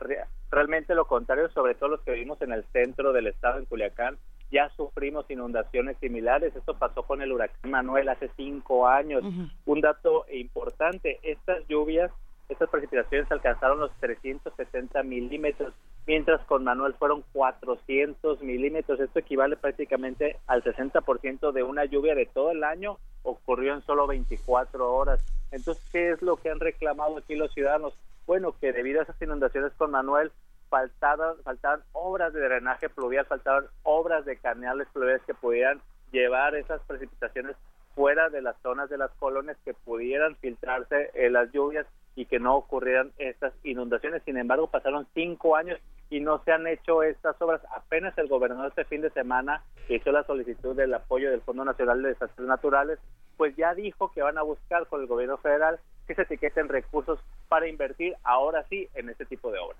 realmente 0.51 0.95
lo 0.95 1.07
contrario, 1.07 1.49
sobre 1.51 1.75
todo 1.75 1.89
los 1.91 2.01
que 2.03 2.13
vivimos 2.13 2.41
en 2.43 2.53
el 2.53 2.65
centro 2.73 3.13
del 3.13 3.29
estado, 3.29 3.59
en 3.59 3.65
Culiacán, 3.65 4.19
ya 4.51 4.69
sufrimos 4.77 5.25
inundaciones 5.31 5.97
similares. 6.01 6.55
Esto 6.55 6.75
pasó 6.79 7.03
con 7.03 7.23
el 7.23 7.33
huracán 7.33 7.71
Manuel 7.71 8.09
hace 8.11 8.31
cinco 8.37 8.87
años. 8.87 9.25
Un 9.65 9.81
dato 9.81 10.27
importante, 10.31 11.19
estas 11.23 11.67
lluvias, 11.67 12.11
estas 12.49 12.69
precipitaciones 12.69 13.31
alcanzaron 13.33 13.81
los 13.81 13.91
360 14.01 15.03
milímetros, 15.03 15.73
mientras 16.07 16.45
con 16.47 16.65
Manuel 16.65 16.95
fueron 16.95 17.25
400 17.33 18.43
milímetros. 18.43 19.01
Esto 19.01 19.19
equivale 19.19 19.57
prácticamente 19.57 20.39
al 20.47 20.63
60% 20.63 21.53
de 21.53 21.63
una 21.63 21.85
lluvia 21.85 22.15
de 22.15 22.27
todo 22.27 22.51
el 22.51 22.65
año, 22.65 22.99
ocurrió 23.23 23.75
en 23.75 23.83
solo 23.83 24.07
24 24.07 24.93
horas. 24.93 25.25
Entonces, 25.51 25.85
¿qué 25.93 26.11
es 26.11 26.23
lo 26.23 26.37
que 26.37 26.51
han 26.51 26.61
reclamado 26.61 27.19
aquí 27.19 27.35
los 27.35 27.53
ciudadanos? 27.53 27.95
Bueno, 28.27 28.55
que 28.61 28.73
debido 28.73 29.01
a 29.01 29.05
esas 29.05 29.21
inundaciones 29.21 29.73
con 29.75 29.91
Manuel, 29.91 30.33
faltaban, 30.69 31.37
faltaban 31.45 31.83
obras 31.93 32.33
de 32.33 32.41
drenaje 32.41 32.89
pluvial, 32.89 33.27
faltaban 33.27 33.67
obras 33.83 34.25
de 34.25 34.37
canales 34.37 34.89
pluviales 34.93 35.23
que 35.27 35.35
pudieran 35.35 35.81
llevar 36.11 36.55
esas 36.55 36.81
precipitaciones 36.83 37.57
fuera 37.95 38.29
de 38.29 38.43
las 38.43 38.57
zonas 38.63 38.91
de 38.91 38.99
las 38.99 39.11
colonias 39.13 39.57
que 39.65 39.75
pudieran 39.75 40.37
filtrarse 40.37 41.11
en 41.15 41.33
las 41.33 41.53
lluvias 41.53 41.87
y 42.17 42.27
que 42.27 42.39
no 42.39 42.57
ocurrieran 42.57 43.13
estas 43.19 43.53
inundaciones. 43.65 44.23
Sin 44.25 44.37
embargo, 44.37 44.69
pasaron 44.69 45.07
cinco 45.15 45.57
años 45.57 45.81
y 46.11 46.21
no 46.21 46.43
se 46.45 46.53
han 46.53 46.67
hecho 46.67 47.03
estas 47.03 47.41
obras. 47.41 47.61
Apenas 47.75 48.17
el 48.19 48.29
gobernador 48.29 48.69
este 48.69 48.85
fin 48.85 49.01
de 49.01 49.11
semana 49.11 49.63
hizo 49.89 50.13
la 50.13 50.25
solicitud 50.25 50.77
del 50.77 50.95
apoyo 50.95 51.31
del 51.31 51.41
Fondo 51.41 51.65
Nacional 51.65 52.03
de 52.03 52.11
Desastres 52.11 52.47
Naturales, 52.47 52.99
pues 53.37 53.57
ya 53.57 53.75
dijo 53.75 54.13
que 54.13 54.23
van 54.23 54.39
a 54.39 54.43
buscar 54.43 54.87
con 54.87 55.01
el 55.01 55.07
gobierno 55.07 55.39
federal 55.39 55.81
que 56.07 56.15
se 56.15 56.23
etiqueten 56.23 56.69
recursos 56.69 57.19
para 57.49 57.69
invertir 57.69 58.15
ahora 58.23 58.65
sí 58.69 58.89
en 58.95 59.09
este 59.09 59.25
tipo 59.25 59.51
de 59.51 59.59
obras. 59.59 59.79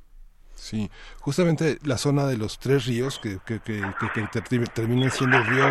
Sí, 0.55 0.89
justamente 1.21 1.79
la 1.85 1.99
zona 1.99 2.27
de 2.27 2.37
los 2.37 2.59
tres 2.59 2.87
ríos, 2.87 3.19
que, 3.19 3.39
que, 3.45 3.61
que, 3.61 3.81
que 4.01 5.11
siendo 5.11 5.37
el 5.37 5.47
río 5.47 5.65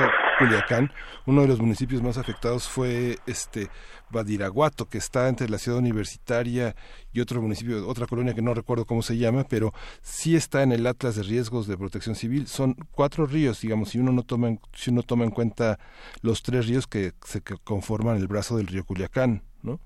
Culiacán, 0.43 0.91
uno 1.25 1.41
de 1.41 1.47
los 1.47 1.59
municipios 1.59 2.01
más 2.01 2.17
afectados 2.17 2.67
fue 2.67 3.17
este 3.25 3.69
Badiraguato, 4.09 4.87
que 4.87 4.97
está 4.97 5.29
entre 5.29 5.49
la 5.49 5.57
ciudad 5.57 5.79
universitaria 5.79 6.75
y 7.13 7.21
otro 7.21 7.41
municipio, 7.41 7.87
otra 7.87 8.07
colonia 8.07 8.33
que 8.33 8.41
no 8.41 8.53
recuerdo 8.53 8.85
cómo 8.85 9.01
se 9.01 9.17
llama, 9.17 9.45
pero 9.49 9.71
sí 10.01 10.35
está 10.35 10.63
en 10.63 10.71
el 10.71 10.85
Atlas 10.85 11.15
de 11.15 11.23
Riesgos 11.23 11.67
de 11.67 11.77
Protección 11.77 12.15
Civil. 12.15 12.47
Son 12.47 12.75
cuatro 12.91 13.25
ríos, 13.25 13.61
digamos, 13.61 13.89
si 13.89 13.99
uno 13.99 14.11
no 14.11 14.23
toma 14.23 14.49
en, 14.49 14.59
si 14.73 14.91
uno 14.91 15.01
toma 15.01 15.23
en 15.23 15.31
cuenta 15.31 15.79
los 16.21 16.43
tres 16.43 16.67
ríos 16.67 16.87
que 16.87 17.13
se 17.23 17.41
conforman 17.63 18.17
el 18.17 18.27
brazo 18.27 18.57
del 18.57 18.67
río 18.67 18.83
Culiacán, 18.85 19.43
¿no? 19.61 19.79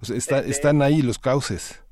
O 0.00 0.04
sea, 0.06 0.16
está, 0.16 0.38
están 0.40 0.80
ahí 0.80 1.02
los 1.02 1.18
cauces. 1.18 1.84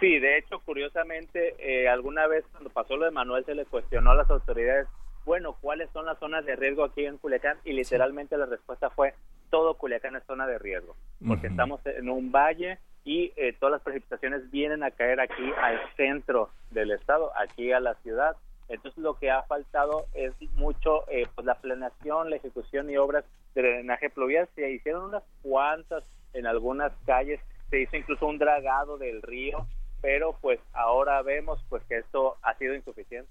Sí, 0.00 0.18
de 0.18 0.38
hecho, 0.38 0.58
curiosamente, 0.60 1.54
eh, 1.58 1.88
alguna 1.88 2.26
vez 2.26 2.44
cuando 2.50 2.70
pasó 2.70 2.96
lo 2.96 3.06
de 3.06 3.12
Manuel 3.12 3.44
se 3.46 3.54
le 3.54 3.64
cuestionó 3.64 4.10
a 4.10 4.16
las 4.16 4.28
autoridades, 4.28 4.88
bueno, 5.26 5.56
¿cuáles 5.60 5.90
son 5.90 6.06
las 6.06 6.18
zonas 6.18 6.46
de 6.46 6.56
riesgo 6.56 6.84
aquí 6.84 7.04
en 7.04 7.18
Culiacán? 7.18 7.58
Y 7.64 7.72
literalmente 7.72 8.38
la 8.38 8.46
respuesta 8.46 8.88
fue, 8.88 9.12
todo 9.50 9.74
Culiacán 9.74 10.16
es 10.16 10.24
zona 10.24 10.46
de 10.46 10.58
riesgo, 10.58 10.96
porque 11.26 11.48
estamos 11.48 11.84
en 11.84 12.08
un 12.08 12.32
valle 12.32 12.78
y 13.04 13.32
eh, 13.36 13.52
todas 13.58 13.72
las 13.72 13.82
precipitaciones 13.82 14.50
vienen 14.50 14.82
a 14.82 14.90
caer 14.90 15.20
aquí 15.20 15.52
al 15.60 15.78
centro 15.96 16.50
del 16.70 16.92
estado, 16.92 17.32
aquí 17.36 17.72
a 17.72 17.80
la 17.80 17.94
ciudad. 17.96 18.36
Entonces 18.68 18.98
lo 18.98 19.14
que 19.14 19.30
ha 19.30 19.42
faltado 19.42 20.06
es 20.14 20.32
mucho 20.54 21.08
eh, 21.10 21.26
pues 21.34 21.44
la 21.44 21.56
planeación, 21.56 22.30
la 22.30 22.36
ejecución 22.36 22.88
y 22.88 22.96
obras 22.96 23.24
de 23.54 23.62
drenaje 23.62 24.10
pluvial. 24.10 24.48
Se 24.54 24.70
hicieron 24.70 25.04
unas 25.04 25.22
cuantas 25.42 26.04
en 26.32 26.46
algunas 26.46 26.92
calles, 27.04 27.40
se 27.68 27.80
hizo 27.80 27.96
incluso 27.96 28.26
un 28.26 28.38
dragado 28.38 28.96
del 28.96 29.22
río 29.22 29.66
pero 30.06 30.36
pues 30.40 30.60
ahora 30.72 31.20
vemos 31.22 31.64
pues 31.68 31.82
que 31.84 31.98
esto 31.98 32.36
ha 32.42 32.54
sido 32.58 32.74
insuficiente. 32.74 33.28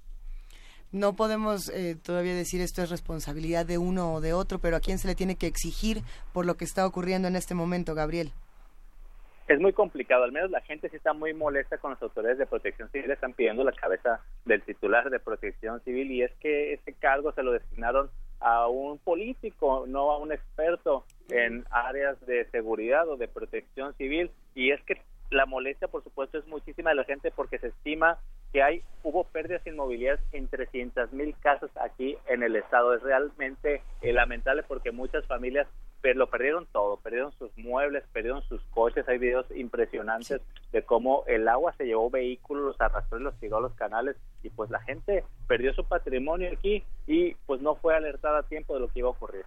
No 0.96 1.14
podemos 1.14 1.68
eh, 1.72 1.98
todavía 2.02 2.34
decir 2.34 2.62
esto 2.62 2.82
es 2.82 2.90
responsabilidad 2.90 3.66
de 3.66 3.78
uno 3.78 4.14
o 4.14 4.22
de 4.22 4.32
otro, 4.32 4.60
pero 4.60 4.78
¿a 4.78 4.80
quién 4.80 4.98
se 4.98 5.10
le 5.10 5.14
tiene 5.14 5.36
que 5.36 5.46
exigir 5.46 5.98
por 6.32 6.46
lo 6.46 6.56
que 6.56 6.64
está 6.64 6.88
ocurriendo 6.88 7.28
en 7.28 7.36
este 7.36 7.54
momento, 7.54 7.96
Gabriel? 7.96 8.32
Es 9.50 9.60
muy 9.60 9.74
complicado, 9.74 10.24
al 10.24 10.32
menos 10.32 10.52
la 10.52 10.62
gente 10.62 10.88
sí 10.88 10.96
está 10.96 11.12
muy 11.12 11.34
molesta 11.34 11.78
con 11.80 11.92
las 11.92 12.02
autoridades 12.02 12.38
de 12.38 12.46
protección 12.46 12.90
civil, 12.92 13.12
están 13.12 13.34
pidiendo 13.34 13.66
la 13.66 13.74
cabeza 13.74 14.22
del 14.46 14.62
titular 14.62 15.10
de 15.10 15.20
protección 15.20 15.82
civil 15.82 16.10
y 16.14 16.24
es 16.24 16.32
que 16.40 16.72
ese 16.72 16.94
cargo 16.94 17.34
se 17.34 17.44
lo 17.44 17.52
designaron 17.52 18.10
a 18.40 18.70
un 18.70 18.98
político, 18.98 19.84
no 19.90 20.12
a 20.12 20.18
un 20.18 20.32
experto 20.32 21.04
en 21.30 21.66
áreas 21.72 22.26
de 22.26 22.50
seguridad 22.52 23.06
o 23.10 23.18
de 23.18 23.28
protección 23.28 23.94
civil 23.96 24.32
y 24.54 24.72
es 24.72 24.82
que 24.84 25.02
la 25.30 25.46
molestia, 25.46 25.90
por 25.90 26.06
supuesto, 26.06 26.38
es 26.38 26.48
muchísima 26.48 26.92
de 26.92 26.96
la 26.96 27.04
gente 27.04 27.32
porque 27.32 27.60
se 27.60 27.68
estima 27.68 28.18
que 28.56 28.64
hay 28.64 28.82
hubo 29.04 29.26
pérdidas 29.26 29.68
inmobiliarias 29.68 30.26
en 30.32 30.48
300 30.48 31.12
mil 31.12 31.36
casas 31.42 31.70
aquí 31.76 32.16
en 32.26 32.42
el 32.42 32.56
estado. 32.56 32.94
Es 32.94 33.04
realmente 33.04 33.82
eh, 34.02 34.14
lamentable 34.14 34.64
porque 34.64 34.94
muchas 34.94 35.26
familias 35.26 35.68
lo 36.16 36.30
perdieron 36.30 36.66
todo, 36.72 36.98
perdieron 36.98 37.34
sus 37.34 37.52
muebles, 37.58 38.06
perdieron 38.14 38.44
sus 38.44 38.62
coches. 38.68 39.10
Hay 39.10 39.18
videos 39.18 39.46
impresionantes 39.54 40.40
de 40.72 40.84
cómo 40.84 41.26
el 41.28 41.50
agua 41.50 41.74
se 41.78 41.86
llevó 41.86 42.10
vehículos, 42.10 42.64
los 42.64 42.80
arrastró 42.80 43.20
y 43.20 43.24
los 43.24 43.38
tiró 43.40 43.58
a 43.58 43.62
los 43.62 43.74
canales 43.74 44.16
y 44.42 44.50
pues 44.52 44.70
la 44.70 44.80
gente 44.80 45.26
perdió 45.48 45.74
su 45.74 45.84
patrimonio 45.86 46.50
aquí 46.54 46.86
y 47.08 47.34
pues 47.48 47.60
no 47.60 47.76
fue 47.76 47.94
alertada 47.94 48.40
a 48.40 48.44
tiempo 48.44 48.76
de 48.76 48.80
lo 48.80 48.88
que 48.88 49.00
iba 49.00 49.10
a 49.10 49.12
ocurrir. 49.12 49.44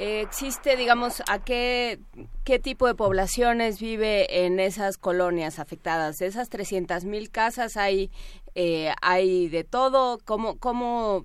Eh, 0.00 0.20
existe, 0.20 0.76
digamos, 0.76 1.24
a 1.28 1.44
qué, 1.44 1.98
qué 2.44 2.60
tipo 2.60 2.86
de 2.86 2.94
poblaciones 2.94 3.80
vive 3.80 4.44
en 4.44 4.60
esas 4.60 4.96
colonias 4.96 5.58
afectadas. 5.58 6.18
De 6.18 6.26
esas 6.26 6.48
300 6.50 7.04
mil 7.04 7.32
casas 7.32 7.76
hay, 7.76 8.12
eh, 8.54 8.92
hay 9.02 9.48
de 9.48 9.64
todo. 9.64 10.18
¿Cómo, 10.24 10.56
cómo, 10.60 11.24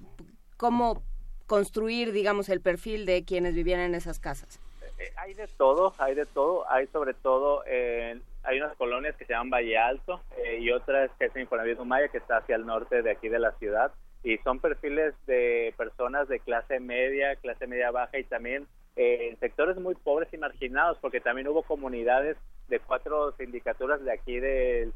¿Cómo 0.58 1.04
construir, 1.46 2.14
digamos, 2.14 2.50
el 2.50 2.62
perfil 2.62 3.06
de 3.06 3.24
quienes 3.24 3.54
vivían 3.54 3.80
en 3.80 3.94
esas 3.94 4.20
casas? 4.20 4.60
Eh, 4.98 5.14
hay 5.18 5.36
de 5.36 5.48
todo, 5.48 5.94
hay 6.00 6.16
de 6.16 6.26
todo. 6.26 6.68
Hay 6.68 6.88
sobre 6.88 7.14
todo, 7.14 7.62
hay 7.66 8.58
unas 8.58 8.76
colonias 8.78 9.16
que 9.18 9.26
se 9.26 9.34
llaman 9.34 9.52
Valle 9.52 9.78
Alto 9.78 10.20
y 10.60 10.72
otras 10.72 11.12
que 11.20 11.26
es 11.26 11.36
Infonavit 11.36 11.78
Maya, 11.82 12.08
que 12.08 12.18
está 12.18 12.38
hacia 12.38 12.56
el 12.56 12.66
norte 12.66 13.04
de 13.04 13.12
aquí 13.12 13.30
de 13.30 13.38
la 13.38 13.52
ciudad 13.60 13.92
y 14.24 14.38
son 14.40 14.60
perfiles 14.60 15.14
de 15.28 15.74
personas 15.78 16.28
de 16.28 16.40
clase 16.40 16.80
media, 16.80 17.36
clase 17.36 17.68
media 17.68 17.92
baja 17.92 18.18
y 18.18 18.24
también 18.24 18.68
eh, 18.96 19.30
en 19.30 19.40
sectores 19.40 19.78
muy 19.78 19.96
pobres 19.96 20.30
y 20.34 20.38
marginados, 20.38 20.98
porque 21.02 21.20
también 21.20 21.48
hubo 21.48 21.64
comunidades 21.64 22.38
de 22.68 22.80
cuatro 22.80 23.34
sindicaturas 23.38 24.04
de 24.04 24.12
aquí 24.12 24.40
del, 24.40 24.94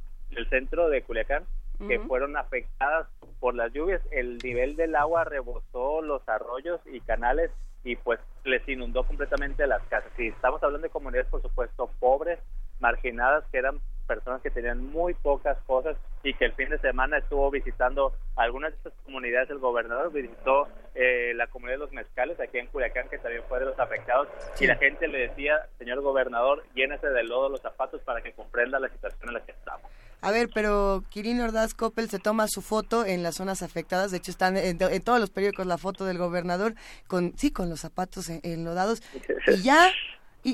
centro 0.50 0.90
de 0.90 1.02
Culiacán 1.02 1.46
que 1.88 2.00
fueron 2.00 2.36
afectadas 2.38 3.08
por 3.40 3.54
las 3.54 3.72
lluvias. 3.72 4.02
El 4.12 4.40
nivel 4.40 4.76
del 4.76 4.96
agua 4.96 5.24
rebosó 5.26 6.02
los 6.02 6.28
arroyos 6.28 6.82
y 6.86 7.02
canales 7.02 7.52
y 7.84 7.96
pues 7.96 8.20
les 8.44 8.68
inundó 8.68 9.04
completamente 9.04 9.68
las 9.68 9.84
casas. 9.84 10.12
Y 10.18 10.28
estamos 10.28 10.62
hablando 10.64 10.88
de 10.88 10.92
comunidades, 10.92 11.30
por 11.30 11.42
supuesto, 11.42 11.90
pobres, 12.00 12.40
marginadas, 12.80 13.46
que 13.52 13.60
eran 13.60 13.80
personas 14.08 14.42
que 14.42 14.50
tenían 14.50 14.84
muy 14.92 15.14
pocas 15.14 15.58
cosas 15.68 15.96
y 16.24 16.34
que 16.34 16.46
el 16.46 16.54
fin 16.54 16.70
de 16.70 16.80
semana 16.80 17.20
estuvo 17.20 17.52
visitando 17.52 18.14
algunas 18.36 18.72
de 18.72 18.78
estas 18.78 18.94
comunidades. 19.06 19.50
El 19.50 19.60
gobernador 19.60 20.12
visitó 20.12 20.68
eh, 20.96 21.34
la 21.36 21.48
comunidad 21.48 21.76
de 21.76 21.86
los 21.86 21.92
mezcales 21.92 22.40
aquí 22.40 22.58
en 22.58 22.68
Culiacán, 22.68 23.10
que 23.10 23.20
también 23.20 23.44
fue 23.48 23.60
de 23.60 23.66
los 23.66 23.80
afectados, 23.80 24.28
y 24.60 24.66
la 24.66 24.78
gente 24.78 25.08
le 25.08 25.28
decía, 25.28 25.68
señor 25.78 26.02
gobernador, 26.02 26.64
llénese 26.74 27.08
de 27.08 27.24
lodo 27.24 27.50
los 27.50 27.62
zapatos 27.62 28.02
para 28.02 28.22
que 28.22 28.32
comprenda 28.32 28.80
la 28.80 28.90
situación 28.90 29.30
en 29.30 29.34
la 29.36 29.46
que 29.46 29.52
estamos. 29.52 29.92
A 30.22 30.32
ver, 30.32 30.50
pero 30.54 31.04
Kirin 31.10 31.40
Ordaz 31.42 31.76
Coppel 31.76 32.10
se 32.10 32.18
toma 32.18 32.48
su 32.48 32.64
foto 32.64 33.06
en 33.06 33.22
las 33.22 33.36
zonas 33.36 33.62
afectadas. 33.62 34.10
De 34.10 34.18
hecho, 34.18 34.32
están 34.32 34.58
en, 34.58 34.80
todos 35.04 35.20
los 35.20 35.30
periódicos 35.30 35.68
la 35.68 35.78
foto 35.78 36.06
del 36.06 36.18
gobernador 36.18 36.74
con, 37.06 37.38
sí, 37.38 37.52
con 37.52 37.70
los 37.70 37.82
zapatos 37.82 38.30
enlodados. 38.30 39.02
Y 39.48 39.62
ya 39.62 39.90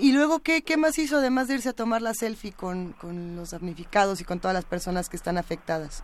y, 0.01 0.11
luego, 0.11 0.39
¿qué, 0.41 0.63
¿qué 0.63 0.75
más 0.75 0.97
hizo 0.97 1.17
además 1.17 1.47
de 1.47 1.55
irse 1.55 1.69
a 1.69 1.73
tomar 1.73 2.01
la 2.01 2.13
selfie 2.13 2.51
con, 2.51 2.93
con 2.93 3.35
los 3.35 3.51
damnificados 3.51 4.21
y 4.21 4.25
con 4.25 4.39
todas 4.39 4.55
las 4.55 4.65
personas 4.65 5.07
que 5.07 5.17
están 5.17 5.37
afectadas? 5.37 6.03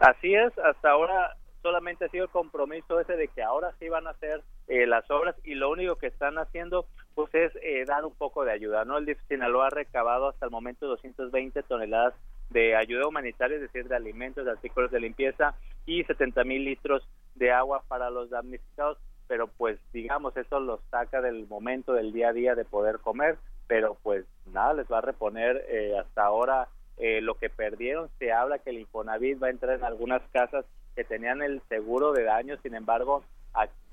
Así 0.00 0.34
es, 0.34 0.56
hasta 0.58 0.90
ahora 0.90 1.36
solamente 1.60 2.06
ha 2.06 2.08
sido 2.08 2.24
el 2.24 2.30
compromiso 2.30 2.98
ese 3.00 3.16
de 3.16 3.28
que 3.28 3.42
ahora 3.42 3.74
sí 3.78 3.88
van 3.88 4.06
a 4.06 4.10
hacer 4.10 4.42
eh, 4.68 4.86
las 4.86 5.10
obras 5.10 5.36
y 5.44 5.54
lo 5.54 5.70
único 5.70 5.96
que 5.96 6.06
están 6.06 6.38
haciendo 6.38 6.86
pues 7.14 7.34
es 7.34 7.52
eh, 7.62 7.84
dar 7.86 8.04
un 8.04 8.14
poco 8.14 8.44
de 8.44 8.52
ayuda, 8.52 8.84
¿no? 8.84 8.96
El 8.96 9.06
DIF 9.06 9.18
Sinaloa 9.28 9.66
ha 9.66 9.70
recabado 9.70 10.28
hasta 10.28 10.46
el 10.46 10.52
momento 10.52 10.86
220 10.86 11.62
toneladas 11.64 12.14
de 12.50 12.76
ayuda 12.76 13.08
humanitaria, 13.08 13.56
es 13.56 13.62
decir, 13.62 13.88
de 13.88 13.96
alimentos, 13.96 14.44
de 14.44 14.52
artículos 14.52 14.90
de 14.90 15.00
limpieza 15.00 15.54
y 15.84 16.04
70 16.04 16.44
mil 16.44 16.64
litros 16.64 17.06
de 17.34 17.50
agua 17.52 17.82
para 17.88 18.08
los 18.08 18.30
damnificados 18.30 18.98
pero 19.28 19.46
pues 19.46 19.78
digamos 19.92 20.36
eso 20.36 20.58
los 20.58 20.80
saca 20.90 21.20
del 21.20 21.46
momento 21.46 21.92
del 21.92 22.12
día 22.12 22.30
a 22.30 22.32
día 22.32 22.54
de 22.54 22.64
poder 22.64 22.98
comer, 22.98 23.38
pero 23.66 23.96
pues 24.02 24.24
nada, 24.52 24.72
les 24.74 24.90
va 24.90 24.98
a 24.98 25.02
reponer 25.02 25.64
eh, 25.68 25.96
hasta 25.98 26.24
ahora 26.24 26.68
eh, 26.96 27.20
lo 27.20 27.36
que 27.36 27.50
perdieron. 27.50 28.08
Se 28.18 28.32
habla 28.32 28.58
que 28.58 28.70
el 28.70 28.78
Infonavit 28.78 29.40
va 29.40 29.48
a 29.48 29.50
entrar 29.50 29.78
en 29.78 29.84
algunas 29.84 30.22
casas 30.32 30.64
que 30.96 31.04
tenían 31.04 31.42
el 31.42 31.62
seguro 31.68 32.12
de 32.12 32.24
daño, 32.24 32.56
sin 32.62 32.74
embargo, 32.74 33.22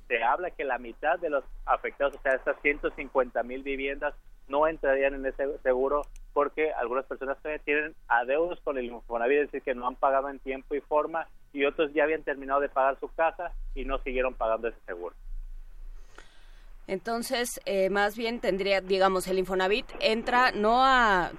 se 0.08 0.24
habla 0.24 0.52
que 0.52 0.64
la 0.64 0.78
mitad 0.78 1.20
de 1.20 1.30
los 1.30 1.44
afectados, 1.66 2.16
o 2.16 2.22
sea, 2.22 2.34
estas 2.34 2.60
150 2.62 3.42
mil 3.44 3.64
viviendas, 3.64 4.14
no 4.48 4.68
entrarían 4.68 5.16
en 5.16 5.26
ese 5.26 5.58
seguro 5.64 6.04
porque 6.34 6.72
algunas 6.74 7.06
personas 7.06 7.38
tienen 7.64 7.96
adeudos 8.08 8.60
con 8.62 8.78
el 8.78 8.86
Infonavit, 8.86 9.38
es 9.38 9.52
decir, 9.52 9.62
que 9.64 9.74
no 9.74 9.88
han 9.88 9.96
pagado 9.96 10.30
en 10.30 10.40
tiempo 10.40 10.76
y 10.76 10.82
forma, 10.82 11.28
y 11.54 11.66
otros 11.66 11.94
ya 11.94 12.04
habían 12.04 12.24
terminado 12.24 12.60
de 12.60 12.70
pagar 12.70 13.00
su 13.00 13.08
casa 13.08 13.52
y 13.74 13.86
no 13.86 13.98
siguieron 14.00 14.34
pagando 14.36 14.68
ese 14.68 14.80
seguro. 14.86 15.16
Entonces, 16.88 17.60
eh, 17.66 17.90
más 17.90 18.16
bien 18.16 18.40
tendría, 18.40 18.80
digamos, 18.80 19.28
el 19.28 19.40
Infonavit 19.40 19.88
entra 20.00 20.52
no 20.52 20.84
a 20.84 21.32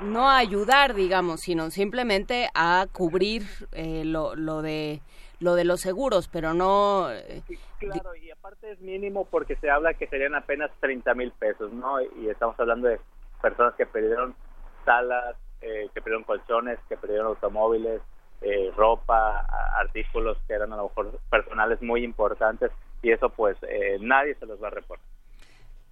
no 0.00 0.30
a 0.30 0.38
ayudar, 0.38 0.94
digamos, 0.94 1.40
sino 1.40 1.70
simplemente 1.70 2.48
a 2.54 2.86
cubrir 2.90 3.42
eh, 3.72 4.04
lo, 4.04 4.34
lo 4.34 4.62
de 4.62 5.02
lo 5.40 5.56
de 5.56 5.64
los 5.64 5.82
seguros, 5.82 6.28
pero 6.28 6.54
no. 6.54 7.10
Eh, 7.12 7.42
claro, 7.78 8.16
y 8.16 8.30
aparte 8.30 8.72
es 8.72 8.80
mínimo 8.80 9.26
porque 9.26 9.56
se 9.56 9.68
habla 9.68 9.92
que 9.92 10.06
serían 10.06 10.34
apenas 10.34 10.70
30 10.80 11.14
mil 11.14 11.32
pesos, 11.32 11.70
¿no? 11.72 12.00
Y 12.00 12.30
estamos 12.30 12.58
hablando 12.58 12.88
de 12.88 12.98
personas 13.42 13.74
que 13.74 13.84
perdieron 13.84 14.34
salas, 14.86 15.36
que 15.60 15.88
perdieron 15.94 16.24
colchones, 16.24 16.78
que 16.88 16.96
perdieron 16.96 17.26
automóviles, 17.28 18.00
ropa, 18.76 19.46
artículos 19.78 20.38
que 20.46 20.54
eran 20.54 20.72
a 20.72 20.76
lo 20.76 20.84
mejor 20.84 21.18
personales 21.30 21.80
muy 21.82 22.04
importantes 22.04 22.70
y 23.04 23.12
eso 23.12 23.28
pues 23.28 23.56
eh, 23.62 23.98
nadie 24.00 24.34
se 24.36 24.46
los 24.46 24.62
va 24.62 24.68
a 24.68 24.70
reportar. 24.70 25.06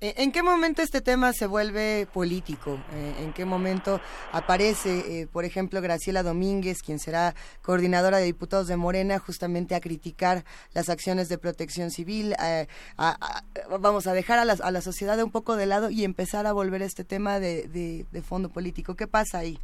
Eh, 0.01 0.15
¿En 0.17 0.33
qué 0.33 0.43
momento 0.43 0.83
este 0.83 1.01
tema 1.01 1.33
se 1.33 1.47
vuelve 1.47 2.09
político? 2.13 2.81
Eh, 2.93 3.15
¿En 3.21 3.33
qué 3.33 3.45
momento 3.45 4.01
aparece, 4.33 5.29
por 5.33 5.45
ejemplo, 5.45 5.81
Graciela 5.81 6.25
Domínguez, 6.25 6.83
quien 6.83 6.99
será 6.99 7.35
coordinadora 7.63 8.17
de 8.17 8.25
diputados 8.25 8.67
de 8.67 8.77
Morena, 8.77 9.21
justamente 9.21 9.77
a 9.77 9.81
criticar 9.81 10.43
las 10.75 10.89
acciones 10.89 11.29
de 11.29 11.39
protección 11.39 11.91
civil? 11.91 12.35
vamos 13.79 14.07
a 14.09 14.13
dejar 14.13 14.41
a 14.41 14.45
la, 14.45 14.55
a 14.61 14.71
la, 14.73 14.81
sociedad 14.81 15.23
un 15.23 15.31
poco 15.31 15.55
de 15.55 15.67
lado 15.67 15.89
y 15.89 16.03
empezar 16.03 16.47
a 16.47 16.53
volver 16.53 16.83
este 16.83 17.05
tema 17.05 17.39
de, 17.39 17.69
de 18.11 18.23
fondo 18.23 18.49
político. 18.49 18.97
¿Qué 18.97 19.07
pasa 19.07 19.39
ahí? 19.39 19.61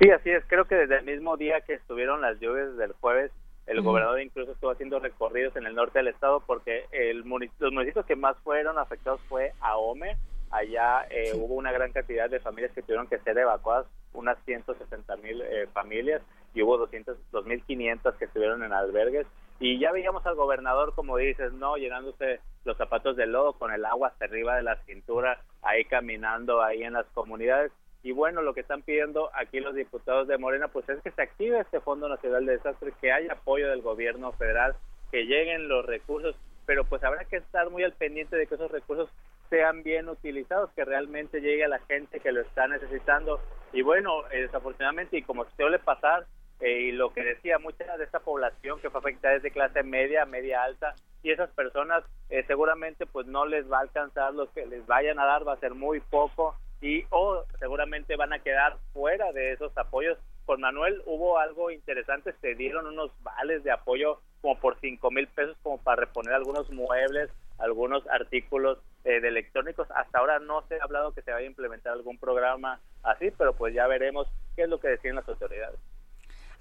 Sí, 0.00 0.10
así 0.10 0.30
es. 0.30 0.42
Creo 0.46 0.64
que 0.64 0.76
desde 0.76 0.98
el 0.98 1.04
mismo 1.04 1.36
día 1.36 1.60
que 1.60 1.74
estuvieron 1.74 2.22
las 2.22 2.40
lluvias 2.40 2.74
del 2.78 2.92
jueves, 2.94 3.30
el 3.66 3.82
gobernador 3.82 4.20
incluso 4.22 4.52
estuvo 4.52 4.70
haciendo 4.70 4.98
recorridos 4.98 5.54
en 5.56 5.66
el 5.66 5.74
norte 5.74 5.98
del 5.98 6.08
estado 6.08 6.40
porque 6.40 6.86
el 6.90 7.18
los 7.18 7.72
municipios 7.72 8.06
que 8.06 8.16
más 8.16 8.36
fueron 8.38 8.78
afectados 8.78 9.20
fue 9.28 9.52
Ahome. 9.60 10.16
Allá 10.50 11.06
eh, 11.10 11.32
hubo 11.34 11.54
una 11.54 11.70
gran 11.70 11.92
cantidad 11.92 12.30
de 12.30 12.40
familias 12.40 12.72
que 12.72 12.80
tuvieron 12.80 13.08
que 13.08 13.18
ser 13.18 13.36
evacuadas, 13.36 13.86
unas 14.14 14.38
160 14.46 15.16
mil 15.18 15.42
eh, 15.42 15.68
familias, 15.74 16.22
y 16.54 16.62
hubo 16.62 16.78
200, 16.78 17.18
2.500 17.30 18.16
que 18.16 18.24
estuvieron 18.24 18.64
en 18.64 18.72
albergues. 18.72 19.26
Y 19.60 19.78
ya 19.78 19.92
veíamos 19.92 20.24
al 20.26 20.34
gobernador, 20.34 20.94
como 20.94 21.18
dices, 21.18 21.52
no 21.52 21.76
llenándose 21.76 22.40
los 22.64 22.78
zapatos 22.78 23.16
de 23.16 23.26
lodo 23.26 23.52
con 23.52 23.70
el 23.70 23.84
agua 23.84 24.08
hasta 24.08 24.24
arriba 24.24 24.56
de 24.56 24.62
la 24.62 24.76
cintura, 24.86 25.42
ahí 25.62 25.84
caminando 25.84 26.62
ahí 26.62 26.82
en 26.82 26.94
las 26.94 27.06
comunidades. 27.08 27.70
Y 28.02 28.12
bueno, 28.12 28.40
lo 28.42 28.54
que 28.54 28.60
están 28.60 28.82
pidiendo 28.82 29.30
aquí 29.34 29.60
los 29.60 29.74
diputados 29.74 30.26
de 30.26 30.38
Morena, 30.38 30.68
pues 30.68 30.88
es 30.88 31.02
que 31.02 31.10
se 31.10 31.22
active 31.22 31.60
este 31.60 31.80
Fondo 31.80 32.08
Nacional 32.08 32.46
de 32.46 32.52
Desastres, 32.52 32.94
que 33.00 33.12
haya 33.12 33.34
apoyo 33.34 33.68
del 33.68 33.82
gobierno 33.82 34.32
federal, 34.32 34.74
que 35.10 35.24
lleguen 35.24 35.68
los 35.68 35.84
recursos, 35.84 36.34
pero 36.64 36.84
pues 36.84 37.04
habrá 37.04 37.24
que 37.26 37.36
estar 37.36 37.68
muy 37.68 37.82
al 37.82 37.92
pendiente 37.92 38.36
de 38.36 38.46
que 38.46 38.54
esos 38.54 38.70
recursos 38.70 39.10
sean 39.50 39.82
bien 39.82 40.08
utilizados, 40.08 40.70
que 40.72 40.84
realmente 40.84 41.40
llegue 41.40 41.64
a 41.64 41.68
la 41.68 41.80
gente 41.80 42.20
que 42.20 42.32
lo 42.32 42.40
está 42.40 42.68
necesitando. 42.68 43.40
Y 43.72 43.82
bueno, 43.82 44.26
eh, 44.30 44.42
desafortunadamente, 44.42 45.18
y 45.18 45.22
como 45.22 45.44
suele 45.56 45.78
pasar, 45.78 46.26
eh, 46.60 46.80
y 46.80 46.92
lo 46.92 47.12
que 47.12 47.22
decía, 47.22 47.58
mucha 47.58 47.96
de 47.96 48.04
esta 48.04 48.20
población 48.20 48.80
que 48.80 48.90
fue 48.90 49.00
afectada 49.00 49.34
es 49.34 49.42
de 49.42 49.50
clase 49.50 49.82
media, 49.82 50.24
media 50.24 50.62
alta, 50.62 50.94
y 51.22 51.30
esas 51.30 51.50
personas 51.50 52.04
eh, 52.30 52.44
seguramente 52.46 53.04
pues 53.06 53.26
no 53.26 53.44
les 53.44 53.70
va 53.70 53.78
a 53.78 53.82
alcanzar 53.82 54.32
lo 54.32 54.50
que 54.52 54.64
les 54.66 54.86
vayan 54.86 55.18
a 55.18 55.26
dar, 55.26 55.46
va 55.46 55.54
a 55.54 55.60
ser 55.60 55.74
muy 55.74 56.00
poco, 56.00 56.56
y 56.80 57.04
o 57.10 57.44
seguramente 57.58 58.16
van 58.16 58.32
a 58.32 58.38
quedar 58.38 58.76
fuera 58.92 59.32
de 59.32 59.52
esos 59.52 59.76
apoyos. 59.76 60.18
Con 60.46 60.60
Manuel 60.62 61.02
hubo 61.06 61.38
algo 61.38 61.70
interesante, 61.70 62.34
se 62.40 62.54
dieron 62.54 62.86
unos 62.86 63.10
vales 63.22 63.62
de 63.62 63.70
apoyo 63.70 64.20
como 64.40 64.58
por 64.58 64.78
cinco 64.80 65.10
mil 65.10 65.28
pesos 65.28 65.56
como 65.62 65.78
para 65.78 66.00
reponer 66.00 66.34
algunos 66.34 66.70
muebles, 66.70 67.30
algunos 67.58 68.06
artículos 68.08 68.78
eh, 69.04 69.20
de 69.20 69.28
electrónicos. 69.28 69.88
Hasta 69.94 70.18
ahora 70.18 70.38
no 70.38 70.62
se 70.66 70.80
ha 70.80 70.84
hablado 70.84 71.12
que 71.12 71.22
se 71.22 71.30
vaya 71.30 71.46
a 71.46 71.50
implementar 71.50 71.92
algún 71.92 72.18
programa 72.18 72.80
así, 73.02 73.30
pero 73.36 73.52
pues 73.54 73.74
ya 73.74 73.86
veremos 73.86 74.26
qué 74.56 74.62
es 74.62 74.68
lo 74.68 74.80
que 74.80 74.88
deciden 74.88 75.16
las. 75.16 75.26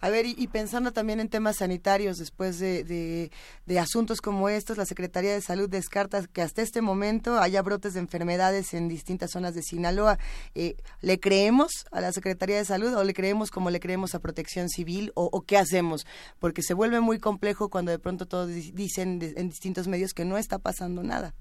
A 0.01 0.09
ver, 0.09 0.26
y, 0.26 0.47
pensando 0.47 0.91
también 0.91 1.19
en 1.19 1.30
temas 1.30 1.57
sanitarios, 1.57 2.17
después 2.17 2.57
de, 2.59 3.30
de, 3.65 3.80
asuntos 3.80 4.21
como 4.21 4.47
estos, 4.47 4.77
la 4.77 4.85
Secretaría 4.85 5.34
de 5.34 5.41
Salud 5.41 5.69
descarta 5.69 6.21
que 6.31 6.41
hasta 6.41 6.61
este 6.61 6.81
momento 6.81 7.38
haya 7.38 7.61
brotes 7.61 7.93
de 7.95 7.99
enfermedades 7.99 8.73
en 8.73 8.88
distintas 8.88 9.31
zonas 9.31 9.55
de 9.55 9.61
Sinaloa. 9.61 10.17
Eh, 10.55 10.76
¿Le 11.01 11.19
creemos 11.19 11.85
a 11.91 11.99
la 11.99 12.13
Secretaría 12.13 12.57
de 12.57 12.65
Salud 12.65 12.95
o 12.95 13.03
le 13.03 13.13
creemos 13.13 13.51
como 13.51 13.69
le 13.69 13.81
creemos 13.81 14.15
a 14.15 14.19
Protección 14.19 14.69
Civil 14.69 15.11
o, 15.15 15.41
qué 15.45 15.57
hacemos? 15.57 16.05
Porque 16.39 16.61
se 16.61 16.73
vuelve 16.73 17.01
muy 17.01 17.19
complejo 17.19 17.69
cuando 17.69 17.91
de 17.91 17.99
pronto 17.99 18.26
todos 18.26 18.47
dicen 18.47 19.19
en 19.21 19.49
distintos 19.49 19.88
medios 19.88 20.13
que 20.13 20.23
no 20.23 20.38
está 20.38 20.59
pasando 20.59 21.03
nada. 21.03 21.34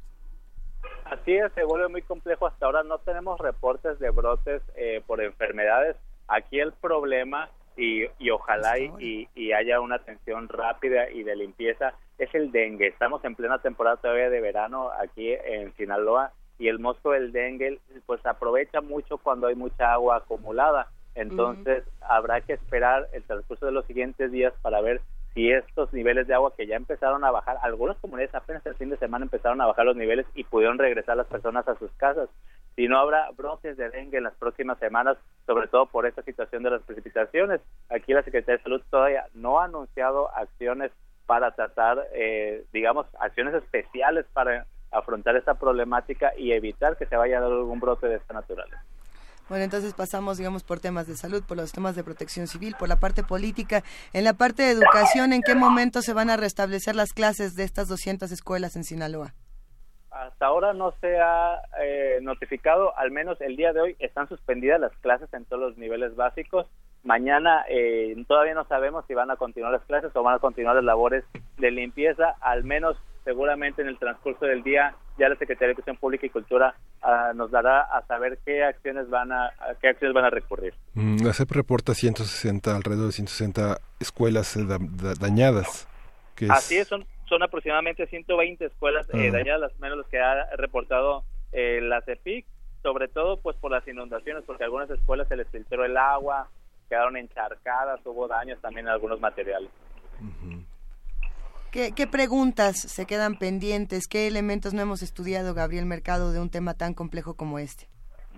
Así 1.04 1.32
es, 1.34 1.52
se 1.54 1.64
vuelve 1.64 1.88
muy 1.88 2.02
complejo. 2.02 2.46
Hasta 2.46 2.66
ahora 2.66 2.82
no 2.82 2.98
tenemos 2.98 3.38
reportes 3.38 3.98
de 3.98 4.10
brotes 4.10 4.62
eh, 4.76 5.02
por 5.06 5.22
enfermedades. 5.22 5.96
Aquí 6.26 6.60
el 6.60 6.72
problema 6.72 7.48
y, 7.78 8.30
ojalá 8.30 8.76
y, 8.78 9.28
y, 9.34 9.52
haya 9.52 9.80
una 9.80 9.96
atención 9.96 10.48
rápida 10.48 11.10
y 11.10 11.22
de 11.22 11.36
limpieza 11.36 11.94
es 12.18 12.34
el 12.34 12.50
dengue. 12.50 12.88
Estamos 12.88 13.24
en 13.24 13.36
plena 13.36 13.60
temporada 13.60 13.96
todavía 13.96 14.30
de 14.30 14.40
verano 14.40 14.90
aquí 15.00 15.32
en 15.32 15.72
Sinaloa 15.76 16.32
y 16.58 16.66
el 16.66 16.80
mosco 16.80 17.12
del 17.12 17.30
dengue 17.30 17.78
pues 18.06 18.24
aprovecha 18.26 18.80
mucho 18.80 19.18
cuando 19.18 19.46
hay 19.46 19.54
mucha 19.54 19.92
agua 19.92 20.16
acumulada. 20.16 20.88
Entonces 21.14 21.84
habrá 22.00 22.40
que 22.40 22.54
esperar 22.54 23.08
el 23.12 23.22
transcurso 23.22 23.66
de 23.66 23.72
los 23.72 23.86
siguientes 23.86 24.32
días 24.32 24.52
para 24.60 24.80
ver 24.80 25.00
si 25.34 25.50
estos 25.50 25.92
niveles 25.92 26.26
de 26.26 26.34
agua 26.34 26.54
que 26.56 26.66
ya 26.66 26.76
empezaron 26.76 27.24
a 27.24 27.30
bajar, 27.30 27.58
algunas 27.62 27.96
comunidades 27.98 28.34
apenas 28.34 28.64
el 28.66 28.74
fin 28.74 28.90
de 28.90 28.96
semana 28.96 29.24
empezaron 29.24 29.60
a 29.60 29.66
bajar 29.66 29.86
los 29.86 29.96
niveles 29.96 30.26
y 30.34 30.44
pudieron 30.44 30.78
regresar 30.78 31.16
las 31.16 31.26
personas 31.26 31.66
a 31.68 31.78
sus 31.78 31.90
casas. 31.92 32.28
Si 32.76 32.88
no 32.88 32.98
habrá 32.98 33.30
brotes 33.32 33.76
de 33.76 33.90
dengue 33.90 34.18
en 34.18 34.24
las 34.24 34.34
próximas 34.34 34.78
semanas, 34.78 35.16
sobre 35.46 35.66
todo 35.68 35.86
por 35.86 36.06
esta 36.06 36.22
situación 36.22 36.62
de 36.62 36.70
las 36.70 36.82
precipitaciones. 36.82 37.60
Aquí 37.88 38.12
la 38.12 38.22
Secretaría 38.22 38.58
de 38.58 38.62
Salud 38.62 38.82
todavía 38.90 39.26
no 39.34 39.60
ha 39.60 39.64
anunciado 39.64 40.34
acciones 40.34 40.92
para 41.26 41.50
tratar, 41.50 42.06
eh, 42.12 42.64
digamos, 42.72 43.06
acciones 43.20 43.54
especiales 43.54 44.26
para 44.32 44.66
afrontar 44.90 45.36
esta 45.36 45.54
problemática 45.54 46.32
y 46.36 46.52
evitar 46.52 46.96
que 46.96 47.06
se 47.06 47.16
vaya 47.16 47.38
a 47.38 47.40
dar 47.42 47.52
algún 47.52 47.80
brote 47.80 48.08
de 48.08 48.16
esta 48.16 48.32
naturaleza. 48.32 48.82
Bueno, 49.48 49.64
entonces 49.64 49.94
pasamos, 49.94 50.36
digamos, 50.36 50.62
por 50.62 50.78
temas 50.78 51.06
de 51.06 51.16
salud, 51.16 51.42
por 51.46 51.56
los 51.56 51.72
temas 51.72 51.96
de 51.96 52.04
protección 52.04 52.46
civil, 52.46 52.74
por 52.78 52.88
la 52.88 52.96
parte 52.96 53.22
política. 53.22 53.82
En 54.12 54.24
la 54.24 54.34
parte 54.34 54.62
de 54.62 54.72
educación, 54.72 55.32
¿en 55.32 55.42
qué 55.42 55.54
momento 55.54 56.02
se 56.02 56.12
van 56.12 56.28
a 56.28 56.36
restablecer 56.36 56.94
las 56.94 57.12
clases 57.12 57.54
de 57.54 57.64
estas 57.64 57.88
200 57.88 58.30
escuelas 58.30 58.76
en 58.76 58.84
Sinaloa? 58.84 59.32
Hasta 60.10 60.46
ahora 60.46 60.72
no 60.74 60.92
se 61.00 61.18
ha 61.18 61.60
eh, 61.80 62.18
notificado, 62.22 62.96
al 62.98 63.10
menos 63.10 63.40
el 63.40 63.56
día 63.56 63.72
de 63.72 63.80
hoy 63.80 63.96
están 63.98 64.28
suspendidas 64.28 64.80
las 64.80 64.92
clases 64.98 65.32
en 65.32 65.44
todos 65.44 65.62
los 65.62 65.78
niveles 65.78 66.16
básicos. 66.16 66.66
Mañana 67.04 67.64
eh, 67.68 68.16
todavía 68.26 68.54
no 68.54 68.64
sabemos 68.64 69.04
si 69.06 69.14
van 69.14 69.30
a 69.30 69.36
continuar 69.36 69.72
las 69.72 69.84
clases 69.84 70.10
o 70.14 70.22
van 70.22 70.34
a 70.34 70.40
continuar 70.40 70.74
las 70.74 70.84
labores 70.84 71.24
de 71.58 71.70
limpieza, 71.70 72.34
al 72.40 72.64
menos 72.64 72.96
seguramente 73.24 73.82
en 73.82 73.88
el 73.88 73.98
transcurso 73.98 74.46
del 74.46 74.62
día 74.62 74.94
ya 75.18 75.28
la 75.28 75.36
Secretaría 75.36 75.68
de 75.68 75.72
Educación 75.72 75.96
Pública 75.96 76.26
y 76.26 76.30
Cultura 76.30 76.74
ah, 77.02 77.32
nos 77.34 77.50
dará 77.50 77.82
a 77.82 78.06
saber 78.06 78.38
qué 78.44 78.64
acciones 78.64 79.10
van 79.10 79.32
a, 79.32 79.52
qué 79.80 79.88
acciones 79.88 80.14
van 80.14 80.24
a 80.24 80.30
recurrir. 80.30 80.74
Mm, 80.94 81.24
la 81.24 81.32
CEP 81.32 81.50
reporta 81.52 81.94
160 81.94 82.74
alrededor 82.74 83.06
de 83.06 83.12
160 83.12 83.78
escuelas 84.00 84.56
eh, 84.56 84.64
dañadas. 85.20 85.88
Así 86.48 86.76
es, 86.76 86.86
son, 86.86 87.04
son 87.28 87.42
aproximadamente 87.42 88.06
120 88.06 88.64
escuelas 88.64 89.08
eh, 89.12 89.28
ah. 89.28 89.32
dañadas, 89.32 89.72
menos 89.80 89.98
las 89.98 90.06
que 90.06 90.20
ha 90.20 90.46
reportado 90.56 91.24
eh, 91.52 91.80
la 91.82 92.00
CEPIC, 92.02 92.46
sobre 92.82 93.08
todo 93.08 93.40
pues 93.40 93.56
por 93.56 93.72
las 93.72 93.86
inundaciones, 93.88 94.44
porque 94.46 94.62
a 94.62 94.66
algunas 94.66 94.88
escuelas 94.90 95.26
se 95.28 95.36
les 95.36 95.48
filtró 95.48 95.84
el 95.84 95.96
agua, 95.96 96.48
quedaron 96.88 97.16
encharcadas, 97.16 98.00
hubo 98.04 98.28
daños 98.28 98.60
también 98.60 98.86
en 98.86 98.92
algunos 98.92 99.20
materiales. 99.20 99.70
¿Qué, 101.70 102.06
preguntas 102.10 102.80
se 102.80 103.04
quedan 103.04 103.36
pendientes? 103.36 104.08
¿Qué 104.08 104.26
elementos 104.26 104.72
no 104.72 104.80
hemos 104.80 105.02
estudiado, 105.02 105.52
Gabriel 105.52 105.84
Mercado, 105.84 106.32
de 106.32 106.40
un 106.40 106.48
tema 106.48 106.72
tan 106.72 106.94
complejo 106.94 107.34
como 107.34 107.58
este? 107.58 107.88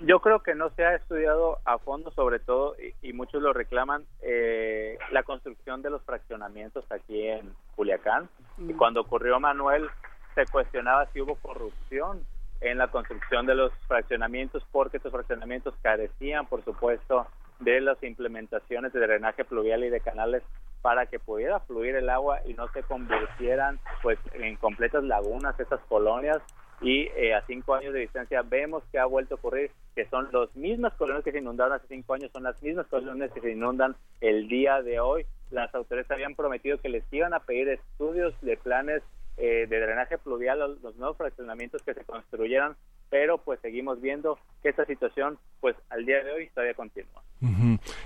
Yo 0.02 0.20
creo 0.20 0.42
que 0.42 0.56
no 0.56 0.70
se 0.70 0.84
ha 0.84 0.96
estudiado 0.96 1.58
a 1.64 1.78
fondo, 1.78 2.10
sobre 2.10 2.40
todo, 2.40 2.74
y, 3.02 3.12
muchos 3.12 3.40
lo 3.40 3.52
reclaman, 3.52 4.04
eh, 4.22 4.98
la 5.12 5.22
construcción 5.22 5.80
de 5.80 5.90
los 5.90 6.02
fraccionamientos 6.02 6.84
aquí 6.90 7.28
en 7.28 7.54
Culiacán. 7.76 8.28
Y 8.58 8.72
mm. 8.72 8.76
cuando 8.76 9.02
ocurrió 9.02 9.38
Manuel, 9.38 9.88
se 10.34 10.46
cuestionaba 10.46 11.06
si 11.12 11.20
hubo 11.20 11.36
corrupción 11.36 12.24
en 12.60 12.78
la 12.78 12.88
construcción 12.88 13.46
de 13.46 13.54
los 13.54 13.72
fraccionamientos, 13.86 14.64
porque 14.72 14.96
estos 14.96 15.12
fraccionamientos 15.12 15.74
carecían, 15.82 16.46
por 16.46 16.64
supuesto, 16.64 17.28
de 17.60 17.80
las 17.80 18.02
implementaciones 18.02 18.92
de 18.92 19.00
drenaje 19.00 19.44
pluvial 19.44 19.84
y 19.84 19.90
de 19.90 20.00
canales 20.00 20.42
para 20.82 21.06
que 21.06 21.18
pudiera 21.18 21.60
fluir 21.60 21.96
el 21.96 22.08
agua 22.08 22.40
y 22.46 22.54
no 22.54 22.68
se 22.72 22.82
convirtieran 22.82 23.78
pues 24.02 24.18
en 24.32 24.56
completas 24.56 25.04
lagunas 25.04 25.58
estas 25.58 25.80
colonias 25.88 26.40
y 26.80 27.08
eh, 27.14 27.34
a 27.34 27.44
cinco 27.46 27.74
años 27.74 27.92
de 27.92 28.00
distancia 28.00 28.42
vemos 28.42 28.82
que 28.90 28.98
ha 28.98 29.04
vuelto 29.04 29.34
a 29.34 29.38
ocurrir, 29.38 29.70
que 29.94 30.06
son 30.06 30.28
las 30.32 30.54
mismas 30.56 30.94
colonias 30.94 31.24
que 31.24 31.32
se 31.32 31.38
inundaron 31.38 31.74
hace 31.74 31.88
cinco 31.88 32.14
años, 32.14 32.30
son 32.32 32.44
las 32.44 32.62
mismas 32.62 32.86
colonias 32.86 33.30
que 33.32 33.40
se 33.40 33.52
inundan 33.52 33.96
el 34.20 34.48
día 34.48 34.80
de 34.80 34.98
hoy. 34.98 35.26
Las 35.50 35.74
autoridades 35.74 36.10
habían 36.10 36.34
prometido 36.34 36.78
que 36.78 36.88
les 36.88 37.04
iban 37.12 37.34
a 37.34 37.40
pedir 37.40 37.68
estudios 37.68 38.34
de 38.40 38.56
planes 38.56 39.02
eh, 39.36 39.66
de 39.68 39.80
drenaje 39.80 40.18
pluvial 40.18 40.78
los 40.82 40.96
nuevos 40.96 41.16
fraccionamientos 41.16 41.82
que 41.82 41.94
se 41.94 42.04
construyeran, 42.04 42.76
pero 43.10 43.38
pues 43.38 43.58
seguimos 43.60 44.00
viendo 44.00 44.38
que 44.62 44.68
esta 44.68 44.86
situación 44.86 45.38
pues 45.60 45.76
al 45.90 46.06
día 46.06 46.22
de 46.22 46.32
hoy 46.32 46.48
todavía 46.54 46.74
continúa. 46.74 47.22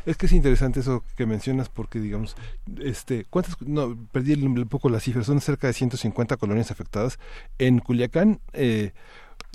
Es 0.07 0.17
que 0.17 0.27
es 0.27 0.33
interesante 0.33 0.81
eso 0.81 1.05
que 1.17 1.27
mencionas 1.27 1.69
porque 1.69 2.01
digamos, 2.01 2.37
este, 2.81 3.27
¿cuántas? 3.29 3.61
No, 3.61 3.97
perdí 4.13 4.35
un 4.43 4.69
poco 4.69 4.89
las 4.89 5.03
cifras, 5.03 5.27
son 5.27 5.41
cerca 5.41 5.67
de 5.67 5.73
150 5.73 6.37
colonias 6.37 6.71
afectadas. 6.71 7.19
En 7.59 7.81
Culiacán, 7.81 8.41
eh, 8.53 8.93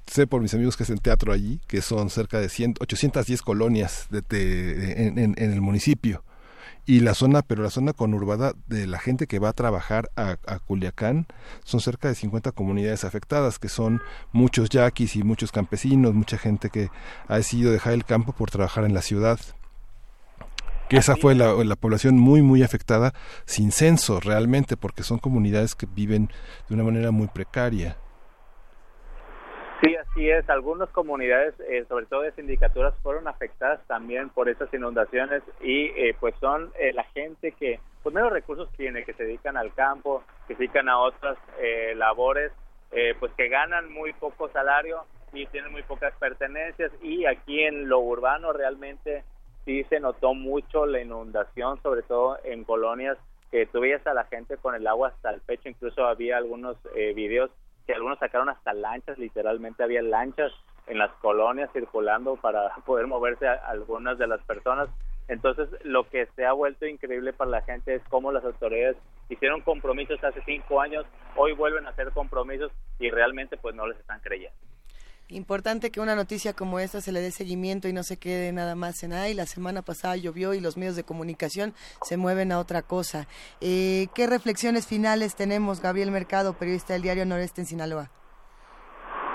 sé 0.06 0.28
por 0.28 0.42
mis 0.42 0.54
amigos 0.54 0.78
que 0.78 0.84
es 0.84 0.90
el 0.90 1.02
teatro 1.02 1.32
allí, 1.32 1.60
que 1.68 1.82
son 1.82 2.10
cerca 2.10 2.40
de 2.40 2.50
100, 2.50 2.76
810 2.80 3.42
colonias 3.42 4.08
de, 4.10 5.08
en, 5.08 5.36
el 5.38 5.62
municipio 5.62 6.24
y 6.90 7.02
la 7.02 7.14
zona, 7.14 7.44
pero 7.44 7.61
la 7.61 7.70
zona 7.70 7.94
conurbada 7.94 8.53
de 8.66 8.88
la 8.88 8.98
gente 8.98 9.28
que 9.28 9.38
va 9.38 9.49
a 9.49 9.53
trabajar 9.53 10.10
a, 10.16 10.38
Culiacán 10.66 11.28
son 11.64 11.82
cerca 11.82 12.07
de 12.07 12.16
50 12.16 12.52
comunidades 12.52 13.03
afectadas, 13.03 13.60
que 13.60 13.70
son 13.70 14.02
muchos 14.32 14.70
yaquis 14.72 15.16
y 15.16 15.22
muchos 15.22 15.52
campesinos, 15.52 16.16
mucha 16.16 16.40
gente 16.40 16.72
que 16.72 16.90
ha 17.28 17.38
decidido 17.38 17.72
dejar 17.72 17.94
el 17.94 18.06
campo 18.06 18.34
por 18.34 18.49
trabajar 18.49 18.86
en 18.86 18.95
la 18.95 19.03
ciudad. 19.03 19.40
Que 20.90 20.98
esa 20.98 21.16
fue 21.16 21.36
la, 21.36 21.53
la 21.64 21.76
población 21.76 22.18
muy, 22.18 22.41
muy 22.41 22.64
afectada 22.64 23.14
sin 23.45 23.72
censo 23.72 24.20
realmente, 24.20 24.76
porque 24.76 25.03
son 25.03 25.20
comunidades 25.20 25.76
que 25.76 25.86
viven 25.86 26.32
de 26.70 26.74
una 26.74 26.84
manera 26.84 27.11
muy 27.11 27.28
precaria. 27.28 27.98
Sí, 29.81 29.95
así 29.95 30.30
es. 30.30 30.49
Algunas 30.49 30.89
comunidades, 30.89 31.53
eh, 31.61 31.85
sobre 31.88 32.06
todo 32.06 32.22
de 32.22 32.34
sindicaturas, 32.34 32.93
fueron 33.01 33.30
afectadas 33.30 33.80
también 33.88 34.30
por 34.30 34.49
esas 34.49 34.73
inundaciones 34.73 35.41
y 35.61 35.85
eh, 35.95 36.15
pues 36.19 36.35
son 36.41 36.73
eh, 36.77 36.91
la 36.91 37.06
gente 37.06 37.53
que 37.53 37.80
pues 38.03 38.14
menos 38.14 38.31
recursos 38.31 38.69
tiene, 38.76 39.06
que 39.06 39.14
se 39.14 39.23
dedican 39.23 39.56
al 39.56 39.73
campo, 39.73 40.23
que 40.47 40.56
se 40.56 40.64
dedican 40.64 40.89
a 40.89 40.99
otras 40.99 41.38
labores, 41.95 42.51
pues 43.19 43.31
que 43.34 43.49
ganan 43.49 43.91
muy 43.91 44.14
poco 44.14 44.49
salario 44.49 45.03
y 45.34 45.45
tienen 45.47 45.72
muy 45.72 45.84
pocas 45.84 46.14
pertenencias 46.15 46.91
y 47.01 47.26
aquí 47.26 47.61
en 47.61 47.89
lo 47.89 47.99
urbano 47.99 48.53
realmente 48.53 49.26
sí 49.65 49.84
se 49.89 49.99
notó 49.99 50.34
mucho 50.34 50.85
la 50.85 51.01
inundación, 51.01 51.81
sobre 51.84 52.03
todo 52.03 52.38
en 52.45 52.64
colonias 52.64 53.18
que 53.51 53.65
tú 53.65 53.81
a 53.84 54.14
la 54.14 54.23
gente 54.26 54.56
con 54.57 54.76
el 54.76 54.88
agua 54.88 55.10
hasta 55.10 55.31
el 55.31 55.41
pecho, 55.41 55.68
incluso 55.68 56.06
había 56.06 56.38
algunos 56.38 56.77
videos 57.14 57.51
algunos 57.94 58.20
sacaron 58.20 58.49
hasta 58.49 58.74
lanchas, 58.74 59.18
literalmente 59.18 59.84
había 59.84 60.02
lanchas 60.02 60.52
en 60.88 60.98
las 60.98 61.11
colonias 61.22 61.70
circulando 61.74 62.36
para 62.36 62.74
poder 62.86 63.07
moverse 63.07 63.48
a 63.48 63.53
algunas 63.53 64.18
de 64.18 64.28
las 64.28 64.41
personas. 64.44 64.90
Entonces, 65.28 65.70
lo 65.84 66.10
que 66.10 66.26
se 66.36 66.45
ha 66.45 66.53
vuelto 66.53 66.88
increíble 66.88 67.34
para 67.34 67.52
la 67.52 67.61
gente 67.61 67.94
es 67.94 68.02
cómo 68.10 68.32
las 68.32 68.44
autoridades 68.44 68.98
hicieron 69.30 69.61
compromisos 69.61 70.24
hace 70.24 70.41
cinco 70.44 70.82
años, 70.82 71.06
hoy 71.36 71.53
vuelven 71.53 71.86
a 71.86 71.91
hacer 71.91 72.11
compromisos 72.11 72.72
y 72.98 73.11
realmente 73.11 73.56
pues 73.57 73.76
no 73.76 73.86
les 73.86 73.99
están 73.99 74.20
creyendo. 74.22 74.57
Importante 75.31 75.91
que 75.91 75.99
una 75.99 76.15
noticia 76.15 76.53
como 76.53 76.80
esta 76.80 77.01
se 77.01 77.11
le 77.11 77.22
dé 77.22 77.30
seguimiento 77.30 77.88
y 77.88 77.93
no 77.93 78.01
se 78.01 78.18
quede 78.18 78.51
nada 78.51 78.73
más 78.73 79.03
en 79.03 79.14
ahí. 79.14 79.35
La 79.35 79.45
semana 79.45 79.84
pasada 79.84 80.15
llovió 80.15 80.56
y 80.56 80.60
los 80.60 80.76
medios 80.76 80.95
de 80.95 81.03
comunicación 81.03 81.73
se 82.01 82.18
mueven 82.18 82.51
a 82.51 82.57
otra 82.57 82.81
cosa. 82.81 83.27
Eh, 83.61 84.07
¿Qué 84.15 84.26
reflexiones 84.26 84.88
finales 84.88 85.35
tenemos, 85.35 85.81
Gabriel 85.81 86.10
Mercado, 86.10 86.57
periodista 86.57 86.93
del 86.93 87.03
diario 87.03 87.27
Noreste 87.27 87.61
en 87.61 87.68
Sinaloa? 87.68 88.10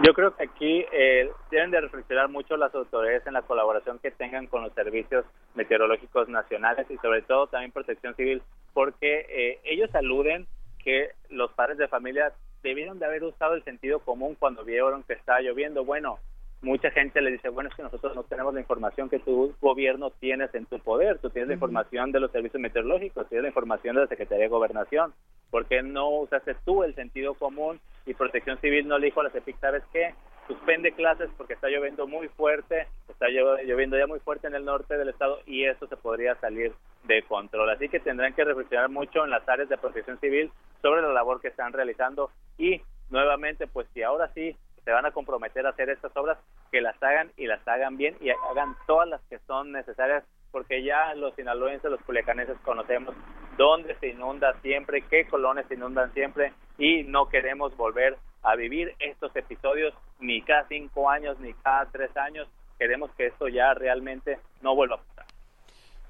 Yo 0.05 0.13
creo 0.15 0.35
que 0.35 0.43
aquí 0.43 0.85
eh, 0.93 1.31
deben 1.53 1.71
de 1.71 1.83
reflexionar 1.83 2.29
mucho 2.29 2.57
las 2.57 2.75
autoridades 2.75 3.25
en 3.29 3.35
la 3.35 3.43
colaboración 3.43 4.01
que 4.01 4.11
tengan 4.11 4.49
con 4.49 4.65
los 4.65 4.73
servicios 4.75 5.25
meteorológicos 5.55 6.29
nacionales 6.29 6.91
y 6.91 6.97
sobre 6.97 7.23
todo 7.23 7.47
también 7.47 7.71
Protección 7.71 8.17
Civil, 8.17 8.43
porque 8.73 9.27
eh, 9.29 9.61
ellos 9.63 9.95
aluden 9.95 10.49
que 10.83 11.11
los 11.31 11.53
padres 11.53 11.79
de 11.79 11.87
familia 11.87 12.33
debieron 12.65 12.99
de 12.99 13.07
haber 13.07 13.23
usado 13.23 13.55
el 13.55 13.63
sentido 13.63 14.01
común 14.01 14.37
cuando 14.39 14.65
vieron 14.65 15.05
que 15.05 15.13
estaba 15.13 15.41
lloviendo. 15.41 15.85
Bueno, 15.85 16.19
mucha 16.63 16.91
gente 16.91 17.21
le 17.21 17.31
dice, 17.31 17.51
bueno, 17.51 17.69
es 17.69 17.77
que 17.77 17.83
nosotros 17.83 18.17
no 18.17 18.25
tenemos 18.25 18.55
la 18.55 18.61
información 18.61 19.09
que 19.09 19.19
tu 19.19 19.55
gobierno 19.61 20.11
tienes 20.11 20.53
en 20.55 20.67
tu 20.67 20.79
poder, 20.81 21.19
tú 21.19 21.31
tienes 21.31 21.49
la 21.49 21.55
información 21.55 22.11
de 22.11 22.21
los 22.21 22.33
servicios 22.33 22.61
meteorológicos, 22.61 23.29
tienes 23.29 23.43
la 23.43 23.49
información 23.49 23.95
de 23.95 24.03
la 24.03 24.09
Secretaría 24.09 24.45
de 24.45 24.49
Gobernación, 24.49 25.13
¿por 25.51 25.67
qué 25.67 25.83
no 25.83 26.09
usaste 26.09 26.57
tú 26.65 26.83
el 26.83 26.95
sentido 26.95 27.35
común 27.35 27.79
y 28.07 28.15
Protección 28.15 28.59
Civil 28.61 28.89
no 28.89 28.99
le 28.99 29.07
dijo 29.07 29.21
a 29.21 29.25
la 29.25 29.31
CEPIC, 29.31 29.61
¿sabes 29.61 29.83
qué? 29.93 30.15
Suspende 30.47 30.93
clases 30.93 31.31
porque 31.37 31.55
está 31.55 31.69
lloviendo 31.69 32.07
muy 32.07 32.29
fuerte, 32.29 32.87
está 33.09 33.29
lloviendo 33.29 33.99
ya 33.99 34.07
muy 34.07 34.21
fuerte 34.21 34.47
en 34.47 34.55
el 34.55 34.65
norte 34.65 34.97
del 34.99 35.09
estado 35.09 35.41
y 35.47 35.65
eso 35.65 35.87
se 35.87 35.97
podría 35.97 36.35
salir 36.37 36.75
de 37.05 37.23
control. 37.23 37.71
Así 37.71 37.89
que 37.89 38.01
tendrán 38.01 38.35
que 38.35 38.45
reflexionar 38.45 38.91
mucho 38.91 39.25
en 39.25 39.31
las 39.31 39.49
áreas 39.49 39.69
de 39.69 39.79
protección 39.79 40.19
civil 40.21 40.53
sobre 40.83 41.01
la 41.01 41.09
labor 41.09 41.41
que 41.41 41.49
están 41.49 41.73
realizando 41.73 42.31
y 42.59 42.83
nuevamente, 43.11 43.67
pues 43.67 43.87
si 43.95 44.03
ahora 44.03 44.31
sí 44.35 44.55
se 44.85 44.91
van 44.91 45.07
a 45.07 45.13
comprometer 45.13 45.67
a 45.67 45.71
hacer 45.71 45.89
estas 45.89 46.15
obras, 46.17 46.39
que 46.71 46.81
las 46.81 47.03
hagan 47.03 47.31
y 47.37 47.47
las 47.47 47.67
hagan 47.67 47.97
bien 47.97 48.17
y 48.21 48.31
hagan 48.31 48.77
todas 48.87 49.09
las 49.09 49.23
que 49.31 49.39
son 49.47 49.73
necesarias, 49.73 50.25
porque 50.51 50.83
ya 50.85 51.15
los 51.15 51.35
sinaloenses, 51.35 51.91
los 51.91 52.03
culiacaneses 52.03 52.59
conocemos 52.65 53.15
dónde 53.57 53.95
se 53.97 54.09
inunda 54.09 54.55
siempre, 54.61 55.03
qué 55.09 55.27
colonias 55.27 55.67
se 55.69 55.75
inundan 55.75 56.13
siempre 56.13 56.53
y 56.77 57.05
no 57.05 57.29
queremos 57.29 57.75
volver 57.77 58.19
a 58.45 58.55
vivir 58.57 58.95
estos 58.99 59.35
episodios 59.35 59.95
ni 60.21 60.43
cada 60.43 60.67
cinco 60.69 61.11
años 61.11 61.39
ni 61.41 61.53
cada 61.55 61.87
tres 61.87 62.17
años. 62.17 62.49
Queremos 62.79 63.11
que 63.13 63.27
esto 63.27 63.49
ya 63.49 63.75
realmente 63.75 64.39
no 64.63 64.75
vuelva 64.75 64.97
a 64.97 64.99
pasar. 64.99 65.27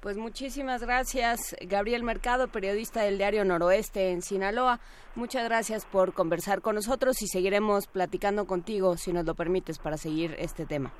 Pues 0.01 0.17
muchísimas 0.17 0.83
gracias, 0.83 1.55
Gabriel 1.61 2.03
Mercado, 2.03 2.47
periodista 2.47 3.01
del 3.01 3.17
diario 3.17 3.43
Noroeste 3.43 4.11
en 4.11 4.21
Sinaloa. 4.21 4.79
Muchas 5.15 5.45
gracias 5.45 5.85
por 5.85 6.13
conversar 6.13 6.61
con 6.61 6.75
nosotros 6.75 7.23
y 7.23 7.27
seguiremos 7.27 7.87
platicando 7.87 8.45
contigo, 8.45 8.97
si 8.97 9.13
nos 9.13 9.25
lo 9.25 9.33
permites, 9.33 9.79
para 9.79 9.97
seguir 9.97 10.35
este 10.37 10.67
tema. 10.67 10.93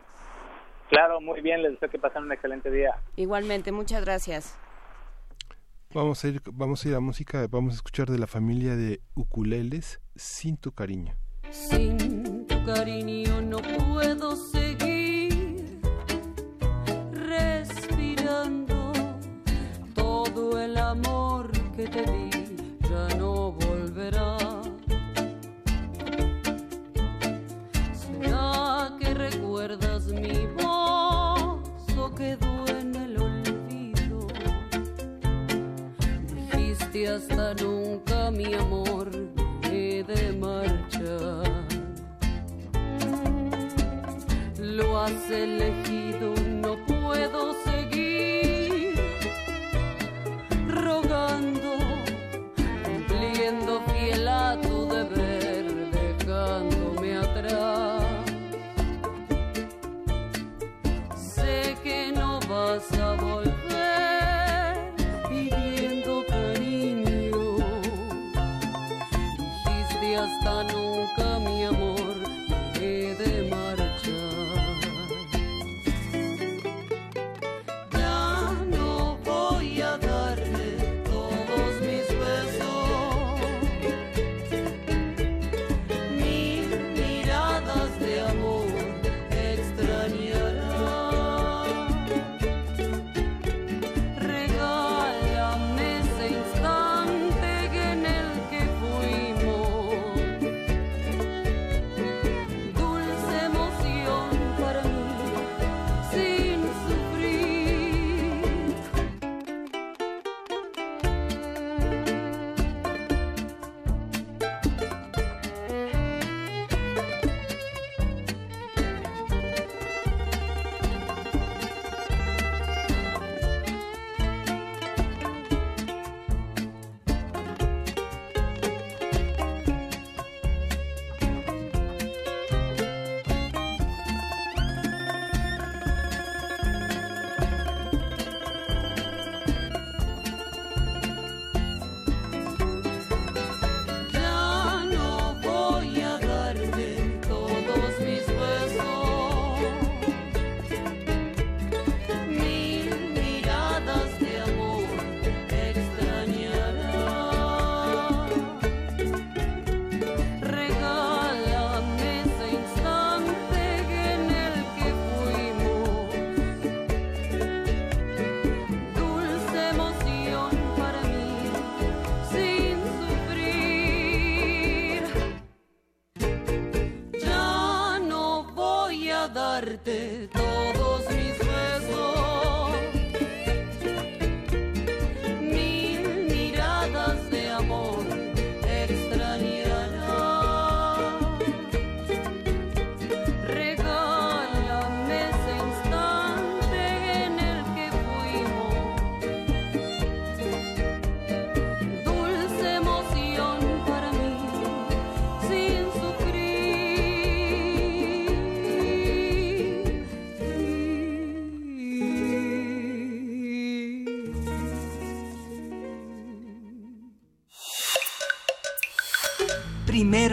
Claro, 0.89 1.21
muy 1.21 1.41
bien, 1.41 1.61
les 1.61 1.73
deseo 1.73 1.89
que 1.89 1.99
pasen 1.99 2.23
un 2.23 2.31
excelente 2.31 2.71
día. 2.71 2.95
Igualmente, 3.15 3.71
muchas 3.71 4.03
gracias. 4.03 4.57
Vamos 5.93 6.23
a 6.23 6.27
ir, 6.27 6.41
vamos 6.51 6.83
a 6.83 6.89
ir 6.89 6.95
a 6.95 6.99
música, 6.99 7.45
vamos 7.47 7.73
a 7.73 7.75
escuchar 7.75 8.07
de 8.07 8.17
la 8.17 8.27
familia 8.27 8.75
de 8.75 9.01
ukuleles, 9.13 10.01
Sin 10.15 10.57
tu 10.57 10.71
cariño. 10.71 11.15
Sin 11.51 12.45
tu 12.47 12.63
cariño 12.65 13.41
no 13.41 13.57
puedo 13.57 14.35
seguir 14.35 15.79
respirando 17.11 18.91
todo 19.93 20.59
el 20.59 20.77
amor 20.77 21.51
que 21.75 21.87
te 21.87 22.03
di 22.03 22.29
ya 22.89 23.15
no 23.17 23.51
volverá. 23.53 24.37
¿Será 27.93 28.95
que 28.99 29.13
recuerdas 29.13 30.07
mi 30.07 30.47
voz 30.61 31.61
o 31.97 32.15
quedó 32.15 32.67
en 32.79 32.95
el 32.95 33.17
olvido? 33.21 34.27
Dijiste 36.35 37.07
hasta 37.07 37.53
nunca 37.55 38.31
mi 38.31 38.53
amor 38.53 39.34
he 40.07 40.13
de 40.13 40.33
marchar. 40.33 41.43
Lo 44.59 44.99
has 44.99 45.29
elegido, 45.31 46.33
no 46.61 46.75
puedo 46.85 47.55
cumpliendo 51.45 51.84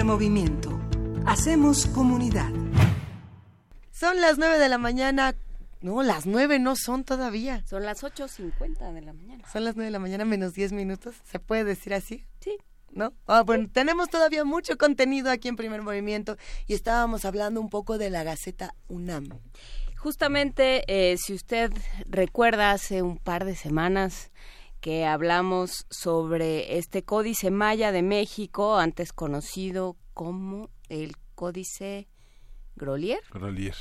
Primer 0.03 0.17
movimiento. 0.17 0.81
Hacemos 1.27 1.87
comunidad. 1.87 2.51
Son 3.93 4.21
las 4.21 4.37
nueve 4.37 4.59
de 4.59 4.69
la 4.69 4.77
mañana. 4.77 5.37
No, 5.81 6.03
las 6.03 6.27
nueve 6.27 6.59
no 6.59 6.75
son 6.75 7.05
todavía. 7.05 7.63
Son 7.69 7.85
las 7.85 8.03
8.50 8.03 8.93
de 8.95 9.01
la 9.01 9.13
mañana. 9.13 9.45
Son 9.53 9.63
las 9.63 9.77
nueve 9.77 9.87
de 9.87 9.93
la 9.93 10.01
mañana 10.01 10.25
menos 10.25 10.55
diez 10.55 10.73
minutos. 10.73 11.15
¿Se 11.23 11.39
puede 11.39 11.63
decir 11.63 11.95
así? 11.95 12.25
Sí. 12.41 12.57
¿No? 12.91 13.13
Ah, 13.29 13.43
bueno, 13.43 13.69
tenemos 13.73 14.11
todavía 14.11 14.45
mucho 14.45 14.77
contenido 14.77 15.31
aquí 15.31 15.47
en 15.47 15.55
Primer 15.55 15.83
Movimiento 15.83 16.37
y 16.67 16.75
estábamos 16.75 17.25
hablando 17.25 17.61
un 17.61 17.71
poco 17.71 17.97
de 17.97 18.11
la 18.11 18.25
Gaceta 18.25 18.75
UNAM. 18.89 19.29
Justamente, 19.99 20.83
eh, 20.89 21.17
si 21.17 21.33
usted 21.33 21.71
recuerda, 22.07 22.73
hace 22.73 23.03
un 23.03 23.19
par 23.19 23.45
de 23.45 23.55
semanas 23.55 24.33
que 24.83 25.07
hablamos 25.07 25.87
sobre 25.91 26.77
este 26.77 27.05
Códice 27.05 27.51
Maya 27.53 27.93
de 27.93 28.03
México, 28.03 28.77
antes 28.77 29.13
conocido 29.13 29.97
como 30.13 30.69
el 30.89 31.13
Códice 31.37 32.09
Grolier. 32.77 33.21
Grolier. 33.33 33.77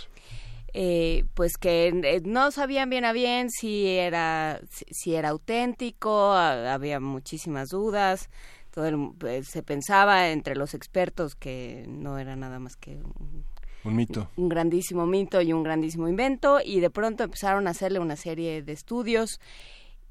Eh, 0.74 1.26
pues 1.34 1.58
que 1.58 1.88
eh, 1.88 2.22
no 2.24 2.52
sabían 2.52 2.90
bien 2.90 3.04
a 3.04 3.12
bien 3.14 3.50
si 3.50 3.88
era 3.88 4.62
si, 4.70 4.86
si 4.92 5.16
era 5.16 5.30
auténtico, 5.30 6.32
a- 6.32 6.74
había 6.74 7.00
muchísimas 7.02 7.70
dudas, 7.70 8.30
todo 8.70 8.86
el- 8.86 9.10
eh, 9.28 9.44
se 9.44 9.64
pensaba 9.64 10.30
entre 10.30 10.56
los 10.56 10.74
expertos 10.74 11.36
que 11.36 11.84
no 11.90 12.20
era 12.20 12.36
nada 12.38 12.60
más 12.60 12.78
que 12.78 12.92
un, 12.98 13.44
Un 13.84 13.96
mito. 13.96 14.30
un 14.38 14.48
grandísimo 14.48 15.06
mito 15.08 15.42
y 15.42 15.52
un 15.52 15.64
grandísimo 15.64 16.08
invento 16.08 16.60
y 16.64 16.80
de 16.80 16.90
pronto 16.92 17.24
empezaron 17.24 17.68
a 17.68 17.72
hacerle 17.72 18.00
una 18.00 18.16
serie 18.16 18.62
de 18.62 18.72
estudios 18.72 19.40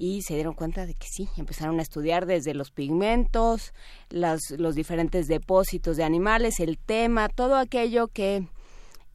y 0.00 0.22
se 0.22 0.34
dieron 0.34 0.54
cuenta 0.54 0.86
de 0.86 0.94
que 0.94 1.06
sí, 1.06 1.28
empezaron 1.36 1.78
a 1.78 1.82
estudiar 1.82 2.24
desde 2.24 2.54
los 2.54 2.70
pigmentos, 2.70 3.74
las, 4.08 4.40
los 4.52 4.74
diferentes 4.74 5.28
depósitos 5.28 5.98
de 5.98 6.04
animales, 6.04 6.58
el 6.58 6.78
tema, 6.78 7.28
todo 7.28 7.56
aquello 7.56 8.08
que 8.08 8.48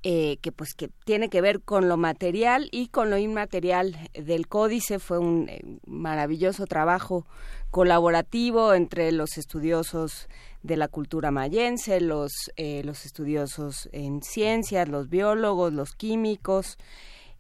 eh, 0.04 0.38
que 0.44 0.52
pues 0.52 0.76
que 0.76 0.92
tiene 1.04 1.30
que 1.30 1.42
ver 1.42 1.62
con 1.62 1.90
lo 1.90 1.98
material 1.98 2.70
y 2.72 2.90
con 2.90 3.10
lo 3.10 3.18
inmaterial 3.18 3.98
del 4.14 4.48
códice. 4.48 5.00
Fue 5.00 5.18
un 5.18 5.50
eh, 5.50 5.64
maravilloso 5.88 6.68
trabajo 6.68 7.26
colaborativo 7.72 8.76
entre 8.76 9.12
los 9.12 9.40
estudiosos 9.40 10.28
de 10.62 10.78
la 10.78 10.88
cultura 10.88 11.32
mayense, 11.32 12.00
los 12.02 12.32
eh, 12.56 12.84
los 12.86 13.08
estudiosos 13.08 13.90
en 13.92 14.22
ciencias, 14.22 14.88
los 14.88 15.10
biólogos, 15.10 15.74
los 15.74 15.96
químicos 15.96 16.78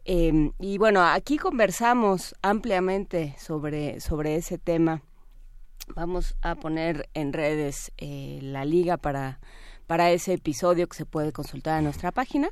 eh, 0.05 0.51
y 0.59 0.77
bueno 0.77 1.03
aquí 1.03 1.37
conversamos 1.37 2.35
ampliamente 2.41 3.35
sobre 3.39 3.99
sobre 3.99 4.35
ese 4.35 4.57
tema. 4.57 5.01
Vamos 5.95 6.35
a 6.41 6.55
poner 6.55 7.09
en 7.13 7.33
redes 7.33 7.91
eh, 7.97 8.39
la 8.41 8.65
liga 8.65 8.97
para 8.97 9.39
para 9.87 10.11
ese 10.11 10.33
episodio 10.33 10.87
que 10.87 10.97
se 10.97 11.05
puede 11.05 11.31
consultar 11.31 11.77
en 11.77 11.83
nuestra 11.85 12.11
página. 12.11 12.49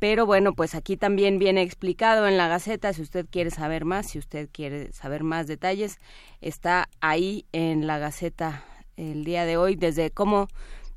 Pero 0.00 0.24
bueno, 0.24 0.54
pues 0.54 0.74
aquí 0.74 0.96
también 0.96 1.38
viene 1.38 1.60
explicado 1.60 2.26
en 2.26 2.38
la 2.38 2.48
Gaceta, 2.48 2.94
si 2.94 3.02
usted 3.02 3.26
quiere 3.30 3.50
saber 3.50 3.84
más, 3.84 4.06
si 4.06 4.18
usted 4.18 4.48
quiere 4.50 4.92
saber 4.92 5.24
más 5.24 5.46
detalles, 5.46 5.98
está 6.40 6.88
ahí 7.00 7.44
en 7.52 7.86
la 7.86 7.98
Gaceta 7.98 8.64
el 8.96 9.24
día 9.24 9.44
de 9.44 9.58
hoy, 9.58 9.76
desde 9.76 10.10
cómo, 10.10 10.48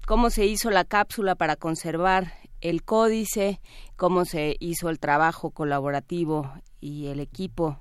cómo 0.08 0.30
se 0.30 0.46
hizo 0.46 0.70
la 0.72 0.86
cápsula 0.86 1.36
para 1.36 1.58
conservar 1.58 2.34
el 2.64 2.84
códice, 2.84 3.60
cómo 3.98 4.24
se 4.24 4.56
hizo 4.60 4.90
el 4.90 4.98
trabajo 5.00 5.52
colaborativo 5.52 6.50
y 6.80 7.08
el 7.08 7.20
equipo 7.20 7.78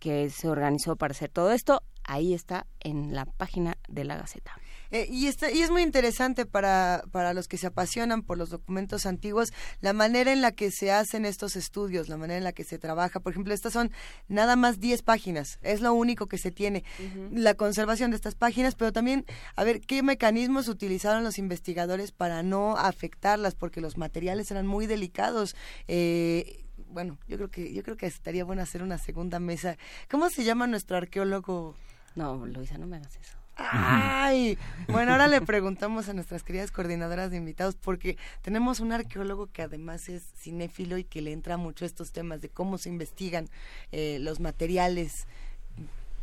que 0.00 0.30
se 0.30 0.48
organizó 0.48 0.96
para 0.96 1.12
hacer 1.12 1.28
todo 1.28 1.52
esto, 1.52 1.82
ahí 2.02 2.32
está 2.32 2.66
en 2.80 3.14
la 3.14 3.26
página 3.26 3.76
de 3.88 4.04
la 4.04 4.16
Gaceta. 4.16 4.58
Eh, 4.90 5.06
y, 5.10 5.26
está- 5.26 5.50
y 5.50 5.62
es 5.62 5.70
muy 5.70 5.82
interesante 5.82 6.46
para, 6.46 7.02
para 7.10 7.34
los 7.34 7.48
que 7.48 7.56
se 7.58 7.66
apasionan 7.66 8.22
por 8.22 8.38
los 8.38 8.50
documentos 8.50 9.06
antiguos 9.06 9.52
la 9.80 9.92
manera 9.92 10.32
en 10.32 10.40
la 10.42 10.52
que 10.52 10.70
se 10.70 10.92
hacen 10.92 11.24
estos 11.26 11.56
estudios, 11.56 12.08
la 12.08 12.16
manera 12.16 12.38
en 12.38 12.44
la 12.44 12.52
que 12.52 12.64
se 12.64 12.78
trabaja. 12.78 13.20
Por 13.20 13.32
ejemplo, 13.32 13.52
estas 13.54 13.72
son 13.72 13.90
nada 14.28 14.56
más 14.56 14.80
10 14.80 15.02
páginas, 15.02 15.58
es 15.62 15.80
lo 15.80 15.92
único 15.92 16.26
que 16.26 16.38
se 16.38 16.50
tiene. 16.50 16.84
La 17.32 17.54
conservación 17.54 18.10
de 18.10 18.16
estas 18.16 18.34
páginas, 18.34 18.74
pero 18.74 18.92
también 18.92 19.24
a 19.56 19.64
ver 19.64 19.80
qué 19.80 20.02
mecanismos 20.02 20.68
utilizaron 20.68 21.24
los 21.24 21.38
investigadores 21.38 22.12
para 22.12 22.42
no 22.42 22.76
afectarlas, 22.76 23.54
porque 23.54 23.80
los 23.80 23.96
materiales 23.96 24.50
eran 24.50 24.66
muy 24.66 24.86
delicados. 24.86 25.56
Eh, 25.88 26.64
bueno, 26.88 27.18
yo 27.28 27.36
creo 27.36 27.50
que 27.50 27.72
yo 27.74 27.82
creo 27.82 27.96
que 27.96 28.06
estaría 28.06 28.44
bueno 28.44 28.62
hacer 28.62 28.82
una 28.82 28.98
segunda 28.98 29.40
mesa. 29.40 29.76
¿Cómo 30.10 30.30
se 30.30 30.44
llama 30.44 30.66
nuestro 30.66 30.96
arqueólogo? 30.96 31.74
No, 32.14 32.46
Luisa, 32.46 32.78
no 32.78 32.86
me 32.86 32.96
hagas 32.96 33.16
eso. 33.16 33.35
Ay, 33.56 34.58
bueno, 34.88 35.12
ahora 35.12 35.28
le 35.28 35.40
preguntamos 35.40 36.08
a 36.08 36.12
nuestras 36.12 36.42
queridas 36.42 36.70
coordinadoras 36.70 37.30
de 37.30 37.38
invitados 37.38 37.74
porque 37.76 38.16
tenemos 38.42 38.80
un 38.80 38.92
arqueólogo 38.92 39.46
que 39.50 39.62
además 39.62 40.08
es 40.08 40.22
cinéfilo 40.36 40.98
y 40.98 41.04
que 41.04 41.22
le 41.22 41.32
entra 41.32 41.56
mucho 41.56 41.84
a 41.84 41.86
estos 41.86 42.12
temas 42.12 42.40
de 42.40 42.48
cómo 42.50 42.78
se 42.78 42.90
investigan 42.90 43.48
eh, 43.92 44.18
los 44.20 44.40
materiales, 44.40 45.26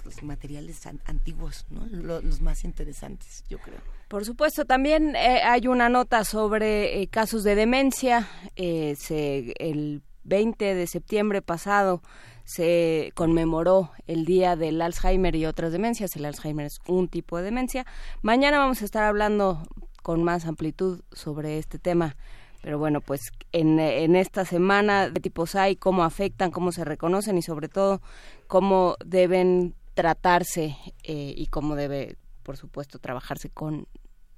los 0.06 0.22
materiales 0.24 0.86
an- 0.86 1.02
antiguos, 1.06 1.66
¿no? 1.70 1.86
Lo- 1.88 2.22
los 2.22 2.42
más 2.42 2.64
interesantes, 2.64 3.44
yo 3.50 3.58
creo. 3.60 3.80
Por 4.08 4.26
supuesto, 4.26 4.66
también 4.66 5.16
eh, 5.16 5.42
hay 5.44 5.68
una 5.68 5.90
nota 5.90 6.24
sobre 6.26 7.02
eh, 7.02 7.08
casos 7.08 7.44
de 7.44 7.56
demencia. 7.56 8.28
Eh, 8.56 8.96
se, 8.96 9.54
el 9.58 10.04
20 10.24 10.76
de 10.76 10.86
septiembre 10.88 11.42
pasado 11.42 12.04
se 12.46 13.12
conmemoró 13.16 13.92
el 14.08 14.26
Día 14.26 14.56
del 14.56 14.82
Alzheimer 14.82 15.36
y 15.36 15.46
otras 15.46 15.72
demencias. 15.72 16.16
El 16.16 16.26
Alzheimer 16.26 16.66
es 16.66 16.80
un 16.88 17.08
tipo 17.08 17.38
de 17.38 17.44
demencia. 17.44 17.86
Mañana 18.22 18.60
vamos 18.60 18.82
a 18.82 18.86
estar 18.86 19.04
hablando 19.04 19.64
con 20.02 20.24
más 20.24 20.46
amplitud 20.46 21.02
sobre 21.12 21.58
este 21.58 21.80
tema. 21.80 22.16
Pero 22.62 22.80
bueno, 22.80 23.02
pues 23.02 23.22
en, 23.52 23.80
en 23.80 24.16
esta 24.16 24.46
semana 24.46 25.10
de 25.10 25.20
tipos 25.20 25.56
hay, 25.56 25.76
cómo 25.76 26.04
afectan, 26.04 26.52
cómo 26.52 26.72
se 26.72 26.86
reconocen 26.86 27.38
y 27.38 27.42
sobre 27.42 27.68
todo 27.68 28.02
cómo 28.48 28.96
deben 29.06 29.76
tratarse 29.94 30.78
eh, 31.04 31.34
y 31.36 31.48
cómo 31.48 31.76
debe, 31.76 32.18
por 32.42 32.58
supuesto, 32.58 33.00
trabajarse 33.00 33.50
con 33.50 33.88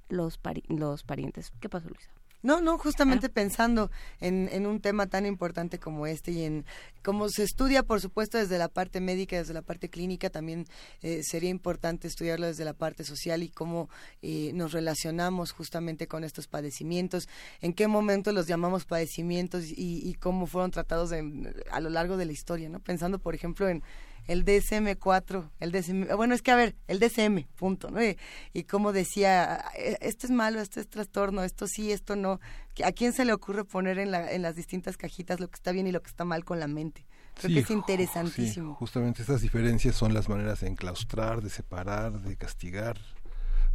los, 0.08 0.40
los 0.68 1.02
parientes. 1.04 1.52
¿Qué 1.60 1.68
pasó, 1.68 1.88
Luisa? 1.88 2.15
No, 2.46 2.60
no, 2.60 2.78
justamente 2.78 3.28
pensando 3.28 3.90
en, 4.20 4.48
en 4.52 4.66
un 4.66 4.80
tema 4.80 5.08
tan 5.08 5.26
importante 5.26 5.80
como 5.80 6.06
este 6.06 6.30
y 6.30 6.44
en 6.44 6.64
cómo 7.02 7.28
se 7.28 7.42
estudia, 7.42 7.82
por 7.82 8.00
supuesto, 8.00 8.38
desde 8.38 8.56
la 8.56 8.68
parte 8.68 9.00
médica, 9.00 9.34
desde 9.36 9.52
la 9.52 9.62
parte 9.62 9.88
clínica, 9.90 10.30
también 10.30 10.64
eh, 11.02 11.22
sería 11.24 11.50
importante 11.50 12.06
estudiarlo 12.06 12.46
desde 12.46 12.64
la 12.64 12.72
parte 12.72 13.02
social 13.02 13.42
y 13.42 13.48
cómo 13.48 13.88
eh, 14.22 14.52
nos 14.54 14.70
relacionamos 14.72 15.50
justamente 15.50 16.06
con 16.06 16.22
estos 16.22 16.46
padecimientos, 16.46 17.28
en 17.62 17.72
qué 17.72 17.88
momento 17.88 18.30
los 18.30 18.46
llamamos 18.46 18.84
padecimientos 18.84 19.64
y, 19.64 20.08
y 20.08 20.14
cómo 20.14 20.46
fueron 20.46 20.70
tratados 20.70 21.10
en- 21.10 21.52
a 21.72 21.80
lo 21.80 21.90
largo 21.90 22.16
de 22.16 22.26
la 22.26 22.32
historia, 22.32 22.68
¿no? 22.68 22.78
Pensando, 22.78 23.18
por 23.18 23.34
ejemplo, 23.34 23.68
en 23.68 23.82
el 24.26 24.44
DSM-4, 24.44 25.50
el 25.60 25.72
DSM, 25.72 26.16
bueno, 26.16 26.34
es 26.34 26.42
que 26.42 26.50
a 26.50 26.56
ver, 26.56 26.74
el 26.88 26.98
DSM, 27.00 27.46
punto, 27.56 27.90
¿no? 27.90 28.02
Y, 28.02 28.16
y 28.52 28.64
como 28.64 28.92
decía, 28.92 29.64
"Eh, 29.76 29.96
esto 30.00 30.26
es 30.26 30.32
malo, 30.32 30.60
esto 30.60 30.80
es 30.80 30.88
trastorno, 30.88 31.42
esto 31.42 31.66
sí, 31.66 31.92
esto 31.92 32.16
no. 32.16 32.40
¿A 32.84 32.92
quién 32.92 33.12
se 33.12 33.24
le 33.24 33.32
ocurre 33.32 33.64
poner 33.64 33.98
en, 33.98 34.10
la, 34.10 34.30
en 34.32 34.42
las 34.42 34.54
distintas 34.56 34.96
cajitas 34.96 35.40
lo 35.40 35.48
que 35.48 35.54
está 35.56 35.72
bien 35.72 35.86
y 35.86 35.92
lo 35.92 36.02
que 36.02 36.08
está 36.10 36.24
mal 36.24 36.44
con 36.44 36.60
la 36.60 36.66
mente? 36.66 37.06
Creo 37.34 37.48
Sí, 37.48 37.54
que 37.54 37.60
es 37.60 37.70
interesantísimo. 37.70 38.72
sí, 38.72 38.76
justamente 38.78 39.22
estas 39.22 39.40
diferencias 39.42 39.94
son 39.94 40.14
las 40.14 40.28
maneras 40.28 40.60
de 40.60 40.68
enclaustrar, 40.68 41.42
de 41.42 41.50
separar, 41.50 42.20
de 42.20 42.36
castigar, 42.36 42.98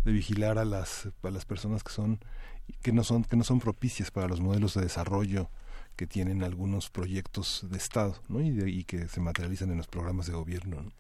de 0.04 0.12
vigilar 0.12 0.58
a 0.58 0.66
las, 0.66 1.10
a 1.22 1.30
las 1.30 1.46
personas 1.46 1.84
que 1.84 1.92
son 1.92 2.20
que 2.82 2.92
no 2.92 3.04
son 3.04 3.24
que 3.24 3.36
no 3.36 3.44
son 3.44 3.60
propicias 3.60 4.12
para 4.12 4.28
los 4.28 4.40
modelos 4.40 4.74
de 4.76 4.82
desarrollo 4.82 5.50
que 5.96 6.08
tienen 6.08 6.44
algunos 6.44 6.90
proyectos 6.90 7.66
de 7.70 7.78
Estado 7.78 8.16
¿no? 8.30 8.42
y, 8.42 8.50
de- 8.52 8.70
y 8.70 8.84
que 8.84 9.08
se 9.08 9.20
materializan 9.20 9.72
en 9.72 9.78
los 9.78 9.88
programas 9.88 10.28
de 10.28 10.34
gobierno. 10.34 10.82
¿no? 10.82 10.92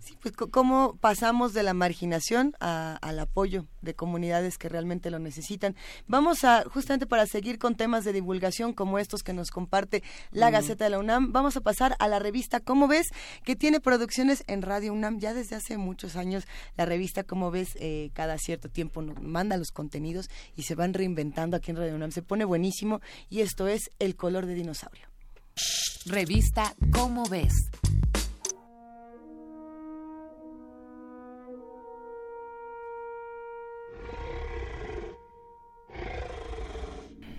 Sí, 0.00 0.16
pues 0.20 0.34
cómo 0.36 0.96
pasamos 1.00 1.52
de 1.52 1.62
la 1.62 1.74
marginación 1.74 2.54
al 2.60 3.18
apoyo 3.18 3.66
de 3.82 3.94
comunidades 3.94 4.58
que 4.58 4.68
realmente 4.68 5.10
lo 5.10 5.18
necesitan. 5.18 5.76
Vamos 6.06 6.44
a, 6.44 6.64
justamente 6.64 7.06
para 7.06 7.26
seguir 7.26 7.58
con 7.58 7.74
temas 7.74 8.04
de 8.04 8.12
divulgación 8.12 8.72
como 8.72 8.98
estos 8.98 9.22
que 9.22 9.32
nos 9.32 9.50
comparte 9.50 10.02
la 10.30 10.50
Gaceta 10.50 10.84
de 10.84 10.90
la 10.90 10.98
UNAM, 10.98 11.32
vamos 11.32 11.56
a 11.56 11.60
pasar 11.60 11.96
a 11.98 12.08
la 12.08 12.18
revista 12.18 12.60
Cómo 12.60 12.88
ves, 12.88 13.08
que 13.44 13.56
tiene 13.56 13.80
producciones 13.80 14.44
en 14.46 14.62
Radio 14.62 14.92
UNAM 14.92 15.18
ya 15.18 15.34
desde 15.34 15.56
hace 15.56 15.78
muchos 15.78 16.16
años. 16.16 16.44
La 16.76 16.84
revista 16.84 17.24
Cómo 17.24 17.50
ves, 17.50 17.70
eh, 17.76 18.10
cada 18.14 18.38
cierto 18.38 18.68
tiempo 18.68 19.02
nos 19.02 19.20
manda 19.20 19.56
los 19.56 19.70
contenidos 19.70 20.30
y 20.56 20.62
se 20.62 20.74
van 20.74 20.94
reinventando 20.94 21.56
aquí 21.56 21.70
en 21.70 21.76
Radio 21.76 21.94
UNAM. 21.94 22.12
Se 22.12 22.22
pone 22.22 22.44
buenísimo 22.44 23.00
y 23.28 23.40
esto 23.40 23.68
es 23.68 23.90
El 23.98 24.16
color 24.16 24.46
de 24.46 24.54
dinosaurio. 24.54 25.08
Revista 26.06 26.74
Cómo 26.92 27.24
ves. 27.28 27.52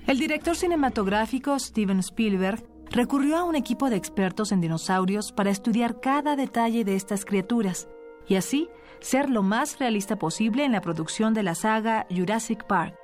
El 0.10 0.18
director 0.18 0.56
cinematográfico 0.56 1.60
Steven 1.60 2.00
Spielberg 2.00 2.64
recurrió 2.90 3.38
a 3.38 3.44
un 3.44 3.56
equipo 3.56 3.92
de 3.92 3.96
expertos 3.96 4.52
en 4.52 4.60
dinosaurios 4.60 5.32
para 5.32 5.52
estudiar 5.52 6.00
cada 6.00 6.36
detalle 6.36 6.84
de 6.84 6.96
estas 6.96 7.26
criaturas 7.26 7.88
y 8.28 8.34
así 8.34 8.70
ser 9.02 9.30
lo 9.30 9.44
más 9.44 9.78
realista 9.78 10.16
posible 10.16 10.66
en 10.66 10.72
la 10.72 10.82
producción 10.82 11.36
de 11.36 11.44
la 11.44 11.54
saga 11.54 12.08
Jurassic 12.10 12.66
Park. 12.66 12.96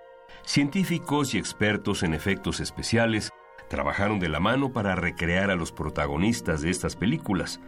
Científicos 0.45 1.35
y 1.35 1.37
expertos 1.37 2.01
en 2.01 2.15
efectos 2.15 2.59
especiales 2.59 3.29
trabajaron 3.69 4.19
de 4.19 4.29
la 4.29 4.39
mano 4.39 4.73
para 4.73 4.95
recrear 4.95 5.51
a 5.51 5.55
los 5.55 5.71
protagonistas 5.71 6.63
de 6.63 6.71
estas 6.71 6.95
películas. 6.95 7.61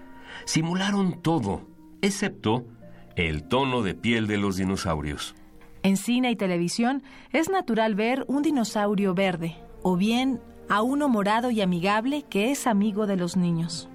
Simularon 0.45 1.21
todo, 1.21 1.61
excepto 2.01 2.65
el 3.15 3.47
tono 3.47 3.83
de 3.83 3.93
piel 3.93 4.25
de 4.25 4.37
los 4.37 4.57
dinosaurios. 4.57 5.35
En 5.83 5.97
cine 5.97 6.31
y 6.31 6.35
televisión 6.35 7.03
es 7.31 7.49
natural 7.49 7.95
ver 7.95 8.25
un 8.27 8.43
dinosaurio 8.43 9.13
verde 9.13 9.55
o 9.83 9.95
bien 9.95 10.41
a 10.69 10.81
uno 10.81 11.07
morado 11.07 11.51
y 11.51 11.61
amigable 11.61 12.23
que 12.29 12.51
es 12.51 12.67
amigo 12.67 13.07
de 13.07 13.15
los 13.15 13.37
niños. 13.37 13.89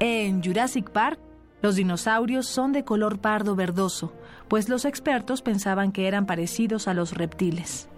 En 0.00 0.42
Jurassic 0.42 0.90
Park, 0.90 1.20
los 1.62 1.76
dinosaurios 1.76 2.46
son 2.46 2.72
de 2.72 2.84
color 2.84 3.18
pardo 3.18 3.54
verdoso, 3.54 4.12
pues 4.48 4.68
los 4.68 4.84
expertos 4.84 5.42
pensaban 5.42 5.92
que 5.92 6.06
eran 6.06 6.26
parecidos 6.26 6.88
a 6.88 6.94
los 6.94 7.12
reptiles. 7.12 7.88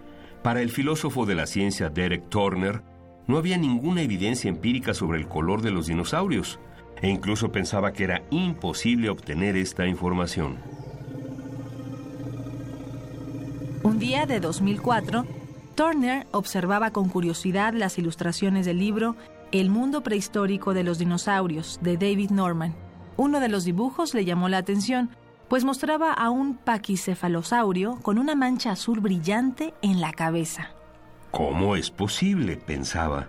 Para 0.42 0.62
el 0.62 0.70
filósofo 0.70 1.26
de 1.26 1.34
la 1.34 1.46
ciencia 1.46 1.88
Derek 1.88 2.28
Turner, 2.28 2.82
no 3.26 3.38
había 3.38 3.58
ninguna 3.58 4.02
evidencia 4.02 4.48
empírica 4.48 4.94
sobre 4.94 5.18
el 5.18 5.26
color 5.26 5.62
de 5.62 5.72
los 5.72 5.88
dinosaurios, 5.88 6.60
e 7.02 7.08
incluso 7.08 7.50
pensaba 7.50 7.92
que 7.92 8.04
era 8.04 8.22
imposible 8.30 9.10
obtener 9.10 9.56
esta 9.56 9.86
información. 9.86 10.58
Un 13.86 14.00
día 14.00 14.26
de 14.26 14.40
2004, 14.40 15.24
Turner 15.76 16.26
observaba 16.32 16.90
con 16.90 17.08
curiosidad 17.08 17.72
las 17.72 17.98
ilustraciones 17.98 18.66
del 18.66 18.80
libro 18.80 19.14
El 19.52 19.70
mundo 19.70 20.02
prehistórico 20.02 20.74
de 20.74 20.82
los 20.82 20.98
dinosaurios 20.98 21.78
de 21.82 21.96
David 21.96 22.30
Norman. 22.30 22.74
Uno 23.16 23.38
de 23.38 23.48
los 23.48 23.62
dibujos 23.62 24.12
le 24.12 24.24
llamó 24.24 24.48
la 24.48 24.58
atención, 24.58 25.10
pues 25.46 25.62
mostraba 25.62 26.12
a 26.12 26.30
un 26.30 26.56
paquicefalosaurio 26.56 28.00
con 28.02 28.18
una 28.18 28.34
mancha 28.34 28.72
azul 28.72 28.98
brillante 28.98 29.72
en 29.82 30.00
la 30.00 30.10
cabeza. 30.10 30.70
¿Cómo 31.30 31.76
es 31.76 31.92
posible? 31.92 32.56
pensaba. 32.56 33.28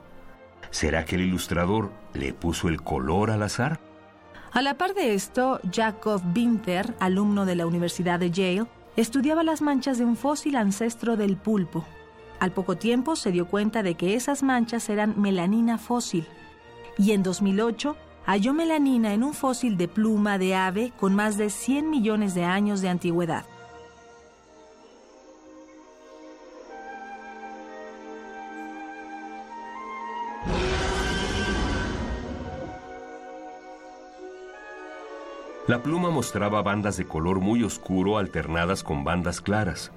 ¿Será 0.71 1.05
que 1.05 1.17
el 1.17 1.21
ilustrador 1.21 1.91
le 2.15 2.33
puso 2.33 2.67
el 2.67 2.81
color 2.81 3.29
al 3.29 3.43
azar? 3.43 3.79
A 4.53 4.63
la 4.63 4.73
par 4.73 4.95
de 4.95 5.13
esto, 5.13 5.59
Jacob 5.71 6.19
Winter, 6.35 6.95
alumno 6.99 7.45
de 7.45 7.55
la 7.55 7.67
Universidad 7.67 8.19
de 8.19 8.31
Yale, 8.31 8.65
estudiaba 8.97 9.43
las 9.43 9.61
manchas 9.61 9.99
de 9.99 10.05
un 10.05 10.17
fósil 10.17 10.55
ancestro 10.55 11.15
del 11.15 11.37
pulpo. 11.37 11.85
Al 12.39 12.51
poco 12.51 12.77
tiempo 12.77 13.15
se 13.15 13.31
dio 13.31 13.47
cuenta 13.47 13.83
de 13.83 13.95
que 13.95 14.15
esas 14.15 14.43
manchas 14.43 14.89
eran 14.89 15.21
melanina 15.21 15.77
fósil. 15.77 16.27
Y 16.97 17.11
en 17.11 17.21
2008 17.23 17.95
halló 18.25 18.53
melanina 18.53 19.13
en 19.13 19.23
un 19.23 19.33
fósil 19.33 19.77
de 19.77 19.87
pluma 19.87 20.39
de 20.39 20.55
ave 20.55 20.91
con 20.99 21.15
más 21.15 21.37
de 21.37 21.51
100 21.51 21.89
millones 21.89 22.33
de 22.33 22.43
años 22.43 22.81
de 22.81 22.89
antigüedad. 22.89 23.45
La 35.67 35.83
pluma 35.83 36.09
mostraba 36.09 36.61
bandas 36.61 36.95
de 36.95 37.05
color 37.05 37.41
muy 37.41 37.61
oscuro 37.61 38.17
alternadas 38.17 38.83
con 38.83 39.03
bandas 39.03 39.41
claras. 39.41 39.91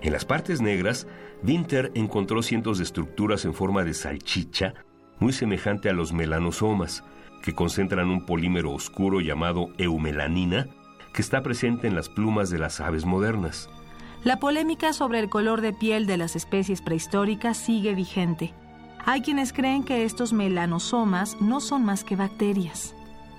En 0.00 0.12
las 0.12 0.24
partes 0.24 0.60
negras, 0.60 1.08
Winter 1.42 1.90
encontró 1.96 2.40
cientos 2.40 2.78
de 2.78 2.84
estructuras 2.84 3.44
en 3.44 3.52
forma 3.52 3.82
de 3.82 3.94
salchicha, 3.94 4.74
muy 5.18 5.32
semejante 5.32 5.90
a 5.90 5.92
los 5.92 6.12
melanosomas, 6.12 7.02
que 7.42 7.52
concentran 7.52 8.10
un 8.10 8.24
polímero 8.26 8.70
oscuro 8.70 9.20
llamado 9.20 9.70
eumelanina, 9.76 10.68
que 11.12 11.22
está 11.22 11.42
presente 11.42 11.88
en 11.88 11.96
las 11.96 12.08
plumas 12.08 12.48
de 12.50 12.60
las 12.60 12.80
aves 12.80 13.04
modernas. 13.04 13.68
La 14.22 14.38
polémica 14.38 14.92
sobre 14.92 15.18
el 15.18 15.28
color 15.28 15.62
de 15.62 15.72
piel 15.72 16.06
de 16.06 16.16
las 16.16 16.36
especies 16.36 16.80
prehistóricas 16.80 17.56
sigue 17.56 17.96
vigente. 17.96 18.54
Hay 19.04 19.22
quienes 19.22 19.52
creen 19.52 19.82
que 19.82 20.04
estos 20.04 20.32
melanosomas 20.32 21.40
no 21.40 21.60
son 21.60 21.84
más 21.84 22.04
que 22.04 22.14
bacterias. 22.14 22.94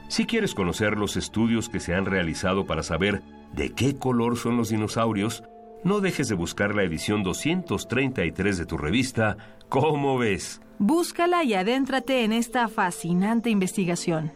Si 0.08 0.26
quieres 0.26 0.54
conocer 0.54 0.98
los 0.98 1.18
estudios 1.18 1.70
que 1.70 1.80
se 1.80 1.96
han 1.96 2.06
realizado 2.06 2.66
para 2.66 2.84
saber 2.84 3.22
de 3.54 3.72
qué 3.72 3.98
color 3.98 4.38
son 4.38 4.58
los 4.58 4.70
dinosaurios, 4.70 5.44
no 5.84 6.00
dejes 6.00 6.30
de 6.30 6.36
buscar 6.36 6.76
la 6.76 6.84
edición 6.84 7.24
233 7.24 8.58
de 8.58 8.66
tu 8.66 8.78
revista 8.78 9.38
¿Cómo 9.70 10.20
ves? 10.20 10.62
Búscala 10.78 11.44
y 11.44 11.56
adéntrate 11.56 12.24
en 12.24 12.32
esta 12.32 12.68
fascinante 12.68 13.50
investigación. 13.50 14.32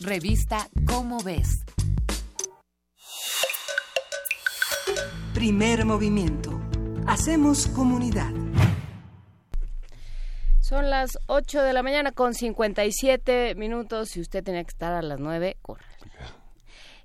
Revista 0.00 0.68
¿Cómo 0.86 1.20
ves? 1.22 1.64
Primer 5.34 5.84
movimiento. 5.84 6.60
Hacemos 7.06 7.66
comunidad. 7.66 8.30
Son 10.72 10.88
las 10.88 11.18
8 11.26 11.60
de 11.60 11.74
la 11.74 11.82
mañana 11.82 12.12
con 12.12 12.32
57 12.32 13.56
minutos. 13.56 14.08
Si 14.08 14.22
usted 14.22 14.42
tenía 14.42 14.64
que 14.64 14.70
estar 14.70 14.94
a 14.94 15.02
las 15.02 15.20
9, 15.20 15.58
corre. 15.60 15.84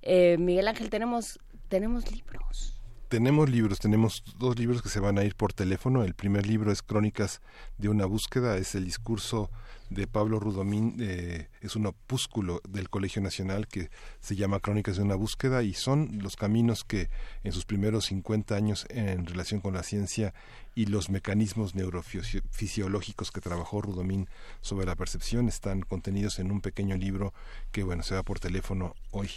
Eh, 0.03 0.37
Miguel 0.39 0.69
Ángel, 0.69 0.89
tenemos, 0.89 1.37
tenemos 1.67 2.09
libros. 2.09 2.79
Tenemos 3.09 3.49
libros, 3.49 3.79
tenemos 3.79 4.23
dos 4.37 4.57
libros 4.57 4.81
que 4.81 4.87
se 4.87 5.01
van 5.01 5.17
a 5.17 5.25
ir 5.25 5.35
por 5.35 5.51
teléfono. 5.51 6.05
El 6.05 6.13
primer 6.13 6.47
libro 6.47 6.71
es 6.71 6.81
Crónicas 6.81 7.41
de 7.77 7.89
una 7.89 8.05
búsqueda, 8.05 8.55
es 8.55 8.73
el 8.73 8.85
discurso 8.85 9.51
de 9.89 10.07
Pablo 10.07 10.39
Rudomín, 10.39 10.97
eh, 10.99 11.47
es 11.61 11.75
un 11.75 11.85
opúsculo 11.85 12.61
del 12.67 12.89
Colegio 12.89 13.21
Nacional 13.21 13.67
que 13.67 13.89
se 14.19 14.35
llama 14.35 14.59
Crónicas 14.59 14.97
de 14.97 15.03
una 15.03 15.15
búsqueda 15.15 15.63
y 15.63 15.73
son 15.73 16.19
los 16.21 16.35
caminos 16.35 16.83
que 16.83 17.09
en 17.43 17.51
sus 17.51 17.65
primeros 17.65 18.05
50 18.05 18.55
años 18.55 18.85
en 18.89 19.25
relación 19.25 19.61
con 19.61 19.73
la 19.73 19.83
ciencia 19.83 20.33
y 20.75 20.85
los 20.85 21.09
mecanismos 21.09 21.75
neurofisiológicos 21.75 23.31
que 23.31 23.41
trabajó 23.41 23.81
Rudomín 23.81 24.27
sobre 24.61 24.85
la 24.85 24.95
percepción 24.95 25.47
están 25.47 25.81
contenidos 25.81 26.39
en 26.39 26.51
un 26.51 26.61
pequeño 26.61 26.97
libro 26.97 27.33
que 27.71 27.83
bueno 27.83 28.03
se 28.03 28.15
va 28.15 28.23
por 28.23 28.39
teléfono 28.39 28.95
hoy. 29.11 29.29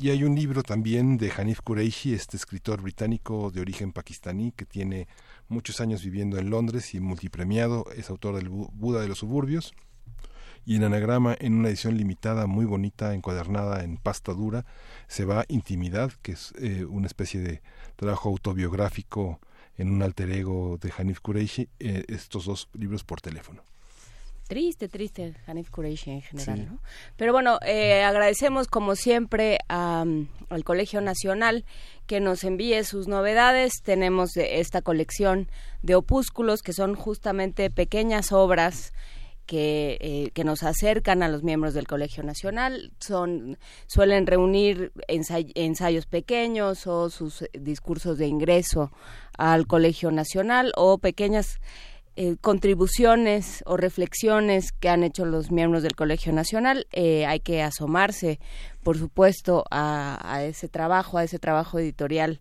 Y 0.00 0.10
hay 0.10 0.22
un 0.22 0.36
libro 0.36 0.62
también 0.62 1.18
de 1.18 1.32
Hanif 1.36 1.60
Kureishi, 1.60 2.14
este 2.14 2.36
escritor 2.36 2.80
británico 2.80 3.50
de 3.50 3.60
origen 3.60 3.90
pakistaní 3.90 4.52
que 4.52 4.64
tiene 4.64 5.08
muchos 5.48 5.80
años 5.80 6.02
viviendo 6.02 6.38
en 6.38 6.50
Londres 6.50 6.94
y 6.94 7.00
multipremiado, 7.00 7.84
es 7.96 8.10
autor 8.10 8.36
del 8.36 8.48
Buda 8.48 9.00
de 9.00 9.08
los 9.08 9.18
suburbios. 9.18 9.74
Y 10.64 10.76
en 10.76 10.84
anagrama, 10.84 11.34
en 11.38 11.54
una 11.54 11.68
edición 11.68 11.96
limitada, 11.96 12.46
muy 12.46 12.66
bonita, 12.66 13.14
encuadernada 13.14 13.82
en 13.84 13.96
pasta 13.96 14.34
dura, 14.34 14.66
se 15.06 15.24
va 15.24 15.46
Intimidad, 15.48 16.12
que 16.20 16.32
es 16.32 16.52
eh, 16.58 16.84
una 16.84 17.06
especie 17.06 17.40
de 17.40 17.62
trabajo 17.96 18.28
autobiográfico 18.28 19.40
en 19.78 19.90
un 19.90 20.02
alter 20.02 20.30
ego 20.30 20.76
de 20.78 20.92
Hanif 20.96 21.20
Kureishi, 21.20 21.68
eh, 21.78 22.04
estos 22.08 22.44
dos 22.44 22.68
libros 22.74 23.04
por 23.04 23.20
teléfono 23.20 23.62
triste, 24.48 24.88
triste 24.88 25.34
Hanif 25.46 25.70
Kureishi 25.70 26.10
en 26.10 26.22
general, 26.22 26.66
¿no? 26.66 26.80
Pero 27.16 27.32
bueno, 27.32 27.58
eh, 27.64 28.02
agradecemos 28.02 28.66
como 28.66 28.96
siempre 28.96 29.58
al 29.68 30.64
Colegio 30.64 31.00
Nacional 31.00 31.64
que 32.06 32.18
nos 32.18 32.42
envíe 32.42 32.82
sus 32.82 33.06
novedades. 33.06 33.74
Tenemos 33.84 34.36
esta 34.36 34.82
colección 34.82 35.48
de 35.82 35.94
opúsculos 35.94 36.62
que 36.62 36.72
son 36.72 36.94
justamente 36.94 37.70
pequeñas 37.70 38.32
obras 38.32 38.92
que, 39.44 39.96
eh, 40.00 40.30
que, 40.34 40.44
nos 40.44 40.62
acercan 40.62 41.22
a 41.22 41.28
los 41.28 41.42
miembros 41.42 41.72
del 41.72 41.86
Colegio 41.86 42.22
Nacional. 42.22 42.92
Son, 43.00 43.58
suelen 43.86 44.26
reunir 44.26 44.92
ensayos 45.08 46.06
pequeños 46.06 46.86
o 46.86 47.08
sus 47.08 47.44
discursos 47.52 48.18
de 48.18 48.26
ingreso 48.26 48.92
al 49.38 49.66
Colegio 49.66 50.10
Nacional 50.10 50.72
o 50.76 50.98
pequeñas 50.98 51.60
eh, 52.20 52.36
contribuciones 52.40 53.62
o 53.64 53.76
reflexiones 53.76 54.72
que 54.72 54.88
han 54.88 55.04
hecho 55.04 55.24
los 55.24 55.52
miembros 55.52 55.84
del 55.84 55.94
Colegio 55.94 56.32
Nacional. 56.32 56.88
Eh, 56.90 57.26
hay 57.26 57.38
que 57.38 57.62
asomarse, 57.62 58.40
por 58.82 58.98
supuesto, 58.98 59.64
a, 59.70 60.18
a, 60.24 60.42
ese 60.42 60.68
trabajo, 60.68 61.18
a 61.18 61.22
ese 61.22 61.38
trabajo 61.38 61.78
editorial 61.78 62.40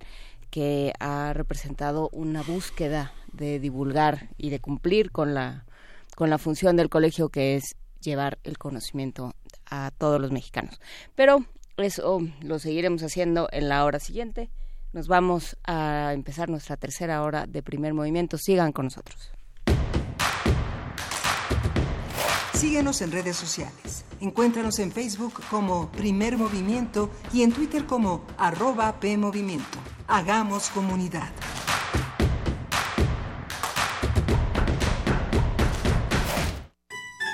que 0.49 0.93
ha 0.99 1.31
representado 1.33 2.09
una 2.11 2.41
búsqueda 2.41 3.13
de 3.33 3.59
divulgar 3.59 4.29
y 4.35 4.49
de 4.49 4.59
cumplir 4.59 5.11
con 5.11 5.35
la, 5.35 5.67
con 6.15 6.31
la 6.31 6.39
función 6.39 6.75
del 6.75 6.89
colegio 6.89 7.29
que 7.29 7.55
es 7.55 7.75
llevar 8.01 8.39
el 8.43 8.57
conocimiento 8.57 9.35
a 9.69 9.91
todos 9.95 10.19
los 10.19 10.31
mexicanos. 10.31 10.81
Pero 11.13 11.45
eso 11.77 12.21
lo 12.41 12.57
seguiremos 12.57 13.03
haciendo 13.03 13.47
en 13.51 13.69
la 13.69 13.85
hora 13.85 13.99
siguiente. 13.99 14.49
Nos 14.91 15.07
vamos 15.07 15.55
a 15.65 16.13
empezar 16.15 16.49
nuestra 16.49 16.77
tercera 16.77 17.21
hora 17.21 17.45
de 17.45 17.61
primer 17.61 17.93
movimiento. 17.93 18.39
Sigan 18.39 18.71
con 18.71 18.85
nosotros. 18.85 19.36
Síguenos 22.57 23.03
en 23.03 23.11
redes 23.11 23.35
sociales. 23.35 24.03
Encuéntranos 24.19 24.79
en 24.79 24.91
Facebook 24.91 25.33
como 25.51 25.91
Primer 25.91 26.39
Movimiento 26.39 27.11
y 27.31 27.43
en 27.43 27.51
Twitter 27.51 27.85
como 27.85 28.25
arroba 28.35 28.99
PMovimiento. 28.99 29.77
Hagamos 30.07 30.71
comunidad. 30.71 31.29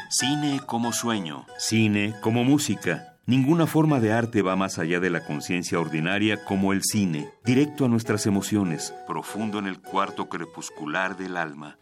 Cine 0.10 0.60
como 0.66 0.92
sueño, 0.92 1.46
cine 1.58 2.16
como 2.22 2.44
música. 2.44 3.16
Ninguna 3.26 3.66
forma 3.66 4.02
de 4.02 4.12
arte 4.12 4.42
va 4.42 4.58
más 4.58 4.78
allá 4.78 5.00
de 5.00 5.10
la 5.10 5.26
conciencia 5.26 5.80
ordinaria 5.80 6.44
como 6.44 6.74
el 6.74 6.82
cine, 6.84 7.30
directo 7.46 7.86
a 7.86 7.88
nuestras 7.88 8.26
emociones, 8.26 8.94
profundo 9.08 9.60
en 9.60 9.68
el 9.68 9.80
cuarto 9.80 10.28
crepuscular 10.28 11.16
del 11.16 11.38
alma. 11.38 11.78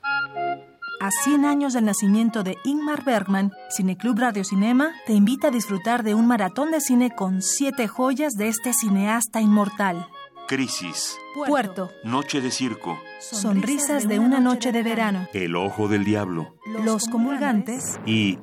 A 1.02 1.10
100 1.10 1.46
años 1.46 1.74
del 1.74 1.86
nacimiento 1.86 2.44
de 2.44 2.60
Ingmar 2.64 3.04
Bergman, 3.04 3.52
Cineclub 3.76 4.20
Radio 4.20 4.44
Cinema 4.44 4.94
te 5.08 5.14
invita 5.14 5.48
a 5.48 5.50
disfrutar 5.50 6.04
de 6.04 6.14
un 6.14 6.28
maratón 6.28 6.70
de 6.70 6.80
cine 6.80 7.10
con 7.10 7.42
siete 7.42 7.88
joyas 7.88 8.34
de 8.34 8.50
este 8.50 8.72
cineasta 8.72 9.42
inmortal. 9.42 10.08
Crisis. 10.48 11.18
Puerto. 11.48 11.90
Noche 12.04 12.40
de 12.40 12.52
circo. 12.52 13.00
Sonrisas 13.20 14.08
de 14.08 14.20
una 14.20 14.40
noche 14.40 14.72
de 14.72 14.84
verano. 14.84 15.28
El 15.34 15.56
ojo 15.56 15.88
del 15.88 16.04
diablo. 16.04 16.56
Los 16.84 17.08
comulgantes. 17.08 18.00
Y 18.06 18.38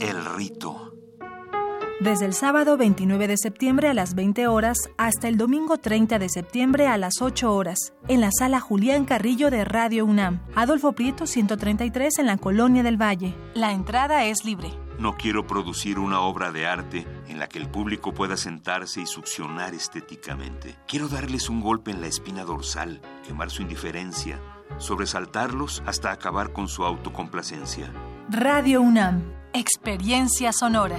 el 0.00 0.24
rito. 0.34 0.91
Desde 2.02 2.26
el 2.26 2.34
sábado 2.34 2.76
29 2.76 3.28
de 3.28 3.36
septiembre 3.36 3.86
a 3.86 3.94
las 3.94 4.16
20 4.16 4.48
horas 4.48 4.76
hasta 4.98 5.28
el 5.28 5.36
domingo 5.36 5.78
30 5.78 6.18
de 6.18 6.28
septiembre 6.28 6.88
a 6.88 6.98
las 6.98 7.22
8 7.22 7.54
horas, 7.54 7.92
en 8.08 8.20
la 8.20 8.30
sala 8.36 8.58
Julián 8.58 9.04
Carrillo 9.04 9.52
de 9.52 9.64
Radio 9.64 10.04
UNAM, 10.04 10.40
Adolfo 10.56 10.94
Prieto 10.94 11.28
133 11.28 12.18
en 12.18 12.26
la 12.26 12.38
Colonia 12.38 12.82
del 12.82 13.00
Valle. 13.00 13.36
La 13.54 13.70
entrada 13.70 14.24
es 14.24 14.44
libre. 14.44 14.72
No 14.98 15.16
quiero 15.16 15.46
producir 15.46 16.00
una 16.00 16.22
obra 16.22 16.50
de 16.50 16.66
arte 16.66 17.06
en 17.28 17.38
la 17.38 17.48
que 17.48 17.60
el 17.60 17.68
público 17.68 18.12
pueda 18.12 18.36
sentarse 18.36 19.00
y 19.00 19.06
succionar 19.06 19.72
estéticamente. 19.72 20.74
Quiero 20.88 21.06
darles 21.06 21.48
un 21.48 21.60
golpe 21.60 21.92
en 21.92 22.00
la 22.00 22.08
espina 22.08 22.42
dorsal, 22.42 23.00
quemar 23.24 23.52
su 23.52 23.62
indiferencia, 23.62 24.40
sobresaltarlos 24.78 25.84
hasta 25.86 26.10
acabar 26.10 26.52
con 26.52 26.66
su 26.66 26.84
autocomplacencia. 26.84 27.92
Radio 28.28 28.82
UNAM, 28.82 29.22
experiencia 29.52 30.52
sonora. 30.52 30.98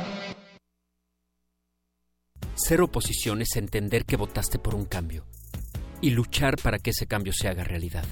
Ser 2.63 2.81
oposición 2.81 3.41
es 3.41 3.55
entender 3.55 4.05
que 4.05 4.17
votaste 4.17 4.59
por 4.59 4.75
un 4.75 4.85
cambio 4.85 5.25
y 5.99 6.11
luchar 6.11 6.57
para 6.61 6.77
que 6.77 6.91
ese 6.91 7.07
cambio 7.07 7.33
se 7.33 7.47
haga 7.47 7.63
realidad. 7.63 8.05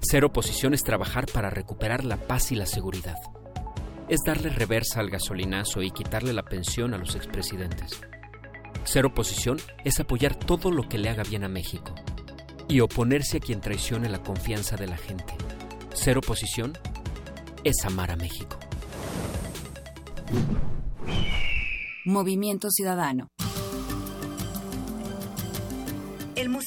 Ser 0.00 0.24
oposición 0.24 0.74
es 0.74 0.82
trabajar 0.82 1.26
para 1.26 1.48
recuperar 1.48 2.04
la 2.04 2.16
paz 2.16 2.50
y 2.50 2.56
la 2.56 2.66
seguridad. 2.66 3.14
Es 4.08 4.18
darle 4.26 4.50
reversa 4.50 4.98
al 4.98 5.10
gasolinazo 5.10 5.82
y 5.82 5.92
quitarle 5.92 6.32
la 6.32 6.42
pensión 6.42 6.92
a 6.92 6.98
los 6.98 7.14
expresidentes. 7.14 8.00
Ser 8.82 9.06
oposición 9.06 9.58
es 9.84 10.00
apoyar 10.00 10.34
todo 10.34 10.72
lo 10.72 10.88
que 10.88 10.98
le 10.98 11.08
haga 11.08 11.22
bien 11.22 11.44
a 11.44 11.48
México 11.48 11.94
y 12.68 12.80
oponerse 12.80 13.36
a 13.36 13.40
quien 13.40 13.60
traicione 13.60 14.08
la 14.08 14.24
confianza 14.24 14.76
de 14.76 14.88
la 14.88 14.96
gente. 14.96 15.34
Ser 15.94 16.18
oposición 16.18 16.76
es 17.62 17.84
amar 17.84 18.10
a 18.10 18.16
México. 18.16 18.58
Movimiento 22.04 22.70
Ciudadano. 22.70 23.28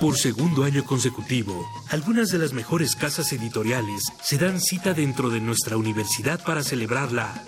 Por 0.00 0.18
segundo 0.18 0.64
año 0.64 0.84
consecutivo, 0.84 1.66
algunas 1.88 2.28
de 2.30 2.36
las 2.36 2.52
mejores 2.52 2.94
casas 2.94 3.32
editoriales 3.32 4.02
se 4.20 4.36
dan 4.36 4.60
cita 4.60 4.92
dentro 4.92 5.30
de 5.30 5.40
nuestra 5.40 5.78
universidad 5.78 6.38
para 6.44 6.62
celebrarla. 6.62 7.42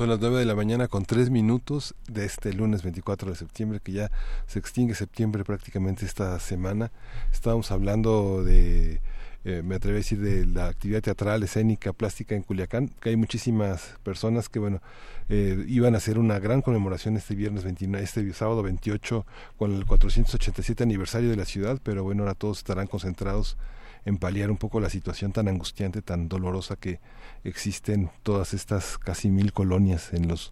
Son 0.00 0.08
las 0.08 0.18
9 0.18 0.38
de 0.38 0.46
la 0.46 0.54
mañana 0.54 0.88
con 0.88 1.04
3 1.04 1.28
minutos 1.28 1.94
de 2.08 2.24
este 2.24 2.54
lunes 2.54 2.82
24 2.82 3.32
de 3.32 3.36
septiembre, 3.36 3.80
que 3.84 3.92
ya 3.92 4.10
se 4.46 4.58
extingue 4.58 4.94
septiembre 4.94 5.44
prácticamente 5.44 6.06
esta 6.06 6.40
semana. 6.40 6.90
Estábamos 7.30 7.70
hablando 7.70 8.42
de, 8.42 9.02
eh, 9.44 9.60
me 9.62 9.74
atrevo 9.74 9.96
a 9.96 9.98
decir, 9.98 10.18
de 10.18 10.46
la 10.46 10.68
actividad 10.68 11.02
teatral, 11.02 11.42
escénica, 11.42 11.92
plástica 11.92 12.34
en 12.34 12.40
Culiacán, 12.44 12.88
que 12.88 13.10
hay 13.10 13.16
muchísimas 13.16 13.98
personas 14.02 14.48
que, 14.48 14.58
bueno, 14.58 14.80
eh, 15.28 15.66
iban 15.68 15.94
a 15.94 15.98
hacer 15.98 16.18
una 16.18 16.38
gran 16.38 16.62
conmemoración 16.62 17.18
este 17.18 17.34
viernes 17.34 17.64
29, 17.64 18.02
este 18.02 18.32
sábado 18.32 18.62
28 18.62 19.26
con 19.58 19.74
el 19.74 19.84
487 19.84 20.82
aniversario 20.82 21.28
de 21.28 21.36
la 21.36 21.44
ciudad, 21.44 21.78
pero 21.82 22.04
bueno, 22.04 22.22
ahora 22.22 22.32
todos 22.32 22.56
estarán 22.56 22.86
concentrados 22.86 23.58
en 24.04 24.18
paliar 24.18 24.50
un 24.50 24.56
poco 24.56 24.80
la 24.80 24.90
situación 24.90 25.32
tan 25.32 25.48
angustiante, 25.48 26.02
tan 26.02 26.28
dolorosa 26.28 26.76
que 26.76 27.00
existen 27.44 28.10
todas 28.22 28.54
estas 28.54 28.98
casi 28.98 29.30
mil 29.30 29.52
colonias 29.52 30.12
en 30.12 30.28
los 30.28 30.50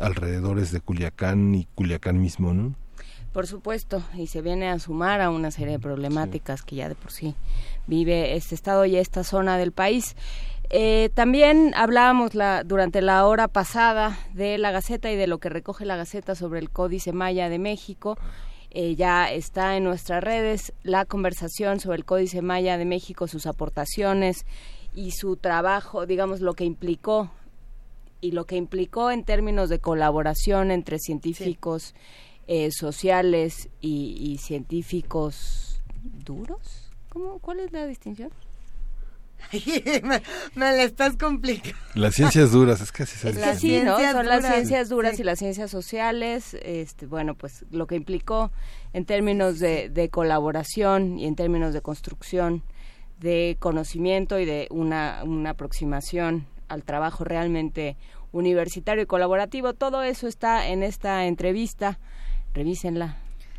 alrededores 0.00 0.72
de 0.72 0.80
Culiacán 0.80 1.54
y 1.54 1.66
Culiacán 1.74 2.20
mismo, 2.20 2.52
¿no? 2.54 2.74
Por 3.32 3.46
supuesto, 3.46 4.02
y 4.16 4.28
se 4.28 4.40
viene 4.40 4.70
a 4.70 4.78
sumar 4.78 5.20
a 5.20 5.28
una 5.28 5.50
serie 5.50 5.74
de 5.74 5.78
problemáticas 5.78 6.62
que 6.62 6.76
ya 6.76 6.88
de 6.88 6.94
por 6.94 7.12
sí 7.12 7.34
vive 7.86 8.34
este 8.34 8.54
estado 8.54 8.86
y 8.86 8.96
esta 8.96 9.24
zona 9.24 9.58
del 9.58 9.72
país. 9.72 10.16
Eh, 10.70 11.10
también 11.14 11.72
hablábamos 11.76 12.34
la, 12.34 12.64
durante 12.64 13.02
la 13.02 13.26
hora 13.26 13.46
pasada 13.46 14.18
de 14.32 14.58
la 14.58 14.70
Gaceta 14.72 15.10
y 15.12 15.16
de 15.16 15.26
lo 15.26 15.38
que 15.38 15.48
recoge 15.48 15.84
la 15.84 15.96
Gaceta 15.96 16.34
sobre 16.34 16.60
el 16.60 16.70
Códice 16.70 17.12
Maya 17.12 17.48
de 17.48 17.58
México. 17.58 18.16
Eh, 18.70 18.94
ya 18.94 19.32
está 19.32 19.76
en 19.76 19.84
nuestras 19.84 20.22
redes 20.22 20.72
la 20.82 21.04
conversación 21.04 21.80
sobre 21.80 21.98
el 21.98 22.04
Códice 22.04 22.42
Maya 22.42 22.78
de 22.78 22.84
México, 22.84 23.26
sus 23.26 23.46
aportaciones 23.46 24.44
y 24.94 25.12
su 25.12 25.36
trabajo, 25.36 26.06
digamos, 26.06 26.40
lo 26.40 26.54
que 26.54 26.64
implicó 26.64 27.30
y 28.20 28.32
lo 28.32 28.44
que 28.44 28.56
implicó 28.56 29.10
en 29.10 29.24
términos 29.24 29.68
de 29.68 29.78
colaboración 29.78 30.70
entre 30.70 30.98
científicos 30.98 31.94
eh, 32.48 32.70
sociales 32.70 33.68
y, 33.80 34.38
científicos 34.40 35.80
duros. 36.24 36.90
¿Cómo, 37.08 37.38
¿Cuál 37.38 37.60
es 37.60 37.72
la 37.72 37.86
distinción? 37.86 38.30
me, 40.02 40.22
la 40.54 40.82
estás 40.82 41.16
complicando. 41.16 41.76
Las 41.94 42.14
ciencias 42.14 42.52
duras, 42.52 42.80
es 42.80 42.92
casi 42.92 43.16
se 43.16 43.32
Las 43.34 43.60
sí, 43.60 43.80
¿no? 43.80 43.98
Son 43.98 44.26
las 44.26 44.46
ciencias 44.46 44.88
duras 44.88 45.18
y 45.20 45.24
las 45.24 45.38
ciencias 45.38 45.70
sociales. 45.70 46.56
Este, 46.62 47.06
bueno, 47.06 47.34
pues 47.34 47.64
lo 47.70 47.86
que 47.86 47.96
implicó 47.96 48.50
en 48.92 49.04
términos 49.04 49.58
de, 49.58 49.88
de 49.88 50.08
colaboración 50.08 51.18
y 51.18 51.26
en 51.26 51.36
términos 51.36 51.74
de 51.74 51.80
construcción 51.80 52.62
de 53.20 53.56
conocimiento 53.58 54.38
y 54.38 54.44
de 54.44 54.68
una, 54.70 55.22
una 55.24 55.50
aproximación 55.50 56.46
al 56.68 56.82
trabajo 56.82 57.24
realmente 57.24 57.96
universitario 58.32 59.04
y 59.04 59.06
colaborativo. 59.06 59.74
Todo 59.74 60.02
eso 60.02 60.26
está 60.26 60.68
en 60.68 60.82
esta 60.82 61.26
entrevista. 61.26 61.98
Revísenla, 62.54 63.16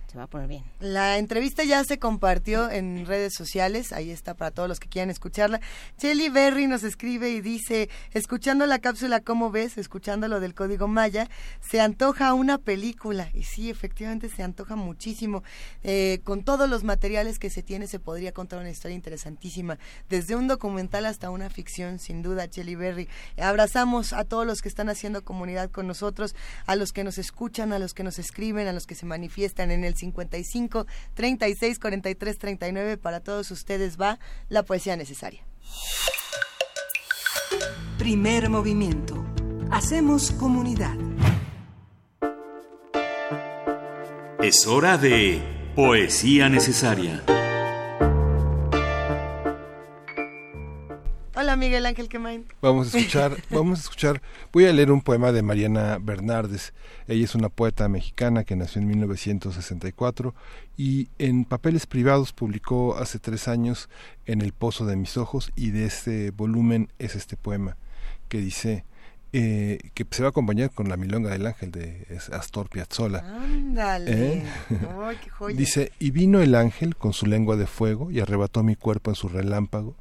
se 0.07 0.17
va 0.17 0.23
a 0.23 0.27
poner 0.27 0.47
bien. 0.47 0.63
La 0.79 1.17
entrevista 1.17 1.63
ya 1.63 1.83
se 1.83 1.99
compartió 1.99 2.69
en 2.69 3.05
redes 3.05 3.33
sociales, 3.33 3.91
ahí 3.91 4.09
está 4.09 4.33
para 4.33 4.51
todos 4.51 4.69
los 4.69 4.79
que 4.79 4.87
quieran 4.87 5.09
escucharla. 5.09 5.59
Chelly 5.97 6.29
Berry 6.29 6.67
nos 6.67 6.83
escribe 6.83 7.29
y 7.29 7.41
dice, 7.41 7.89
escuchando 8.13 8.65
la 8.65 8.79
cápsula, 8.79 9.19
¿cómo 9.19 9.51
ves? 9.51 9.77
Escuchando 9.77 10.27
lo 10.29 10.39
del 10.39 10.55
código 10.55 10.87
Maya, 10.87 11.29
se 11.59 11.81
antoja 11.81 12.33
una 12.33 12.57
película. 12.57 13.29
Y 13.33 13.43
sí, 13.43 13.69
efectivamente 13.69 14.29
se 14.29 14.43
antoja 14.43 14.75
muchísimo. 14.75 15.43
Eh, 15.83 16.21
con 16.23 16.43
todos 16.43 16.69
los 16.69 16.83
materiales 16.83 17.37
que 17.37 17.49
se 17.49 17.61
tiene 17.61 17.87
se 17.87 17.99
podría 17.99 18.31
contar 18.31 18.59
una 18.59 18.69
historia 18.69 18.95
interesantísima, 18.95 19.77
desde 20.09 20.35
un 20.35 20.47
documental 20.47 21.05
hasta 21.05 21.29
una 21.29 21.49
ficción, 21.49 21.99
sin 21.99 22.21
duda, 22.21 22.49
Chelly 22.49 22.75
Berry. 22.75 23.09
Abrazamos 23.37 24.13
a 24.13 24.23
todos 24.23 24.47
los 24.47 24.61
que 24.61 24.69
están 24.69 24.87
haciendo 24.87 25.25
comunidad 25.25 25.69
con 25.69 25.85
nosotros, 25.85 26.33
a 26.65 26.77
los 26.77 26.93
que 26.93 27.03
nos 27.03 27.17
escuchan, 27.17 27.73
a 27.73 27.79
los 27.79 27.93
que 27.93 28.03
nos 28.03 28.19
escriben, 28.19 28.67
a 28.67 28.73
los 28.73 28.87
que 28.87 28.95
se 28.95 29.05
manifiestan 29.05 29.71
en 29.71 29.83
el 29.83 29.96
55 29.97 30.85
36 31.13 31.79
43 31.79 32.37
39 32.37 32.97
para 32.97 33.19
todos 33.19 33.51
ustedes 33.51 33.97
va 33.99 34.19
la 34.49 34.63
poesía 34.63 34.95
necesaria. 34.95 35.43
Primer 37.97 38.49
movimiento. 38.49 39.25
Hacemos 39.71 40.31
comunidad. 40.31 40.95
Es 44.39 44.67
hora 44.67 44.97
de 44.97 45.41
poesía 45.75 46.47
necesaria. 46.47 47.23
Hola 51.47 51.55
Miguel 51.55 51.85
Ángel 51.85 52.09
Quemain. 52.09 52.43
Vamos 52.61 52.93
a 52.93 52.97
escuchar, 52.97 53.37
vamos 53.49 53.79
a 53.79 53.81
escuchar, 53.83 54.21
voy 54.51 54.65
a 54.65 54.73
leer 54.73 54.91
un 54.91 54.99
poema 54.99 55.31
de 55.31 55.41
Mariana 55.43 55.97
Bernardes. 55.97 56.73
Ella 57.07 57.23
es 57.23 57.35
una 57.35 57.47
poeta 57.47 57.87
mexicana 57.87 58.43
que 58.43 58.57
nació 58.57 58.81
en 58.81 58.89
1964 58.89 60.35
y 60.75 61.07
en 61.19 61.45
papeles 61.45 61.87
privados 61.87 62.33
publicó 62.33 62.97
hace 62.97 63.17
tres 63.17 63.47
años 63.47 63.87
En 64.25 64.41
el 64.41 64.51
pozo 64.51 64.85
de 64.85 64.97
mis 64.97 65.15
ojos 65.15 65.53
y 65.55 65.69
de 65.69 65.85
este 65.85 66.31
volumen 66.31 66.91
es 66.99 67.15
este 67.15 67.37
poema 67.37 67.77
que 68.27 68.39
dice 68.39 68.83
eh, 69.31 69.79
que 69.93 70.05
se 70.11 70.23
va 70.23 70.27
a 70.27 70.31
acompañar 70.31 70.71
con 70.71 70.89
la 70.89 70.97
milonga 70.97 71.29
del 71.29 71.47
ángel 71.47 71.71
de 71.71 72.05
Astor 72.33 72.67
Piazzolla. 72.67 73.19
Ándale. 73.19 74.43
¿Eh? 74.43 74.45
Dice, 75.55 75.93
y 75.97 76.11
vino 76.11 76.41
el 76.41 76.55
ángel 76.55 76.97
con 76.97 77.13
su 77.13 77.25
lengua 77.25 77.55
de 77.55 77.67
fuego 77.67 78.11
y 78.11 78.19
arrebató 78.19 78.63
mi 78.63 78.75
cuerpo 78.75 79.11
en 79.11 79.15
su 79.15 79.29
relámpago 79.29 79.95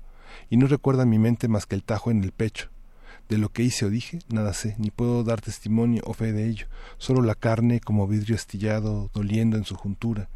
y 0.50 0.56
no 0.56 0.66
recuerda 0.66 1.04
mi 1.04 1.18
mente 1.18 1.48
más 1.48 1.66
que 1.66 1.74
el 1.74 1.82
tajo 1.82 2.10
en 2.10 2.22
el 2.22 2.32
pecho. 2.32 2.68
De 3.28 3.38
lo 3.38 3.48
que 3.48 3.64
hice 3.64 3.86
o 3.86 3.90
dije, 3.90 4.20
nada 4.28 4.52
sé, 4.52 4.76
ni 4.78 4.90
puedo 4.90 5.24
dar 5.24 5.40
testimonio 5.40 6.02
o 6.06 6.12
fe 6.12 6.32
de 6.32 6.48
ello, 6.48 6.66
solo 6.98 7.22
la 7.22 7.34
carne 7.34 7.80
como 7.80 8.06
vidrio 8.06 8.36
astillado 8.36 9.10
doliendo 9.12 9.56
en 9.56 9.64
su 9.64 9.74
juntura. 9.74 10.28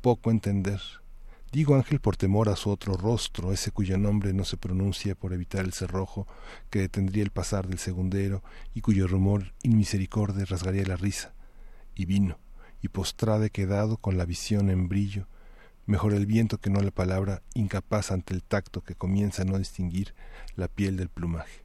Poco 0.00 0.30
entender. 0.30 0.80
Digo 1.52 1.74
ángel 1.74 1.98
por 1.98 2.16
temor 2.16 2.48
a 2.48 2.54
su 2.54 2.70
otro 2.70 2.94
rostro, 2.94 3.52
ese 3.52 3.72
cuyo 3.72 3.98
nombre 3.98 4.32
no 4.32 4.44
se 4.44 4.56
pronuncia 4.56 5.16
por 5.16 5.32
evitar 5.32 5.64
el 5.64 5.72
cerrojo 5.72 6.28
que 6.70 6.78
detendría 6.78 7.24
el 7.24 7.30
pasar 7.30 7.66
del 7.66 7.80
segundero 7.80 8.44
y 8.72 8.82
cuyo 8.82 9.08
rumor 9.08 9.52
inmisericordia 9.64 10.44
rasgaría 10.44 10.86
la 10.86 10.94
risa. 10.94 11.32
Y 11.96 12.04
vino, 12.04 12.38
y 12.80 12.88
postrade 12.88 13.50
quedado 13.50 13.96
con 13.96 14.16
la 14.16 14.24
visión 14.24 14.70
en 14.70 14.88
brillo, 14.88 15.26
mejor 15.90 16.14
el 16.14 16.24
viento 16.24 16.58
que 16.58 16.70
no 16.70 16.80
la 16.80 16.92
palabra, 16.92 17.42
incapaz 17.52 18.12
ante 18.12 18.32
el 18.32 18.44
tacto 18.44 18.82
que 18.82 18.94
comienza 18.94 19.42
a 19.42 19.44
no 19.44 19.58
distinguir 19.58 20.14
la 20.54 20.68
piel 20.68 20.96
del 20.96 21.08
plumaje. 21.08 21.64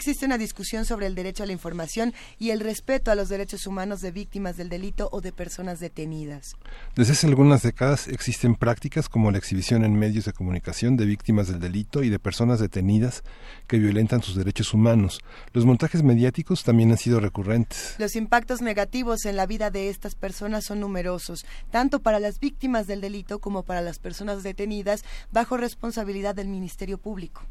existe 0.00 0.24
una 0.24 0.38
discusión 0.38 0.86
sobre 0.86 1.04
el 1.04 1.14
derecho 1.14 1.42
a 1.42 1.46
la 1.46 1.52
información 1.52 2.14
y 2.38 2.52
el 2.52 2.60
respeto 2.60 3.10
a 3.10 3.14
los 3.14 3.28
derechos 3.28 3.66
humanos 3.66 4.00
de 4.00 4.10
víctimas 4.10 4.56
del 4.56 4.70
delito 4.70 5.10
o 5.12 5.20
de 5.20 5.30
personas 5.30 5.78
detenidas. 5.78 6.56
Desde 6.96 7.12
hace 7.12 7.26
algunas 7.26 7.62
décadas 7.62 8.08
existen 8.08 8.54
prácticas 8.54 9.10
como 9.10 9.30
la 9.30 9.36
exhibición 9.36 9.84
en 9.84 9.98
medios 9.98 10.24
de 10.24 10.32
comunicación 10.32 10.96
de 10.96 11.04
víctimas 11.04 11.48
del 11.48 11.60
delito 11.60 12.02
y 12.02 12.08
de 12.08 12.18
personas 12.18 12.60
detenidas 12.60 13.24
que 13.66 13.78
violentan 13.78 14.22
sus 14.22 14.36
derechos 14.36 14.72
humanos. 14.72 15.20
Los 15.52 15.66
montajes 15.66 16.02
mediáticos 16.02 16.64
también 16.64 16.92
han 16.92 16.96
sido 16.96 17.20
recurrentes. 17.20 17.96
Los 17.98 18.16
impactos 18.16 18.62
negativos 18.62 19.26
en 19.26 19.36
la 19.36 19.44
vida 19.44 19.70
de 19.70 19.90
estas 19.90 20.14
personas 20.14 20.64
son 20.64 20.80
numerosos, 20.80 21.44
tanto 21.70 22.00
para 22.00 22.20
las 22.20 22.40
víctimas 22.40 22.86
del 22.86 23.02
delito 23.02 23.38
como 23.38 23.64
para 23.64 23.82
las 23.82 23.98
personas 23.98 24.42
detenidas 24.42 25.04
bajo 25.30 25.58
responsabilidad 25.58 26.34
del 26.34 26.48
Ministerio 26.48 26.96
Público. 26.96 27.42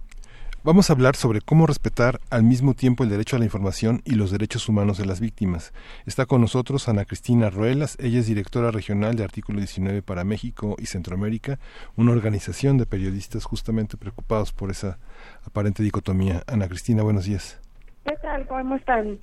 Vamos 0.62 0.90
a 0.90 0.94
hablar 0.94 1.16
sobre 1.16 1.40
cómo 1.40 1.68
respetar 1.68 2.20
al 2.30 2.44
mismo 2.44 2.74
tiempo 2.74 3.06
el 3.06 3.10
derecho 3.10 3.38
a 3.38 3.40
la 3.40 3.46
información 3.46 4.02
y 4.04 4.16
los 4.16 4.30
derechos 4.30 4.68
humanos 4.68 4.98
de 4.98 5.06
las 5.06 5.22
víctimas. 5.22 5.72
Está 6.06 6.26
con 6.26 6.42
nosotros 6.42 6.90
Ana 6.90 7.06
Cristina 7.06 7.50
Ruelas, 7.50 7.96
ella 7.98 8.20
es 8.20 8.28
directora 8.28 8.70
regional 8.70 9.16
de 9.16 9.24
Artículo 9.24 9.60
19 9.60 10.02
para 10.02 10.26
México 10.26 10.76
y 10.78 10.88
Centroamérica, 10.88 11.60
una 11.96 12.12
organización 12.12 12.78
de 12.78 12.86
periodistas 12.86 13.46
justamente 13.46 13.96
preocupados 13.96 14.52
por 14.52 14.70
esa 14.70 15.00
aparente 15.46 15.82
dicotomía. 15.82 16.44
Ana 16.46 16.68
Cristina, 16.68 17.04
buenos 17.04 17.24
días. 17.24 17.58
¿Qué 18.04 18.18
tal? 18.22 18.46
¿Cómo 18.46 18.76
están? 18.76 19.18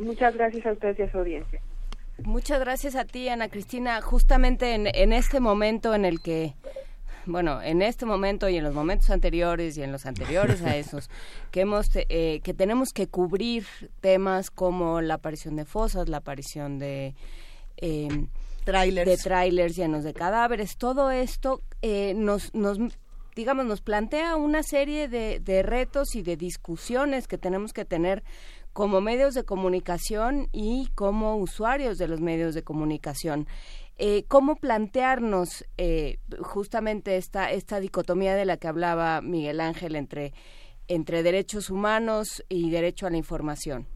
Muchas 0.00 0.34
gracias 0.34 0.66
a 0.66 0.72
ustedes 0.72 0.98
y 0.98 1.02
a 1.02 1.12
su 1.12 1.18
audiencia. 1.18 1.60
Muchas 2.24 2.58
gracias 2.58 2.96
a 2.96 3.04
ti, 3.04 3.28
Ana 3.28 3.48
Cristina. 3.48 4.00
Justamente 4.02 4.74
en, 4.74 4.88
en 4.92 5.12
este 5.12 5.38
momento 5.38 5.94
en 5.94 6.04
el 6.04 6.20
que 6.20 6.56
bueno, 7.28 7.62
en 7.62 7.82
este 7.82 8.06
momento 8.06 8.48
y 8.48 8.56
en 8.56 8.64
los 8.64 8.74
momentos 8.74 9.10
anteriores 9.10 9.76
y 9.76 9.82
en 9.82 9.92
los 9.92 10.06
anteriores 10.06 10.62
a 10.62 10.76
esos, 10.76 11.10
que, 11.50 11.60
hemos, 11.60 11.88
eh, 11.94 12.40
que 12.42 12.54
tenemos 12.54 12.92
que 12.92 13.06
cubrir 13.06 13.66
temas 14.00 14.50
como 14.50 15.00
la 15.00 15.14
aparición 15.14 15.56
de 15.56 15.64
fosas, 15.64 16.08
la 16.08 16.18
aparición 16.18 16.78
de... 16.78 17.14
Eh, 17.76 18.08
trailers. 18.64 19.08
de 19.08 19.16
trailers 19.16 19.76
llenos 19.76 20.04
de 20.04 20.12
cadáveres, 20.12 20.76
todo 20.76 21.10
esto 21.10 21.62
eh, 21.80 22.12
nos, 22.14 22.52
nos 22.54 22.78
digamos, 23.36 23.66
nos 23.66 23.80
plantea 23.80 24.36
una 24.36 24.62
serie 24.62 25.06
de, 25.08 25.38
de, 25.38 25.62
retos 25.62 26.16
y 26.16 26.22
de 26.22 26.36
discusiones 26.36 27.28
que 27.28 27.38
tenemos 27.38 27.72
que 27.72 27.84
tener 27.84 28.24
como 28.72 29.00
medios 29.00 29.34
de 29.34 29.44
comunicación 29.44 30.48
y 30.52 30.88
como 30.94 31.36
usuarios 31.36 31.98
de 31.98 32.08
los 32.08 32.20
medios 32.20 32.54
de 32.54 32.62
comunicación. 32.62 33.46
Eh, 34.00 34.24
cómo 34.28 34.56
plantearnos 34.56 35.64
eh, 35.76 36.18
justamente 36.40 37.16
esta, 37.16 37.50
esta 37.50 37.80
dicotomía 37.80 38.36
de 38.36 38.44
la 38.44 38.56
que 38.56 38.68
hablaba 38.68 39.20
Miguel 39.20 39.60
Ángel 39.60 39.96
entre, 39.96 40.32
entre 40.86 41.24
derechos 41.24 41.68
humanos 41.68 42.44
y 42.48 42.70
derecho 42.70 43.08
a 43.08 43.10
la 43.10 43.16
información. 43.16 43.86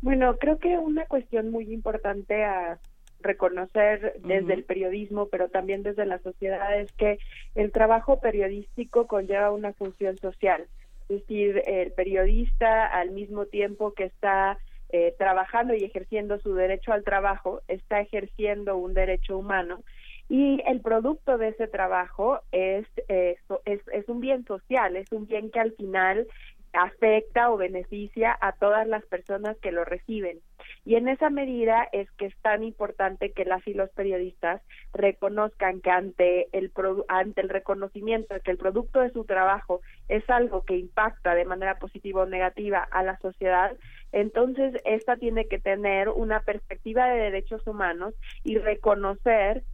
Bueno, 0.00 0.36
creo 0.38 0.58
que 0.58 0.76
una 0.76 1.06
cuestión 1.06 1.52
muy 1.52 1.72
importante 1.72 2.42
a 2.42 2.80
reconocer 3.20 4.20
desde 4.24 4.54
el 4.54 4.64
periodismo, 4.64 5.28
pero 5.28 5.48
también 5.48 5.84
desde 5.84 6.04
la 6.04 6.18
sociedad, 6.18 6.76
es 6.80 6.90
que 6.92 7.18
el 7.54 7.70
trabajo 7.70 8.18
periodístico 8.18 9.06
conlleva 9.06 9.52
una 9.52 9.72
función 9.72 10.18
social. 10.18 10.66
Es 11.08 11.20
decir, 11.20 11.62
el 11.66 11.92
periodista 11.92 12.86
al 12.86 13.12
mismo 13.12 13.46
tiempo 13.46 13.92
que 13.92 14.04
está 14.04 14.58
eh, 14.92 15.14
trabajando 15.18 15.74
y 15.74 15.84
ejerciendo 15.84 16.38
su 16.38 16.54
derecho 16.54 16.92
al 16.92 17.04
trabajo, 17.04 17.62
está 17.68 18.00
ejerciendo 18.00 18.76
un 18.76 18.94
derecho 18.94 19.36
humano 19.36 19.82
y 20.28 20.62
el 20.66 20.80
producto 20.80 21.36
de 21.36 21.48
ese 21.48 21.68
trabajo 21.68 22.40
es, 22.52 22.86
es, 23.08 23.38
es, 23.66 24.08
un 24.08 24.20
bien 24.20 24.46
social, 24.46 24.96
es 24.96 25.10
un 25.12 25.26
bien 25.26 25.50
que 25.50 25.60
al 25.60 25.72
final 25.72 26.26
afecta 26.72 27.50
o 27.50 27.58
beneficia 27.58 28.36
a 28.40 28.52
todas 28.52 28.86
las 28.86 29.04
personas 29.04 29.58
que 29.58 29.72
lo 29.72 29.84
reciben. 29.84 30.40
Y 30.86 30.94
en 30.94 31.08
esa 31.08 31.28
medida 31.28 31.86
es 31.92 32.10
que 32.12 32.26
es 32.26 32.36
tan 32.40 32.62
importante 32.62 33.32
que 33.32 33.44
las 33.44 33.66
y 33.66 33.74
los 33.74 33.90
periodistas 33.90 34.62
reconozcan 34.94 35.82
que 35.82 35.90
ante 35.90 36.48
el, 36.56 36.72
ante 37.08 37.40
el 37.42 37.50
reconocimiento 37.50 38.32
de 38.32 38.40
que 38.40 38.52
el 38.52 38.58
producto 38.58 39.00
de 39.00 39.10
su 39.10 39.24
trabajo 39.24 39.82
es 40.08 40.28
algo 40.30 40.64
que 40.64 40.78
impacta 40.78 41.34
de 41.34 41.44
manera 41.44 41.78
positiva 41.78 42.22
o 42.22 42.26
negativa 42.26 42.88
a 42.90 43.02
la 43.02 43.18
sociedad, 43.18 43.76
entonces 44.12 44.74
esta 44.84 45.16
tiene 45.16 45.48
que 45.48 45.58
tener 45.58 46.08
una 46.08 46.40
perspectiva 46.40 47.06
de 47.06 47.18
derechos 47.18 47.66
humanos 47.66 48.14
y 48.44 48.58
reconocer 48.58 49.64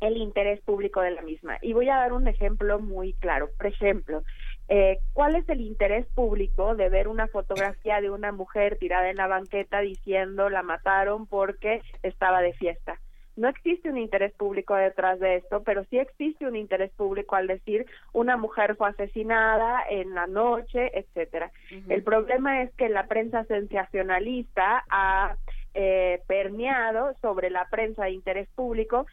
el 0.00 0.16
interés 0.16 0.60
público 0.60 1.00
de 1.00 1.10
la 1.10 1.22
misma. 1.22 1.58
Y 1.60 1.72
voy 1.72 1.88
a 1.88 1.96
dar 1.96 2.12
un 2.12 2.28
ejemplo 2.28 2.78
muy 2.78 3.14
claro. 3.14 3.50
Por 3.56 3.66
ejemplo, 3.66 4.22
eh, 4.68 4.98
¿cuál 5.12 5.34
es 5.34 5.48
el 5.48 5.60
interés 5.60 6.06
público 6.06 6.76
de 6.76 6.88
ver 6.88 7.08
una 7.08 7.26
fotografía 7.26 8.00
de 8.00 8.10
una 8.10 8.32
mujer 8.32 8.78
tirada 8.78 9.10
en 9.10 9.16
la 9.16 9.26
banqueta 9.26 9.80
diciendo 9.80 10.48
la 10.50 10.62
mataron 10.62 11.26
porque 11.26 11.82
estaba 12.02 12.42
de 12.42 12.52
fiesta? 12.52 13.00
No 13.38 13.48
existe 13.48 13.88
un 13.88 13.98
interés 13.98 14.32
público 14.32 14.74
detrás 14.74 15.20
de 15.20 15.36
esto, 15.36 15.62
pero 15.62 15.84
sí 15.84 15.98
existe 15.98 16.44
un 16.44 16.56
interés 16.56 16.90
público 16.90 17.36
al 17.36 17.46
decir 17.46 17.86
una 18.12 18.36
mujer 18.36 18.74
fue 18.74 18.88
asesinada 18.88 19.82
en 19.88 20.14
la 20.14 20.26
noche, 20.26 20.90
etcétera. 20.98 21.52
El 21.88 22.02
problema 22.02 22.62
es 22.62 22.74
que 22.74 22.88
la 22.88 23.06
prensa 23.06 23.44
sensacionalista 23.44 24.84
ha 24.90 25.36
eh, 25.74 26.20
permeado 26.26 27.14
sobre 27.22 27.50
la 27.50 27.68
prensa 27.70 28.04
de 28.04 28.10
interés 28.10 28.48
público 28.56 29.06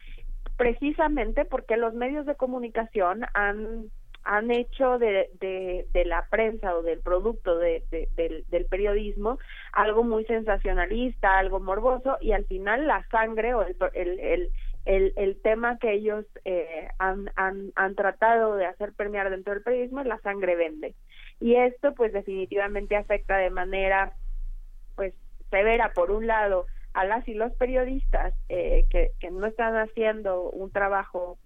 precisamente 0.56 1.44
porque 1.44 1.76
los 1.76 1.94
medios 1.94 2.26
de 2.26 2.34
comunicación 2.34 3.24
han 3.34 3.90
han 4.26 4.50
hecho 4.50 4.98
de, 4.98 5.30
de, 5.40 6.04
la 6.04 6.26
prensa 6.28 6.76
o 6.76 6.82
del 6.82 6.98
producto 6.98 7.56
de, 7.58 7.84
del, 8.16 8.66
periodismo 8.66 9.38
algo 9.72 10.02
muy 10.02 10.24
sensacionalista, 10.24 11.38
algo 11.38 11.60
morboso 11.60 12.18
y 12.20 12.32
al 12.32 12.44
final 12.46 12.88
la 12.88 13.06
sangre 13.10 13.54
o 13.54 13.62
el, 13.62 13.76
el, 13.94 14.50
el, 14.84 15.12
el 15.16 15.40
tema 15.42 15.78
que 15.78 15.92
ellos 15.92 16.24
eh, 16.44 16.88
han, 16.98 17.30
han, 17.36 17.72
han 17.76 17.94
tratado 17.94 18.56
de 18.56 18.66
hacer 18.66 18.92
permear 18.94 19.30
dentro 19.30 19.54
del 19.54 19.62
periodismo 19.62 20.00
es 20.00 20.06
la 20.06 20.18
sangre 20.18 20.56
vende. 20.56 20.96
Y 21.40 21.54
esto 21.54 21.94
pues 21.94 22.12
definitivamente 22.12 22.96
afecta 22.96 23.36
de 23.36 23.50
manera 23.50 24.12
pues 24.96 25.14
severa 25.50 25.92
por 25.94 26.10
un 26.10 26.26
lado 26.26 26.66
a 26.94 27.04
las 27.04 27.28
y 27.28 27.34
los 27.34 27.52
periodistas 27.52 28.34
eh, 28.48 28.86
que, 28.90 29.12
que 29.20 29.30
no 29.30 29.46
están 29.46 29.76
haciendo 29.76 30.50
un 30.50 30.72
trabajo 30.72 31.38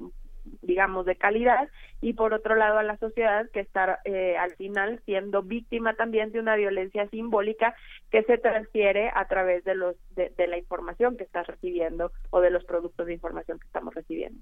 digamos, 0.62 1.06
de 1.06 1.16
calidad 1.16 1.68
y 2.00 2.14
por 2.14 2.32
otro 2.32 2.54
lado 2.54 2.78
a 2.78 2.82
la 2.82 2.96
sociedad 2.96 3.48
que 3.52 3.60
está 3.60 4.00
eh, 4.04 4.36
al 4.36 4.54
final 4.56 5.00
siendo 5.04 5.42
víctima 5.42 5.94
también 5.94 6.32
de 6.32 6.40
una 6.40 6.56
violencia 6.56 7.08
simbólica 7.08 7.74
que 8.10 8.22
se 8.22 8.38
transfiere 8.38 9.10
a 9.14 9.26
través 9.26 9.64
de 9.64 9.74
los 9.74 9.96
de, 10.14 10.32
la 10.46 10.58
información 10.58 11.16
que 11.16 11.24
está 11.24 11.42
recibiendo 11.42 12.12
o 12.30 12.40
de 12.40 12.50
los 12.50 12.64
productos 12.64 13.06
de 13.06 13.14
información 13.14 13.58
que 13.58 13.66
estamos 13.66 13.94
recibiendo. 13.94 14.40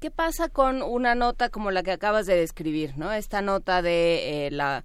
¿Qué 0.00 0.10
pasa 0.10 0.48
con 0.48 0.82
una 0.82 1.14
nota 1.14 1.48
como 1.48 1.70
la 1.70 1.82
que 1.82 1.92
acabas 1.92 2.26
de 2.26 2.36
describir, 2.36 2.98
no? 2.98 3.12
Esta 3.12 3.40
nota 3.42 3.82
de 3.82 4.46
eh, 4.46 4.50
la 4.50 4.84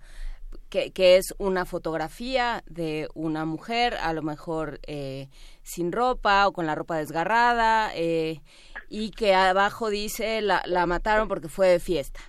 que, 0.71 0.91
que, 0.91 1.17
es 1.17 1.35
una 1.37 1.65
fotografía 1.65 2.63
de 2.65 3.07
una 3.13 3.45
mujer, 3.45 3.93
a 4.01 4.13
lo 4.13 4.23
mejor 4.23 4.79
eh, 4.87 5.27
sin 5.61 5.91
ropa 5.91 6.47
o 6.47 6.53
con 6.53 6.65
la 6.65 6.73
ropa 6.73 6.97
desgarrada, 6.97 7.91
eh, 7.93 8.39
y 8.89 9.11
que 9.11 9.35
abajo 9.35 9.89
dice 9.89 10.41
la, 10.41 10.63
la 10.65 10.85
mataron 10.85 11.27
porque 11.27 11.49
fue 11.49 11.67
de 11.67 11.79
fiesta. 11.79 12.21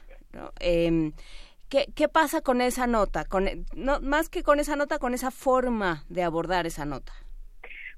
Em, 0.58 1.12
¿qué, 1.68 1.86
¿qué, 1.94 2.08
pasa 2.08 2.40
con 2.40 2.60
esa 2.60 2.86
nota? 2.86 3.24
Con, 3.24 3.48
no, 3.74 4.00
más 4.00 4.28
que 4.28 4.42
con 4.42 4.58
esa 4.58 4.76
nota, 4.76 4.98
con 4.98 5.14
esa 5.14 5.30
forma 5.30 6.04
de 6.08 6.24
abordar 6.24 6.66
esa 6.66 6.84
nota. 6.84 7.12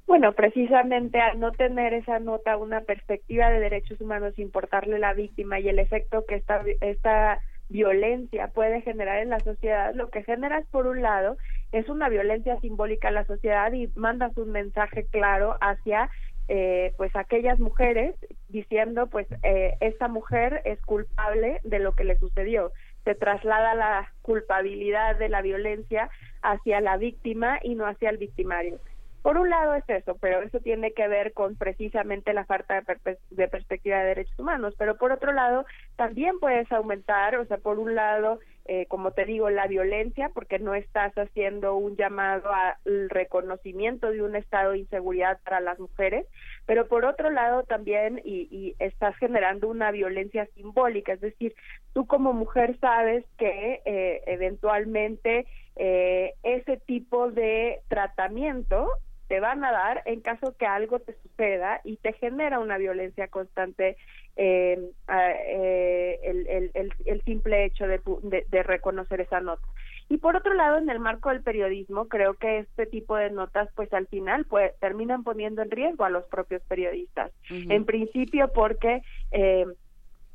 Bueno, 0.07 0.35
precisamente 0.35 1.19
al 1.19 1.41
no 1.41 1.53
tener 1.53 1.95
esa 1.95 2.19
nota 2.19 2.59
una 2.59 2.83
perspectiva 2.83 3.49
de 3.49 3.61
derechos 3.61 3.99
humanos, 4.01 4.39
importarle 4.39 4.99
la 4.99 5.15
víctima 5.15 5.59
y 5.59 5.69
el 5.71 5.79
efecto 5.79 6.27
que 6.27 6.35
esta, 6.35 6.63
esta 6.83 7.41
violencia 7.69 8.49
puede 8.49 8.83
generar 8.83 9.19
en 9.19 9.31
la 9.31 9.41
sociedad, 9.41 9.95
lo 9.95 10.11
que 10.11 10.23
generas 10.23 10.65
por 10.71 10.87
un 10.87 11.03
lado 11.03 11.37
es 11.73 11.89
una 11.89 12.09
violencia 12.09 12.59
simbólica 12.61 13.09
a 13.09 13.13
la 13.13 13.25
sociedad 13.25 13.73
y 13.73 13.89
mandas 13.97 14.37
un 14.37 14.51
mensaje 14.51 15.07
claro 15.11 15.57
hacia 15.61 16.11
eh, 16.47 16.93
pues 16.99 17.11
aquellas 17.17 17.59
mujeres 17.59 18.15
diciendo 18.49 19.07
pues 19.07 19.27
eh, 19.43 19.77
esta 19.81 20.09
mujer 20.09 20.61
es 20.67 20.81
culpable 20.83 21.61
de 21.65 21.79
lo 21.79 21.93
que 21.93 22.05
le 22.05 22.19
sucedió. 22.19 22.73
Se 23.05 23.15
traslada 23.15 23.75
la 23.75 24.13
culpabilidad 24.23 25.17
de 25.17 25.29
la 25.29 25.43
violencia 25.43 26.11
hacia 26.43 26.81
la 26.81 26.97
víctima 26.97 27.59
y 27.63 27.75
no 27.75 27.87
hacia 27.87 28.11
el 28.11 28.19
victimario 28.19 28.79
por 29.25 29.39
un 29.39 29.49
lado 29.49 29.75
es 29.75 29.89
eso, 29.89 30.19
pero 30.21 30.43
eso 30.43 30.61
tiene 30.61 30.93
que 30.93 31.09
ver 31.09 31.33
con 31.33 31.57
precisamente 31.57 32.35
la 32.35 32.45
falta 32.45 32.83
de, 33.31 33.49
perspectiva 33.49 34.01
de 34.01 34.09
derechos 34.09 34.39
humanos, 34.39 34.75
pero 34.77 34.99
por 34.99 35.13
otro 35.13 35.33
lado 35.33 35.65
también 35.97 36.39
puedes 36.41 36.71
aumentar, 36.71 37.35
o 37.37 37.47
sea, 37.47 37.57
por 37.57 37.79
un 37.79 37.95
lado 37.95 38.39
eh, 38.67 38.85
como 38.87 39.13
te 39.13 39.25
digo, 39.25 39.49
la 39.49 39.67
violencia, 39.67 40.31
porque 40.35 40.59
no 40.59 40.75
estás 40.75 41.15
haciendo 41.15 41.75
un 41.75 41.97
llamado 41.97 42.51
al 42.53 43.09
reconocimiento 43.09 44.11
de 44.11 44.23
un 44.23 44.37
estado 44.37 44.73
de 44.73 44.81
inseguridad 44.81 45.39
para 45.43 45.61
las 45.61 45.79
mujeres, 45.79 46.27
pero 46.67 46.87
por 46.87 47.07
otro 47.07 47.31
lado 47.31 47.63
también 47.63 48.21
y, 48.25 48.47
y 48.51 48.75
estás 48.79 49.17
generando 49.17 49.69
una 49.69 49.91
violencia 49.91 50.47
simbólica, 50.55 51.15
es 51.15 51.23
decir, 51.23 51.55
tú 51.95 52.07
como 52.07 52.35
mujer 52.35 52.79
sabes 52.79 53.25
que 53.39 53.81
eh, 53.87 54.23
eventualmente 54.27 55.47
eh, 55.77 56.35
ese 56.43 56.77
tipo 56.77 57.31
de 57.31 57.81
tratamiento 57.89 58.89
te 59.35 59.41
van 59.41 59.65
a 59.65 59.73
dar 59.73 60.01
en 60.07 60.21
caso 60.21 60.57
que 60.57 60.65
algo 60.65 61.01
te 61.01 61.13
suceda 61.21 61.81
y 61.83 61.97
te 61.97 62.13
genera 62.13 62.61
una 62.61 62.79
violencia 62.79 63.27
constante 63.27 63.97
eh, 64.37 64.79
eh, 65.09 66.21
el, 66.23 66.47
el, 66.47 66.71
el, 66.73 66.93
el, 67.05 67.23
simple 67.25 67.65
hecho 67.65 67.89
de, 67.89 68.01
de, 68.23 68.47
de, 68.49 68.63
reconocer 68.63 69.21
esa 69.23 69.41
nota. 69.41 69.67
Y 70.09 70.19
por 70.19 70.37
otro 70.37 70.55
lado, 70.55 70.79
en 70.79 70.89
el 70.89 71.01
marco 71.01 71.31
del 71.31 71.43
periodismo, 71.43 72.07
creo 72.07 72.35
que 72.35 72.59
este 72.59 72.87
tipo 72.87 73.17
de 73.17 73.31
notas, 73.31 73.69
pues 73.75 73.93
al 73.93 74.07
final, 74.07 74.45
pues 74.45 74.71
terminan 74.79 75.25
poniendo 75.25 75.63
en 75.63 75.73
riesgo 75.73 76.05
a 76.05 76.11
los 76.11 76.25
propios 76.27 76.63
periodistas. 76.69 77.33
Uh 77.51 77.55
-huh. 77.55 77.75
En 77.75 77.85
principio, 77.85 78.53
porque 78.53 79.03
eh, 79.33 79.67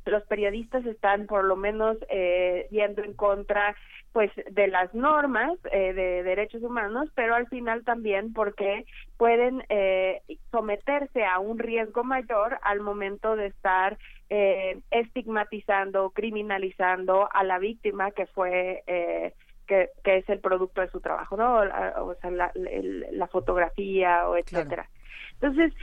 los 0.09 0.23
periodistas 0.23 0.85
están 0.85 1.27
por 1.27 1.43
lo 1.43 1.55
menos 1.55 1.97
eh, 2.09 2.67
yendo 2.71 3.03
en 3.03 3.13
contra 3.13 3.75
pues 4.11 4.31
de 4.49 4.67
las 4.67 4.93
normas 4.93 5.53
eh, 5.71 5.93
de 5.93 6.23
derechos 6.23 6.63
humanos, 6.63 7.09
pero 7.13 7.35
al 7.35 7.47
final 7.47 7.83
también 7.83 8.33
porque 8.33 8.85
pueden 9.17 9.63
eh, 9.69 10.21
someterse 10.51 11.25
a 11.25 11.39
un 11.39 11.59
riesgo 11.59 12.03
mayor 12.03 12.57
al 12.63 12.79
momento 12.79 13.35
de 13.35 13.47
estar 13.47 13.97
eh, 14.29 14.79
estigmatizando, 14.91 16.11
criminalizando 16.11 17.27
a 17.31 17.43
la 17.43 17.59
víctima 17.59 18.11
que 18.11 18.25
fue 18.27 18.83
eh, 18.87 19.33
que, 19.67 19.89
que, 20.03 20.17
es 20.17 20.29
el 20.29 20.39
producto 20.39 20.81
de 20.81 20.89
su 20.89 20.99
trabajo, 20.99 21.37
¿no? 21.37 21.61
O, 22.03 22.15
sea, 22.15 22.31
la, 22.31 22.51
la, 22.53 23.27
fotografía 23.27 24.27
o 24.27 24.35
etcétera. 24.37 24.87
Claro. 24.87 24.98
Entonces, 25.33 25.73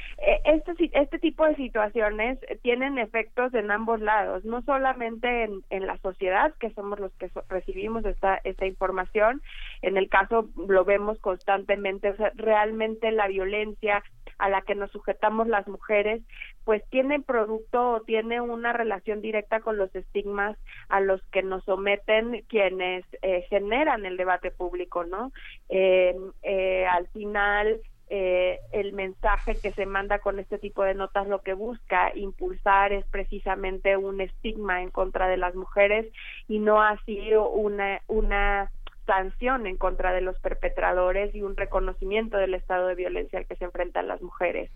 este, 0.45 0.91
este 0.93 1.19
tipo 1.19 1.47
de 1.47 1.57
situaciones 1.57 2.39
tienen 2.63 2.99
efectos 2.99 3.55
en 3.55 3.71
ambos 3.71 4.01
lados, 4.01 4.45
no 4.45 4.63
solamente 4.63 5.45
en, 5.45 5.63
en 5.71 5.87
la 5.87 5.97
sociedad, 5.99 6.55
que 6.61 6.71
somos 6.71 7.01
los 7.01 7.13
que 7.15 7.31
recibimos 7.49 8.05
esta, 8.05 8.41
esta 8.45 8.67
información, 8.67 9.43
en 9.83 9.97
el 9.97 10.09
caso 10.09 10.49
lo 10.69 10.85
vemos 10.85 11.19
constantemente, 11.21 12.11
o 12.11 12.17
sea, 12.17 12.33
realmente 12.35 13.11
la 13.11 13.29
violencia 13.29 14.03
a 14.39 14.49
la 14.49 14.63
que 14.63 14.75
nos 14.75 14.91
sujetamos 14.91 15.49
las 15.49 15.67
mujeres, 15.67 16.23
pues 16.65 16.83
tiene 16.91 17.21
producto 17.21 17.93
o 17.93 18.01
tiene 18.03 18.41
una 18.41 18.73
relación 18.73 19.23
directa 19.23 19.61
con 19.61 19.79
los 19.79 19.95
estigmas 19.95 20.59
a 20.89 21.01
los 21.01 21.23
que 21.29 21.43
nos 21.43 21.65
someten 21.65 22.45
quienes 22.49 23.05
eh, 23.23 23.47
generan 23.49 24.05
el 24.05 24.17
debate 24.17 24.51
público, 24.51 25.05
¿no? 25.05 25.33
Eh, 25.69 26.15
eh, 26.43 26.87
al 26.87 27.07
final, 27.09 27.81
eh, 28.09 28.61
el 28.73 28.93
mensaje 28.93 29.57
que 29.61 29.73
se 29.73 29.85
manda 29.85 30.21
con 30.21 30.39
este 30.39 30.59
tipo 30.59 30.85
de 30.85 30.95
notas 30.95 31.27
lo 31.27 31.43
que 31.43 31.55
busca 31.55 32.13
impulsar 32.15 32.93
es 32.93 33.05
precisamente 33.07 33.97
un 33.97 34.21
estigma 34.21 34.83
en 34.83 34.91
contra 34.91 35.27
de 35.27 35.37
las 35.37 35.57
mujeres 35.57 36.07
y 36.47 36.61
no 36.61 36.81
así 36.81 37.33
una 37.35 38.01
una 38.07 38.71
sanción 39.07 39.67
en 39.67 39.77
contra 39.77 40.13
de 40.13 40.21
los 40.21 40.39
perpetradores 40.41 41.35
y 41.35 41.43
un 41.43 41.57
reconocimiento 41.57 42.37
del 42.37 42.55
estado 42.55 42.89
de 42.89 42.97
violencia 42.97 43.39
al 43.39 43.47
que 43.47 43.57
se 43.57 43.65
enfrentan 43.65 44.09
las 44.09 44.21
mujeres. 44.21 44.71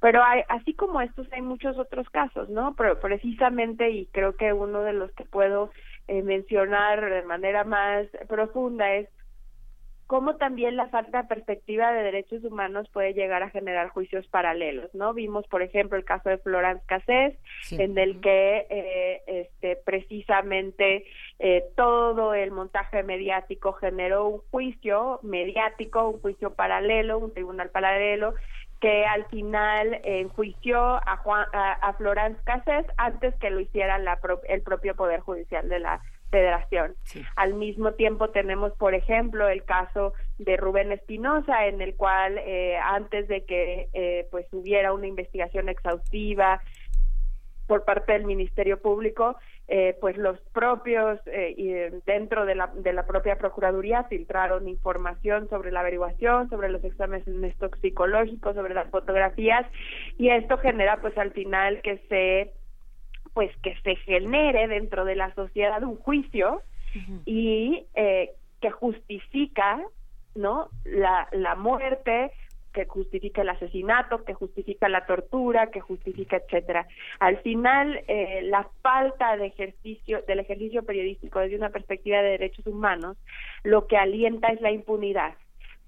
Pero 0.00 0.22
hay, 0.22 0.42
así 0.48 0.74
como 0.74 1.00
estos 1.00 1.30
hay 1.32 1.42
muchos 1.42 1.78
otros 1.78 2.08
casos, 2.10 2.48
¿no? 2.50 2.74
Pero 2.76 3.00
precisamente 3.00 3.90
y 3.90 4.06
creo 4.06 4.36
que 4.36 4.52
uno 4.52 4.82
de 4.82 4.92
los 4.92 5.10
que 5.12 5.24
puedo 5.24 5.70
eh, 6.08 6.22
mencionar 6.22 7.10
de 7.10 7.22
manera 7.22 7.64
más 7.64 8.06
profunda 8.28 8.92
es 8.94 9.08
cómo 10.10 10.34
también 10.34 10.74
la 10.74 10.88
falta 10.88 11.22
de 11.22 11.28
perspectiva 11.28 11.92
de 11.92 12.02
derechos 12.02 12.42
humanos 12.42 12.88
puede 12.92 13.14
llegar 13.14 13.44
a 13.44 13.50
generar 13.50 13.90
juicios 13.90 14.26
paralelos, 14.26 14.92
¿no? 14.92 15.14
Vimos, 15.14 15.46
por 15.46 15.62
ejemplo, 15.62 15.96
el 15.96 16.04
caso 16.04 16.28
de 16.28 16.38
Florence 16.38 16.82
Cassés, 16.84 17.38
sí. 17.62 17.80
en 17.80 17.96
el 17.96 18.20
que 18.20 18.66
eh, 18.70 19.22
este, 19.28 19.76
precisamente 19.76 21.04
eh, 21.38 21.62
todo 21.76 22.34
el 22.34 22.50
montaje 22.50 23.04
mediático 23.04 23.72
generó 23.74 24.26
un 24.26 24.40
juicio 24.50 25.20
mediático, 25.22 26.08
un 26.08 26.20
juicio 26.20 26.54
paralelo, 26.54 27.16
un 27.18 27.32
tribunal 27.32 27.70
paralelo, 27.70 28.34
que 28.80 29.04
al 29.04 29.26
final 29.26 30.00
enjuició 30.02 30.96
a, 31.06 31.18
Juan, 31.18 31.46
a, 31.52 31.74
a 31.74 31.92
Florence 31.92 32.40
Cassés 32.42 32.84
antes 32.96 33.32
que 33.36 33.50
lo 33.50 33.60
hiciera 33.60 33.96
la 33.98 34.16
pro, 34.16 34.40
el 34.48 34.62
propio 34.62 34.96
Poder 34.96 35.20
Judicial 35.20 35.68
de 35.68 35.78
la 35.78 36.00
federación. 36.30 36.94
Sí. 37.04 37.22
Al 37.36 37.54
mismo 37.54 37.92
tiempo 37.92 38.30
tenemos, 38.30 38.72
por 38.72 38.94
ejemplo, 38.94 39.48
el 39.48 39.64
caso 39.64 40.14
de 40.38 40.56
Rubén 40.56 40.92
Espinosa, 40.92 41.66
en 41.66 41.80
el 41.80 41.96
cual 41.96 42.38
eh, 42.38 42.76
antes 42.76 43.28
de 43.28 43.44
que 43.44 43.88
eh, 43.92 44.26
pues 44.30 44.46
hubiera 44.52 44.92
una 44.92 45.06
investigación 45.06 45.68
exhaustiva 45.68 46.60
por 47.66 47.84
parte 47.84 48.14
del 48.14 48.24
Ministerio 48.24 48.82
Público, 48.82 49.36
eh, 49.68 49.96
pues 50.00 50.16
los 50.16 50.40
propios 50.52 51.20
eh, 51.26 51.54
y 51.56 51.68
dentro 52.04 52.44
de 52.44 52.56
la, 52.56 52.66
de 52.74 52.92
la 52.92 53.06
propia 53.06 53.38
Procuraduría 53.38 54.02
filtraron 54.04 54.66
información 54.66 55.48
sobre 55.48 55.70
la 55.70 55.78
averiguación, 55.78 56.50
sobre 56.50 56.68
los 56.68 56.82
exámenes 56.82 57.56
toxicológicos, 57.58 58.56
sobre 58.56 58.74
las 58.74 58.90
fotografías 58.90 59.64
y 60.18 60.30
esto 60.30 60.58
genera 60.58 61.00
pues 61.00 61.16
al 61.16 61.30
final 61.30 61.80
que 61.82 61.98
se 62.08 62.52
pues 63.32 63.50
que 63.62 63.76
se 63.82 63.96
genere 63.96 64.68
dentro 64.68 65.04
de 65.04 65.16
la 65.16 65.34
sociedad 65.34 65.82
un 65.82 65.96
juicio 65.96 66.62
uh 66.94 66.98
-huh. 66.98 67.22
y 67.24 67.86
eh, 67.94 68.30
que 68.60 68.70
justifica 68.70 69.80
no 70.34 70.68
la, 70.84 71.28
la 71.32 71.54
muerte 71.54 72.30
que 72.72 72.86
justifica 72.86 73.42
el 73.42 73.48
asesinato, 73.48 74.24
que 74.24 74.34
justifica 74.34 74.88
la 74.88 75.06
tortura, 75.06 75.68
que 75.68 75.80
justifica 75.80 76.36
etcétera. 76.36 76.86
Al 77.18 77.38
final, 77.38 78.02
eh, 78.06 78.42
la 78.44 78.68
falta 78.82 79.36
de 79.36 79.46
ejercicio 79.46 80.22
del 80.26 80.40
ejercicio 80.40 80.84
periodístico 80.84 81.40
desde 81.40 81.56
una 81.56 81.70
perspectiva 81.70 82.22
de 82.22 82.30
derechos 82.30 82.66
humanos, 82.66 83.16
lo 83.64 83.86
que 83.86 83.96
alienta 83.96 84.48
es 84.48 84.60
la 84.60 84.70
impunidad. 84.70 85.34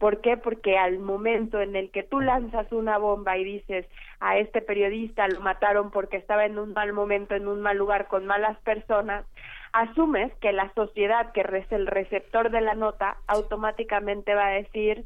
¿Por 0.02 0.20
qué? 0.20 0.36
Porque 0.36 0.76
al 0.76 0.98
momento 0.98 1.60
en 1.60 1.76
el 1.76 1.92
que 1.92 2.02
tú 2.02 2.20
lanzas 2.20 2.72
una 2.72 2.98
bomba 2.98 3.38
y 3.38 3.44
dices 3.44 3.86
a 4.18 4.36
este 4.36 4.60
periodista 4.60 5.28
lo 5.28 5.40
mataron 5.42 5.92
porque 5.92 6.16
estaba 6.16 6.44
en 6.44 6.58
un 6.58 6.72
mal 6.72 6.92
momento, 6.92 7.36
en 7.36 7.46
un 7.46 7.62
mal 7.62 7.76
lugar, 7.76 8.08
con 8.08 8.26
malas 8.26 8.58
personas, 8.62 9.24
asumes 9.72 10.32
que 10.40 10.50
la 10.50 10.74
sociedad, 10.74 11.30
que 11.30 11.42
es 11.42 11.70
el 11.70 11.86
receptor 11.86 12.50
de 12.50 12.62
la 12.62 12.74
nota, 12.74 13.18
automáticamente 13.28 14.34
va 14.34 14.48
a 14.48 14.54
decir, 14.54 15.04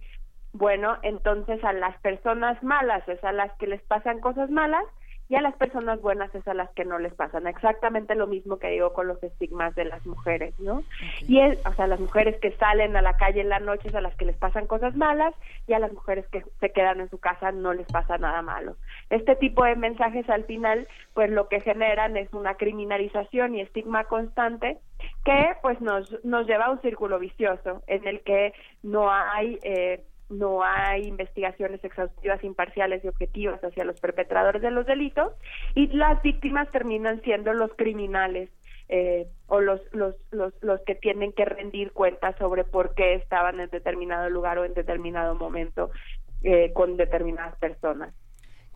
bueno, 0.55 0.97
entonces 1.03 1.63
a 1.63 1.75
las 1.75 1.95
personas 2.01 2.63
malas 2.63 3.07
es 3.07 3.23
a 3.23 3.33
las 3.33 3.53
que 3.59 3.67
les 3.67 3.83
pasan 3.83 4.21
cosas 4.21 4.49
malas 4.49 4.85
y 5.29 5.35
a 5.35 5.41
las 5.41 5.57
personas 5.57 6.01
buenas 6.01 6.35
es 6.35 6.47
a 6.47 6.55
las 6.55 6.71
que 6.71 6.85
no 6.85 6.99
les 6.99 7.15
pasan. 7.15 7.47
Exactamente 7.47 8.15
lo 8.15 8.27
mismo 8.27 8.59
que 8.59 8.69
digo 8.69 8.93
con 8.93 9.09
los 9.09 9.23
estigmas 9.23 9.75
de 9.75 9.85
las 9.85 10.05
mujeres, 10.07 10.59
¿no? 10.61 10.79
Okay. 10.79 11.25
Y 11.29 11.41
es, 11.41 11.67
o 11.67 11.73
sea, 11.73 11.87
las 11.87 12.01
mujeres 12.01 12.39
que 12.41 12.53
salen 12.53 12.97
a 12.97 13.03
la 13.03 13.17
calle 13.17 13.41
en 13.41 13.49
la 13.49 13.59
noche 13.59 13.89
es 13.89 13.95
a 13.95 14.01
las 14.01 14.15
que 14.17 14.25
les 14.25 14.37
pasan 14.37 14.67
cosas 14.67 14.95
malas 14.95 15.35
y 15.67 15.73
a 15.73 15.79
las 15.79 15.93
mujeres 15.93 16.27
que 16.29 16.45
se 16.61 16.71
quedan 16.71 17.01
en 17.01 17.11
su 17.11 17.19
casa 17.19 17.51
no 17.53 17.73
les 17.73 17.87
pasa 17.87 18.19
nada 18.19 18.43
malo. 18.43 18.77
Este 19.11 19.35
tipo 19.37 19.65
de 19.65 19.77
mensajes 19.77 20.29
al 20.31 20.45
final, 20.45 20.87
pues 21.15 21.31
lo 21.31 21.49
que 21.49 21.61
generan 21.61 22.17
es 22.17 22.33
una 22.33 22.55
criminalización 22.55 23.55
y 23.55 23.63
estigma 23.63 24.05
constante 24.05 24.79
que 25.25 25.57
pues 25.63 25.81
nos, 25.81 26.25
nos 26.25 26.47
lleva 26.47 26.67
a 26.67 26.71
un 26.71 26.81
círculo 26.81 27.19
vicioso 27.19 27.83
en 27.87 28.07
el 28.07 28.21
que 28.21 28.53
no 28.83 29.11
hay 29.11 29.59
eh, 29.63 30.03
no 30.29 30.63
hay 30.65 31.05
investigaciones 31.05 31.83
exhaustivas, 31.85 32.43
imparciales 32.43 33.05
y 33.05 33.09
objetivas 33.09 33.63
hacia 33.63 33.85
los 33.85 34.01
perpetradores 34.01 34.63
de 34.63 34.71
los 34.71 34.87
delitos 34.87 35.33
y 35.75 35.87
las 35.89 36.21
víctimas 36.23 36.71
terminan 36.73 37.23
siendo 37.23 37.53
los 37.53 37.73
criminales 37.75 38.51
eh, 38.89 39.27
o 39.47 39.61
los, 39.61 39.81
los, 39.93 40.15
los, 40.31 40.53
los 40.63 40.81
que 40.83 40.95
tienen 40.95 41.33
que 41.33 41.45
rendir 41.45 41.93
cuentas 41.93 42.37
sobre 42.39 42.65
por 42.65 42.95
qué 42.95 43.15
estaban 43.15 43.61
en 43.61 43.71
determinado 43.71 44.29
lugar 44.31 44.59
o 44.59 44.65
en 44.65 44.75
determinado 44.75 45.35
momento 45.35 45.91
eh, 46.43 46.73
con 46.73 46.97
determinadas 46.97 47.57
personas. 47.57 48.15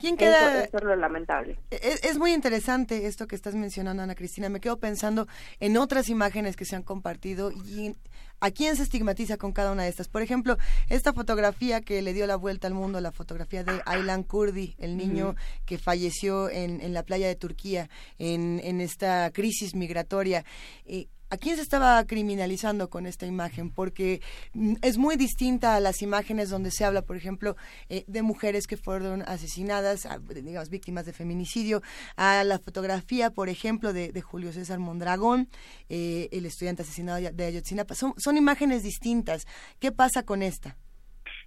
¿Quién 0.01 0.16
queda? 0.16 0.62
Eso, 0.62 0.68
eso, 0.68 0.78
es 0.78 0.85
lo 0.85 0.97
lamentable. 0.97 1.59
Es, 1.70 2.02
es, 2.02 2.18
muy 2.18 2.32
interesante 2.32 3.06
esto 3.06 3.27
que 3.27 3.36
estás 3.36 3.55
mencionando, 3.55 4.02
Ana 4.02 4.14
Cristina. 4.14 4.48
Me 4.48 4.60
quedo 4.60 4.78
pensando 4.78 5.28
en 5.60 5.77
otras 5.77 6.09
imágenes 6.09 6.56
que 6.56 6.64
se 6.64 6.74
han 6.74 6.82
compartido 6.82 7.52
y 7.52 7.94
a 8.40 8.51
quién 8.51 8.77
se 8.77 8.82
estigmatiza 8.82 9.36
con 9.36 9.52
cada 9.52 9.72
una 9.72 9.82
de 9.82 9.90
estas. 9.90 10.09
Por 10.09 10.22
ejemplo, 10.22 10.56
esta 10.89 11.12
fotografía 11.12 11.82
que 11.82 12.01
le 12.01 12.14
dio 12.14 12.27
la 12.27 12.36
vuelta 12.36 12.66
al 12.66 12.72
mundo, 12.72 13.01
la 13.01 13.12
fotografía 13.12 13.62
de 13.62 13.82
Aylan 13.85 14.22
Kurdi, 14.22 14.74
el 14.78 14.97
niño 14.97 15.31
uh 15.31 15.32
-huh. 15.32 15.64
que 15.66 15.77
falleció 15.77 16.48
en, 16.48 16.81
en, 16.81 16.94
la 16.94 17.02
playa 17.02 17.28
de 17.28 17.36
Turquía 17.36 17.90
en, 18.18 18.60
en 18.64 18.81
esta 18.81 19.31
crisis 19.32 19.74
migratoria. 19.74 20.44
Eh, 20.86 21.09
¿A 21.32 21.36
quién 21.36 21.55
se 21.55 21.62
estaba 21.62 22.05
criminalizando 22.09 22.90
con 22.90 23.07
esta 23.07 23.24
imagen? 23.24 23.70
Porque 23.70 24.20
mm, 24.52 24.74
es 24.82 24.98
muy 24.98 25.15
distinta 25.15 25.77
a 25.77 25.81
las 25.81 26.02
imágenes 26.02 26.51
donde 26.51 26.73
se 26.73 26.85
habla, 26.85 27.02
por 27.02 27.16
ejemplo, 27.16 27.55
eh, 27.89 28.02
de 28.09 28.23
mujeres 28.23 28.66
que 28.66 28.77
fueron 28.77 29.23
asesinadas, 29.23 30.09
digamos, 30.35 30.70
víctimas 30.70 31.07
de 31.07 31.12
feminicidio, 31.12 31.82
a 32.16 32.43
la 32.43 32.59
fotografía, 32.59 33.31
por 33.31 33.48
ejemplo, 33.48 33.93
de, 33.93 34.20
Julio 34.20 34.52
César 34.52 34.81
Mondragón, 34.81 35.47
eh, 35.89 36.28
el 36.32 36.47
estudiante 36.47 36.82
asesinado 36.82 37.20
de 37.32 37.44
Ayotzinapa. 37.44 37.94
Son, 37.94 38.12
son 38.16 38.36
imágenes 38.36 38.82
distintas. 38.82 39.47
¿Qué 39.78 39.93
pasa 39.93 40.24
con 40.24 40.43
esta? 40.43 40.77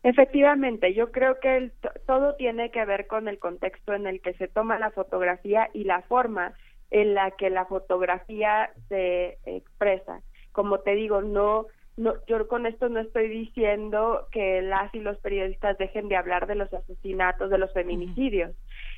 Efectivamente, 0.04 0.94
yo 0.94 1.12
creo 1.12 1.40
que 1.42 1.72
todo 2.08 2.36
tiene 2.36 2.72
que 2.72 2.84
ver 2.86 3.08
con 3.08 3.28
el 3.28 3.40
contexto 3.40 3.94
en 3.94 4.08
el 4.08 4.22
que 4.22 4.34
se 4.34 4.48
toma 4.48 4.80
la 4.80 4.92
fotografía 4.92 5.70
y 5.74 5.84
la 5.84 6.02
forma 6.04 6.54
en 6.94 7.16
la 7.16 7.32
que 7.32 7.50
la 7.50 7.66
fotografía 7.66 8.72
se 8.88 9.40
expresa. 9.46 10.22
Como 10.52 10.80
te 10.80 10.94
digo, 10.94 11.24
no, 11.24 11.66
no, 11.98 12.14
yo 12.28 12.48
con 12.48 12.68
esto 12.68 12.88
no 12.88 13.00
estoy 13.00 13.30
diciendo 13.30 14.28
que 14.32 14.62
las 14.62 14.94
y 14.94 15.00
los 15.00 15.18
periodistas 15.18 15.76
dejen 15.80 16.08
de 16.08 16.16
hablar 16.16 16.46
de 16.46 16.54
los 16.54 16.72
asesinatos, 16.72 17.50
de 17.50 17.58
los 17.58 17.74
feminicidios. 17.74 18.52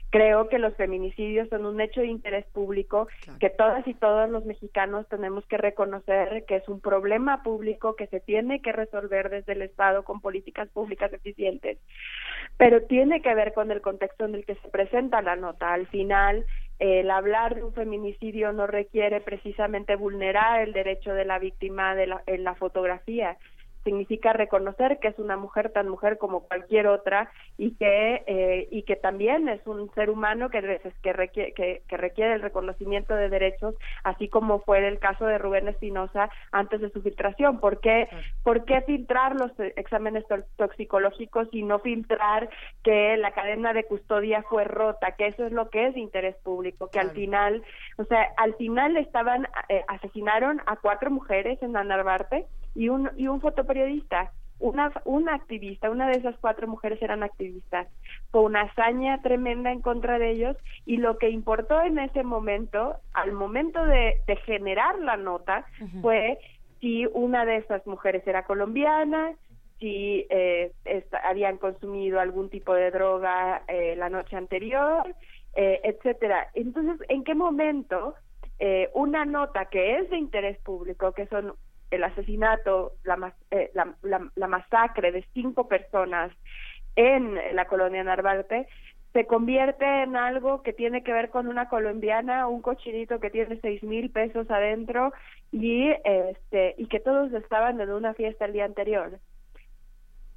Creo 0.09 0.49
que 0.49 0.59
los 0.59 0.75
feminicidios 0.75 1.47
son 1.49 1.65
un 1.65 1.79
hecho 1.79 2.01
de 2.01 2.07
interés 2.07 2.45
público 2.47 3.07
que 3.39 3.49
todas 3.49 3.87
y 3.87 3.93
todos 3.93 4.29
los 4.29 4.45
mexicanos 4.45 5.07
tenemos 5.07 5.45
que 5.45 5.57
reconocer 5.57 6.45
que 6.45 6.57
es 6.57 6.67
un 6.67 6.81
problema 6.81 7.43
público 7.43 7.95
que 7.95 8.07
se 8.07 8.19
tiene 8.19 8.61
que 8.61 8.71
resolver 8.73 9.29
desde 9.29 9.53
el 9.53 9.61
Estado 9.61 10.03
con 10.03 10.19
políticas 10.19 10.67
públicas 10.69 11.11
eficientes. 11.13 11.79
Pero 12.57 12.83
tiene 12.83 13.21
que 13.21 13.33
ver 13.35 13.53
con 13.53 13.71
el 13.71 13.81
contexto 13.81 14.25
en 14.25 14.35
el 14.35 14.45
que 14.45 14.55
se 14.55 14.67
presenta 14.69 15.21
la 15.21 15.35
nota. 15.35 15.73
Al 15.73 15.87
final, 15.87 16.45
el 16.79 17.09
hablar 17.09 17.55
de 17.55 17.63
un 17.63 17.73
feminicidio 17.73 18.51
no 18.51 18.67
requiere 18.67 19.21
precisamente 19.21 19.95
vulnerar 19.95 20.61
el 20.61 20.73
derecho 20.73 21.13
de 21.13 21.25
la 21.25 21.39
víctima 21.39 21.95
de 21.95 22.07
la, 22.07 22.23
en 22.25 22.43
la 22.43 22.55
fotografía, 22.55 23.37
significa 23.85 24.33
reconocer 24.33 24.99
que 24.99 25.07
es 25.07 25.19
una 25.19 25.37
mujer 25.37 25.69
tan 25.69 25.87
mujer 25.87 26.17
como 26.17 26.41
cualquier 26.41 26.87
otra 26.87 27.31
y 27.57 27.75
que 27.75 28.23
eh, 28.27 28.67
y 28.71 28.83
que 28.83 28.97
también 28.97 29.47
es 29.47 29.65
un 29.65 29.93
ser 29.93 30.09
humano 30.09 30.49
que 30.49 30.81
que 31.01 31.13
requiere 31.13 31.53
que, 31.53 31.83
requiere 31.87 32.33
el 32.33 32.41
reconocimiento 32.41 33.15
de 33.15 33.29
derechos 33.29 33.75
así 34.03 34.27
como 34.27 34.59
fue 34.59 34.85
el 34.85 34.99
caso 34.99 35.25
de 35.25 35.37
Rubén 35.37 35.67
Espinosa 35.69 36.29
antes 36.51 36.81
de 36.81 36.89
su 36.89 37.01
filtración. 37.01 37.59
¿por 37.59 37.79
qué, 37.79 38.09
¿por 38.43 38.65
qué 38.65 38.81
filtrar 38.81 39.35
los 39.35 39.51
exámenes 39.75 40.25
toxicológicos 40.57 41.47
y 41.51 41.61
no 41.63 41.79
filtrar 41.79 42.49
que 42.83 43.15
la 43.17 43.31
cadena 43.31 43.73
de 43.73 43.83
custodia 43.83 44.43
fue 44.49 44.63
rota 44.63 45.11
que 45.11 45.27
eso 45.27 45.45
es 45.45 45.51
lo 45.51 45.69
que 45.69 45.87
es 45.87 45.93
de 45.93 45.99
interés 45.99 46.35
público 46.37 46.89
que 46.89 46.99
al 46.99 47.11
final 47.11 47.61
o 47.97 48.03
sea 48.05 48.29
al 48.37 48.55
final 48.55 48.97
estaban 48.97 49.47
eh, 49.69 49.83
asesinaron 49.87 50.61
a 50.65 50.77
cuatro 50.77 51.11
mujeres 51.11 51.61
en 51.61 51.73
Narvarte 51.73 52.47
y 52.75 52.89
un, 52.89 53.09
y 53.17 53.27
un 53.27 53.41
fotoperiodista. 53.41 54.31
Una, 54.57 54.89
una 55.03 55.35
activista, 55.35 55.89
una 55.89 56.07
de 56.07 56.17
esas 56.17 56.37
cuatro 56.39 56.65
mujeres 56.67 57.01
eran 57.01 57.23
activistas. 57.23 57.87
Fue 58.31 58.41
una 58.41 58.61
hazaña 58.61 59.21
tremenda 59.21 59.71
en 59.71 59.81
contra 59.81 60.17
de 60.17 60.31
ellos 60.31 60.55
y 60.85 60.97
lo 60.97 61.17
que 61.17 61.29
importó 61.29 61.81
en 61.81 61.99
ese 61.99 62.23
momento, 62.23 62.95
al 63.13 63.33
momento 63.33 63.85
de, 63.85 64.21
de 64.27 64.35
generar 64.37 64.97
la 64.99 65.17
nota, 65.17 65.65
fue 66.01 66.39
si 66.79 67.05
una 67.07 67.43
de 67.43 67.57
esas 67.57 67.85
mujeres 67.85 68.25
era 68.25 68.43
colombiana, 68.45 69.33
si 69.79 70.25
eh, 70.29 70.71
habían 71.23 71.57
consumido 71.57 72.21
algún 72.21 72.49
tipo 72.49 72.73
de 72.73 72.91
droga 72.91 73.63
eh, 73.67 73.95
la 73.97 74.09
noche 74.09 74.37
anterior, 74.37 75.03
eh, 75.55 75.81
etcétera. 75.83 76.49
Entonces, 76.53 77.05
¿en 77.09 77.25
qué 77.25 77.35
momento 77.35 78.15
eh, 78.59 78.89
una 78.93 79.25
nota 79.25 79.65
que 79.65 79.97
es 79.97 80.09
de 80.09 80.17
interés 80.17 80.57
público, 80.59 81.11
que 81.11 81.27
son 81.27 81.53
el 81.95 82.03
asesinato, 82.03 82.93
eh, 83.51 83.71
la, 83.73 83.93
la, 84.35 84.47
masacre 84.47 85.11
de 85.11 85.25
cinco 85.33 85.67
personas 85.67 86.31
en 86.95 87.37
la 87.55 87.65
colonia 87.65 88.03
Narvarte, 88.03 88.67
se 89.13 89.25
convierte 89.25 89.85
en 90.03 90.17
algo 90.17 90.61
que 90.61 90.73
tiene 90.73 91.01
que 91.01 91.13
ver 91.13 91.29
con 91.29 91.47
una 91.47 91.69
colombiana, 91.69 92.47
un 92.47 92.61
cochinito 92.61 93.21
que 93.21 93.29
tiene 93.29 93.57
seis 93.61 93.81
mil 93.81 94.11
pesos 94.11 94.51
adentro 94.51 95.13
y 95.53 95.89
este 96.03 96.75
y 96.77 96.87
que 96.87 96.99
todos 96.99 97.31
estaban 97.31 97.79
en 97.79 97.91
una 97.91 98.13
fiesta 98.13 98.43
el 98.43 98.51
día 98.51 98.65
anterior. 98.65 99.19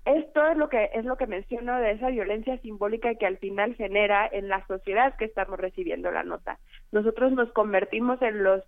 Esto 0.05 0.47
es 0.47 0.57
lo 0.57 0.69
que 0.69 0.91
es 0.95 1.05
lo 1.05 1.17
que 1.17 1.27
menciono 1.27 1.77
de 1.81 1.91
esa 1.91 2.09
violencia 2.09 2.57
simbólica 2.59 3.17
que 3.17 3.27
al 3.27 3.39
final 3.39 3.75
genera 3.75 4.29
en 4.31 4.49
la 4.49 4.65
sociedad 4.69 5.17
que 5.17 5.25
estamos 5.25 5.59
recibiendo 5.59 6.13
la 6.13 6.23
nota. 6.23 6.61
Nosotros 6.93 7.33
nos 7.33 7.51
convertimos 7.53 8.23
en 8.23 8.45
los 8.45 8.63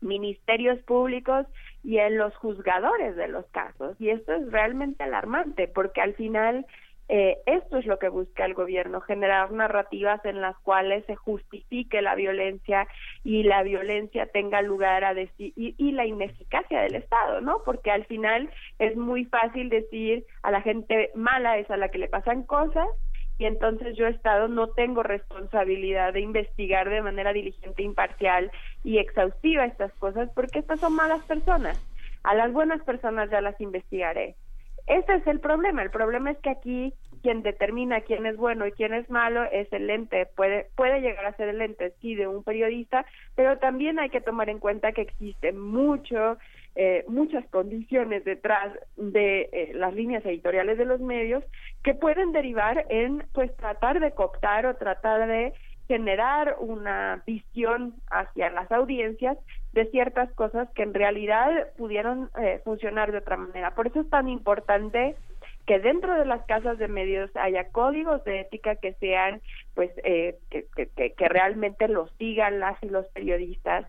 ministerios 0.00 0.78
públicos 0.80 1.46
y 1.82 1.98
en 1.98 2.18
los 2.18 2.34
juzgadores 2.36 3.16
de 3.16 3.28
los 3.28 3.46
casos. 3.46 3.96
Y 4.00 4.10
esto 4.10 4.32
es 4.32 4.50
realmente 4.50 5.04
alarmante 5.04 5.68
porque 5.68 6.00
al 6.00 6.14
final 6.14 6.66
eh, 7.10 7.38
esto 7.46 7.78
es 7.78 7.86
lo 7.86 7.98
que 7.98 8.10
busca 8.10 8.44
el 8.44 8.52
gobierno, 8.52 9.00
generar 9.00 9.50
narrativas 9.50 10.22
en 10.26 10.42
las 10.42 10.58
cuales 10.58 11.06
se 11.06 11.16
justifique 11.16 12.02
la 12.02 12.14
violencia 12.14 12.86
y 13.24 13.44
la 13.44 13.62
violencia 13.62 14.26
tenga 14.26 14.60
lugar 14.60 15.04
a 15.04 15.14
decir 15.14 15.54
y, 15.56 15.74
y, 15.78 15.92
la 15.92 16.04
ineficacia 16.04 16.82
del 16.82 16.96
Estado, 16.96 17.40
¿no? 17.40 17.62
Porque 17.64 17.90
al 17.90 18.04
final 18.04 18.50
es 18.78 18.94
muy 18.94 19.24
fácil 19.24 19.70
decir 19.70 20.26
a 20.42 20.50
la 20.50 20.60
gente 20.60 21.10
mala 21.14 21.56
es 21.56 21.70
a 21.70 21.78
la 21.78 21.88
que 21.88 21.96
le 21.96 22.08
pasan 22.08 22.42
cosas 22.42 22.88
y 23.38 23.46
entonces 23.46 23.96
yo 23.96 24.06
Estado 24.06 24.48
no 24.48 24.68
tengo 24.68 25.02
responsabilidad 25.02 26.12
de 26.12 26.20
investigar 26.20 26.90
de 26.90 27.02
manera 27.02 27.32
diligente, 27.32 27.82
imparcial 27.82 28.50
y 28.82 28.98
exhaustiva 28.98 29.64
estas 29.64 29.92
cosas 29.94 30.28
porque 30.34 30.58
estas 30.58 30.80
son 30.80 30.94
malas 30.94 31.24
personas. 31.24 31.80
A 32.24 32.34
las 32.34 32.52
buenas 32.52 32.82
personas 32.82 33.30
ya 33.30 33.40
las 33.40 33.58
investigaré. 33.60 34.34
Ese 34.88 35.14
es 35.14 35.26
el 35.26 35.38
problema. 35.38 35.82
El 35.82 35.90
problema 35.90 36.32
es 36.32 36.38
que 36.38 36.50
aquí 36.50 36.94
quien 37.22 37.42
determina 37.42 38.00
quién 38.00 38.26
es 38.26 38.36
bueno 38.36 38.66
y 38.66 38.72
quién 38.72 38.94
es 38.94 39.08
malo 39.10 39.44
es 39.44 39.72
el 39.72 39.88
ente. 39.90 40.26
Puede, 40.26 40.68
puede 40.76 41.00
llegar 41.00 41.26
a 41.26 41.36
ser 41.36 41.48
el 41.48 41.60
ente, 41.60 41.92
sí, 42.00 42.14
de 42.14 42.26
un 42.26 42.42
periodista, 42.42 43.04
pero 43.34 43.58
también 43.58 43.98
hay 43.98 44.10
que 44.10 44.20
tomar 44.20 44.48
en 44.48 44.58
cuenta 44.58 44.92
que 44.92 45.02
existe 45.02 45.52
mucho 45.52 46.38
eh, 46.74 47.04
muchas 47.08 47.44
condiciones 47.48 48.24
detrás 48.24 48.72
de 48.96 49.48
eh, 49.52 49.72
las 49.74 49.94
líneas 49.94 50.24
editoriales 50.24 50.78
de 50.78 50.84
los 50.84 51.00
medios 51.00 51.42
que 51.82 51.94
pueden 51.94 52.32
derivar 52.32 52.86
en 52.88 53.24
pues 53.32 53.54
tratar 53.56 53.98
de 54.00 54.12
cooptar 54.12 54.66
o 54.66 54.76
tratar 54.76 55.26
de 55.26 55.52
generar 55.88 56.56
una 56.60 57.22
visión 57.26 57.94
hacia 58.10 58.50
las 58.50 58.70
audiencias 58.70 59.38
de 59.72 59.86
ciertas 59.86 60.30
cosas 60.34 60.68
que 60.74 60.82
en 60.82 60.94
realidad 60.94 61.68
pudieron 61.76 62.30
eh, 62.40 62.60
funcionar 62.64 63.10
de 63.10 63.18
otra 63.18 63.36
manera. 63.36 63.74
Por 63.74 63.86
eso 63.86 64.00
es 64.02 64.10
tan 64.10 64.28
importante 64.28 65.16
que 65.66 65.80
dentro 65.80 66.14
de 66.14 66.26
las 66.26 66.44
casas 66.46 66.78
de 66.78 66.88
medios 66.88 67.30
haya 67.34 67.68
códigos 67.70 68.22
de 68.24 68.40
ética 68.40 68.76
que 68.76 68.94
sean, 68.94 69.40
pues, 69.74 69.90
que, 70.02 70.66
que, 70.74 71.12
que, 71.12 71.28
realmente 71.28 71.88
los 71.88 72.10
sigan 72.18 72.60
las 72.60 72.82
y 72.82 72.88
los 72.88 73.06
periodistas, 73.08 73.86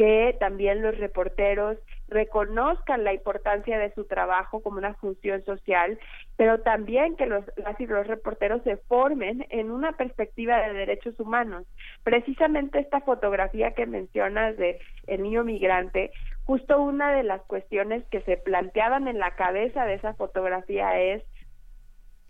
que 0.00 0.34
también 0.40 0.80
los 0.80 0.96
reporteros 0.96 1.76
reconozcan 2.08 3.04
la 3.04 3.12
importancia 3.12 3.78
de 3.78 3.92
su 3.92 4.06
trabajo 4.06 4.62
como 4.62 4.78
una 4.78 4.94
función 4.94 5.44
social, 5.44 5.98
pero 6.38 6.62
también 6.62 7.16
que 7.16 7.26
los, 7.26 7.44
las 7.58 7.78
y 7.78 7.86
los 7.86 8.06
reporteros 8.06 8.62
se 8.62 8.78
formen 8.78 9.44
en 9.50 9.70
una 9.70 9.92
perspectiva 9.92 10.58
de 10.62 10.72
derechos 10.72 11.20
humanos. 11.20 11.66
Precisamente 12.02 12.78
esta 12.78 13.02
fotografía 13.02 13.72
que 13.72 13.84
mencionas 13.84 14.56
de 14.56 14.80
el 15.06 15.22
niño 15.22 15.44
migrante, 15.44 16.12
justo 16.44 16.80
una 16.80 17.12
de 17.12 17.22
las 17.22 17.42
cuestiones 17.42 18.02
que 18.06 18.22
se 18.22 18.38
planteaban 18.38 19.06
en 19.06 19.18
la 19.18 19.32
cabeza 19.32 19.84
de 19.84 19.96
esa 19.96 20.14
fotografía 20.14 20.98
es 20.98 21.22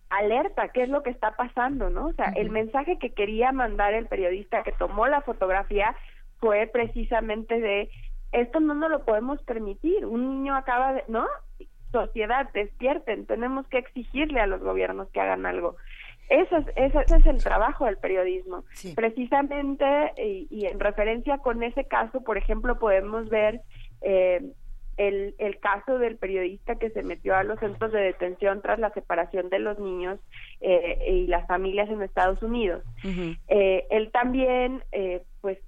alerta, 0.09 0.71
¿qué 0.71 0.83
es 0.83 0.89
lo 0.89 1.05
que 1.05 1.11
está 1.11 1.37
pasando, 1.37 1.89
no? 1.89 2.07
O 2.07 2.13
sea, 2.15 2.33
el 2.35 2.51
mensaje 2.51 2.99
que 2.99 3.15
quería 3.15 3.53
mandar 3.53 3.95
el 3.95 4.07
periodista 4.07 4.65
que 4.65 4.73
tomó 4.73 5.07
la 5.07 5.21
fotografía 5.21 5.95
fue 6.41 6.69
precisamente 6.73 7.61
de 7.61 7.91
esto 8.33 8.61
no 8.61 8.75
nos 8.75 8.91
lo 8.91 9.05
podemos 9.05 9.43
permitir. 9.43 10.07
Un 10.07 10.29
niño 10.31 10.57
acaba 10.57 10.93
de, 10.95 11.05
¿no? 11.09 11.27
Sociedad, 11.93 12.49
despierten, 12.55 13.27
tenemos 13.27 13.67
que 13.67 13.79
exigirle 13.79 14.41
a 14.41 14.47
los 14.47 14.61
gobiernos 14.61 15.11
que 15.11 15.21
hagan 15.21 15.47
algo. 15.47 15.77
Eso 16.29 16.59
es, 16.59 16.67
ese, 16.77 17.17
es 17.17 17.27
el 17.27 17.43
trabajo 17.43 17.87
del 17.87 17.97
periodismo. 17.97 18.65
Precisamente, 18.95 19.85
y, 20.17 20.67
en 20.67 20.79
referencia 20.79 21.39
con 21.39 21.65
ese 21.65 21.85
caso, 21.85 22.23
por 22.23 22.39
ejemplo, 22.39 22.79
podemos 22.79 23.29
ver 23.29 23.63
eh, 24.01 24.41
el, 24.97 25.35
el 25.39 25.59
caso 25.59 25.99
del 25.99 26.19
periodista 26.19 26.77
que 26.77 26.91
se 26.91 27.03
metió 27.03 27.35
a 27.35 27.43
los 27.43 27.59
centros 27.59 27.91
de 27.91 28.01
detención 28.01 28.61
tras 28.61 28.79
la 28.79 28.91
separación 28.91 29.49
de 29.49 29.59
los 29.59 29.79
niños 29.79 30.21
eh, 30.61 30.99
y 31.09 31.27
las 31.27 31.47
familias 31.47 31.89
en 31.89 32.03
Estados 32.03 32.43
Unidos. 32.43 32.85
eh, 33.49 33.87
él 33.91 34.11
también, 34.13 34.85
eh, 34.93 35.23
pues, 35.41 35.59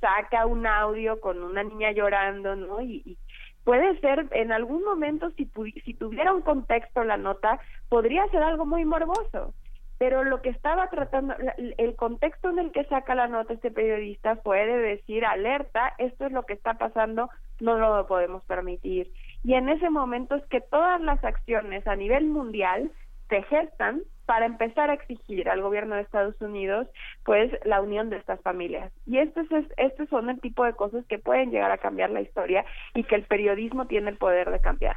saca 0.00 0.46
un 0.46 0.66
audio 0.66 1.20
con 1.20 1.42
una 1.42 1.62
niña 1.62 1.92
llorando, 1.92 2.56
¿no? 2.56 2.80
Y, 2.80 3.16
puede 3.64 3.98
ser, 4.00 4.26
en 4.32 4.52
algún 4.52 4.82
momento, 4.84 5.30
si, 5.36 5.50
si 5.84 5.94
tuviera 5.94 6.32
un 6.32 6.42
contexto 6.42 7.04
la 7.04 7.16
nota, 7.16 7.60
podría 7.88 8.26
ser 8.28 8.42
algo 8.42 8.66
muy 8.66 8.84
morboso. 8.84 9.54
pero 9.98 10.24
lo 10.24 10.40
que 10.40 10.48
estaba 10.48 10.88
tratando, 10.88 11.34
el 11.76 11.94
contexto 11.94 12.48
en 12.48 12.58
el 12.58 12.72
que 12.72 12.84
saca 12.84 13.14
la 13.14 13.28
nota 13.28 13.52
este 13.52 13.70
periodista 13.70 14.36
fue 14.36 14.64
de 14.64 14.78
decir, 14.78 15.26
alerta, 15.26 15.92
esto 15.98 16.24
es 16.24 16.32
lo 16.32 16.44
que 16.44 16.54
está 16.54 16.78
pasando, 16.78 17.28
no 17.60 17.76
lo 17.76 18.06
podemos 18.06 18.42
permitir. 18.44 19.12
Y 19.44 19.52
en 19.54 19.68
ese 19.68 19.90
momento 19.90 20.36
es 20.36 20.46
que 20.46 20.62
todas 20.62 21.02
las 21.02 21.22
acciones 21.22 21.86
a 21.86 21.96
nivel 21.96 22.24
mundial 22.24 22.90
se 23.30 23.42
gestan 23.44 24.02
para 24.26 24.46
empezar 24.46 24.90
a 24.90 24.94
exigir 24.94 25.48
al 25.48 25.62
gobierno 25.62 25.96
de 25.96 26.02
Estados 26.02 26.40
Unidos 26.40 26.86
pues 27.24 27.50
la 27.64 27.80
unión 27.80 28.10
de 28.10 28.18
estas 28.18 28.40
familias. 28.42 28.92
Y 29.06 29.18
estos 29.18 29.50
es, 29.50 29.64
estos 29.76 30.08
son 30.08 30.30
el 30.30 30.40
tipo 30.40 30.64
de 30.64 30.74
cosas 30.74 31.04
que 31.06 31.18
pueden 31.18 31.50
llegar 31.50 31.72
a 31.72 31.78
cambiar 31.78 32.10
la 32.10 32.20
historia 32.20 32.64
y 32.94 33.02
que 33.04 33.16
el 33.16 33.24
periodismo 33.24 33.86
tiene 33.86 34.10
el 34.10 34.18
poder 34.18 34.50
de 34.50 34.60
cambiar. 34.60 34.96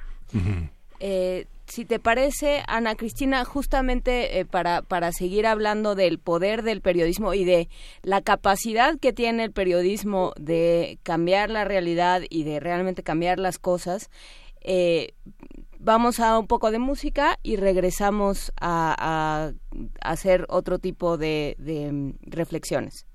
Eh, 1.00 1.48
si 1.66 1.86
te 1.86 2.00
parece, 2.00 2.62
Ana 2.68 2.96
Cristina, 2.96 3.44
justamente 3.46 4.40
eh, 4.40 4.46
para, 4.46 4.84
para 4.84 5.12
seguir 5.12 5.48
hablando 5.48 5.96
del 5.96 6.20
poder 6.20 6.62
del 6.62 6.82
periodismo 6.82 7.34
y 7.34 7.44
de 7.44 7.70
la 8.04 8.22
capacidad 8.22 9.00
que 9.00 9.14
tiene 9.14 9.46
el 9.46 9.52
periodismo 9.52 10.34
de 10.40 11.00
cambiar 11.02 11.50
la 11.50 11.66
realidad 11.66 12.22
y 12.30 12.44
de 12.44 12.60
realmente 12.60 13.02
cambiar 13.02 13.40
las 13.40 13.58
cosas, 13.58 14.12
eh, 14.62 15.14
vamos 15.84 16.20
a 16.20 16.40
un 16.40 16.48
poco 16.48 16.72
de 16.72 16.80
música 16.80 17.40
y 17.44 17.58
regresamos 17.58 18.52
a, 18.60 19.52
hacer 20.02 20.46
otro 20.50 20.80
tipo 20.80 21.18
de, 21.18 21.56
mm, 21.60 22.30
reflexiones. 22.30 23.06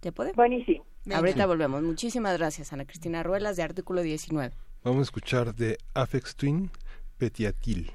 ¿Te 0.00 0.12
puede? 0.12 0.32
Buenísimo. 0.32 0.84
Ahorita 1.12 1.46
volvemos. 1.46 1.82
Muchísimas 1.82 2.36
gracias, 2.38 2.72
Ana 2.72 2.84
Cristina 2.84 3.22
Ruelas, 3.22 3.56
de 3.56 3.62
Artículo 3.62 4.02
19. 4.02 4.54
Vamos 4.84 5.00
a 5.00 5.02
escuchar 5.02 5.54
de 5.54 5.78
Afex 5.94 6.36
Twin, 6.36 6.70
Petiatil. 7.18 7.92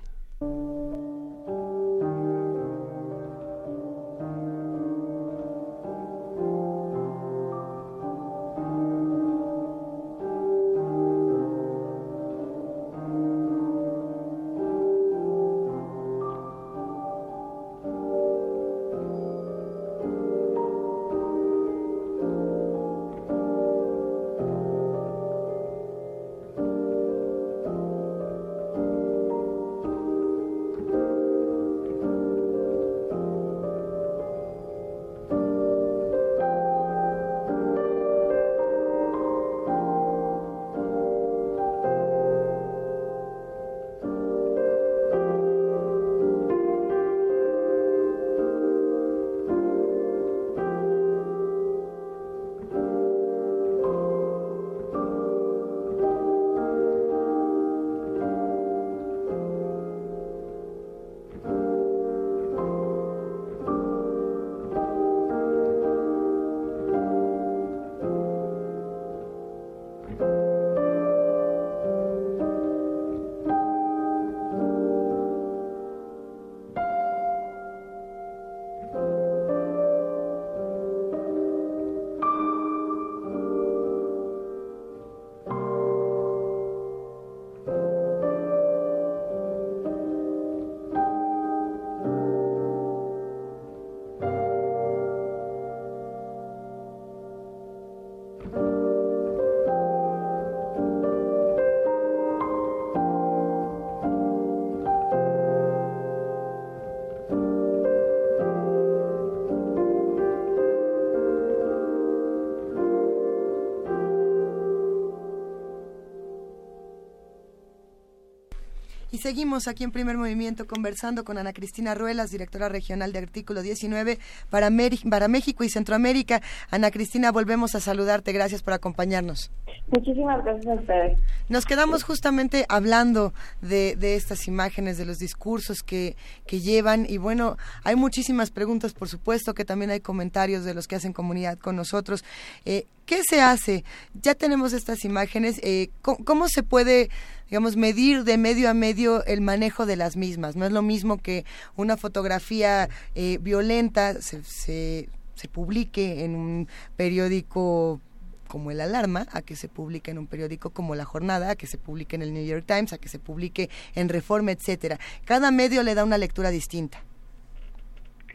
Seguimos 119.36 119.68
aquí 119.68 119.84
en 119.84 119.92
Primer 119.92 120.16
Movimiento 120.16 120.66
conversando 120.66 121.26
con 121.26 121.38
Ana 121.38 121.52
Cristina 121.52 121.94
Ruelas, 121.94 122.32
directora 122.32 122.70
regional 122.70 123.12
de 123.12 123.20
Artículo 123.20 123.62
19 123.62 124.18
para, 124.50 124.70
México 124.70 125.66
y 125.66 125.70
Centroamérica. 125.70 126.42
Ana 126.72 126.90
Cristina, 126.90 127.34
volvemos 127.34 127.76
a 127.76 127.82
saludarte. 127.82 128.32
Gracias 128.32 128.62
por 128.64 128.72
acompañarnos. 128.72 129.52
Muchísimas 129.96 130.44
gracias 130.44 130.68
a 130.68 130.74
ustedes. 130.74 131.18
Nos 131.48 131.66
quedamos 131.66 132.04
justamente 132.04 132.66
hablando 132.68 133.34
de, 133.62 133.96
estas 134.16 134.48
imágenes, 134.48 134.98
de 134.98 135.06
los 135.06 135.20
discursos 135.20 135.84
que, 135.84 136.18
que 136.46 136.60
llevan 136.60 137.06
y 137.08 137.18
bueno, 137.18 137.58
hay 137.84 137.96
muchísimas 137.96 138.52
preguntas, 138.52 138.94
por 138.94 139.08
supuesto, 139.08 139.54
que 139.54 139.64
también 139.64 139.92
hay 139.92 140.02
comentarios 140.02 140.66
de 140.66 140.74
los 140.74 140.88
que 140.88 140.96
hacen 140.96 141.14
comunidad 141.14 141.58
con 141.58 141.78
nosotros. 141.78 142.26
Eh, 142.66 142.88
¿Qué 143.06 143.22
se 143.24 143.40
hace? 143.42 143.86
Ya 144.22 144.36
tenemos 144.36 144.74
estas 144.74 145.06
imágenes. 145.06 145.60
Eh, 145.64 145.92
¿cómo, 146.02 146.50
se 146.50 146.64
puede, 146.64 147.10
digamos, 147.50 147.78
medir 147.78 148.24
de 148.24 148.38
medio 148.38 148.70
a 148.70 148.74
medio 148.74 149.24
el 149.26 149.42
manejo 149.42 149.86
de 149.86 149.96
las 149.96 150.18
mismas? 150.18 150.56
No 150.56 150.66
es 150.66 150.72
lo 150.72 150.82
mismo 150.82 151.20
que 151.20 151.46
una 151.78 151.96
fotografía 151.96 152.90
eh, 153.14 153.38
violenta 153.40 154.22
se, 154.22 154.44
se 154.44 155.48
publique 155.48 156.26
en 156.26 156.36
un 156.36 156.68
periódico 156.98 158.02
como 158.48 158.72
el 158.72 158.82
Alarma, 158.82 159.26
a 159.32 159.42
que 159.42 159.56
se 159.56 159.68
publique 159.68 160.12
en 160.12 160.18
un 160.18 160.28
periódico 160.28 160.72
como 160.72 160.96
La 160.96 161.06
Jornada, 161.06 161.52
a 161.52 161.56
que 161.56 161.68
se 161.68 161.78
publique 161.78 162.16
en 162.16 162.22
el 162.22 162.34
New 162.34 162.46
York 162.46 162.66
Times, 162.66 162.94
a 162.94 162.98
que 162.98 163.10
se 163.10 163.20
publique 163.20 163.70
en 163.96 164.10
Reforma, 164.10 164.52
etcétera. 164.52 164.98
Cada 165.26 165.52
medio 165.52 165.84
le 165.84 165.96
da 165.96 166.04
una 166.04 166.18
lectura 166.18 166.50
distinta. 166.50 167.00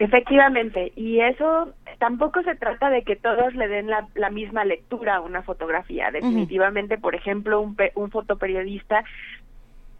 Efectivamente, 0.01 0.93
y 0.97 1.21
eso 1.21 1.75
tampoco 1.99 2.43
se 2.43 2.55
trata 2.55 2.89
de 2.89 3.03
que 3.03 3.17
todos 3.17 3.55
le 3.55 3.69
den 3.69 3.87
la, 3.87 4.31
misma 4.31 4.65
lectura 4.65 5.17
a 5.17 5.21
una 5.21 5.43
fotografía. 5.43 6.11
Definitivamente, 6.11 6.97
por 6.97 7.15
ejemplo, 7.15 7.61
un, 7.61 7.77
un 7.95 8.11
fotoperiodista 8.11 9.05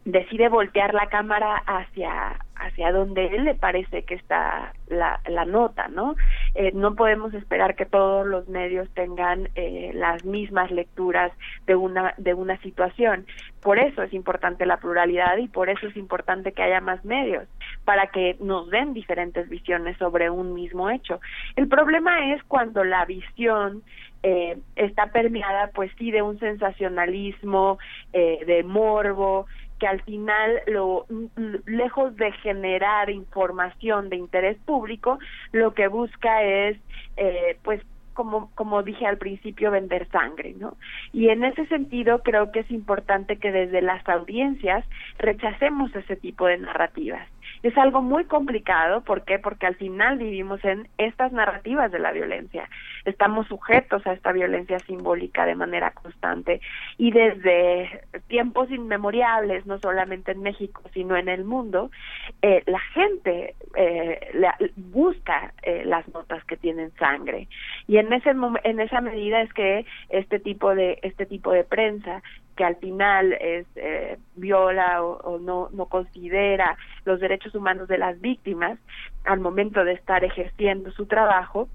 decide 0.05 0.49
voltear 0.49 0.95
la 0.95 1.07
cámara 1.07 1.57
hacia 1.67 2.39
hacia 2.61 2.93
donde 2.93 3.27
él 3.29 3.45
le 3.45 3.55
parece 3.55 4.03
que 4.03 4.15
está 4.15 4.75
la, 4.89 5.19
la 5.27 5.47
nota, 5.47 5.89
¿no? 5.89 6.15
Eh, 6.55 6.73
no 6.75 6.95
podemos 6.95 7.33
esperar 7.33 7.75
que 7.75 7.87
todos 7.87 8.27
los 8.27 8.49
medios 8.49 8.87
tengan 8.91 9.49
eh, 9.55 9.93
las 9.95 10.27
mismas 10.27 10.71
lecturas 10.71 11.33
de 11.67 11.75
una 11.75 12.13
de 12.19 12.35
una 12.35 12.59
situación. 12.59 13.25
Por 13.63 13.79
eso 13.79 14.03
es 14.03 14.13
importante 14.13 14.67
la 14.67 14.77
pluralidad 14.77 15.39
y 15.39 15.49
por 15.49 15.71
eso 15.71 15.87
es 15.87 15.97
importante 15.97 16.53
que 16.53 16.63
haya 16.63 16.83
más 16.83 17.03
medios 17.05 17.49
para 17.87 18.09
que 18.09 18.37
nos 18.41 18.69
den 18.69 18.93
diferentes 18.93 19.49
visiones 19.49 19.97
sobre 19.97 20.29
un 20.29 20.53
mismo 20.53 20.91
hecho. 20.91 21.21
El 21.57 21.67
problema 21.67 22.35
es 22.35 22.43
cuando 22.45 22.85
la 22.85 23.07
visión 23.07 23.83
eh, 24.23 24.59
está 24.77 25.07
permeada, 25.07 25.71
pues 25.75 25.91
sí, 25.99 26.11
de 26.11 26.21
un 26.21 26.39
sensacionalismo, 26.39 27.79
eh, 28.13 28.45
de 28.47 28.63
morbo, 28.65 29.47
que 29.81 29.89
al 29.89 30.03
final 30.03 30.61
lo 30.67 31.07
lejos 31.67 32.15
de 32.17 32.31
generar 32.33 33.11
información 33.11 34.09
de 34.11 34.17
interés 34.17 34.59
público 34.59 35.19
lo 35.51 35.75
que 35.75 35.89
busca 35.89 36.43
es 36.45 36.77
eh, 37.17 37.57
pues 37.65 37.81
como 38.13 38.51
como 38.55 38.83
dije 38.83 39.07
al 39.07 39.17
principio 39.17 39.71
vender 39.71 40.07
sangre 40.11 40.55
no 40.57 40.77
y 41.13 41.31
en 41.31 41.43
ese 41.45 41.67
sentido 41.67 42.23
creo 42.23 42.53
que 42.53 42.61
es 42.61 42.71
importante 42.71 43.39
que 43.39 43.51
desde 43.51 43.81
las 43.83 44.07
audiencias 44.09 44.85
rechacemos 45.19 45.95
ese 45.97 46.17
tipo 46.17 46.47
de 46.47 46.59
narrativas 46.59 47.27
Es 47.63 47.77
algo 47.77 48.01
muy 48.01 48.25
complicado, 48.25 49.03
¿por 49.03 49.25
qué? 49.25 49.39
Porque 49.39 49.67
al 49.67 49.77
final 49.77 50.19
vivimos 50.19 50.65
en 50.65 50.89
estas 50.97 51.31
narrativas 51.33 51.93
de 51.93 51.99
la 51.99 52.13
violencia. 52.13 52.69
Estamos 53.05 53.47
sujetos 53.49 54.07
a 54.07 54.13
esta 54.13 54.33
violencia 54.33 54.79
simbólica 54.81 55.47
de 55.47 55.55
manera 55.55 55.93
constante 55.93 56.61
y 56.99 57.11
desde 57.11 58.03
tiempos 58.29 58.71
inmemoriales, 58.71 59.67
no 59.67 59.79
solamente 59.79 60.33
en 60.33 60.43
México, 60.43 60.83
sino 60.93 61.17
en 61.17 61.29
el 61.29 61.45
mundo, 61.45 61.91
eh, 62.43 62.63
la 62.67 62.81
gente 62.81 63.55
eh, 63.77 64.33
busca 64.77 65.53
eh, 65.63 65.83
las 65.85 66.07
notas 66.09 66.45
que 66.45 66.57
tienen 66.57 66.93
sangre. 66.97 67.49
Y 67.87 67.99
en 67.99 68.13
ese 68.13 68.31
en 68.31 68.81
esa 68.81 69.01
medida 69.01 69.43
es 69.43 69.53
que 69.53 69.87
este 70.09 70.39
tipo 70.39 70.75
de 70.75 70.99
este 71.03 71.27
tipo 71.27 71.53
de 71.53 71.65
prensa 71.65 72.23
que 72.57 72.65
al 72.65 72.77
final 72.77 73.33
es 73.33 73.67
eh, 73.77 74.19
viola 74.37 75.03
o, 75.03 75.39
no 75.39 75.69
no 75.73 75.87
considera 75.87 76.77
los 77.05 77.21
derechos 77.21 77.55
humanos 77.55 77.89
de 77.89 77.99
las 77.99 78.21
víctimas 78.21 78.79
al 79.25 79.41
momento 79.41 79.85
de 79.85 79.93
estar 79.93 80.25
ejerciendo 80.25 80.91
su 80.93 81.07
trabajo 81.07 81.69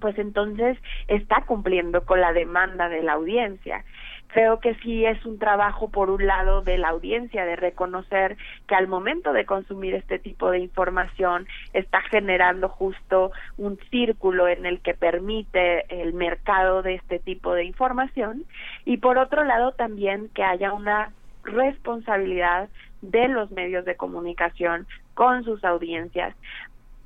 pues 0.00 0.18
entonces 0.18 0.78
está 1.08 1.42
cumpliendo 1.46 2.04
con 2.04 2.20
la 2.20 2.32
demanda 2.32 2.88
de 2.88 3.02
la 3.02 3.14
audiencia 3.14 3.84
creo 4.28 4.60
que 4.60 4.74
sí 4.76 5.04
es 5.04 5.24
un 5.24 5.38
trabajo 5.38 5.88
por 5.90 6.10
un 6.10 6.26
lado 6.26 6.62
de 6.62 6.78
la 6.78 6.88
audiencia 6.88 7.44
de 7.44 7.56
reconocer 7.56 8.36
que 8.66 8.74
al 8.74 8.88
momento 8.88 9.32
de 9.32 9.46
consumir 9.46 9.94
este 9.94 10.18
tipo 10.18 10.50
de 10.50 10.58
información 10.58 11.46
está 11.72 12.00
generando 12.02 12.68
justo 12.68 13.32
un 13.56 13.78
círculo 13.90 14.48
en 14.48 14.66
el 14.66 14.80
que 14.80 14.94
permite 14.94 15.86
el 16.02 16.12
mercado 16.12 16.82
de 16.82 16.94
este 16.94 17.18
tipo 17.18 17.54
de 17.54 17.64
información 17.64 18.44
y 18.84 18.98
por 18.98 19.18
otro 19.18 19.44
lado 19.44 19.72
también 19.72 20.28
que 20.34 20.42
haya 20.42 20.72
una 20.72 21.12
responsabilidad 21.44 22.68
de 23.02 23.28
los 23.28 23.50
medios 23.52 23.84
de 23.84 23.96
comunicación 23.96 24.86
con 25.14 25.44
sus 25.44 25.64
audiencias 25.64 26.34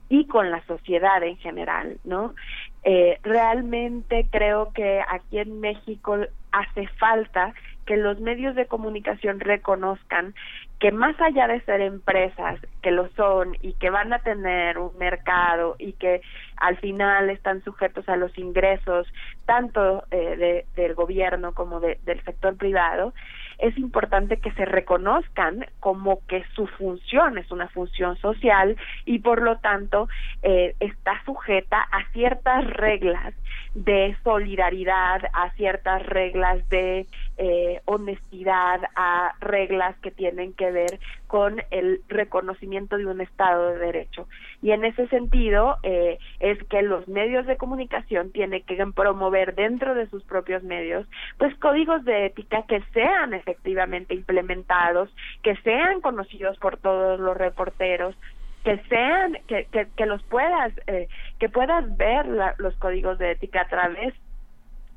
y 0.09 0.27
con 0.27 0.51
la 0.51 0.65
sociedad 0.67 1.23
en 1.23 1.37
general, 1.37 1.99
¿no? 2.05 2.35
Eh, 2.83 3.19
realmente 3.23 4.27
creo 4.31 4.73
que 4.73 5.03
aquí 5.09 5.39
en 5.39 5.61
México 5.61 6.17
hace 6.51 6.89
falta 6.99 7.55
que 7.87 7.97
los 7.97 8.21
medios 8.21 8.55
de 8.55 8.67
comunicación 8.67 9.41
reconozcan 9.41 10.35
que 10.79 10.93
más 10.93 11.21
allá 11.21 11.47
de 11.49 11.61
ser 11.63 11.81
empresas 11.81 12.59
que 12.83 12.91
lo 12.91 13.09
son 13.11 13.57
y 13.61 13.75
que 13.75 13.91
van 13.91 14.13
a 14.13 14.21
tener 14.21 14.79
un 14.79 14.97
mercado 14.97 15.77
y 15.79 15.93
que 15.95 16.23
al 16.57 16.79
final 16.79 17.29
están 17.31 17.63
sujetos 17.65 18.09
a 18.09 18.17
los 18.17 18.37
ingresos 18.39 19.07
tanto 19.45 20.05
eh, 20.11 20.65
del 20.77 20.95
gobierno 20.95 21.53
como 21.53 21.81
del 21.81 22.25
sector 22.25 22.57
privado, 22.57 23.13
es 23.61 23.77
importante 23.79 24.39
que 24.39 24.53
se 24.53 24.65
reconozcan 24.65 25.67
como 25.81 26.21
que 26.27 26.45
su 26.55 26.67
función 26.67 27.39
es 27.39 27.51
una 27.51 27.69
función 27.69 28.17
social 28.17 28.77
y 29.05 29.19
por 29.21 29.43
lo 29.43 29.59
tanto 29.59 30.09
eh, 30.43 30.75
está 30.81 31.23
sujeta 31.25 31.81
a 31.81 32.11
ciertas 32.13 32.67
reglas 32.67 33.35
de 33.75 34.17
solidaridad, 34.25 35.23
a 35.33 35.51
ciertas 35.53 36.05
reglas 36.07 36.69
de 36.69 37.07
eh, 37.43 37.81
honestidad, 37.87 38.83
a 38.97 39.33
reglas 39.41 39.99
que 40.01 40.11
tienen 40.11 40.53
que 40.53 40.71
ver 40.71 41.01
con 41.27 41.63
el 41.71 42.03
reconocimiento 42.07 42.99
de 42.99 43.07
un 43.07 43.23
Estado 43.23 43.69
de 43.69 43.79
Derecho. 43.79 44.29
Y 44.61 44.73
en 44.73 44.85
ese 44.85 45.09
sentido 45.09 45.79
eh, 45.83 46.19
es 46.41 46.63
que 46.65 46.83
los 46.83 47.09
medios 47.09 47.47
de 47.47 47.57
comunicación 47.57 48.31
tienen 48.31 48.63
que 48.65 48.77
promover 48.95 49.55
dentro 49.55 49.95
de 49.95 50.07
sus 50.09 50.23
propios 50.25 50.63
medios, 50.65 51.07
pues 51.39 51.57
códigos 51.61 52.05
de 52.05 52.27
ética 52.27 52.65
que 52.69 52.83
sean 52.93 53.33
efectivamente 53.33 54.13
implementados, 54.15 55.09
que 55.43 55.57
sean 55.63 56.03
conocidos 56.03 56.59
por 56.59 56.77
todos 56.77 57.19
los 57.19 57.39
reporteros, 57.39 58.15
que 58.65 58.77
sean 58.91 59.39
que, 59.47 59.67
que, 59.97 60.05
los 60.05 60.23
puedas 60.25 60.75
eh, 60.87 61.09
que 61.39 61.49
puedas 61.49 61.97
ver 61.97 62.27
los 62.59 62.77
códigos 62.77 63.19
de 63.19 63.31
ética 63.31 63.63
a 63.63 63.69
través 63.69 64.13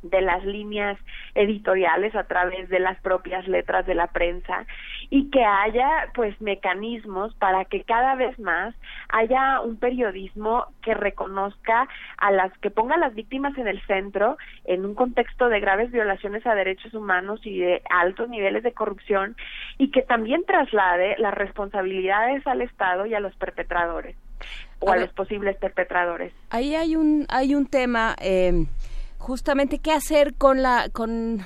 de 0.03 0.21
las 0.21 0.43
líneas 0.43 0.99
editoriales 1.33 2.13
a 2.15 2.25
través 2.25 2.69
de 2.69 2.79
las 2.79 2.99
propias 3.01 3.47
letras 3.47 3.85
de 3.85 3.95
la 3.95 4.07
prensa 4.07 4.65
y 5.09 5.29
que 5.31 5.43
haya 5.43 5.89
pues 6.13 6.39
mecanismos 6.41 7.33
para 7.35 7.65
que 7.65 7.83
cada 7.83 8.15
vez 8.15 8.37
más 8.37 8.75
haya 9.09 9.61
un 9.61 9.77
periodismo 9.77 10.65
que 10.81 10.93
reconozca 10.93 11.87
a 12.17 12.31
las 12.31 12.55
que 12.59 12.69
ponga 12.69 12.95
a 12.95 12.99
las 12.99 13.15
víctimas 13.15 13.57
en 13.57 13.67
el 13.67 13.81
centro 13.87 14.37
en 14.65 14.85
un 14.85 14.93
contexto 14.93 15.49
de 15.49 15.59
graves 15.59 15.91
violaciones 15.91 16.45
a 16.45 16.53
derechos 16.53 16.93
humanos 16.93 17.39
y 17.45 17.59
de 17.59 17.81
altos 17.89 18.29
niveles 18.29 18.63
de 18.63 18.73
corrupción 18.73 19.35
y 19.77 19.91
que 19.91 20.01
también 20.01 20.43
traslade 20.45 21.15
las 21.17 21.33
responsabilidades 21.33 22.45
al 22.45 22.61
Estado 22.61 23.05
y 23.05 23.13
a 23.13 23.19
los 23.19 23.35
perpetradores 23.35 24.17
o 24.79 24.91
a, 24.91 24.97
los 24.97 25.13
posibles 25.13 25.55
perpetradores. 25.55 26.33
Ahí 26.49 26.75
hay 26.75 26.97
un 26.97 27.25
hay 27.29 27.55
un 27.55 27.65
tema 27.65 28.15
eh 28.21 28.65
justamente 29.23 29.79
qué 29.79 29.91
hacer 29.91 30.33
con 30.35 30.61
la 30.61 30.89
con 30.91 31.41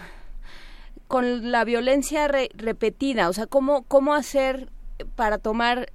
con 1.07 1.51
la 1.51 1.63
violencia 1.63 2.27
repetida, 2.27 3.29
o 3.29 3.33
sea, 3.33 3.45
cómo 3.45 3.83
cómo 3.83 4.15
hacer 4.15 4.69
para 5.15 5.37
tomar 5.37 5.91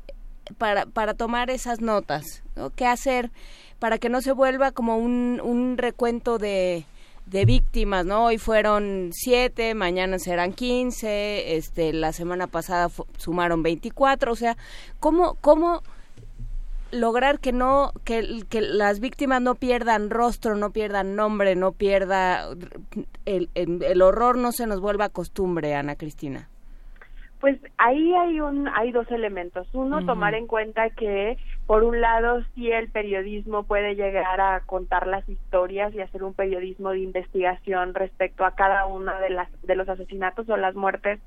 para 0.59 0.87
para 0.87 1.15
tomar 1.15 1.51
esas 1.51 1.81
notas, 1.81 2.45
¿Qué 2.77 2.87
hacer 2.87 3.33
para 3.81 3.99
que 3.99 4.09
no 4.09 4.21
se 4.21 4.31
vuelva 4.33 4.71
como 4.71 4.97
un, 4.97 5.41
un 5.43 5.77
recuento 5.77 6.39
de 6.39 6.87
de 7.27 7.45
víctimas, 7.45 8.05
¿no? 8.05 8.27
Hoy 8.27 8.39
fueron 8.39 9.11
siete, 9.13 9.75
mañana 9.75 10.19
serán 10.19 10.53
quince, 10.53 11.57
este, 11.57 11.93
la 11.93 12.13
semana 12.13 12.47
pasada 12.47 12.91
sumaron 13.17 13.63
veinticuatro, 13.63 14.33
o 14.33 14.37
sea, 14.37 14.57
¿cómo, 15.01 15.37
cómo 15.41 15.83
lograr 16.93 17.41
que 17.41 17.53
no 17.53 17.93
que, 18.05 18.45
que, 18.49 18.61
las 18.61 19.01
víctimas 19.01 19.41
no 19.41 19.55
pierdan 19.55 20.11
rostro, 20.11 20.55
no 20.55 20.71
pierdan 20.71 21.17
nombre, 21.17 21.57
no 21.57 21.73
pierda 21.73 22.49
el, 23.25 23.49
el, 23.55 24.03
horror 24.03 24.37
no 24.37 24.53
se 24.53 24.67
nos 24.67 24.81
vuelva 24.81 25.09
costumbre, 25.09 25.75
Ana 25.75 25.97
Cristina. 25.97 26.49
Pues 27.41 27.59
ahí 27.77 28.15
hay 28.15 28.41
un 28.41 28.69
hay 28.69 28.93
dos 28.93 29.11
elementos. 29.11 29.67
Uno, 29.73 30.07
tomar 30.07 30.35
en 30.35 30.47
cuenta 30.47 30.91
que 30.91 31.39
por 31.67 31.83
un 31.83 32.01
lado 32.01 32.43
sí 32.55 32.71
el 32.71 32.89
periodismo 32.89 33.65
puede 33.65 33.97
llegar 33.97 34.41
a 34.41 34.61
contar 34.61 35.09
las 35.09 35.29
historias 35.29 35.93
y 35.93 36.01
hacer 36.01 36.23
un 36.23 36.35
periodismo 36.35 36.91
de 36.91 37.01
investigación 37.01 37.95
respecto 37.95 38.45
a 38.45 38.55
cada 38.55 38.87
una 38.87 39.19
de 39.19 39.31
las 39.31 39.49
de 39.63 39.75
los 39.75 39.89
asesinatos 39.89 40.49
o 40.49 40.57
las 40.57 40.77
muertes 40.77 41.19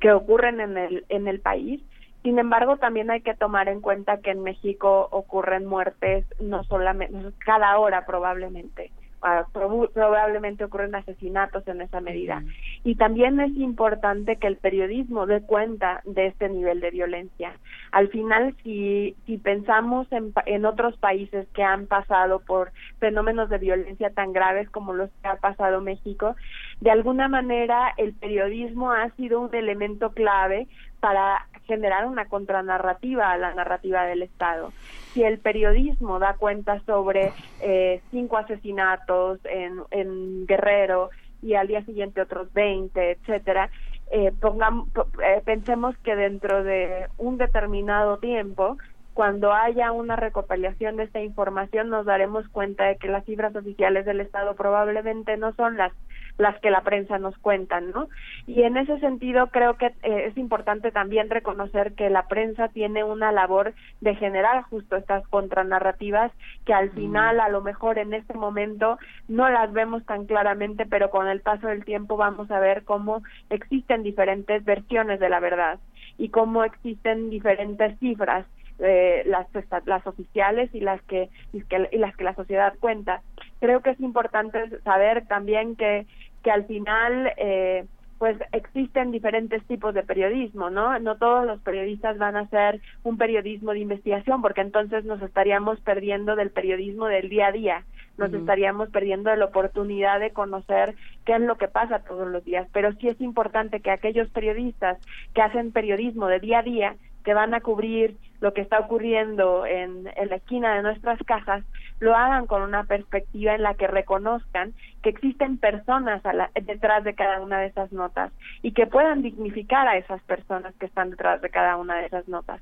que 0.00 0.10
ocurren 0.12 0.60
en 0.60 0.78
el 0.78 1.04
en 1.10 1.28
el 1.28 1.40
país 1.40 1.82
sin 2.22 2.38
embargo, 2.38 2.76
también 2.76 3.10
hay 3.10 3.20
que 3.20 3.34
tomar 3.34 3.68
en 3.68 3.80
cuenta 3.80 4.18
que 4.18 4.30
en 4.30 4.42
México 4.42 5.08
ocurren 5.10 5.66
muertes 5.66 6.26
no 6.40 6.64
solamente 6.64 7.16
cada 7.44 7.78
hora 7.78 8.04
probablemente. 8.06 8.90
Ah, 9.20 9.44
probablemente 9.52 10.62
ocurren 10.62 10.94
asesinatos 10.94 11.66
en 11.66 11.80
esa 11.80 12.00
medida. 12.00 12.40
Y 12.84 12.94
también 12.94 13.40
es 13.40 13.50
importante 13.56 14.36
que 14.36 14.46
el 14.46 14.56
periodismo 14.58 15.26
dé 15.26 15.42
cuenta 15.42 16.02
de 16.04 16.28
este 16.28 16.48
nivel 16.48 16.78
de 16.78 16.92
violencia. 16.92 17.52
Al 17.90 18.08
final, 18.10 18.54
si, 18.62 19.16
si 19.26 19.38
pensamos 19.38 20.06
en, 20.12 20.32
en 20.46 20.64
otros 20.64 20.96
países 20.98 21.48
que 21.48 21.64
han 21.64 21.88
pasado 21.88 22.40
por 22.46 22.70
fenómenos 23.00 23.50
de 23.50 23.58
violencia 23.58 24.10
tan 24.10 24.32
graves 24.32 24.70
como 24.70 24.92
los 24.92 25.10
que 25.20 25.28
ha 25.28 25.36
pasado 25.36 25.80
México, 25.80 26.36
de 26.80 26.92
alguna 26.92 27.26
manera 27.26 27.92
el 27.96 28.14
periodismo 28.14 28.92
ha 28.92 29.10
sido 29.16 29.40
un 29.40 29.52
elemento 29.52 30.12
clave 30.12 30.68
para 31.00 31.47
generar 31.68 32.06
una 32.06 32.24
contranarrativa 32.24 33.30
a 33.30 33.38
la 33.38 33.54
narrativa 33.54 34.04
del 34.06 34.22
Estado. 34.22 34.72
Si 35.12 35.22
el 35.22 35.38
periodismo 35.38 36.18
da 36.18 36.34
cuenta 36.34 36.80
sobre 36.80 37.32
eh, 37.60 38.00
cinco 38.10 38.38
asesinatos 38.38 39.38
en, 39.44 40.46
Guerrero 40.46 41.10
y 41.42 41.54
al 41.54 41.68
día 41.68 41.84
siguiente 41.84 42.22
otros 42.22 42.52
20, 42.54 43.12
etcétera, 43.12 43.70
eh, 44.10 44.32
pongamos, 44.40 44.88
eh, 45.22 45.42
pensemos 45.44 45.96
que 45.98 46.16
dentro 46.16 46.64
de 46.64 47.06
un 47.18 47.36
determinado 47.36 48.16
tiempo 48.16 48.78
cuando 49.12 49.52
haya 49.52 49.92
una 49.92 50.16
recopilación 50.16 50.96
de 50.96 51.02
esta 51.02 51.20
información 51.20 51.90
nos 51.90 52.06
daremos 52.06 52.48
cuenta 52.48 52.84
de 52.84 52.96
que 52.96 53.08
las 53.08 53.24
cifras 53.24 53.54
oficiales 53.54 54.06
del 54.06 54.20
Estado 54.20 54.54
probablemente 54.54 55.36
no 55.36 55.52
son 55.54 55.76
las 55.76 55.92
las 56.38 56.58
que 56.60 56.70
la 56.70 56.82
prensa 56.82 57.18
nos 57.18 57.36
cuentan, 57.38 57.90
¿no? 57.90 58.08
Y 58.46 58.62
en 58.62 58.76
ese 58.76 58.98
sentido 59.00 59.48
creo 59.48 59.76
que 59.76 59.86
eh, 59.86 60.26
es 60.26 60.38
importante 60.38 60.92
también 60.92 61.28
reconocer 61.28 61.94
que 61.94 62.08
la 62.10 62.28
prensa 62.28 62.68
tiene 62.68 63.02
una 63.04 63.32
labor 63.32 63.74
de 64.00 64.14
generar 64.14 64.62
justo 64.62 64.96
estas 64.96 65.26
contranarrativas 65.28 66.32
que 66.64 66.72
al 66.72 66.90
final 66.90 67.40
a 67.40 67.48
lo 67.48 67.60
mejor 67.60 67.98
en 67.98 68.14
este 68.14 68.34
momento 68.34 68.98
no 69.26 69.48
las 69.50 69.72
vemos 69.72 70.06
tan 70.06 70.26
claramente, 70.26 70.86
pero 70.86 71.10
con 71.10 71.28
el 71.28 71.40
paso 71.40 71.66
del 71.66 71.84
tiempo 71.84 72.16
vamos 72.16 72.50
a 72.50 72.60
ver 72.60 72.84
cómo 72.84 73.22
existen 73.50 74.04
diferentes 74.04 74.64
versiones 74.64 75.18
de 75.18 75.28
la 75.28 75.40
verdad 75.40 75.80
y 76.18 76.28
cómo 76.28 76.62
existen 76.62 77.30
diferentes 77.30 77.98
cifras 77.98 78.46
eh, 78.80 79.24
las 79.26 79.48
las 79.86 80.06
oficiales 80.06 80.72
y 80.72 80.78
las 80.78 81.02
que, 81.02 81.30
y 81.52 81.98
las 81.98 82.16
que 82.16 82.22
la 82.22 82.36
sociedad 82.36 82.74
cuenta 82.78 83.22
creo 83.60 83.80
que 83.80 83.90
es 83.90 84.00
importante 84.00 84.80
saber 84.84 85.26
también 85.26 85.74
que 85.74 86.06
que 86.42 86.50
al 86.50 86.66
final 86.66 87.32
eh, 87.36 87.84
pues 88.18 88.36
existen 88.52 89.12
diferentes 89.12 89.62
tipos 89.64 89.94
de 89.94 90.02
periodismo, 90.02 90.70
¿no? 90.70 90.98
No 90.98 91.16
todos 91.16 91.46
los 91.46 91.60
periodistas 91.60 92.18
van 92.18 92.36
a 92.36 92.40
hacer 92.40 92.80
un 93.04 93.16
periodismo 93.16 93.72
de 93.72 93.78
investigación, 93.78 94.42
porque 94.42 94.60
entonces 94.60 95.04
nos 95.04 95.22
estaríamos 95.22 95.80
perdiendo 95.80 96.34
del 96.34 96.50
periodismo 96.50 97.06
del 97.06 97.28
día 97.28 97.46
a 97.46 97.52
día, 97.52 97.84
nos 98.16 98.32
estaríamos 98.34 98.88
perdiendo 98.90 99.30
de 99.30 99.36
la 99.36 99.44
oportunidad 99.44 100.18
de 100.18 100.32
conocer 100.32 100.96
qué 101.24 101.34
es 101.34 101.40
lo 101.40 101.56
que 101.56 101.68
pasa 101.68 102.00
todos 102.00 102.26
los 102.28 102.44
días. 102.44 102.66
Pero 102.72 102.92
sí 102.94 103.06
es 103.06 103.20
importante 103.20 103.78
que 103.78 103.92
aquellos 103.92 104.28
periodistas 104.30 104.98
que 105.34 105.42
hacen 105.42 105.70
periodismo 105.70 106.26
de 106.26 106.40
día 106.40 106.58
a 106.58 106.62
día, 106.62 106.96
que 107.24 107.34
van 107.34 107.54
a 107.54 107.60
cubrir 107.60 108.16
lo 108.40 108.52
que 108.52 108.60
está 108.60 108.78
ocurriendo 108.78 109.66
en, 109.66 110.04
la 110.04 110.36
esquina 110.36 110.74
de 110.74 110.82
nuestras 110.82 111.18
casas, 111.24 111.64
lo 112.00 112.14
hagan 112.14 112.46
con 112.46 112.62
una 112.62 112.84
perspectiva 112.84 113.54
en 113.54 113.62
la 113.62 113.74
que 113.74 113.86
reconozcan 113.86 114.74
que 115.02 115.10
existen 115.10 115.58
personas 115.58 116.22
detrás 116.54 117.04
de 117.04 117.14
cada 117.14 117.40
una 117.40 117.60
de 117.60 117.66
esas 117.66 117.92
notas 117.92 118.32
y 118.62 118.72
que 118.72 118.86
puedan 118.86 119.22
dignificar 119.22 119.88
a 119.88 119.96
esas 119.96 120.22
personas 120.22 120.74
que 120.76 120.86
están 120.86 121.10
detrás 121.10 121.40
de 121.42 121.50
cada 121.50 121.76
una 121.76 121.96
de 121.96 122.06
esas 122.06 122.28
notas. 122.28 122.60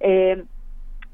Eh, 0.00 0.44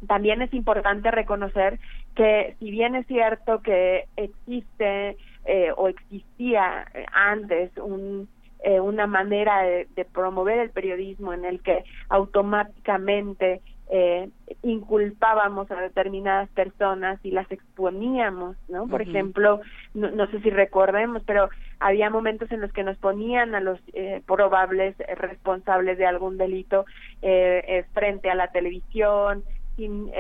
también 0.06 0.42
es 0.42 0.52
importante 0.52 1.10
reconocer 1.10 1.78
que 2.14 2.56
si 2.58 2.70
bien 2.70 2.94
es 2.94 3.06
cierto 3.06 3.62
que 3.62 4.04
existe 4.16 5.16
eh, 5.46 5.72
o 5.76 5.88
existía 5.88 6.86
antes 7.12 7.76
un 7.78 8.28
eh, 8.66 8.80
una 8.80 9.06
manera 9.06 9.62
de, 9.62 10.06
promover 10.10 10.58
el 10.58 10.70
periodismo 10.70 11.34
en 11.34 11.44
el 11.44 11.60
que 11.60 11.84
automáticamente 12.08 13.60
eh, 13.90 14.30
inculpábamos 14.62 15.70
a 15.70 15.80
determinadas 15.80 16.48
personas 16.50 17.20
y 17.22 17.30
las 17.30 17.50
exponíamos, 17.52 18.56
¿no? 18.68 18.88
Por 18.88 19.02
ejemplo, 19.02 19.60
no, 19.92 20.26
sé 20.28 20.40
si 20.40 20.50
recordemos, 20.50 21.22
pero 21.26 21.50
había 21.80 22.08
momentos 22.08 22.50
en 22.50 22.60
los 22.60 22.72
que 22.72 22.82
nos 22.82 22.96
ponían 22.96 23.54
a 23.54 23.60
los 23.60 23.78
eh, 23.92 24.22
probables 24.26 24.96
responsables 25.16 25.98
de 25.98 26.06
algún 26.06 26.38
delito 26.38 26.86
eh, 27.20 27.84
frente 27.92 28.30
a 28.30 28.34
la 28.34 28.48
televisión, 28.48 29.44
sin, 29.76 30.10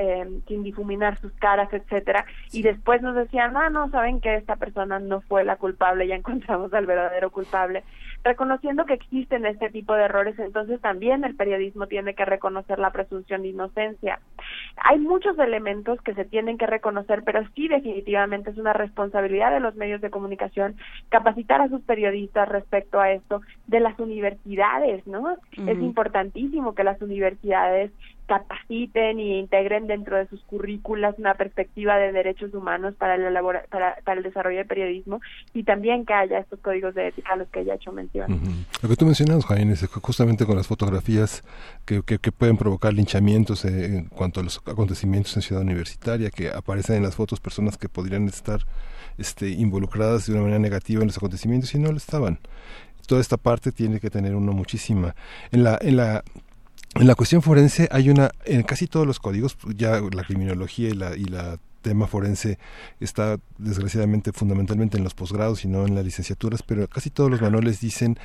sin 0.48 0.64
difuminar 0.64 1.20
sus 1.20 1.32
caras, 1.34 1.72
etcétera, 1.72 2.26
y 2.52 2.62
después 2.62 3.02
nos 3.02 3.14
decían, 3.14 3.56
ah, 3.56 3.70
no, 3.70 3.88
saben 3.90 4.20
que 4.20 4.34
esta 4.34 4.56
persona 4.56 4.98
no 4.98 5.20
fue 5.20 5.44
la 5.44 5.56
culpable, 5.56 6.08
ya 6.08 6.16
encontramos 6.16 6.74
al 6.74 6.86
verdadero 6.86 7.30
culpable 7.30 7.84
reconociendo 8.24 8.86
que 8.86 8.94
existen 8.94 9.44
este 9.44 9.68
tipo 9.70 9.94
de 9.94 10.04
errores, 10.04 10.38
entonces 10.38 10.80
también 10.80 11.24
el 11.24 11.36
periodismo 11.36 11.86
tiene 11.86 12.14
que 12.14 12.24
reconocer 12.24 12.78
la 12.78 12.90
presunción 12.90 13.42
de 13.42 13.48
inocencia. 13.48 14.18
Hay 14.76 14.98
muchos 14.98 15.38
elementos 15.38 16.00
que 16.00 16.14
se 16.14 16.24
tienen 16.24 16.56
que 16.56 16.66
reconocer, 16.66 17.22
pero 17.22 17.46
sí 17.54 17.68
definitivamente 17.68 18.50
es 18.50 18.56
una 18.56 18.72
responsabilidad 18.72 19.52
de 19.52 19.60
los 19.60 19.76
medios 19.76 20.00
de 20.00 20.10
comunicación 20.10 20.76
capacitar 21.10 21.60
a 21.60 21.68
sus 21.68 21.82
periodistas 21.82 22.48
respecto 22.48 22.98
a 22.98 23.12
esto, 23.12 23.42
de 23.66 23.80
las 23.80 23.98
universidades, 23.98 25.06
¿no? 25.06 25.36
Es 25.52 25.78
importantísimo 25.78 26.74
que 26.74 26.84
las 26.84 27.00
universidades 27.02 27.92
capaciten 28.26 29.20
y 29.20 29.38
integren 29.38 29.86
dentro 29.86 30.16
de 30.16 30.26
sus 30.28 30.42
currículas 30.44 31.18
una 31.18 31.34
perspectiva 31.34 31.96
de 31.98 32.12
derechos 32.12 32.54
humanos 32.54 32.94
para 32.94 33.16
el, 33.16 33.34
para, 33.68 33.96
para 34.02 34.18
el 34.18 34.22
desarrollo 34.22 34.58
del 34.58 34.66
periodismo 34.66 35.20
y 35.52 35.64
también 35.64 36.06
que 36.06 36.14
haya 36.14 36.38
estos 36.38 36.58
códigos 36.60 36.94
de 36.94 37.08
ética 37.08 37.34
a 37.34 37.36
los 37.36 37.48
que 37.48 37.64
ya 37.64 37.74
he 37.74 37.76
hecho 37.76 37.92
mención. 37.92 38.13
Lo 38.14 38.88
que 38.88 38.96
tú 38.96 39.06
mencionas, 39.06 39.44
Jaime, 39.44 39.72
es 39.72 39.86
justamente 39.86 40.46
con 40.46 40.56
las 40.56 40.68
fotografías 40.68 41.42
que, 41.84 42.02
que, 42.02 42.32
pueden 42.32 42.56
provocar 42.56 42.92
linchamientos 42.92 43.64
eh, 43.64 43.86
en 43.86 44.04
cuanto 44.04 44.40
a 44.40 44.44
los 44.44 44.58
acontecimientos 44.64 45.36
en 45.36 45.42
Ciudad 45.42 45.62
Universitaria, 45.62 46.30
que 46.30 46.50
aparecen 46.50 46.96
en 46.96 47.02
las 47.02 47.16
fotos 47.16 47.40
personas 47.40 47.76
que 47.76 47.88
podrían 47.88 48.28
estar 48.28 48.64
este, 49.18 49.50
involucradas 49.50 50.26
de 50.26 50.32
una 50.32 50.42
manera 50.42 50.60
negativa 50.60 51.02
en 51.02 51.08
los 51.08 51.16
acontecimientos 51.16 51.74
y 51.74 51.78
no 51.78 51.90
lo 51.90 51.96
estaban. 51.96 52.38
Toda 53.06 53.20
esta 53.20 53.36
parte 53.36 53.72
tiene 53.72 54.00
que 54.00 54.10
tener 54.10 54.34
uno 54.34 54.52
muchísima. 54.52 55.14
En 55.50 55.64
la 55.64 55.76
en 55.80 55.96
la 55.96 56.24
en 56.94 57.08
la 57.08 57.16
cuestión 57.16 57.42
forense 57.42 57.88
hay 57.90 58.08
una, 58.08 58.30
en 58.44 58.62
casi 58.62 58.86
todos 58.86 59.06
los 59.06 59.18
códigos, 59.18 59.56
ya 59.74 60.00
la 60.00 60.22
criminología 60.22 60.90
y 60.90 60.94
la, 60.94 61.16
y 61.16 61.24
la 61.24 61.58
tema 61.84 62.06
forense 62.06 62.58
está 62.98 63.38
desgraciadamente 63.58 64.32
fundamentalmente 64.32 64.96
en 64.96 65.04
los 65.04 65.14
posgrados 65.14 65.64
y 65.64 65.68
no 65.68 65.86
en 65.86 65.94
las 65.94 66.04
licenciaturas, 66.04 66.62
pero 66.62 66.88
casi 66.88 67.10
todos 67.10 67.30
los 67.30 67.42
manuales 67.42 67.78
dicen 67.78 68.18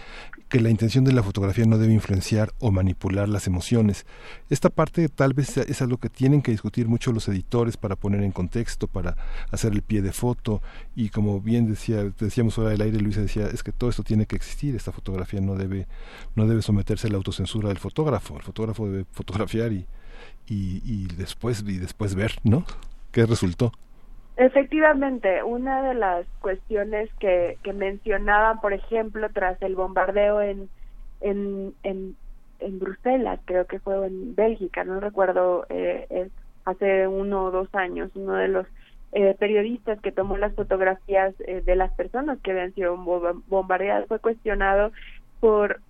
que 0.47 0.61
la 0.61 0.69
intención 0.69 1.03
de 1.03 1.11
la 1.11 1.21
fotografía 1.21 1.65
no 1.65 1.77
debe 1.77 1.93
influenciar 1.93 2.53
o 2.59 2.71
manipular 2.71 3.27
las 3.27 3.47
emociones. 3.47 4.05
Esta 4.49 4.69
parte 4.69 5.09
tal 5.09 5.33
vez 5.33 5.57
es 5.57 5.81
algo 5.81 5.97
que 5.97 6.09
tienen 6.09 6.41
que 6.41 6.51
discutir 6.51 6.87
mucho 6.87 7.11
los 7.11 7.27
editores 7.27 7.75
para 7.75 7.97
poner 7.97 8.23
en 8.23 8.31
contexto, 8.31 8.87
para 8.87 9.17
hacer 9.51 9.73
el 9.73 9.81
pie 9.81 10.01
de 10.01 10.13
foto 10.13 10.61
y 10.95 11.09
como 11.09 11.41
bien 11.41 11.69
decía 11.69 12.05
decíamos 12.17 12.57
ahora 12.57 12.71
del 12.71 12.81
aire 12.81 12.99
Luisa 12.99 13.21
decía 13.21 13.47
es 13.47 13.61
que 13.61 13.73
todo 13.73 13.89
esto 13.89 14.03
tiene 14.03 14.25
que 14.25 14.37
existir, 14.37 14.73
esta 14.73 14.93
fotografía 14.93 15.41
no 15.41 15.55
debe 15.55 15.87
no 16.35 16.47
debe 16.47 16.61
someterse 16.61 17.07
a 17.07 17.09
la 17.09 17.17
autocensura 17.17 17.67
del 17.67 17.77
fotógrafo, 17.77 18.37
el 18.37 18.43
fotógrafo 18.43 18.87
debe 18.87 19.05
fotografiar 19.11 19.73
y 19.73 19.85
y, 20.47 20.81
y 20.83 21.07
después 21.15 21.63
y 21.65 21.77
después 21.77 22.15
ver, 22.15 22.39
¿no? 22.43 22.65
¿Qué 23.11 23.25
resultó? 23.25 23.71
Efectivamente, 24.37 25.43
una 25.43 25.83
de 25.83 25.95
las 25.95 26.25
cuestiones 26.39 27.09
que, 27.19 27.57
que 27.63 27.73
mencionaban, 27.73 28.61
por 28.61 28.73
ejemplo, 28.73 29.27
tras 29.33 29.61
el 29.61 29.75
bombardeo 29.75 30.41
en, 30.41 30.69
en, 31.19 31.73
en, 31.83 32.15
en 32.59 32.79
Bruselas, 32.79 33.39
creo 33.45 33.65
que 33.65 33.79
fue 33.79 34.07
en 34.07 34.35
Bélgica, 34.35 34.85
no 34.85 34.99
recuerdo, 35.01 35.65
eh, 35.69 36.29
hace 36.63 37.07
uno 37.07 37.45
o 37.45 37.51
dos 37.51 37.67
años, 37.73 38.11
uno 38.15 38.33
de 38.33 38.47
los 38.47 38.67
eh, 39.11 39.35
periodistas 39.39 39.99
que 40.01 40.11
tomó 40.11 40.37
las 40.37 40.53
fotografías 40.53 41.33
eh, 41.39 41.61
de 41.65 41.75
las 41.75 41.91
personas 41.93 42.37
que 42.43 42.51
habían 42.51 42.73
sido 42.75 42.95
bombardeadas 43.47 44.07
fue 44.07 44.19
cuestionado 44.19 44.91
por 45.39 45.81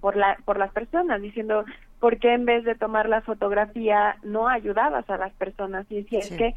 por 0.00 0.16
la 0.16 0.36
por 0.44 0.58
las 0.58 0.70
personas 0.72 1.22
diciendo 1.22 1.64
por 2.02 2.18
qué 2.18 2.34
en 2.34 2.46
vez 2.46 2.64
de 2.64 2.74
tomar 2.74 3.08
la 3.08 3.20
fotografía 3.20 4.16
no 4.24 4.48
ayudabas 4.48 5.08
a 5.08 5.18
las 5.18 5.32
personas. 5.34 5.86
Y 5.88 6.02
decía 6.02 6.18
es 6.18 6.32
que 6.32 6.56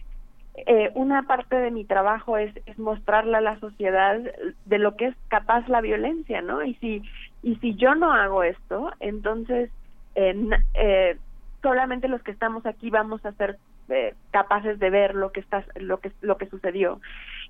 eh, 0.55 0.89
una 0.95 1.21
parte 1.27 1.55
de 1.55 1.69
mi 1.69 1.85
trabajo 1.85 2.39
es, 2.39 2.51
es 2.65 2.79
mostrarle 2.79 3.37
a 3.37 3.41
la 3.41 3.59
sociedad 3.59 4.19
de 4.65 4.79
lo 4.79 4.95
que 4.95 5.05
es 5.05 5.15
capaz 5.27 5.69
la 5.69 5.81
violencia 5.81 6.41
no 6.41 6.63
y 6.63 6.73
si 6.75 7.03
y 7.43 7.57
si 7.57 7.75
yo 7.75 7.93
no 7.93 8.13
hago 8.13 8.41
esto 8.41 8.91
entonces 9.01 9.69
eh, 10.15 11.17
solamente 11.61 12.07
los 12.07 12.23
que 12.23 12.31
estamos 12.31 12.65
aquí 12.65 12.89
vamos 12.89 13.23
a 13.25 13.33
ser 13.33 13.57
eh, 13.89 14.15
capaces 14.31 14.79
de 14.79 14.89
ver 14.89 15.13
lo 15.13 15.33
que 15.33 15.41
está 15.41 15.65
lo 15.75 15.99
que 15.99 16.11
lo 16.21 16.37
que 16.37 16.47
sucedió 16.47 17.01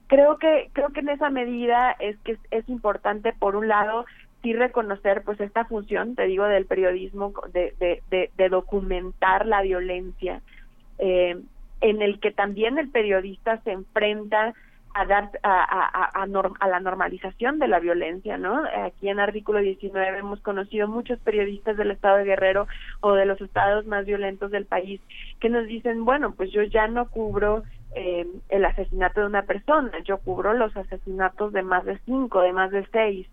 creo 0.08 0.38
que 0.40 0.72
creo 0.74 0.90
que 0.90 1.02
en 1.02 1.10
esa 1.10 1.30
medida 1.30 1.92
es 2.00 2.18
que 2.26 2.32
es, 2.32 2.40
es 2.50 2.68
importante 2.68 3.34
por 3.34 3.56
un 3.56 3.68
lado 3.68 4.06
sí 4.46 4.54
reconocer 4.54 5.24
pues 5.24 5.42
esta 5.42 5.66
función, 5.66 6.16
te 6.16 6.28
digo, 6.28 6.46
del 6.46 6.68
periodismo 6.68 7.34
de, 7.52 7.74
de, 7.80 8.30
de, 8.38 8.50
documentar 8.50 9.48
la 9.48 9.64
violencia, 9.64 10.42
eh, 11.00 11.36
en 11.82 12.02
el 12.04 12.20
que 12.20 12.32
también 12.32 12.78
el 12.78 12.90
periodista 12.90 13.60
se 13.64 13.72
enfrenta 13.72 14.54
a 14.94 15.06
dar 15.06 15.32
a, 15.42 16.22
a, 16.22 16.24
a, 16.24 16.68
la 16.68 16.80
normalización 16.80 17.58
de 17.58 17.68
la 17.68 17.80
violencia, 17.80 18.38
¿no? 18.38 18.64
Aquí 18.86 19.10
en 19.10 19.20
artículo 19.20 19.60
19 19.60 20.20
hemos 20.20 20.40
conocido 20.42 20.88
muchos 20.88 21.20
periodistas 21.20 21.76
del 21.76 21.92
estado 21.92 22.18
de 22.18 22.26
Guerrero 22.26 22.68
o 23.02 23.14
de 23.14 23.26
los 23.26 23.42
estados 23.42 23.86
más 23.88 24.06
violentos 24.06 24.52
del 24.52 24.66
país 24.66 25.02
que 25.42 25.50
nos 25.50 25.66
dicen, 25.66 26.06
bueno, 26.06 26.34
pues 26.34 26.52
yo 26.52 26.62
ya 26.64 26.88
no 26.88 27.10
cubro 27.10 27.64
eh, 27.96 28.28
el 28.50 28.64
asesinato 28.64 29.22
de 29.22 29.28
una 29.28 29.44
persona, 29.44 29.92
yo 30.06 30.20
cubro 30.20 30.54
los 30.54 30.78
asesinatos 30.78 31.52
de 31.52 31.64
más 31.64 31.84
de 31.84 31.98
cinco, 32.06 32.42
de 32.42 32.54
más 32.54 32.72
de 32.72 32.88
seis, 32.92 33.28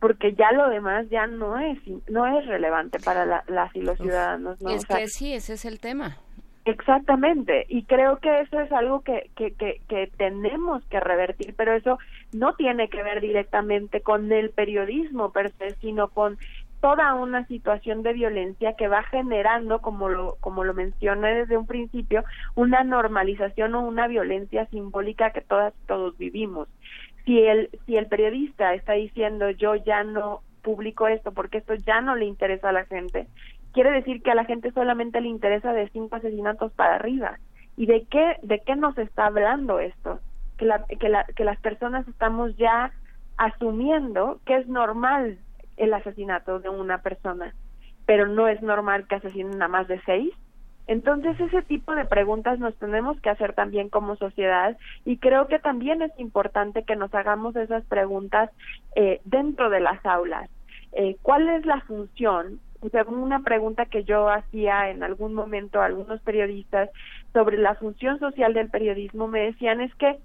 porque 0.00 0.34
ya 0.34 0.52
lo 0.52 0.68
demás 0.68 1.08
ya 1.10 1.26
no 1.26 1.58
es 1.58 1.78
no 2.08 2.26
es 2.26 2.46
relevante 2.46 2.98
para 2.98 3.24
las 3.46 3.76
y 3.76 3.80
los 3.80 3.98
ciudadanos 3.98 4.60
¿no? 4.60 4.70
es 4.70 4.84
que 4.86 5.08
sí 5.08 5.32
ese 5.32 5.54
es 5.54 5.64
el 5.64 5.80
tema 5.80 6.18
Exactamente, 6.66 7.66
y 7.68 7.84
creo 7.84 8.20
que 8.20 8.40
eso 8.40 8.58
es 8.58 8.72
algo 8.72 9.02
que, 9.02 9.30
que, 9.36 9.52
que, 9.52 9.82
que, 9.86 10.10
tenemos 10.16 10.82
que 10.86 10.98
revertir, 10.98 11.54
pero 11.54 11.74
eso 11.74 11.98
no 12.32 12.54
tiene 12.54 12.88
que 12.88 13.02
ver 13.02 13.20
directamente 13.20 14.00
con 14.00 14.32
el 14.32 14.48
periodismo 14.48 15.30
per 15.30 15.52
se, 15.58 15.74
sino 15.82 16.08
con 16.08 16.38
toda 16.80 17.14
una 17.14 17.46
situación 17.48 18.02
de 18.02 18.14
violencia 18.14 18.74
que 18.78 18.88
va 18.88 19.02
generando, 19.04 19.80
como 19.80 20.08
lo, 20.08 20.36
como 20.40 20.64
lo 20.64 20.72
mencioné 20.72 21.34
desde 21.34 21.58
un 21.58 21.66
principio, 21.66 22.24
una 22.54 22.82
normalización 22.82 23.74
o 23.74 23.86
una 23.86 24.06
violencia 24.06 24.64
simbólica 24.66 25.32
que 25.32 25.42
todas 25.42 25.74
todos 25.86 26.16
vivimos 26.16 26.68
si 27.24 27.40
el 27.40 27.70
si 27.86 27.96
el 27.96 28.06
periodista 28.06 28.74
está 28.74 28.92
diciendo 28.92 29.50
yo 29.50 29.74
ya 29.76 30.04
no 30.04 30.40
publico 30.62 31.08
esto 31.08 31.32
porque 31.32 31.58
esto 31.58 31.74
ya 31.74 32.00
no 32.00 32.16
le 32.16 32.26
interesa 32.26 32.70
a 32.70 32.72
la 32.72 32.86
gente 32.86 33.26
quiere 33.74 33.90
decir 33.90 34.22
que 34.22 34.30
a 34.30 34.34
la 34.34 34.44
gente 34.44 34.70
solamente 34.72 35.20
le 35.20 35.28
interesa 35.28 35.72
de 35.72 35.90
cinco 35.90 36.16
asesinatos 36.16 36.72
para 36.72 36.94
arriba. 36.94 37.38
Y 37.76 37.86
de 37.86 38.06
qué 38.06 38.36
de 38.42 38.60
qué 38.60 38.76
nos 38.76 38.96
está 38.96 39.26
hablando 39.26 39.80
esto 39.80 40.20
que 40.56 40.64
la, 40.64 40.84
que, 40.86 41.08
la, 41.08 41.24
que 41.24 41.44
las 41.44 41.58
personas 41.60 42.06
estamos 42.06 42.56
ya 42.56 42.92
asumiendo 43.36 44.38
que 44.46 44.56
es 44.56 44.68
normal 44.68 45.38
el 45.76 45.92
asesinato 45.92 46.60
de 46.60 46.68
una 46.68 47.02
persona 47.02 47.52
pero 48.06 48.28
no 48.28 48.46
es 48.46 48.62
normal 48.62 49.08
que 49.08 49.16
asesinen 49.16 49.60
a 49.60 49.66
más 49.66 49.88
de 49.88 50.00
seis 50.06 50.32
entonces, 50.86 51.38
ese 51.40 51.62
tipo 51.62 51.94
de 51.94 52.04
preguntas 52.04 52.58
nos 52.58 52.74
tenemos 52.76 53.18
que 53.20 53.30
hacer 53.30 53.54
también 53.54 53.88
como 53.88 54.16
sociedad 54.16 54.76
y 55.04 55.16
creo 55.16 55.46
que 55.46 55.58
también 55.58 56.02
es 56.02 56.12
importante 56.18 56.82
que 56.82 56.96
nos 56.96 57.14
hagamos 57.14 57.56
esas 57.56 57.84
preguntas 57.84 58.50
eh, 58.94 59.20
dentro 59.24 59.70
de 59.70 59.80
las 59.80 60.04
aulas. 60.04 60.50
eh, 60.92 61.16
¿cuál 61.22 61.48
es 61.48 61.66
la 61.66 61.80
función? 61.82 62.60
Sea, 62.90 63.04
una 63.04 63.40
pregunta 63.40 63.86
que 63.86 64.04
yo 64.04 64.28
hacía 64.28 64.90
en 64.90 65.02
algún 65.02 65.32
momento 65.32 65.80
a 65.80 65.86
algunos 65.86 66.20
periodistas 66.20 66.90
sobre 67.32 67.56
la 67.56 67.74
función 67.76 68.18
social 68.18 68.52
del 68.52 68.68
periodismo, 68.68 69.26
me 69.26 69.40
decían 69.40 69.80
es 69.80 69.94
que 69.94 70.18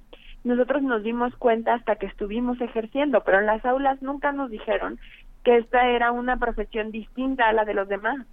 nosotros 0.44 0.82
nos 0.84 1.04
dimos 1.04 1.34
cuenta 1.38 1.74
hasta 1.74 1.96
que 1.96 2.06
estuvimos 2.06 2.60
ejerciendo, 2.60 3.24
pero 3.24 3.40
en 3.40 3.46
las 3.46 3.64
aulas 3.66 4.02
nunca 4.02 4.34
nos 4.34 4.52
dijeron 4.52 5.00
que 5.44 5.58
esta 5.58 5.88
era 5.90 6.12
una 6.12 6.38
profesión 6.38 6.92
distinta 6.92 7.48
a 7.48 7.54
la 7.54 7.64
de 7.64 7.74
los 7.74 7.88
demás, 7.88 8.26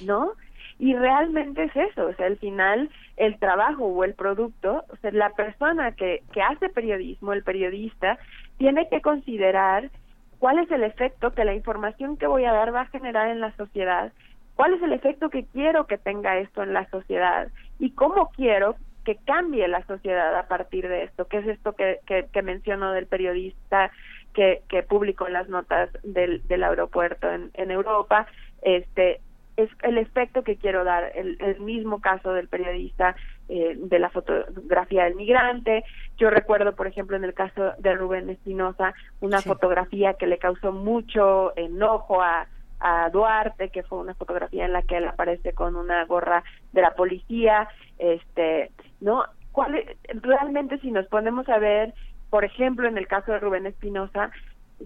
¿no? 0.00 0.32
Y 0.80 0.94
realmente 0.94 1.64
es 1.64 1.76
eso, 1.76 2.06
o 2.06 2.14
sea, 2.14 2.24
al 2.24 2.38
final 2.38 2.88
el 3.18 3.38
trabajo 3.38 3.84
o 3.84 4.02
el 4.02 4.14
producto, 4.14 4.86
o 4.88 4.96
sea, 4.96 5.10
la 5.12 5.28
persona 5.28 5.92
que, 5.92 6.22
que 6.32 6.40
hace 6.40 6.70
periodismo, 6.70 7.34
el 7.34 7.42
periodista, 7.42 8.18
tiene 8.56 8.88
que 8.88 9.02
considerar 9.02 9.90
cuál 10.38 10.58
es 10.58 10.70
el 10.70 10.82
efecto 10.82 11.32
que 11.32 11.44
la 11.44 11.52
información 11.52 12.16
que 12.16 12.26
voy 12.26 12.46
a 12.46 12.52
dar 12.52 12.74
va 12.74 12.80
a 12.80 12.86
generar 12.86 13.28
en 13.28 13.40
la 13.40 13.54
sociedad, 13.58 14.10
cuál 14.56 14.72
es 14.72 14.82
el 14.82 14.94
efecto 14.94 15.28
que 15.28 15.44
quiero 15.44 15.86
que 15.86 15.98
tenga 15.98 16.38
esto 16.38 16.62
en 16.62 16.72
la 16.72 16.88
sociedad 16.88 17.48
y 17.78 17.90
cómo 17.90 18.30
quiero 18.30 18.76
que 19.04 19.16
cambie 19.16 19.68
la 19.68 19.84
sociedad 19.84 20.34
a 20.34 20.48
partir 20.48 20.88
de 20.88 21.02
esto, 21.02 21.26
que 21.26 21.38
es 21.38 21.46
esto 21.46 21.74
que, 21.74 21.98
que, 22.06 22.26
que 22.32 22.40
menciono 22.40 22.92
del 22.92 23.06
periodista 23.06 23.90
que, 24.32 24.62
que 24.70 24.82
publicó 24.82 25.28
las 25.28 25.46
notas 25.50 25.90
del, 26.02 26.46
del 26.48 26.64
aeropuerto 26.64 27.30
en, 27.30 27.50
en 27.52 27.70
Europa, 27.70 28.26
este 28.62 29.20
es 29.62 29.70
el 29.82 29.98
efecto 29.98 30.42
que 30.42 30.56
quiero 30.56 30.84
dar, 30.84 31.12
el, 31.14 31.36
el 31.40 31.60
mismo 31.60 32.00
caso 32.00 32.32
del 32.32 32.48
periodista 32.48 33.16
eh, 33.48 33.74
de 33.76 33.98
la 33.98 34.10
fotografía 34.10 35.04
del 35.04 35.14
migrante. 35.14 35.84
Yo 36.16 36.30
recuerdo, 36.30 36.74
por 36.74 36.86
ejemplo, 36.86 37.16
en 37.16 37.24
el 37.24 37.34
caso 37.34 37.72
de 37.78 37.94
Rubén 37.94 38.30
Espinosa, 38.30 38.94
una 39.20 39.40
fotografía 39.40 40.14
que 40.14 40.26
le 40.26 40.38
causó 40.38 40.72
mucho 40.72 41.56
enojo 41.56 42.22
a, 42.22 42.46
a 42.80 43.10
Duarte, 43.10 43.70
que 43.70 43.82
fue 43.82 43.98
una 43.98 44.14
fotografía 44.14 44.64
en 44.64 44.72
la 44.72 44.82
que 44.82 44.96
él 44.96 45.08
aparece 45.08 45.52
con 45.52 45.76
una 45.76 46.04
gorra 46.04 46.42
de 46.72 46.82
la 46.82 46.92
policía, 46.92 47.68
este, 47.98 48.70
¿no? 49.00 49.24
¿Cuál 49.52 49.74
es, 49.74 49.86
realmente 50.22 50.78
si 50.78 50.90
nos 50.90 51.06
ponemos 51.06 51.48
a 51.48 51.58
ver, 51.58 51.92
por 52.30 52.44
ejemplo, 52.44 52.86
en 52.88 52.96
el 52.96 53.08
caso 53.08 53.32
de 53.32 53.40
Rubén 53.40 53.66
Espinosa, 53.66 54.30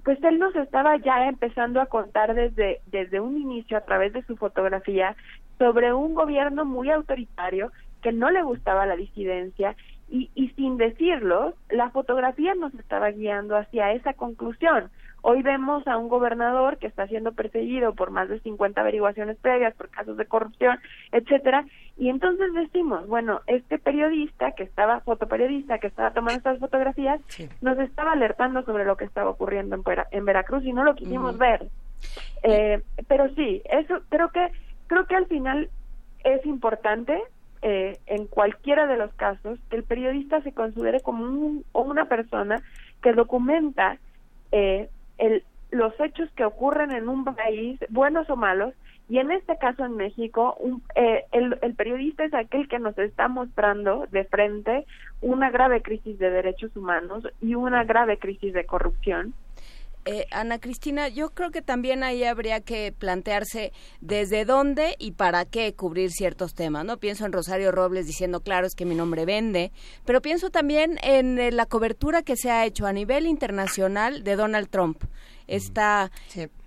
pues 0.03 0.23
él 0.25 0.39
nos 0.39 0.55
estaba 0.57 0.97
ya 0.97 1.29
empezando 1.29 1.81
a 1.81 1.87
contar 1.87 2.35
desde, 2.35 2.81
desde 2.87 3.21
un 3.21 3.37
inicio 3.37 3.77
a 3.77 3.83
través 3.83 4.13
de 4.13 4.23
su 4.23 4.37
fotografía 4.37 5.15
sobre 5.59 5.93
un 5.93 6.15
gobierno 6.15 6.65
muy 6.65 6.91
autoritario 6.91 7.71
que 8.03 8.13
no 8.13 8.31
le 8.31 8.43
gustaba 8.43 8.87
la 8.87 8.97
disidencia 8.97 9.77
y, 10.09 10.31
y 10.35 10.49
sin 10.51 10.77
decirlo, 10.77 11.55
la 11.71 11.91
fotografía 11.91 12.55
nos 12.55 12.75
estaba 12.75 13.11
guiando 13.11 13.57
hacia 13.57 13.93
esa 13.93 14.15
conclusión. 14.15 14.91
Hoy 15.23 15.41
vemos 15.43 15.87
a 15.87 15.97
un 15.97 16.11
gobernador 16.11 16.77
que 16.77 16.87
está 16.87 17.07
siendo 17.07 17.33
perseguido 17.33 17.95
por 17.95 18.11
más 18.11 18.29
de 18.29 18.41
50 18.41 18.79
averiguaciones 18.79 19.39
previas 19.39 19.75
por 19.75 19.89
casos 19.89 20.19
de 20.19 20.27
corrupción, 20.27 20.79
etcétera, 21.13 21.65
y 21.97 22.09
entonces 22.09 22.53
decimos, 22.55 23.07
bueno, 23.07 23.41
este 23.47 23.79
periodista 23.79 24.53
que 24.53 24.65
estaba 24.65 25.01
fotoperiodista 25.01 25.79
que 25.79 25.87
estaba 25.87 26.13
tomando 26.13 26.39
estas 26.39 26.59
fotografías 26.59 27.21
nos 27.61 27.79
estaba 27.79 28.13
alertando 28.13 28.65
sobre 28.65 28.85
lo 28.85 28.97
que 28.97 29.05
estaba 29.05 29.31
ocurriendo 29.31 29.77
en, 29.77 29.83
en 30.11 30.25
Veracruz 30.25 30.65
y 30.65 30.73
no 30.73 30.83
lo 30.83 30.97
quisimos 30.97 31.39
ver. 31.39 31.69
Eh, 32.43 32.83
pero 33.07 33.33
sí, 33.35 33.63
eso 33.65 34.01
creo 34.09 34.31
que 34.31 34.51
creo 34.89 35.07
que 35.07 35.15
al 35.15 35.27
final 35.27 35.71
es 36.25 36.45
importante 36.47 37.23
eh, 37.63 37.99
en 38.07 38.27
cualquiera 38.27 38.87
de 38.87 38.97
los 38.97 39.15
casos 39.15 39.59
que 39.71 39.77
el 39.77 39.85
periodista 39.85 40.43
se 40.43 40.53
considere 40.53 41.01
como 41.01 41.25
un, 41.25 41.65
una 41.73 42.07
persona 42.07 42.61
que 43.03 43.13
documenta 43.13 43.99
eh, 44.51 44.91
el, 45.19 45.45
los 45.71 45.93
hechos 46.01 46.29
que 46.33 46.45
ocurren 46.45 46.91
en 46.93 47.09
un 47.09 47.25
país, 47.25 47.79
buenos 47.89 48.29
o 48.31 48.37
malos, 48.37 48.75
y 49.08 49.18
en 49.18 49.31
este 49.31 49.58
caso 49.58 49.84
en 49.84 49.97
México, 49.97 50.57
un, 50.58 50.83
eh, 50.94 51.24
el, 51.33 51.58
el 51.60 51.74
periodista 51.74 52.24
es 52.24 52.33
aquel 52.33 52.68
que 52.68 52.78
nos 52.78 52.97
está 52.99 53.28
mostrando 53.28 54.07
de 54.10 54.24
frente 54.24 54.86
una 55.20 55.50
grave 55.50 55.83
crisis 55.83 56.18
de 56.18 56.31
derechos 56.31 56.74
humanos 56.76 57.28
y 57.41 57.55
una 57.55 57.84
grave 57.84 58.18
crisis 58.18 58.55
de 58.55 58.65
corrupción 58.65 59.34
eh, 60.07 60.26
Ana 60.31 60.58
Cristina, 60.58 61.08
yo 61.08 61.31
creo 61.31 61.50
que 61.50 61.62
también 61.62 62.02
ahí 62.02 62.24
habría 62.24 62.60
que 62.60 62.92
plantearse 62.92 63.73
desde 64.00 64.44
dónde 64.44 64.97
y 64.99 65.12
para 65.12 65.44
qué 65.47 65.74
cubrir 65.74 66.10
ciertos 66.10 66.55
temas, 66.55 66.84
¿no? 66.84 66.99
Pienso 66.99 67.24
en 67.24 67.33
Rosario 67.33 67.73
Robles 67.73 68.07
diciendo, 68.07 68.41
claro, 68.41 68.66
es 68.66 68.74
que 68.74 68.84
mi 68.84 68.94
nombre 68.94 69.24
vende, 69.24 69.73
pero 70.05 70.20
pienso 70.20 70.50
también 70.50 70.99
en 71.02 71.39
eh, 71.39 71.50
la 71.52 71.66
cobertura 71.66 72.23
que 72.23 72.36
se 72.36 72.50
ha 72.50 72.66
hecho 72.66 72.86
a 72.86 72.92
nivel 72.92 73.26
internacional 73.26 74.24
de 74.24 74.36
Donald 74.36 74.68
Trump. 74.68 75.05
Está, 75.47 76.10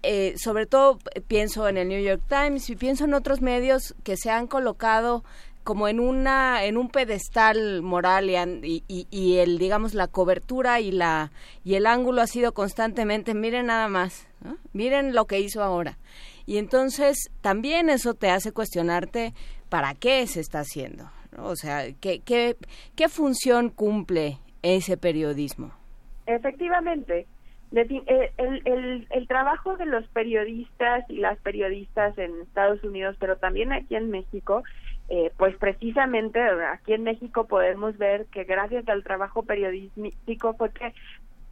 eh, 0.03 0.35
sobre 0.38 0.67
todo 0.67 0.99
pienso 1.27 1.67
en 1.67 1.77
el 1.77 1.88
New 1.88 2.01
York 2.01 2.22
Times 2.27 2.69
y 2.69 2.75
pienso 2.75 3.06
en 3.06 3.16
otros 3.16 3.41
medios 3.41 3.95
que 4.03 4.17
se 4.17 4.30
han 4.30 4.45
colocado 4.45 5.24
como 5.68 5.90
en 5.90 6.00
una 6.00 6.64
en 6.64 6.78
un 6.78 6.88
pedestal 6.88 7.82
moral 7.82 8.30
y, 8.64 8.86
y, 8.88 9.38
el 9.40 9.58
digamos 9.58 9.94
la 9.94 10.08
cobertura 10.08 10.80
y 10.80 10.94
la 10.94 11.34
y 11.66 11.76
el 11.76 11.88
ángulo 11.88 12.22
ha 12.22 12.28
sido 12.28 12.54
constantemente 12.54 13.34
miren 13.34 13.66
nada 13.66 13.90
más 13.90 14.30
miren 14.72 15.14
lo 15.14 15.26
que 15.26 15.42
hizo 15.42 15.62
ahora. 15.62 15.98
Y 16.46 16.58
entonces 16.58 17.18
también 17.42 17.90
eso 17.90 18.14
te 18.14 18.30
hace 18.30 18.54
cuestionarte 18.54 19.34
para 19.68 19.94
qué 19.94 20.26
se 20.28 20.40
está 20.40 20.60
haciendo 20.60 21.12
o 21.38 21.58
sea 21.58 21.92
qué 22.00 22.22
qué 22.22 22.56
qué 22.96 23.10
función 23.10 23.70
cumple 23.70 24.38
ese 24.62 24.96
periodismo 24.96 25.74
efectivamente 26.28 27.28
eh, 27.74 28.32
el, 28.38 28.62
el, 28.64 29.08
el, 29.10 29.28
trabajo 29.28 29.76
de 29.76 29.86
los 29.86 30.08
periodistas 30.08 31.04
y 31.10 31.18
las 31.18 31.38
periodistas 31.40 32.18
en 32.18 32.32
Estados 32.42 32.82
Unidos, 32.82 33.18
pero 33.20 33.36
también 33.36 33.74
aquí 33.74 33.96
en 33.96 34.10
México, 34.10 34.64
eh, 35.10 35.32
pues 35.38 35.56
precisamente 35.56 36.40
aquí 36.42 36.94
en 36.94 37.03
México 37.03 37.48
podemos 37.48 37.98
ver 37.98 38.26
que 38.26 38.44
gracias 38.44 38.88
al 38.90 39.03
trabajo 39.03 39.44
periodístico 39.44 40.53
fue 40.56 40.72
que 40.72 40.94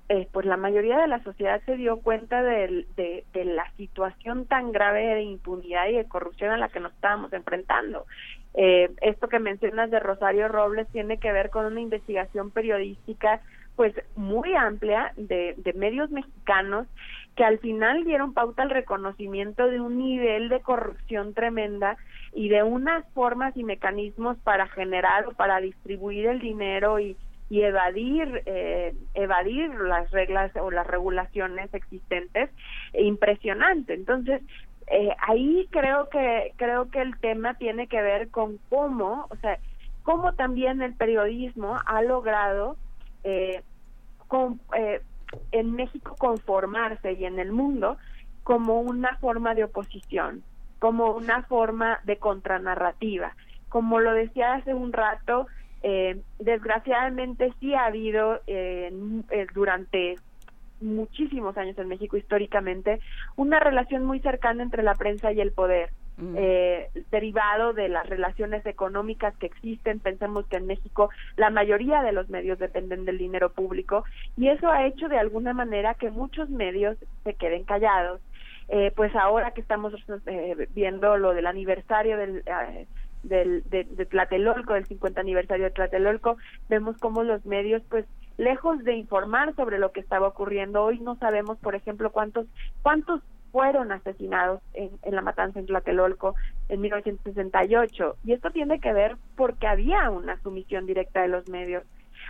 eh, 0.08 0.28
pues 0.32 0.46
la 0.46 0.58
mayoría 0.58 1.00
de 1.00 1.08
la 1.08 1.24
sociedad 1.24 1.62
se 1.66 1.78
dio 1.78 1.98
cuenta 1.98 2.44
de, 2.44 2.86
la 3.34 3.72
situación 3.76 4.46
tan 4.46 4.72
grave 4.72 5.04
de 5.16 5.24
impunidad 5.24 5.88
y 5.88 5.94
de 5.94 6.06
corrupción 6.06 6.52
a 6.52 6.58
la 6.58 6.70
que 6.70 6.80
nos 6.80 6.94
estábamos 6.94 7.34
enfrentando. 7.34 8.06
Eh, 8.54 8.92
esto 9.02 9.28
que 9.28 9.40
mencionas 9.40 9.90
de 9.90 10.00
Rosario 10.00 10.48
Robles 10.48 10.88
tiene 10.90 11.18
que 11.18 11.32
ver 11.32 11.50
con 11.50 11.66
una 11.66 11.82
investigación 11.82 12.52
periodística 12.52 13.42
pues 13.76 13.94
muy 14.16 14.54
amplia 14.54 15.12
de, 15.18 15.56
de 15.58 15.74
medios 15.74 16.12
mexicanos 16.12 16.88
que 17.36 17.44
al 17.44 17.58
final 17.60 18.06
dieron 18.06 18.34
pauta 18.34 18.62
al 18.62 18.70
reconocimiento 18.70 19.68
de 19.68 19.82
un 19.82 19.98
nivel 19.98 20.50
de 20.50 20.62
corrupción 20.62 21.34
tremenda 21.34 21.98
y 22.36 22.50
de 22.50 22.64
unas 22.64 23.06
formas 23.14 23.56
y 23.56 23.64
mecanismos 23.64 24.38
para 24.40 24.68
generar 24.68 25.26
o 25.26 25.32
para 25.32 25.62
distribuir 25.62 26.28
el 26.28 26.40
dinero 26.40 27.00
y, 27.00 27.16
y 27.50 27.62
evadir 27.62 28.44
eh, 28.46 28.94
evadir 29.14 29.74
las 29.76 30.12
reglas 30.12 30.52
o 30.58 30.70
las 30.70 30.86
regulaciones 30.86 31.74
existentes 31.74 32.50
impresionante. 32.94 33.94
Entonces 33.94 34.42
eh, 34.88 35.16
ahí 35.26 35.68
creo 35.72 36.10
que 36.10 36.52
creo 36.58 36.92
que 36.92 37.02
el 37.02 37.18
tema 37.20 37.54
tiene 37.54 37.88
que 37.88 38.02
ver 38.02 38.30
con 38.30 38.60
cómo 38.70 39.28
o 39.30 39.36
sea 39.38 39.58
cómo 40.04 40.34
también 40.34 40.82
el 40.82 40.94
periodismo 40.94 41.80
ha 41.86 42.02
logrado 42.02 42.76
eh, 43.24 43.64
con, 44.28 44.60
eh, 44.78 45.02
en 45.54 45.72
México 45.72 46.16
conformarse 46.20 47.14
y 47.14 47.24
en 47.24 47.40
el 47.40 47.54
mundo 47.54 47.98
como 48.44 48.82
una 48.82 49.16
forma 49.20 49.56
de 49.56 49.64
oposición 49.64 50.44
como 50.86 51.14
una 51.14 51.42
forma 51.42 52.00
de 52.04 52.18
contranarrativa. 52.18 53.36
Como 53.70 54.00
lo 54.00 54.14
decía 54.14 54.54
hace 54.54 54.76
un 54.76 54.94
rato, 54.94 55.48
eh, 55.82 56.22
desgraciadamente 56.38 57.52
sí 57.60 57.74
ha 57.74 57.88
habido 57.88 58.40
eh, 58.46 58.94
eh, 59.32 59.48
durante 59.56 60.14
muchísimos 60.82 61.58
años 61.58 61.76
en 61.80 61.88
México 61.88 62.18
históricamente 62.18 63.00
una 63.36 63.60
relación 63.60 64.06
muy 64.06 64.20
cercana 64.20 64.62
entre 64.62 64.84
la 64.84 64.94
prensa 64.94 65.32
y 65.32 65.42
el 65.42 65.52
poder. 65.52 65.90
Mm. 66.18 66.38
derivado 67.12 67.74
de 67.74 67.90
las 67.90 68.08
relaciones 68.08 68.66
económicas 68.66 69.36
que 69.36 69.48
existen. 69.48 70.00
Pensemos 70.00 70.48
que 70.48 70.56
en 70.56 70.66
México 70.66 71.10
la 71.36 71.50
mayoría 71.50 72.04
de 72.04 72.14
los 72.14 72.30
medios 72.30 72.58
dependen 72.58 73.04
del 73.04 73.18
dinero 73.18 73.52
público 73.52 74.06
y 74.38 74.48
eso 74.48 74.70
ha 74.70 74.86
hecho 74.86 75.10
de 75.10 75.20
alguna 75.20 75.54
manera 75.54 75.96
que 75.96 76.12
muchos 76.12 76.50
medios 76.50 76.96
se 77.26 77.34
queden 77.34 77.66
callados 77.66 78.22
eh, 78.68 78.92
pues 78.96 79.16
ahora 79.16 79.52
que 79.52 79.62
estamos 79.62 79.94
eh, 80.26 80.68
viendo 80.74 81.18
lo 81.18 81.34
del 81.34 81.46
aniversario 81.46 82.18
del, 82.18 82.44
eh, 82.46 82.88
del 83.24 83.64
de, 83.70 84.06
Tlatelolco, 84.06 84.74
del 84.74 84.86
50 84.86 85.22
aniversario 85.22 85.66
de 85.66 85.72
Tlatelolco, 85.72 86.38
vemos 86.70 86.98
cómo 86.98 87.24
los 87.24 87.46
medios, 87.46 87.84
pues, 87.90 88.06
lejos 88.38 88.84
de 88.84 88.96
informar 88.96 89.56
sobre 89.56 89.80
lo 89.80 89.92
que 89.92 90.00
estaba 90.00 90.28
ocurriendo, 90.28 90.84
hoy 90.84 91.00
no 91.00 91.16
sabemos, 91.16 91.58
por 91.60 91.76
ejemplo, 91.76 92.12
cuántos 92.12 92.48
cuántos 92.82 93.22
fueron 93.52 93.94
asesinados 93.94 94.62
en, 94.74 94.90
en 95.04 95.16
la 95.16 95.22
matanza 95.22 95.60
en 95.60 95.68
Tlatelolco 95.68 96.36
en 96.68 96.82
1968. 96.82 98.18
Y 98.26 98.34
esto 98.34 98.52
tiene 98.52 98.82
que 98.82 98.92
ver 98.92 99.16
porque 99.38 99.68
había 99.68 100.10
una 100.10 100.38
sumisión 100.42 100.86
directa 100.86 101.22
de 101.22 101.30
los 101.30 101.48
medios 101.48 101.84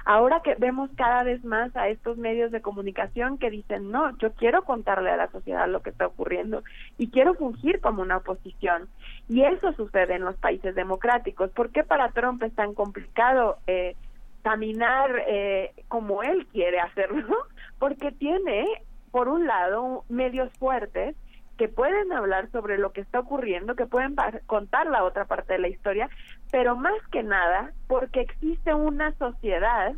Ahora 0.07 0.41
que 0.41 0.53
vemos 0.55 0.91
cada 0.95 1.23
vez 1.23 1.43
más 1.43 1.75
a 1.75 1.89
estos 1.89 2.17
medios 2.17 2.51
de 2.51 2.61
comunicación 2.61 3.39
que 3.39 3.49
dicen, 3.49 3.89
no, 3.89 4.15
yo 4.19 4.33
quiero 4.33 4.63
contarle 4.63 5.09
a 5.09 5.17
la 5.17 5.31
sociedad 5.31 5.67
lo 5.67 5.81
que 5.81 5.89
está 5.89 6.05
ocurriendo 6.05 6.63
y 6.99 7.09
quiero 7.09 7.33
fungir 7.33 7.81
como 7.81 8.03
una 8.03 8.17
oposición. 8.17 8.87
Y 9.27 9.41
eso 9.41 9.73
sucede 9.73 10.13
en 10.13 10.23
los 10.23 10.35
países 10.35 10.75
democráticos. 10.75 11.49
¿Por 11.49 11.71
qué 11.71 11.83
para 11.83 12.09
Trump 12.09 12.43
es 12.43 12.53
tan 12.53 12.75
complicado 12.75 13.57
eh, 13.65 13.95
caminar 14.43 15.23
eh, 15.27 15.71
como 15.87 16.21
él 16.21 16.45
quiere 16.51 16.79
hacerlo? 16.79 17.35
Porque 17.79 18.11
tiene, 18.11 18.63
por 19.09 19.27
un 19.27 19.47
lado, 19.47 20.05
medios 20.07 20.53
fuertes 20.59 21.15
que 21.57 21.67
pueden 21.67 22.11
hablar 22.11 22.49
sobre 22.51 22.77
lo 22.77 22.91
que 22.91 23.01
está 23.01 23.19
ocurriendo, 23.19 23.75
que 23.75 23.85
pueden 23.85 24.15
contar 24.45 24.87
la 24.87 25.03
otra 25.03 25.25
parte 25.25 25.53
de 25.53 25.59
la 25.59 25.67
historia, 25.69 26.09
pero 26.51 26.75
más 26.75 27.01
que 27.11 27.23
nada 27.23 27.71
porque 27.87 28.21
existe 28.21 28.73
una 28.73 29.13
sociedad 29.13 29.93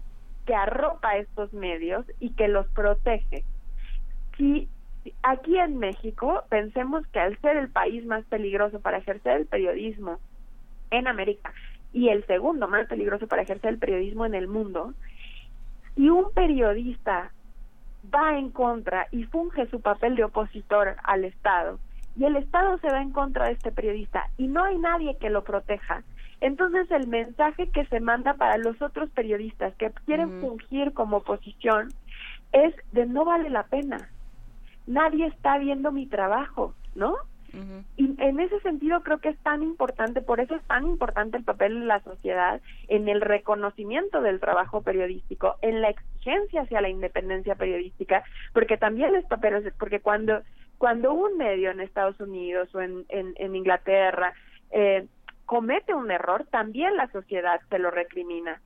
que 0.45 0.55
arropa 0.55 1.17
estos 1.17 1.51
medios 1.53 2.05
y 2.19 2.31
que 2.31 2.47
los 2.47 2.67
protege. 2.69 3.43
Si 4.37 4.69
aquí 5.23 5.57
en 5.57 5.77
México 5.77 6.43
pensemos 6.49 7.05
que 7.07 7.19
al 7.19 7.39
ser 7.41 7.57
el 7.57 7.69
país 7.69 8.05
más 8.05 8.23
peligroso 8.25 8.79
para 8.79 8.97
ejercer 8.97 9.41
el 9.41 9.45
periodismo 9.47 10.19
en 10.91 11.07
América 11.07 11.53
y 11.91 12.09
el 12.09 12.25
segundo 12.27 12.67
más 12.67 12.87
peligroso 12.87 13.27
para 13.27 13.41
ejercer 13.41 13.71
el 13.71 13.79
periodismo 13.79 14.25
en 14.25 14.35
el 14.35 14.47
mundo, 14.47 14.93
y 15.95 16.09
un 16.09 16.31
periodista 16.31 17.31
va 18.13 18.37
en 18.37 18.49
contra 18.51 19.07
y 19.11 19.23
funge 19.23 19.67
su 19.67 19.81
papel 19.81 20.15
de 20.15 20.23
opositor 20.23 20.95
al 21.03 21.25
Estado 21.25 21.79
y 22.15 22.25
el 22.25 22.35
Estado 22.35 22.77
se 22.79 22.87
va 22.87 23.01
en 23.01 23.11
contra 23.11 23.45
de 23.45 23.53
este 23.53 23.71
periodista 23.71 24.29
y 24.37 24.47
no 24.47 24.63
hay 24.63 24.77
nadie 24.77 25.17
que 25.17 25.29
lo 25.29 25.43
proteja, 25.43 26.03
entonces 26.41 26.89
el 26.91 27.07
mensaje 27.07 27.69
que 27.71 27.85
se 27.85 27.99
manda 27.99 28.33
para 28.33 28.57
los 28.57 28.81
otros 28.81 29.09
periodistas 29.11 29.75
que 29.75 29.91
quieren 30.05 30.41
fungir 30.41 30.93
como 30.93 31.17
oposición 31.17 31.89
es 32.51 32.73
de 32.91 33.05
no 33.05 33.25
vale 33.25 33.49
la 33.49 33.63
pena, 33.63 34.09
nadie 34.87 35.27
está 35.27 35.57
viendo 35.57 35.91
mi 35.91 36.07
trabajo, 36.07 36.73
¿no? 36.95 37.15
Y 37.95 38.15
en 38.21 38.39
ese 38.39 38.59
sentido 38.59 39.01
creo 39.01 39.19
que 39.19 39.29
es 39.29 39.37
tan 39.39 39.63
importante, 39.63 40.21
por 40.21 40.39
eso 40.39 40.55
es 40.55 40.63
tan 40.63 40.85
importante 40.85 41.37
el 41.37 41.43
papel 41.43 41.79
de 41.79 41.85
la 41.85 42.01
sociedad 42.03 42.61
en 42.87 43.07
el 43.07 43.21
reconocimiento 43.21 44.21
del 44.21 44.39
trabajo 44.39 44.81
periodístico, 44.81 45.55
en 45.61 45.81
la 45.81 45.89
exigencia 45.89 46.61
hacia 46.61 46.81
la 46.81 46.89
independencia 46.89 47.55
periodística, 47.55 48.23
porque 48.53 48.77
también 48.77 49.15
es 49.15 49.25
papel, 49.25 49.73
porque 49.79 49.99
cuando 49.99 50.41
cuando 50.77 51.13
un 51.13 51.37
medio 51.37 51.71
en 51.71 51.79
Estados 51.79 52.19
Unidos 52.19 52.73
o 52.75 52.81
en, 52.81 53.05
en, 53.09 53.33
en 53.37 53.55
Inglaterra 53.55 54.33
eh, 54.71 55.07
comete 55.45 55.93
un 55.93 56.11
error, 56.11 56.45
también 56.51 56.95
la 56.95 57.09
sociedad 57.11 57.59
se 57.69 57.79
lo 57.79 57.89
recrimina. 57.89 58.61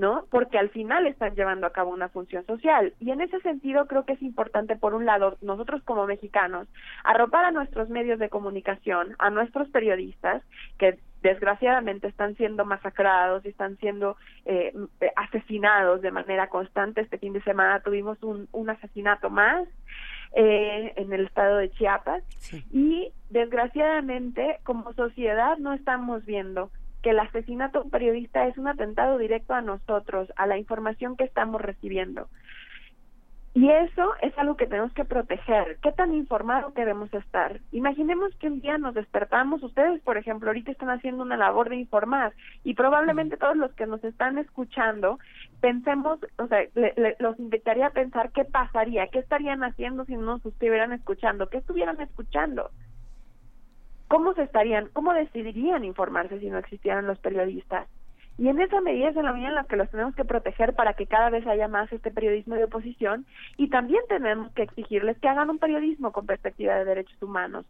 ¿No? 0.00 0.24
Porque 0.30 0.56
al 0.56 0.70
final 0.70 1.06
están 1.06 1.34
llevando 1.34 1.66
a 1.66 1.72
cabo 1.72 1.90
una 1.90 2.08
función 2.08 2.46
social. 2.46 2.94
Y 3.00 3.10
en 3.10 3.20
ese 3.20 3.38
sentido 3.40 3.86
creo 3.86 4.06
que 4.06 4.14
es 4.14 4.22
importante, 4.22 4.74
por 4.74 4.94
un 4.94 5.04
lado, 5.04 5.36
nosotros 5.42 5.82
como 5.84 6.06
mexicanos, 6.06 6.68
arropar 7.04 7.44
a 7.44 7.50
nuestros 7.50 7.90
medios 7.90 8.18
de 8.18 8.30
comunicación, 8.30 9.14
a 9.18 9.28
nuestros 9.28 9.68
periodistas, 9.68 10.42
que 10.78 10.98
desgraciadamente 11.22 12.08
están 12.08 12.34
siendo 12.36 12.64
masacrados 12.64 13.44
y 13.44 13.50
están 13.50 13.76
siendo 13.76 14.16
eh, 14.46 14.72
asesinados 15.16 16.00
de 16.00 16.12
manera 16.12 16.48
constante. 16.48 17.02
Este 17.02 17.18
fin 17.18 17.34
de 17.34 17.42
semana 17.42 17.80
tuvimos 17.80 18.22
un, 18.22 18.48
un 18.52 18.70
asesinato 18.70 19.28
más 19.28 19.68
eh, 20.34 20.94
en 20.96 21.12
el 21.12 21.26
estado 21.26 21.58
de 21.58 21.70
Chiapas 21.72 22.22
y 22.72 23.12
desgraciadamente 23.28 24.60
como 24.64 24.94
sociedad 24.94 25.58
no 25.58 25.74
estamos 25.74 26.24
viendo 26.24 26.70
que 27.02 27.10
el 27.10 27.18
asesinato 27.18 27.78
de 27.78 27.84
un 27.86 27.90
periodista 27.90 28.46
es 28.46 28.56
un 28.58 28.68
atentado 28.68 29.18
directo 29.18 29.54
a 29.54 29.62
nosotros, 29.62 30.32
a 30.36 30.46
la 30.46 30.58
información 30.58 31.16
que 31.16 31.24
estamos 31.24 31.60
recibiendo. 31.60 32.28
Y 33.52 33.68
eso 33.68 34.14
es 34.22 34.36
algo 34.38 34.56
que 34.56 34.68
tenemos 34.68 34.92
que 34.92 35.04
proteger. 35.04 35.78
¿Qué 35.82 35.90
tan 35.90 36.14
informado 36.14 36.72
queremos 36.72 37.12
estar? 37.12 37.60
Imaginemos 37.72 38.32
que 38.36 38.46
un 38.46 38.60
día 38.60 38.78
nos 38.78 38.94
despertamos, 38.94 39.60
ustedes, 39.64 40.00
por 40.02 40.16
ejemplo, 40.16 40.50
ahorita 40.50 40.70
están 40.70 40.90
haciendo 40.90 41.24
una 41.24 41.36
labor 41.36 41.68
de 41.68 41.76
informar 41.76 42.32
y 42.62 42.74
probablemente 42.74 43.36
todos 43.36 43.56
los 43.56 43.72
que 43.72 43.86
nos 43.86 44.04
están 44.04 44.38
escuchando 44.38 45.18
pensemos, 45.60 46.20
o 46.38 46.46
sea, 46.46 46.60
los 47.18 47.38
invitaría 47.40 47.88
a 47.88 47.92
pensar 47.92 48.30
qué 48.30 48.44
pasaría, 48.44 49.08
qué 49.08 49.18
estarían 49.18 49.64
haciendo 49.64 50.04
si 50.04 50.14
no 50.14 50.22
nos 50.22 50.46
estuvieran 50.46 50.92
escuchando, 50.92 51.48
qué 51.48 51.58
estuvieran 51.58 52.00
escuchando. 52.00 52.70
¿Cómo 54.10 54.34
se 54.34 54.42
estarían, 54.42 54.88
cómo 54.92 55.14
decidirían 55.14 55.84
informarse 55.84 56.40
si 56.40 56.50
no 56.50 56.58
existieran 56.58 57.06
los 57.06 57.20
periodistas? 57.20 57.88
Y 58.40 58.48
en 58.48 58.58
esa 58.58 58.80
medida 58.80 59.10
es 59.10 59.16
en 59.18 59.26
la 59.26 59.34
medida 59.34 59.50
en 59.50 59.54
la 59.54 59.64
que 59.64 59.76
los 59.76 59.90
tenemos 59.90 60.14
que 60.14 60.24
proteger 60.24 60.72
para 60.72 60.94
que 60.94 61.06
cada 61.06 61.28
vez 61.28 61.46
haya 61.46 61.68
más 61.68 61.92
este 61.92 62.10
periodismo 62.10 62.54
de 62.54 62.64
oposición 62.64 63.26
y 63.58 63.68
también 63.68 64.00
tenemos 64.08 64.50
que 64.52 64.62
exigirles 64.62 65.18
que 65.18 65.28
hagan 65.28 65.50
un 65.50 65.58
periodismo 65.58 66.10
con 66.10 66.24
perspectiva 66.24 66.74
de 66.76 66.86
derechos 66.86 67.22
humanos, 67.22 67.66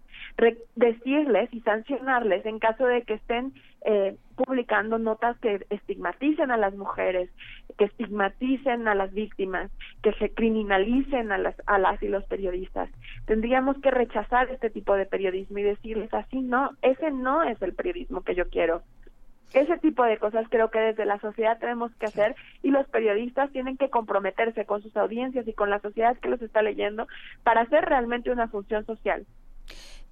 decirles 0.76 1.52
y 1.52 1.60
sancionarles 1.62 2.46
en 2.46 2.60
caso 2.60 2.86
de 2.86 3.02
que 3.02 3.14
estén 3.14 3.52
eh, 3.84 4.16
publicando 4.36 5.00
notas 5.00 5.36
que 5.40 5.66
estigmaticen 5.70 6.52
a 6.52 6.56
las 6.56 6.72
mujeres, 6.76 7.30
que 7.76 7.86
estigmaticen 7.86 8.86
a 8.86 8.94
las 8.94 9.12
víctimas, 9.12 9.72
que 10.04 10.12
se 10.20 10.30
criminalicen 10.32 11.32
a 11.32 11.38
las, 11.38 11.56
a 11.66 11.80
las 11.80 12.00
y 12.00 12.06
los 12.06 12.22
periodistas. 12.26 12.88
Tendríamos 13.26 13.76
que 13.80 13.90
rechazar 13.90 14.48
este 14.50 14.70
tipo 14.70 14.94
de 14.94 15.06
periodismo 15.06 15.58
y 15.58 15.64
decirles 15.64 16.14
así, 16.14 16.40
no, 16.40 16.70
ese 16.82 17.10
no 17.10 17.42
es 17.42 17.60
el 17.60 17.74
periodismo 17.74 18.22
que 18.22 18.36
yo 18.36 18.48
quiero 18.48 18.82
ese 19.52 19.78
tipo 19.78 20.04
de 20.04 20.18
cosas 20.18 20.46
creo 20.48 20.70
que 20.70 20.78
desde 20.78 21.04
la 21.04 21.18
sociedad 21.20 21.58
tenemos 21.58 21.92
que 21.96 22.06
hacer 22.06 22.36
y 22.62 22.70
los 22.70 22.88
periodistas 22.88 23.50
tienen 23.52 23.76
que 23.76 23.90
comprometerse 23.90 24.64
con 24.64 24.82
sus 24.82 24.96
audiencias 24.96 25.46
y 25.48 25.52
con 25.52 25.70
la 25.70 25.80
sociedad 25.80 26.16
que 26.18 26.28
los 26.28 26.40
está 26.42 26.62
leyendo 26.62 27.06
para 27.42 27.62
hacer 27.62 27.84
realmente 27.84 28.30
una 28.30 28.48
función 28.48 28.86
social. 28.86 29.26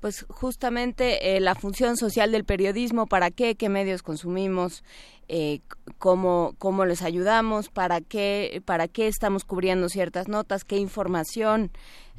Pues 0.00 0.26
justamente 0.28 1.36
eh, 1.36 1.40
la 1.40 1.56
función 1.56 1.96
social 1.96 2.30
del 2.30 2.44
periodismo, 2.44 3.06
para 3.06 3.32
qué, 3.32 3.56
qué 3.56 3.68
medios 3.68 4.04
consumimos, 4.04 4.84
eh, 5.26 5.60
cómo, 5.98 6.54
cómo 6.58 6.84
les 6.84 7.02
ayudamos, 7.02 7.68
para 7.68 8.00
qué, 8.00 8.62
para 8.64 8.86
qué 8.86 9.08
estamos 9.08 9.44
cubriendo 9.44 9.88
ciertas 9.88 10.28
notas, 10.28 10.62
qué 10.62 10.76
información 10.76 11.72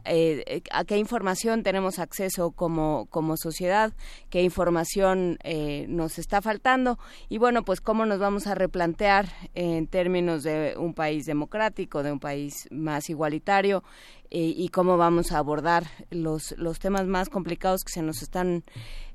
eh, 0.06 0.44
eh, 0.48 0.62
a 0.72 0.84
qué 0.86 0.98
información 0.98 1.64
tenemos 1.64 2.00
acceso 2.00 2.52
como, 2.52 3.08
como 3.10 3.38
sociedad, 3.38 3.94
qué 4.30 4.42
información 4.42 5.38
eh, 5.44 5.86
nos 5.90 6.20
está 6.20 6.42
faltando 6.42 7.00
y 7.30 7.38
bueno, 7.38 7.64
pues 7.64 7.82
cómo 7.82 8.06
nos 8.06 8.20
vamos 8.20 8.48
a 8.48 8.56
replantear 8.56 9.28
en 9.54 9.88
términos 9.88 10.44
de 10.44 10.76
un 10.78 10.94
país 10.94 11.26
democrático, 11.26 12.04
de 12.04 12.12
un 12.12 12.20
país 12.20 12.68
más 12.72 13.10
igualitario 13.10 13.84
y 14.32 14.70
cómo 14.70 14.96
vamos 14.96 15.32
a 15.32 15.40
abordar 15.40 15.88
los, 16.12 16.54
los 16.60 16.78
temas 16.78 17.08
más 17.08 17.30
complicados 17.30 17.84
que 17.84 17.92
se 17.92 18.04
nos 18.04 18.22
están 18.22 18.64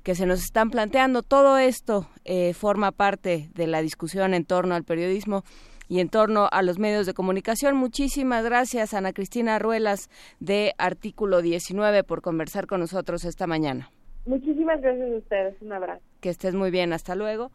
que 0.03 0.17
se 0.17 0.27
nos 0.27 0.43
están 0.43 0.71
planteando. 0.71 1.23
Todo 1.23 1.57
esto 1.57 2.09
forma 2.55 2.91
parte 2.91 3.49
de 3.55 3.69
la 3.69 3.81
discusión 3.81 4.35
en 4.35 4.45
torno 4.45 4.75
al 4.75 4.83
periodismo 4.83 5.45
y 5.89 6.01
en 6.01 6.09
torno 6.09 6.49
a 6.51 6.63
los 6.63 6.79
medios 6.79 7.07
de 7.07 7.15
comunicación. 7.15 7.77
Muchísimas 7.77 8.45
gracias, 8.45 8.95
Ana 8.95 9.13
Cristina 9.13 9.59
Ruelas, 9.59 10.11
de 10.41 10.75
Artículo 10.79 11.43
19, 11.43 12.05
por 12.05 12.23
conversar 12.23 12.67
con 12.67 12.81
nosotros 12.81 13.25
esta 13.25 13.47
mañana. 13.47 13.91
Muchísimas 14.27 14.81
gracias 14.81 15.13
a 15.13 15.17
ustedes. 15.17 15.55
Un 15.61 15.73
abrazo. 15.73 16.03
Que 16.21 16.31
estés 16.31 16.55
muy 16.55 16.71
bien. 16.71 16.93
Hasta 16.93 17.15
luego. 17.15 17.51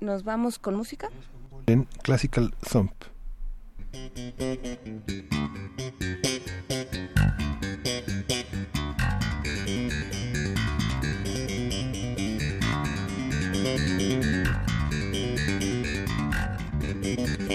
Nos 0.00 0.24
vamos 0.24 0.58
con 0.58 0.74
música. 0.74 1.10
En 1.66 1.86
Classical 2.02 2.54
Thump. 2.70 2.92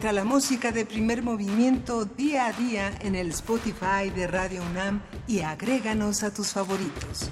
Encuentra 0.00 0.24
la 0.24 0.24
música 0.24 0.72
de 0.72 0.86
primer 0.86 1.22
movimiento 1.22 2.06
día 2.06 2.46
a 2.46 2.52
día 2.54 2.90
en 3.02 3.14
el 3.14 3.28
Spotify 3.32 4.08
de 4.08 4.26
Radio 4.26 4.62
UNAM 4.62 5.02
y 5.28 5.40
agréganos 5.40 6.22
a 6.22 6.32
tus 6.32 6.54
favoritos. 6.54 7.30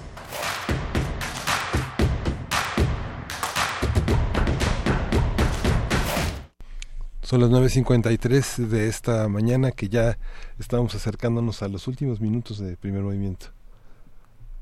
Son 7.23 7.41
las 7.41 7.49
9.53 7.49 8.67
de 8.67 8.87
esta 8.87 9.27
mañana 9.29 9.71
que 9.71 9.89
ya 9.89 10.19
estamos 10.59 10.93
acercándonos 10.93 11.63
a 11.63 11.69
los 11.69 11.87
últimos 11.87 12.21
minutos 12.21 12.59
de 12.59 12.77
primer 12.77 13.01
movimiento. 13.01 13.47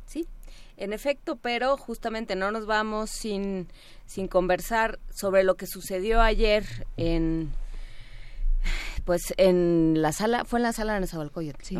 Sí, 0.05 0.25
en 0.77 0.93
efecto, 0.93 1.35
pero 1.35 1.75
justamente 1.75 2.37
no 2.37 2.51
nos 2.51 2.67
vamos 2.67 3.09
sin, 3.09 3.67
sin 4.05 4.29
conversar 4.29 4.97
sobre 5.13 5.43
lo 5.43 5.55
que 5.55 5.67
sucedió 5.67 6.21
ayer 6.21 6.87
en 6.95 7.51
pues 9.05 9.33
en 9.37 10.01
la 10.01 10.11
sala, 10.11 10.45
fue 10.45 10.59
en 10.59 10.63
la 10.63 10.73
sala 10.73 10.93
de 10.93 11.01
Nezahualcóyotl, 11.01 11.63
¿sí? 11.63 11.77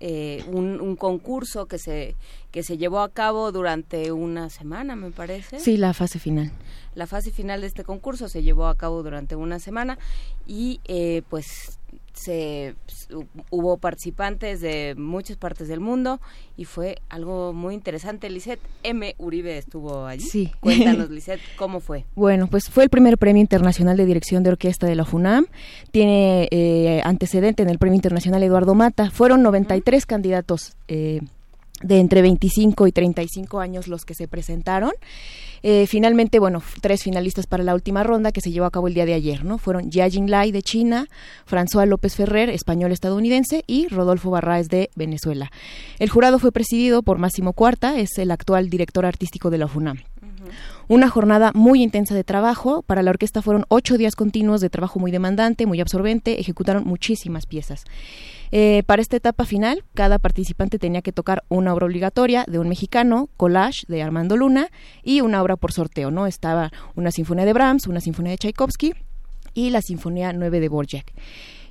Eh, 0.00 0.44
un, 0.48 0.80
un, 0.80 0.96
concurso 0.96 1.66
que 1.66 1.78
se 1.78 2.16
que 2.50 2.62
se 2.62 2.76
llevó 2.76 3.00
a 3.00 3.08
cabo 3.10 3.52
durante 3.52 4.12
una 4.12 4.50
semana, 4.50 4.96
me 4.96 5.10
parece. 5.12 5.60
Sí, 5.60 5.76
la 5.76 5.94
fase 5.94 6.18
final. 6.18 6.52
La 6.94 7.06
fase 7.06 7.30
final 7.30 7.60
de 7.62 7.68
este 7.68 7.84
concurso 7.84 8.28
se 8.28 8.42
llevó 8.42 8.66
a 8.66 8.76
cabo 8.76 9.02
durante 9.02 9.34
una 9.34 9.58
semana 9.60 9.98
y 10.46 10.80
eh, 10.84 11.22
pues 11.30 11.78
se 12.14 12.74
hubo 13.50 13.76
participantes 13.76 14.60
de 14.60 14.94
muchas 14.96 15.36
partes 15.36 15.68
del 15.68 15.80
mundo 15.80 16.20
y 16.56 16.64
fue 16.64 16.98
algo 17.08 17.52
muy 17.52 17.74
interesante. 17.74 18.30
Lisette 18.30 18.60
M. 18.82 19.14
Uribe 19.18 19.58
estuvo 19.58 20.06
allí. 20.06 20.24
Sí. 20.24 20.52
Cuéntanos, 20.60 21.10
Lisette, 21.10 21.40
¿cómo 21.56 21.80
fue? 21.80 22.04
Bueno, 22.14 22.46
pues 22.46 22.70
fue 22.70 22.84
el 22.84 22.90
primer 22.90 23.18
premio 23.18 23.40
internacional 23.40 23.96
de 23.96 24.06
dirección 24.06 24.42
de 24.42 24.50
orquesta 24.50 24.86
de 24.86 24.94
la 24.94 25.04
FUNAM. 25.04 25.46
Tiene 25.90 26.48
eh, 26.50 27.02
antecedente 27.04 27.62
en 27.62 27.68
el 27.68 27.78
premio 27.78 27.96
internacional 27.96 28.42
Eduardo 28.42 28.74
Mata. 28.74 29.10
Fueron 29.10 29.42
93 29.42 30.06
candidatos. 30.06 30.76
Eh, 30.88 31.20
de 31.84 31.98
entre 31.98 32.22
25 32.22 32.86
y 32.86 32.92
35 32.92 33.60
años 33.60 33.88
los 33.88 34.04
que 34.04 34.14
se 34.14 34.26
presentaron. 34.26 34.92
Eh, 35.62 35.86
finalmente, 35.86 36.38
bueno, 36.38 36.62
tres 36.80 37.02
finalistas 37.02 37.46
para 37.46 37.62
la 37.62 37.74
última 37.74 38.02
ronda 38.02 38.32
que 38.32 38.40
se 38.40 38.50
llevó 38.50 38.66
a 38.66 38.70
cabo 38.70 38.88
el 38.88 38.94
día 38.94 39.06
de 39.06 39.14
ayer, 39.14 39.44
¿no? 39.44 39.58
Fueron 39.58 39.90
Jia 39.90 40.08
Lai 40.26 40.50
de 40.52 40.62
China, 40.62 41.06
François 41.48 41.86
López 41.86 42.16
Ferrer, 42.16 42.50
español 42.50 42.92
estadounidense, 42.92 43.64
y 43.66 43.88
Rodolfo 43.88 44.30
Barraez 44.30 44.68
de 44.68 44.90
Venezuela. 44.94 45.50
El 45.98 46.10
jurado 46.10 46.38
fue 46.38 46.52
presidido 46.52 47.02
por 47.02 47.18
Máximo 47.18 47.52
Cuarta, 47.52 47.98
es 47.98 48.18
el 48.18 48.30
actual 48.30 48.68
director 48.68 49.06
artístico 49.06 49.50
de 49.50 49.58
la 49.58 49.68
FUNAM. 49.68 49.98
Una 50.88 51.08
jornada 51.08 51.52
muy 51.54 51.82
intensa 51.82 52.14
de 52.14 52.24
trabajo. 52.24 52.82
Para 52.82 53.02
la 53.02 53.10
orquesta 53.10 53.40
fueron 53.40 53.64
ocho 53.68 53.96
días 53.96 54.16
continuos 54.16 54.60
de 54.60 54.68
trabajo 54.68 54.98
muy 54.98 55.10
demandante, 55.10 55.66
muy 55.66 55.80
absorbente. 55.80 56.40
Ejecutaron 56.40 56.84
muchísimas 56.84 57.46
piezas. 57.46 57.84
Eh, 58.56 58.84
para 58.86 59.02
esta 59.02 59.16
etapa 59.16 59.46
final, 59.46 59.82
cada 59.94 60.20
participante 60.20 60.78
tenía 60.78 61.02
que 61.02 61.10
tocar 61.10 61.42
una 61.48 61.74
obra 61.74 61.86
obligatoria 61.86 62.44
de 62.46 62.60
un 62.60 62.68
mexicano, 62.68 63.28
Collage 63.36 63.84
de 63.88 64.00
Armando 64.00 64.36
Luna, 64.36 64.68
y 65.02 65.22
una 65.22 65.42
obra 65.42 65.56
por 65.56 65.72
sorteo, 65.72 66.12
¿no? 66.12 66.28
Estaba 66.28 66.70
una 66.94 67.10
sinfonía 67.10 67.46
de 67.46 67.52
Brahms, 67.52 67.88
una 67.88 68.00
sinfonía 68.00 68.30
de 68.30 68.38
Tchaikovsky 68.38 68.94
y 69.54 69.70
la 69.70 69.82
sinfonía 69.82 70.32
9 70.32 70.60
de 70.60 70.68
Borjak. 70.68 71.12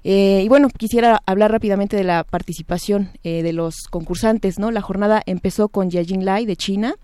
Eh, 0.04 0.42
y 0.44 0.50
bueno, 0.50 0.68
quisiera 0.68 1.22
hablar 1.26 1.54
rápidamente 1.54 1.96
de 1.96 2.04
la 2.04 2.26
participación 2.26 3.12
eh, 3.24 3.44
de 3.44 3.54
los 3.54 3.88
concursantes, 3.90 4.60
¿no? 4.60 4.70
La 4.70 4.82
jornada 4.82 5.24
empezó 5.26 5.70
con 5.70 5.90
Jiajin 5.90 6.26
Lai 6.26 6.46
de 6.46 6.58
China, 6.58 6.96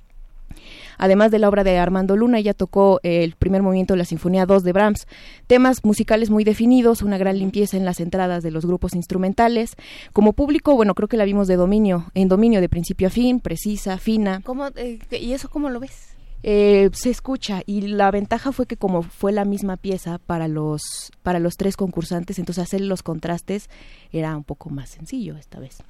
Además 1.00 1.32
de 1.32 1.40
la 1.40 1.50
obra 1.50 1.64
de 1.64 1.78
Armando 1.80 2.16
Luna, 2.16 2.38
ella 2.38 2.54
tocó 2.54 3.00
el 3.04 3.34
primer 3.36 3.64
movimiento 3.64 3.94
de 3.94 4.00
la 4.00 4.06
Sinfonía 4.06 4.46
2 4.46 4.64
de 4.64 4.74
Brahms. 4.74 5.08
Temas 5.48 5.84
musicales 5.84 6.30
muy 6.30 6.44
definidos, 6.44 7.02
una 7.02 7.18
gran 7.18 7.40
limpieza 7.40 7.78
en 7.78 7.86
las 7.86 8.00
entradas 8.00 8.44
de 8.44 8.52
los 8.52 8.66
grupos 8.66 8.94
instrumentales. 8.94 9.76
Como 10.14 10.34
público, 10.34 10.76
bueno, 10.76 10.94
creo 10.94 11.08
que 11.08 11.18
la 11.18 11.26
vimos 11.26 11.48
de 11.48 11.56
dominio, 11.56 12.12
en 12.14 12.28
dominio 12.28 12.62
de 12.62 12.70
principio 12.70 13.08
a 13.08 13.12
fin, 13.12 13.40
precisa, 13.40 13.98
fina. 13.98 14.42
¿Cómo, 14.44 14.68
eh, 14.76 15.00
¿Y 15.12 15.32
eso 15.32 15.50
cómo 15.50 15.70
lo 15.70 15.80
ves? 15.80 16.16
Eh, 16.44 16.90
se 16.94 17.10
escucha 17.10 17.64
y 17.66 17.82
la 17.82 18.12
ventaja 18.12 18.54
fue 18.54 18.66
que 18.66 18.78
como 18.78 19.02
fue 19.02 19.34
la 19.34 19.44
misma 19.44 19.76
pieza 19.76 20.20
para 20.20 20.48
los 20.48 21.12
para 21.22 21.40
los 21.40 21.58
tres 21.58 21.76
concursantes 21.76 22.40
entonces 22.40 22.64
hacer 22.64 22.80
los 22.80 23.04
contrastes 23.04 23.70
era 24.14 24.38
un 24.38 24.46
poco 24.46 24.70
más 24.70 24.90
sencillo 24.90 25.36
esta 25.36 25.60
vez 25.60 25.84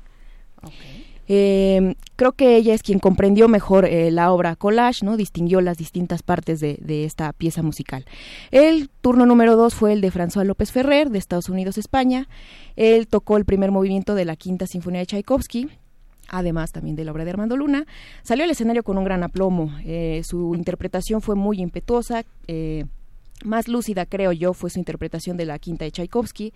Eh, 1.31 1.93
creo 2.15 2.31
que 2.31 2.55
ella 2.55 2.73
es 2.73 2.81
quien 2.81 2.97
comprendió 2.97 3.47
mejor 3.47 3.85
eh, 3.85 4.09
la 4.09 4.31
obra 4.31 4.55
collage, 4.55 5.05
¿no? 5.05 5.15
Distinguió 5.15 5.61
las 5.61 5.77
distintas 5.77 6.23
partes 6.23 6.59
de, 6.59 6.79
de, 6.81 7.05
esta 7.05 7.33
pieza 7.33 7.61
musical. 7.61 8.05
El 8.49 8.89
turno 9.01 9.27
número 9.27 9.55
dos 9.55 9.75
fue 9.75 9.93
el 9.93 10.01
de 10.01 10.11
François 10.11 10.43
López 10.43 10.71
Ferrer, 10.71 11.11
de 11.11 11.19
Estados 11.19 11.47
Unidos, 11.49 11.77
España. 11.77 12.27
Él 12.75 13.07
tocó 13.07 13.37
el 13.37 13.45
primer 13.45 13.69
movimiento 13.69 14.15
de 14.15 14.25
la 14.25 14.35
Quinta 14.35 14.65
Sinfonía 14.65 15.01
de 15.01 15.05
Tchaikovsky 15.05 15.69
además 16.29 16.71
también 16.71 16.95
de 16.95 17.03
la 17.03 17.11
obra 17.11 17.25
de 17.25 17.31
Armando 17.31 17.57
Luna, 17.57 17.85
salió 18.23 18.43
al 18.43 18.51
escenario 18.51 18.83
con 18.83 18.97
un 18.97 19.03
gran 19.03 19.23
aplomo. 19.23 19.71
Eh, 19.83 20.21
su 20.23 20.55
interpretación 20.55 21.21
fue 21.21 21.35
muy 21.35 21.59
impetuosa, 21.59 22.23
eh, 22.47 22.85
más 23.43 23.67
lúcida, 23.67 24.05
creo 24.05 24.31
yo, 24.31 24.53
fue 24.53 24.69
su 24.69 24.79
interpretación 24.79 25.37
de 25.37 25.45
la 25.45 25.59
quinta 25.59 25.85
de 25.85 25.91
Tchaikovsky. 25.91 26.53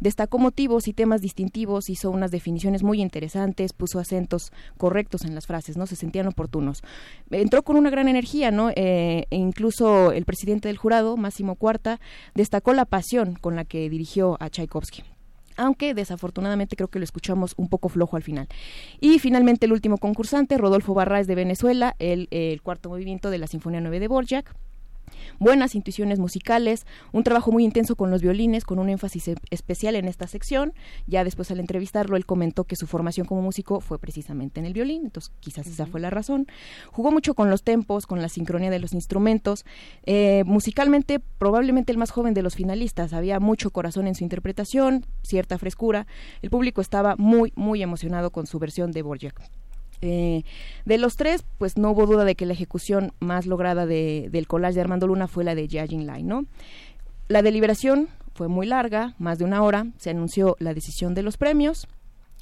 Destacó 0.00 0.38
motivos 0.38 0.88
y 0.88 0.92
temas 0.92 1.20
distintivos, 1.20 1.88
hizo 1.88 2.10
unas 2.10 2.30
definiciones 2.30 2.82
muy 2.82 3.00
interesantes, 3.00 3.72
puso 3.72 3.98
acentos 3.98 4.52
correctos 4.76 5.24
en 5.24 5.34
las 5.34 5.46
frases, 5.46 5.76
¿no? 5.76 5.86
Se 5.86 5.96
sentían 5.96 6.26
oportunos. 6.26 6.82
Entró 7.30 7.62
con 7.62 7.76
una 7.76 7.90
gran 7.90 8.08
energía, 8.08 8.50
¿no? 8.50 8.70
Eh, 8.70 9.26
e 9.30 9.36
incluso 9.36 10.12
el 10.12 10.24
presidente 10.24 10.68
del 10.68 10.76
jurado, 10.76 11.16
Máximo 11.16 11.56
Cuarta, 11.56 12.00
destacó 12.34 12.72
la 12.72 12.84
pasión 12.84 13.34
con 13.34 13.56
la 13.56 13.64
que 13.64 13.88
dirigió 13.88 14.36
a 14.40 14.50
Tchaikovsky 14.50 15.02
aunque 15.56 15.94
desafortunadamente 15.94 16.76
creo 16.76 16.88
que 16.88 16.98
lo 16.98 17.04
escuchamos 17.04 17.54
un 17.56 17.68
poco 17.68 17.88
flojo 17.88 18.16
al 18.16 18.22
final. 18.22 18.46
Y 19.00 19.18
finalmente 19.18 19.66
el 19.66 19.72
último 19.72 19.96
concursante, 19.98 20.58
Rodolfo 20.58 20.94
Barraez 20.94 21.26
de 21.26 21.34
Venezuela, 21.34 21.96
el, 21.98 22.28
el 22.30 22.60
cuarto 22.62 22.90
movimiento 22.90 23.30
de 23.30 23.38
la 23.38 23.46
Sinfonía 23.46 23.80
9 23.80 24.00
de 24.00 24.08
Borjak 24.08 24.54
buenas 25.38 25.74
intuiciones 25.74 26.18
musicales, 26.18 26.86
un 27.12 27.24
trabajo 27.24 27.52
muy 27.52 27.64
intenso 27.64 27.96
con 27.96 28.10
los 28.10 28.22
violines, 28.22 28.64
con 28.64 28.78
un 28.78 28.88
énfasis 28.88 29.30
especial 29.50 29.96
en 29.96 30.06
esta 30.08 30.26
sección. 30.26 30.72
Ya 31.06 31.24
después 31.24 31.50
al 31.50 31.60
entrevistarlo, 31.60 32.16
él 32.16 32.26
comentó 32.26 32.64
que 32.64 32.76
su 32.76 32.86
formación 32.86 33.26
como 33.26 33.42
músico 33.42 33.80
fue 33.80 33.98
precisamente 33.98 34.60
en 34.60 34.66
el 34.66 34.72
violín, 34.72 35.02
entonces 35.04 35.32
quizás 35.40 35.66
esa 35.66 35.86
fue 35.86 36.00
la 36.00 36.10
razón. 36.10 36.46
Jugó 36.92 37.10
mucho 37.10 37.34
con 37.34 37.50
los 37.50 37.62
tempos, 37.62 38.06
con 38.06 38.22
la 38.22 38.28
sincronía 38.28 38.70
de 38.70 38.78
los 38.78 38.92
instrumentos. 38.92 39.64
Eh, 40.04 40.44
musicalmente, 40.46 41.20
probablemente 41.20 41.92
el 41.92 41.98
más 41.98 42.10
joven 42.10 42.34
de 42.34 42.42
los 42.42 42.54
finalistas, 42.54 43.12
había 43.12 43.40
mucho 43.40 43.70
corazón 43.70 44.06
en 44.06 44.14
su 44.14 44.24
interpretación, 44.24 45.06
cierta 45.22 45.58
frescura. 45.58 46.06
El 46.42 46.50
público 46.50 46.80
estaba 46.80 47.16
muy, 47.16 47.52
muy 47.56 47.82
emocionado 47.82 48.30
con 48.30 48.46
su 48.46 48.58
versión 48.58 48.92
de 48.92 49.02
Borjak. 49.02 49.65
Eh, 50.02 50.44
de 50.84 50.98
los 50.98 51.16
tres, 51.16 51.44
pues 51.58 51.76
no 51.76 51.90
hubo 51.90 52.06
duda 52.06 52.24
de 52.24 52.34
que 52.34 52.46
la 52.46 52.52
ejecución 52.52 53.12
más 53.20 53.46
lograda 53.46 53.86
de, 53.86 54.28
del 54.30 54.46
collage 54.46 54.74
de 54.74 54.80
Armando 54.82 55.06
Luna 55.06 55.28
fue 55.28 55.44
la 55.44 55.54
de 55.54 55.68
Jiajin 55.68 56.06
Lai, 56.06 56.22
¿no? 56.22 56.46
La 57.28 57.42
deliberación 57.42 58.08
fue 58.34 58.48
muy 58.48 58.66
larga, 58.66 59.14
más 59.18 59.38
de 59.38 59.44
una 59.44 59.62
hora, 59.62 59.86
se 59.96 60.10
anunció 60.10 60.56
la 60.60 60.74
decisión 60.74 61.14
de 61.14 61.22
los 61.22 61.36
premios, 61.38 61.88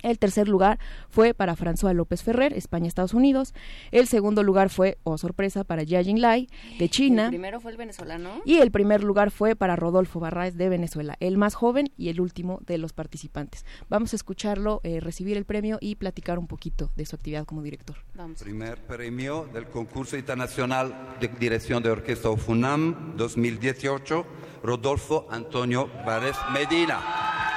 el 0.05 0.19
tercer 0.19 0.49
lugar 0.49 0.79
fue 1.09 1.35
para 1.35 1.57
François 1.57 1.95
López 1.95 2.23
Ferrer, 2.23 2.53
España-Estados 2.53 3.15
Unidos. 3.15 3.55
El 3.91 4.07
segundo 4.07 4.43
lugar 4.43 4.71
fue, 4.71 4.99
oh 5.03 5.19
sorpresa, 5.19 5.65
para 5.65 5.85
Jia 5.85 6.03
Lai, 6.03 6.49
de 6.79 6.89
China. 6.89 7.25
El 7.25 7.31
primero 7.31 7.61
fue 7.61 7.73
el 7.73 7.77
venezolano. 7.77 8.43
Y 8.45 8.59
el 8.59 8.71
primer 8.71 9.03
lugar 9.03 9.31
fue 9.31 9.57
para 9.57 9.77
Rodolfo 9.77 10.21
Barraez, 10.21 10.57
de 10.57 10.69
Venezuela, 10.69 11.17
el 11.21 11.39
más 11.39 11.55
joven 11.55 11.93
y 11.97 12.11
el 12.11 12.21
último 12.21 12.61
de 12.67 12.79
los 12.79 12.93
participantes. 12.93 13.65
Vamos 13.89 14.13
a 14.13 14.17
escucharlo, 14.17 14.81
eh, 14.85 15.01
recibir 15.01 15.37
el 15.37 15.45
premio 15.45 15.79
y 15.81 15.97
platicar 15.97 16.39
un 16.39 16.47
poquito 16.47 16.91
de 16.97 17.07
su 17.07 17.17
actividad 17.17 17.47
como 17.47 17.63
director. 17.63 17.97
Vamos. 18.15 18.43
Primer 18.43 18.83
premio 18.83 19.49
del 19.53 19.67
concurso 19.67 20.17
internacional 20.17 21.17
de 21.21 21.29
dirección 21.29 21.83
de 21.83 21.91
orquesta 21.91 22.35
FUNAM 22.37 23.17
2018, 23.17 24.27
Rodolfo 24.63 25.27
Antonio 25.31 25.89
Barraez 26.05 26.37
Medina. 26.53 27.54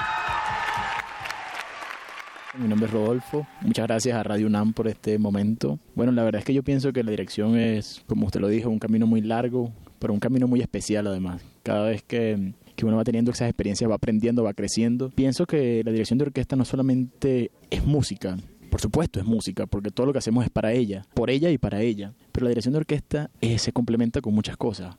Mi 2.56 2.67
nombre 2.67 2.88
es 2.88 2.93
Rodolfo. 2.93 3.45
Muchas 3.61 3.88
gracias 3.88 4.16
a 4.16 4.24
Radio 4.24 4.48
UNAM 4.48 4.74
por 4.74 4.88
este 4.88 5.19
momento. 5.19 5.80
Bueno, 5.95 6.11
la 6.11 6.24
verdad 6.24 6.40
es 6.40 6.45
que 6.45 6.53
yo 6.53 6.64
pienso 6.64 6.93
que 6.93 7.03
la 7.03 7.11
dirección 7.11 7.58
es, 7.58 8.03
como 8.08 8.26
usted 8.26 8.40
lo 8.40 8.48
dijo, 8.48 8.69
un 8.69 8.80
camino 8.80 9.06
muy 9.06 9.22
largo, 9.22 9.74
pero 10.00 10.14
un 10.14 10.19
camino 10.19 10.48
muy 10.48 10.61
especial 10.61 11.08
además. 11.08 11.43
Cada 11.64 11.90
vez 11.90 12.03
que, 12.03 12.53
que 12.76 12.85
uno 12.85 12.98
va 12.98 13.03
teniendo 13.03 13.32
esas 13.32 13.50
experiencias, 13.50 13.90
va 13.90 13.95
aprendiendo, 13.95 14.43
va 14.43 14.53
creciendo. 14.53 15.09
Pienso 15.09 15.45
que 15.45 15.84
la 15.84 15.92
dirección 15.92 16.17
de 16.19 16.26
orquesta 16.26 16.56
no 16.56 16.64
solamente 16.64 17.51
es 17.69 17.85
música, 17.85 18.38
por 18.69 18.82
supuesto 18.82 19.19
es 19.19 19.26
música, 19.26 19.66
porque 19.66 19.92
todo 19.92 20.08
lo 20.08 20.14
que 20.14 20.19
hacemos 20.19 20.43
es 20.45 20.50
para 20.50 20.72
ella, 20.72 21.06
por 21.14 21.30
ella 21.30 21.50
y 21.51 21.58
para 21.58 21.82
ella. 21.82 22.14
Pero 22.32 22.45
la 22.45 22.50
dirección 22.50 22.74
de 22.74 22.80
orquesta 22.80 23.30
eh, 23.42 23.59
se 23.59 23.74
complementa 23.74 24.22
con 24.22 24.34
muchas 24.34 24.56
cosas 24.58 24.95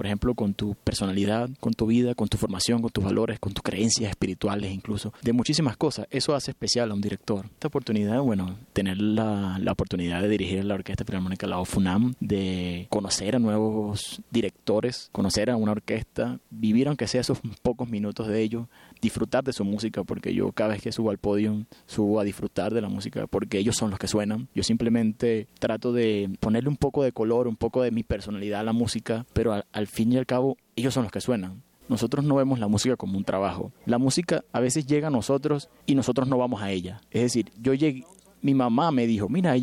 por 0.00 0.06
ejemplo, 0.06 0.34
con 0.34 0.54
tu 0.54 0.74
personalidad, 0.76 1.50
con 1.60 1.74
tu 1.74 1.84
vida, 1.84 2.14
con 2.14 2.26
tu 2.26 2.38
formación, 2.38 2.80
con 2.80 2.90
tus 2.90 3.04
valores, 3.04 3.38
con 3.38 3.52
tus 3.52 3.62
creencias 3.62 4.08
espirituales 4.08 4.72
incluso, 4.72 5.12
de 5.20 5.34
muchísimas 5.34 5.76
cosas. 5.76 6.06
Eso 6.10 6.34
hace 6.34 6.52
especial 6.52 6.90
a 6.90 6.94
un 6.94 7.02
director. 7.02 7.44
Esta 7.44 7.68
oportunidad, 7.68 8.22
bueno, 8.22 8.56
tener 8.72 8.96
la, 8.96 9.58
la 9.60 9.72
oportunidad 9.72 10.22
de 10.22 10.30
dirigir 10.30 10.64
la 10.64 10.72
Orquesta 10.72 11.04
Filarmónica 11.04 11.46
La 11.46 11.58
OFUNAM, 11.58 12.14
de 12.18 12.86
conocer 12.88 13.36
a 13.36 13.40
nuevos 13.40 14.22
directores, 14.30 15.10
conocer 15.12 15.50
a 15.50 15.56
una 15.56 15.72
orquesta, 15.72 16.38
vivir 16.48 16.88
aunque 16.88 17.06
sea 17.06 17.20
esos 17.20 17.38
pocos 17.60 17.86
minutos 17.90 18.26
de 18.26 18.40
ello, 18.40 18.68
disfrutar 19.00 19.44
de 19.44 19.52
su 19.52 19.64
música, 19.64 20.04
porque 20.04 20.34
yo 20.34 20.52
cada 20.52 20.70
vez 20.70 20.82
que 20.82 20.92
subo 20.92 21.10
al 21.10 21.18
podio 21.18 21.64
subo 21.86 22.20
a 22.20 22.24
disfrutar 22.24 22.72
de 22.74 22.80
la 22.80 22.88
música, 22.88 23.26
porque 23.26 23.58
ellos 23.58 23.76
son 23.76 23.90
los 23.90 23.98
que 23.98 24.08
suenan. 24.08 24.48
Yo 24.54 24.62
simplemente 24.62 25.48
trato 25.58 25.92
de 25.92 26.30
ponerle 26.40 26.68
un 26.68 26.76
poco 26.76 27.02
de 27.02 27.12
color, 27.12 27.48
un 27.48 27.56
poco 27.56 27.82
de 27.82 27.90
mi 27.90 28.02
personalidad 28.02 28.60
a 28.60 28.64
la 28.64 28.72
música, 28.72 29.26
pero 29.32 29.62
al, 29.72 29.86
fin 29.86 30.12
y 30.12 30.16
al 30.16 30.26
cabo 30.26 30.56
ellos 30.76 30.94
son 30.94 31.04
los 31.04 31.12
que 31.12 31.20
suenan. 31.20 31.62
Nosotros 31.88 32.24
no 32.24 32.36
vemos 32.36 32.60
la 32.60 32.68
música 32.68 32.96
como 32.96 33.18
un 33.18 33.24
trabajo. 33.24 33.72
La 33.84 33.98
música 33.98 34.44
a 34.52 34.60
veces 34.60 34.86
llega 34.86 35.08
a 35.08 35.10
nosotros 35.10 35.68
y 35.86 35.96
nosotros 35.96 36.28
no 36.28 36.38
vamos 36.38 36.62
a 36.62 36.70
ella. 36.70 37.00
Es 37.10 37.22
decir, 37.22 37.50
yo 37.60 37.74
llegué, 37.74 38.04
mi 38.42 38.54
mamá 38.54 38.92
me 38.92 39.06
dijo, 39.06 39.28
mira, 39.28 39.56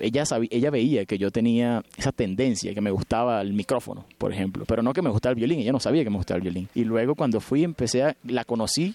ella, 0.00 0.26
sabía, 0.26 0.48
ella 0.52 0.70
veía 0.70 1.04
que 1.04 1.18
yo 1.18 1.30
tenía 1.30 1.82
esa 1.96 2.12
tendencia, 2.12 2.74
que 2.74 2.80
me 2.80 2.90
gustaba 2.90 3.40
el 3.40 3.52
micrófono, 3.52 4.04
por 4.18 4.32
ejemplo, 4.32 4.64
pero 4.66 4.82
no 4.82 4.92
que 4.92 5.02
me 5.02 5.10
gustaba 5.10 5.30
el 5.32 5.36
violín, 5.36 5.60
ella 5.60 5.72
no 5.72 5.80
sabía 5.80 6.04
que 6.04 6.10
me 6.10 6.16
gustaba 6.16 6.36
el 6.36 6.42
violín. 6.42 6.68
Y 6.74 6.84
luego 6.84 7.14
cuando 7.14 7.40
fui, 7.40 7.64
empecé 7.64 8.02
a, 8.02 8.16
la 8.24 8.44
conocí 8.44 8.94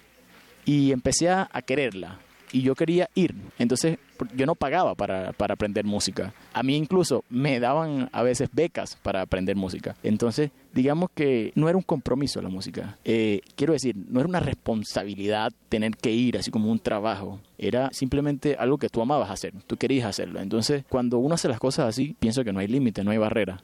y 0.66 0.92
empecé 0.92 1.30
a, 1.30 1.50
a 1.52 1.61
quererla 1.61 2.19
y 2.52 2.61
yo 2.61 2.76
quería 2.76 3.10
ir. 3.16 3.36
Entonces 3.58 3.98
yo 4.36 4.45
no 4.45 4.56
pagaba 4.56 4.95
para, 4.95 5.32
para, 5.34 5.53
aprender 5.53 5.86
música. 5.86 6.34
A 6.53 6.64
mí 6.64 6.76
incluso 6.76 7.24
me 7.30 7.60
daban 7.60 8.10
a 8.11 8.24
veces 8.24 8.50
becas 8.52 8.98
para 9.02 9.22
aprender 9.22 9.56
música. 9.56 9.95
Entonces 10.03 10.52
digamos 10.74 11.10
que 11.14 11.52
no 11.56 11.69
era 11.69 11.78
un 11.78 11.84
compromiso 11.84 12.42
la 12.42 12.50
música. 12.50 12.98
Eh, 13.06 13.42
quiero 13.56 13.74
decir, 13.74 13.95
no 13.95 14.19
era 14.19 14.30
una 14.30 14.40
responsabilidad 14.40 15.52
tener 15.69 15.95
que 15.95 16.11
ir 16.11 16.38
así 16.38 16.52
como 16.52 16.72
un 16.72 16.80
trabajo. 16.80 17.40
Era 17.58 17.90
simplemente 17.92 18.56
algo 18.60 18.78
que 18.78 18.90
tú 18.90 19.02
amabas 19.02 19.30
hacer, 19.30 19.53
tú 19.68 19.78
querías 19.78 20.08
hacerlo. 20.08 20.40
Entonces 20.40 20.84
cuando 20.90 21.18
uno 21.18 21.36
hace 21.36 21.48
las 21.48 21.60
cosas 21.60 21.88
así, 21.88 22.16
pienso 22.19 22.44
que 22.44 22.53
no 22.53 22.60
hay 22.60 22.68
límite, 22.68 23.03
no 23.03 23.11
hay 23.11 23.18
barrera. 23.18 23.64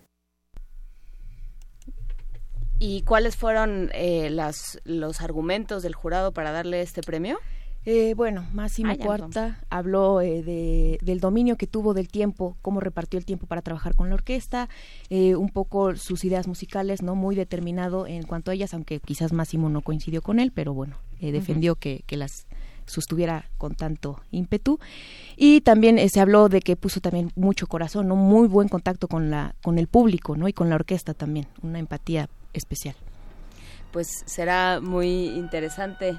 ¿Y 2.77 3.03
cuáles 3.03 3.37
fueron 3.37 3.89
eh, 3.93 4.29
las, 4.29 4.79
los 4.83 5.21
argumentos 5.21 5.81
del 5.81 5.95
jurado 5.95 6.33
para 6.33 6.51
darle 6.51 6.81
este 6.81 7.01
premio? 7.01 7.39
Eh, 7.85 8.13
bueno, 8.15 8.45
Máximo 8.53 8.91
Ah, 8.91 8.97
Cuarta 8.97 9.59
habló 9.69 10.21
eh, 10.21 10.41
de, 10.41 10.97
del 11.01 11.19
dominio 11.19 11.55
que 11.55 11.67
tuvo 11.67 11.93
del 11.93 12.07
tiempo, 12.07 12.57
cómo 12.61 12.79
repartió 12.79 13.19
el 13.19 13.25
tiempo 13.25 13.45
para 13.45 13.61
trabajar 13.61 13.95
con 13.95 14.09
la 14.09 14.15
orquesta, 14.15 14.69
eh, 15.09 15.35
un 15.35 15.49
poco 15.49 15.95
sus 15.95 16.25
ideas 16.25 16.47
musicales, 16.47 17.03
no 17.03 17.15
muy 17.15 17.35
determinado 17.35 18.07
en 18.07 18.23
cuanto 18.23 18.49
a 18.51 18.53
ellas, 18.55 18.73
aunque 18.73 18.99
quizás 18.99 19.33
Máximo 19.33 19.69
no 19.69 19.81
coincidió 19.81 20.21
con 20.21 20.39
él, 20.39 20.51
pero 20.51 20.73
bueno, 20.73 20.97
eh, 21.19 21.31
defendió 21.31 21.75
que, 21.75 22.03
que 22.07 22.17
las 22.17 22.47
sostuviera 22.85 23.49
con 23.57 23.75
tanto 23.75 24.21
ímpetu. 24.31 24.79
Y 25.35 25.61
también 25.61 25.97
eh, 25.99 26.09
se 26.09 26.21
habló 26.21 26.49
de 26.49 26.61
que 26.61 26.75
puso 26.75 27.01
también 27.01 27.31
mucho 27.35 27.67
corazón, 27.67 28.07
no 28.07 28.15
muy 28.15 28.47
buen 28.47 28.67
contacto 28.67 29.07
con 29.07 29.29
la 29.29 29.55
con 29.61 29.77
el 29.79 29.87
público, 29.87 30.35
no 30.35 30.47
y 30.47 30.53
con 30.53 30.69
la 30.69 30.75
orquesta 30.75 31.13
también, 31.13 31.47
una 31.61 31.79
empatía 31.79 32.29
especial. 32.53 32.95
Pues 33.91 34.23
será 34.25 34.79
muy 34.81 35.27
interesante 35.29 36.17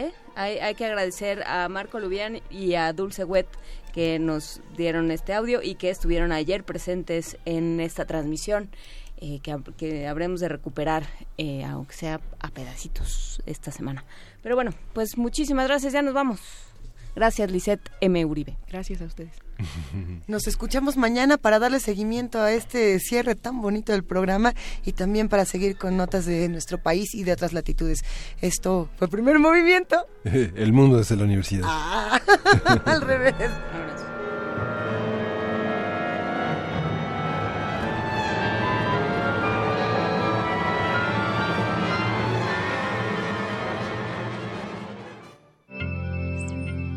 ¿Eh? 0.00 0.12
Hay, 0.34 0.56
hay, 0.58 0.74
que 0.74 0.86
agradecer 0.86 1.42
a 1.46 1.68
Marco 1.68 2.00
Lubián 2.00 2.40
y 2.48 2.74
a 2.74 2.90
Dulce 2.94 3.24
Wet 3.24 3.46
que 3.92 4.18
nos 4.18 4.62
dieron 4.74 5.10
este 5.10 5.34
audio 5.34 5.60
y 5.62 5.74
que 5.74 5.90
estuvieron 5.90 6.32
ayer 6.32 6.64
presentes 6.64 7.36
en 7.44 7.80
esta 7.80 8.06
transmisión 8.06 8.70
eh, 9.18 9.40
que, 9.42 9.54
que, 9.76 10.08
habremos 10.08 10.40
de 10.40 10.48
recuperar, 10.48 11.04
eh, 11.36 11.64
aunque 11.64 11.94
sea 11.94 12.20
a 12.38 12.48
pedacitos 12.48 13.42
esta 13.44 13.70
semana. 13.70 14.06
Pero 14.42 14.54
bueno, 14.54 14.70
pues 14.94 15.18
muchísimas 15.18 15.66
gracias, 15.66 15.92
ya 15.92 16.00
nos 16.00 16.14
vamos. 16.14 16.69
Gracias, 17.14 17.50
Lisette 17.50 17.90
M. 18.00 18.24
Uribe. 18.24 18.56
Gracias 18.68 19.00
a 19.02 19.04
ustedes. 19.04 19.32
Nos 20.26 20.46
escuchamos 20.46 20.96
mañana 20.96 21.36
para 21.36 21.58
darle 21.58 21.80
seguimiento 21.80 22.40
a 22.40 22.52
este 22.52 22.98
cierre 23.00 23.34
tan 23.34 23.60
bonito 23.60 23.92
del 23.92 24.04
programa 24.04 24.54
y 24.84 24.92
también 24.92 25.28
para 25.28 25.44
seguir 25.44 25.76
con 25.76 25.96
notas 25.96 26.26
de 26.26 26.48
nuestro 26.48 26.78
país 26.78 27.14
y 27.14 27.24
de 27.24 27.32
otras 27.32 27.52
latitudes. 27.52 28.00
Esto 28.40 28.88
fue 28.96 29.06
el 29.06 29.10
primer 29.10 29.38
movimiento. 29.38 30.06
El 30.24 30.72
mundo 30.72 30.98
desde 30.98 31.16
la 31.16 31.24
universidad. 31.24 31.64
Ah, 31.66 32.20
al 32.84 33.00
revés. 33.00 33.34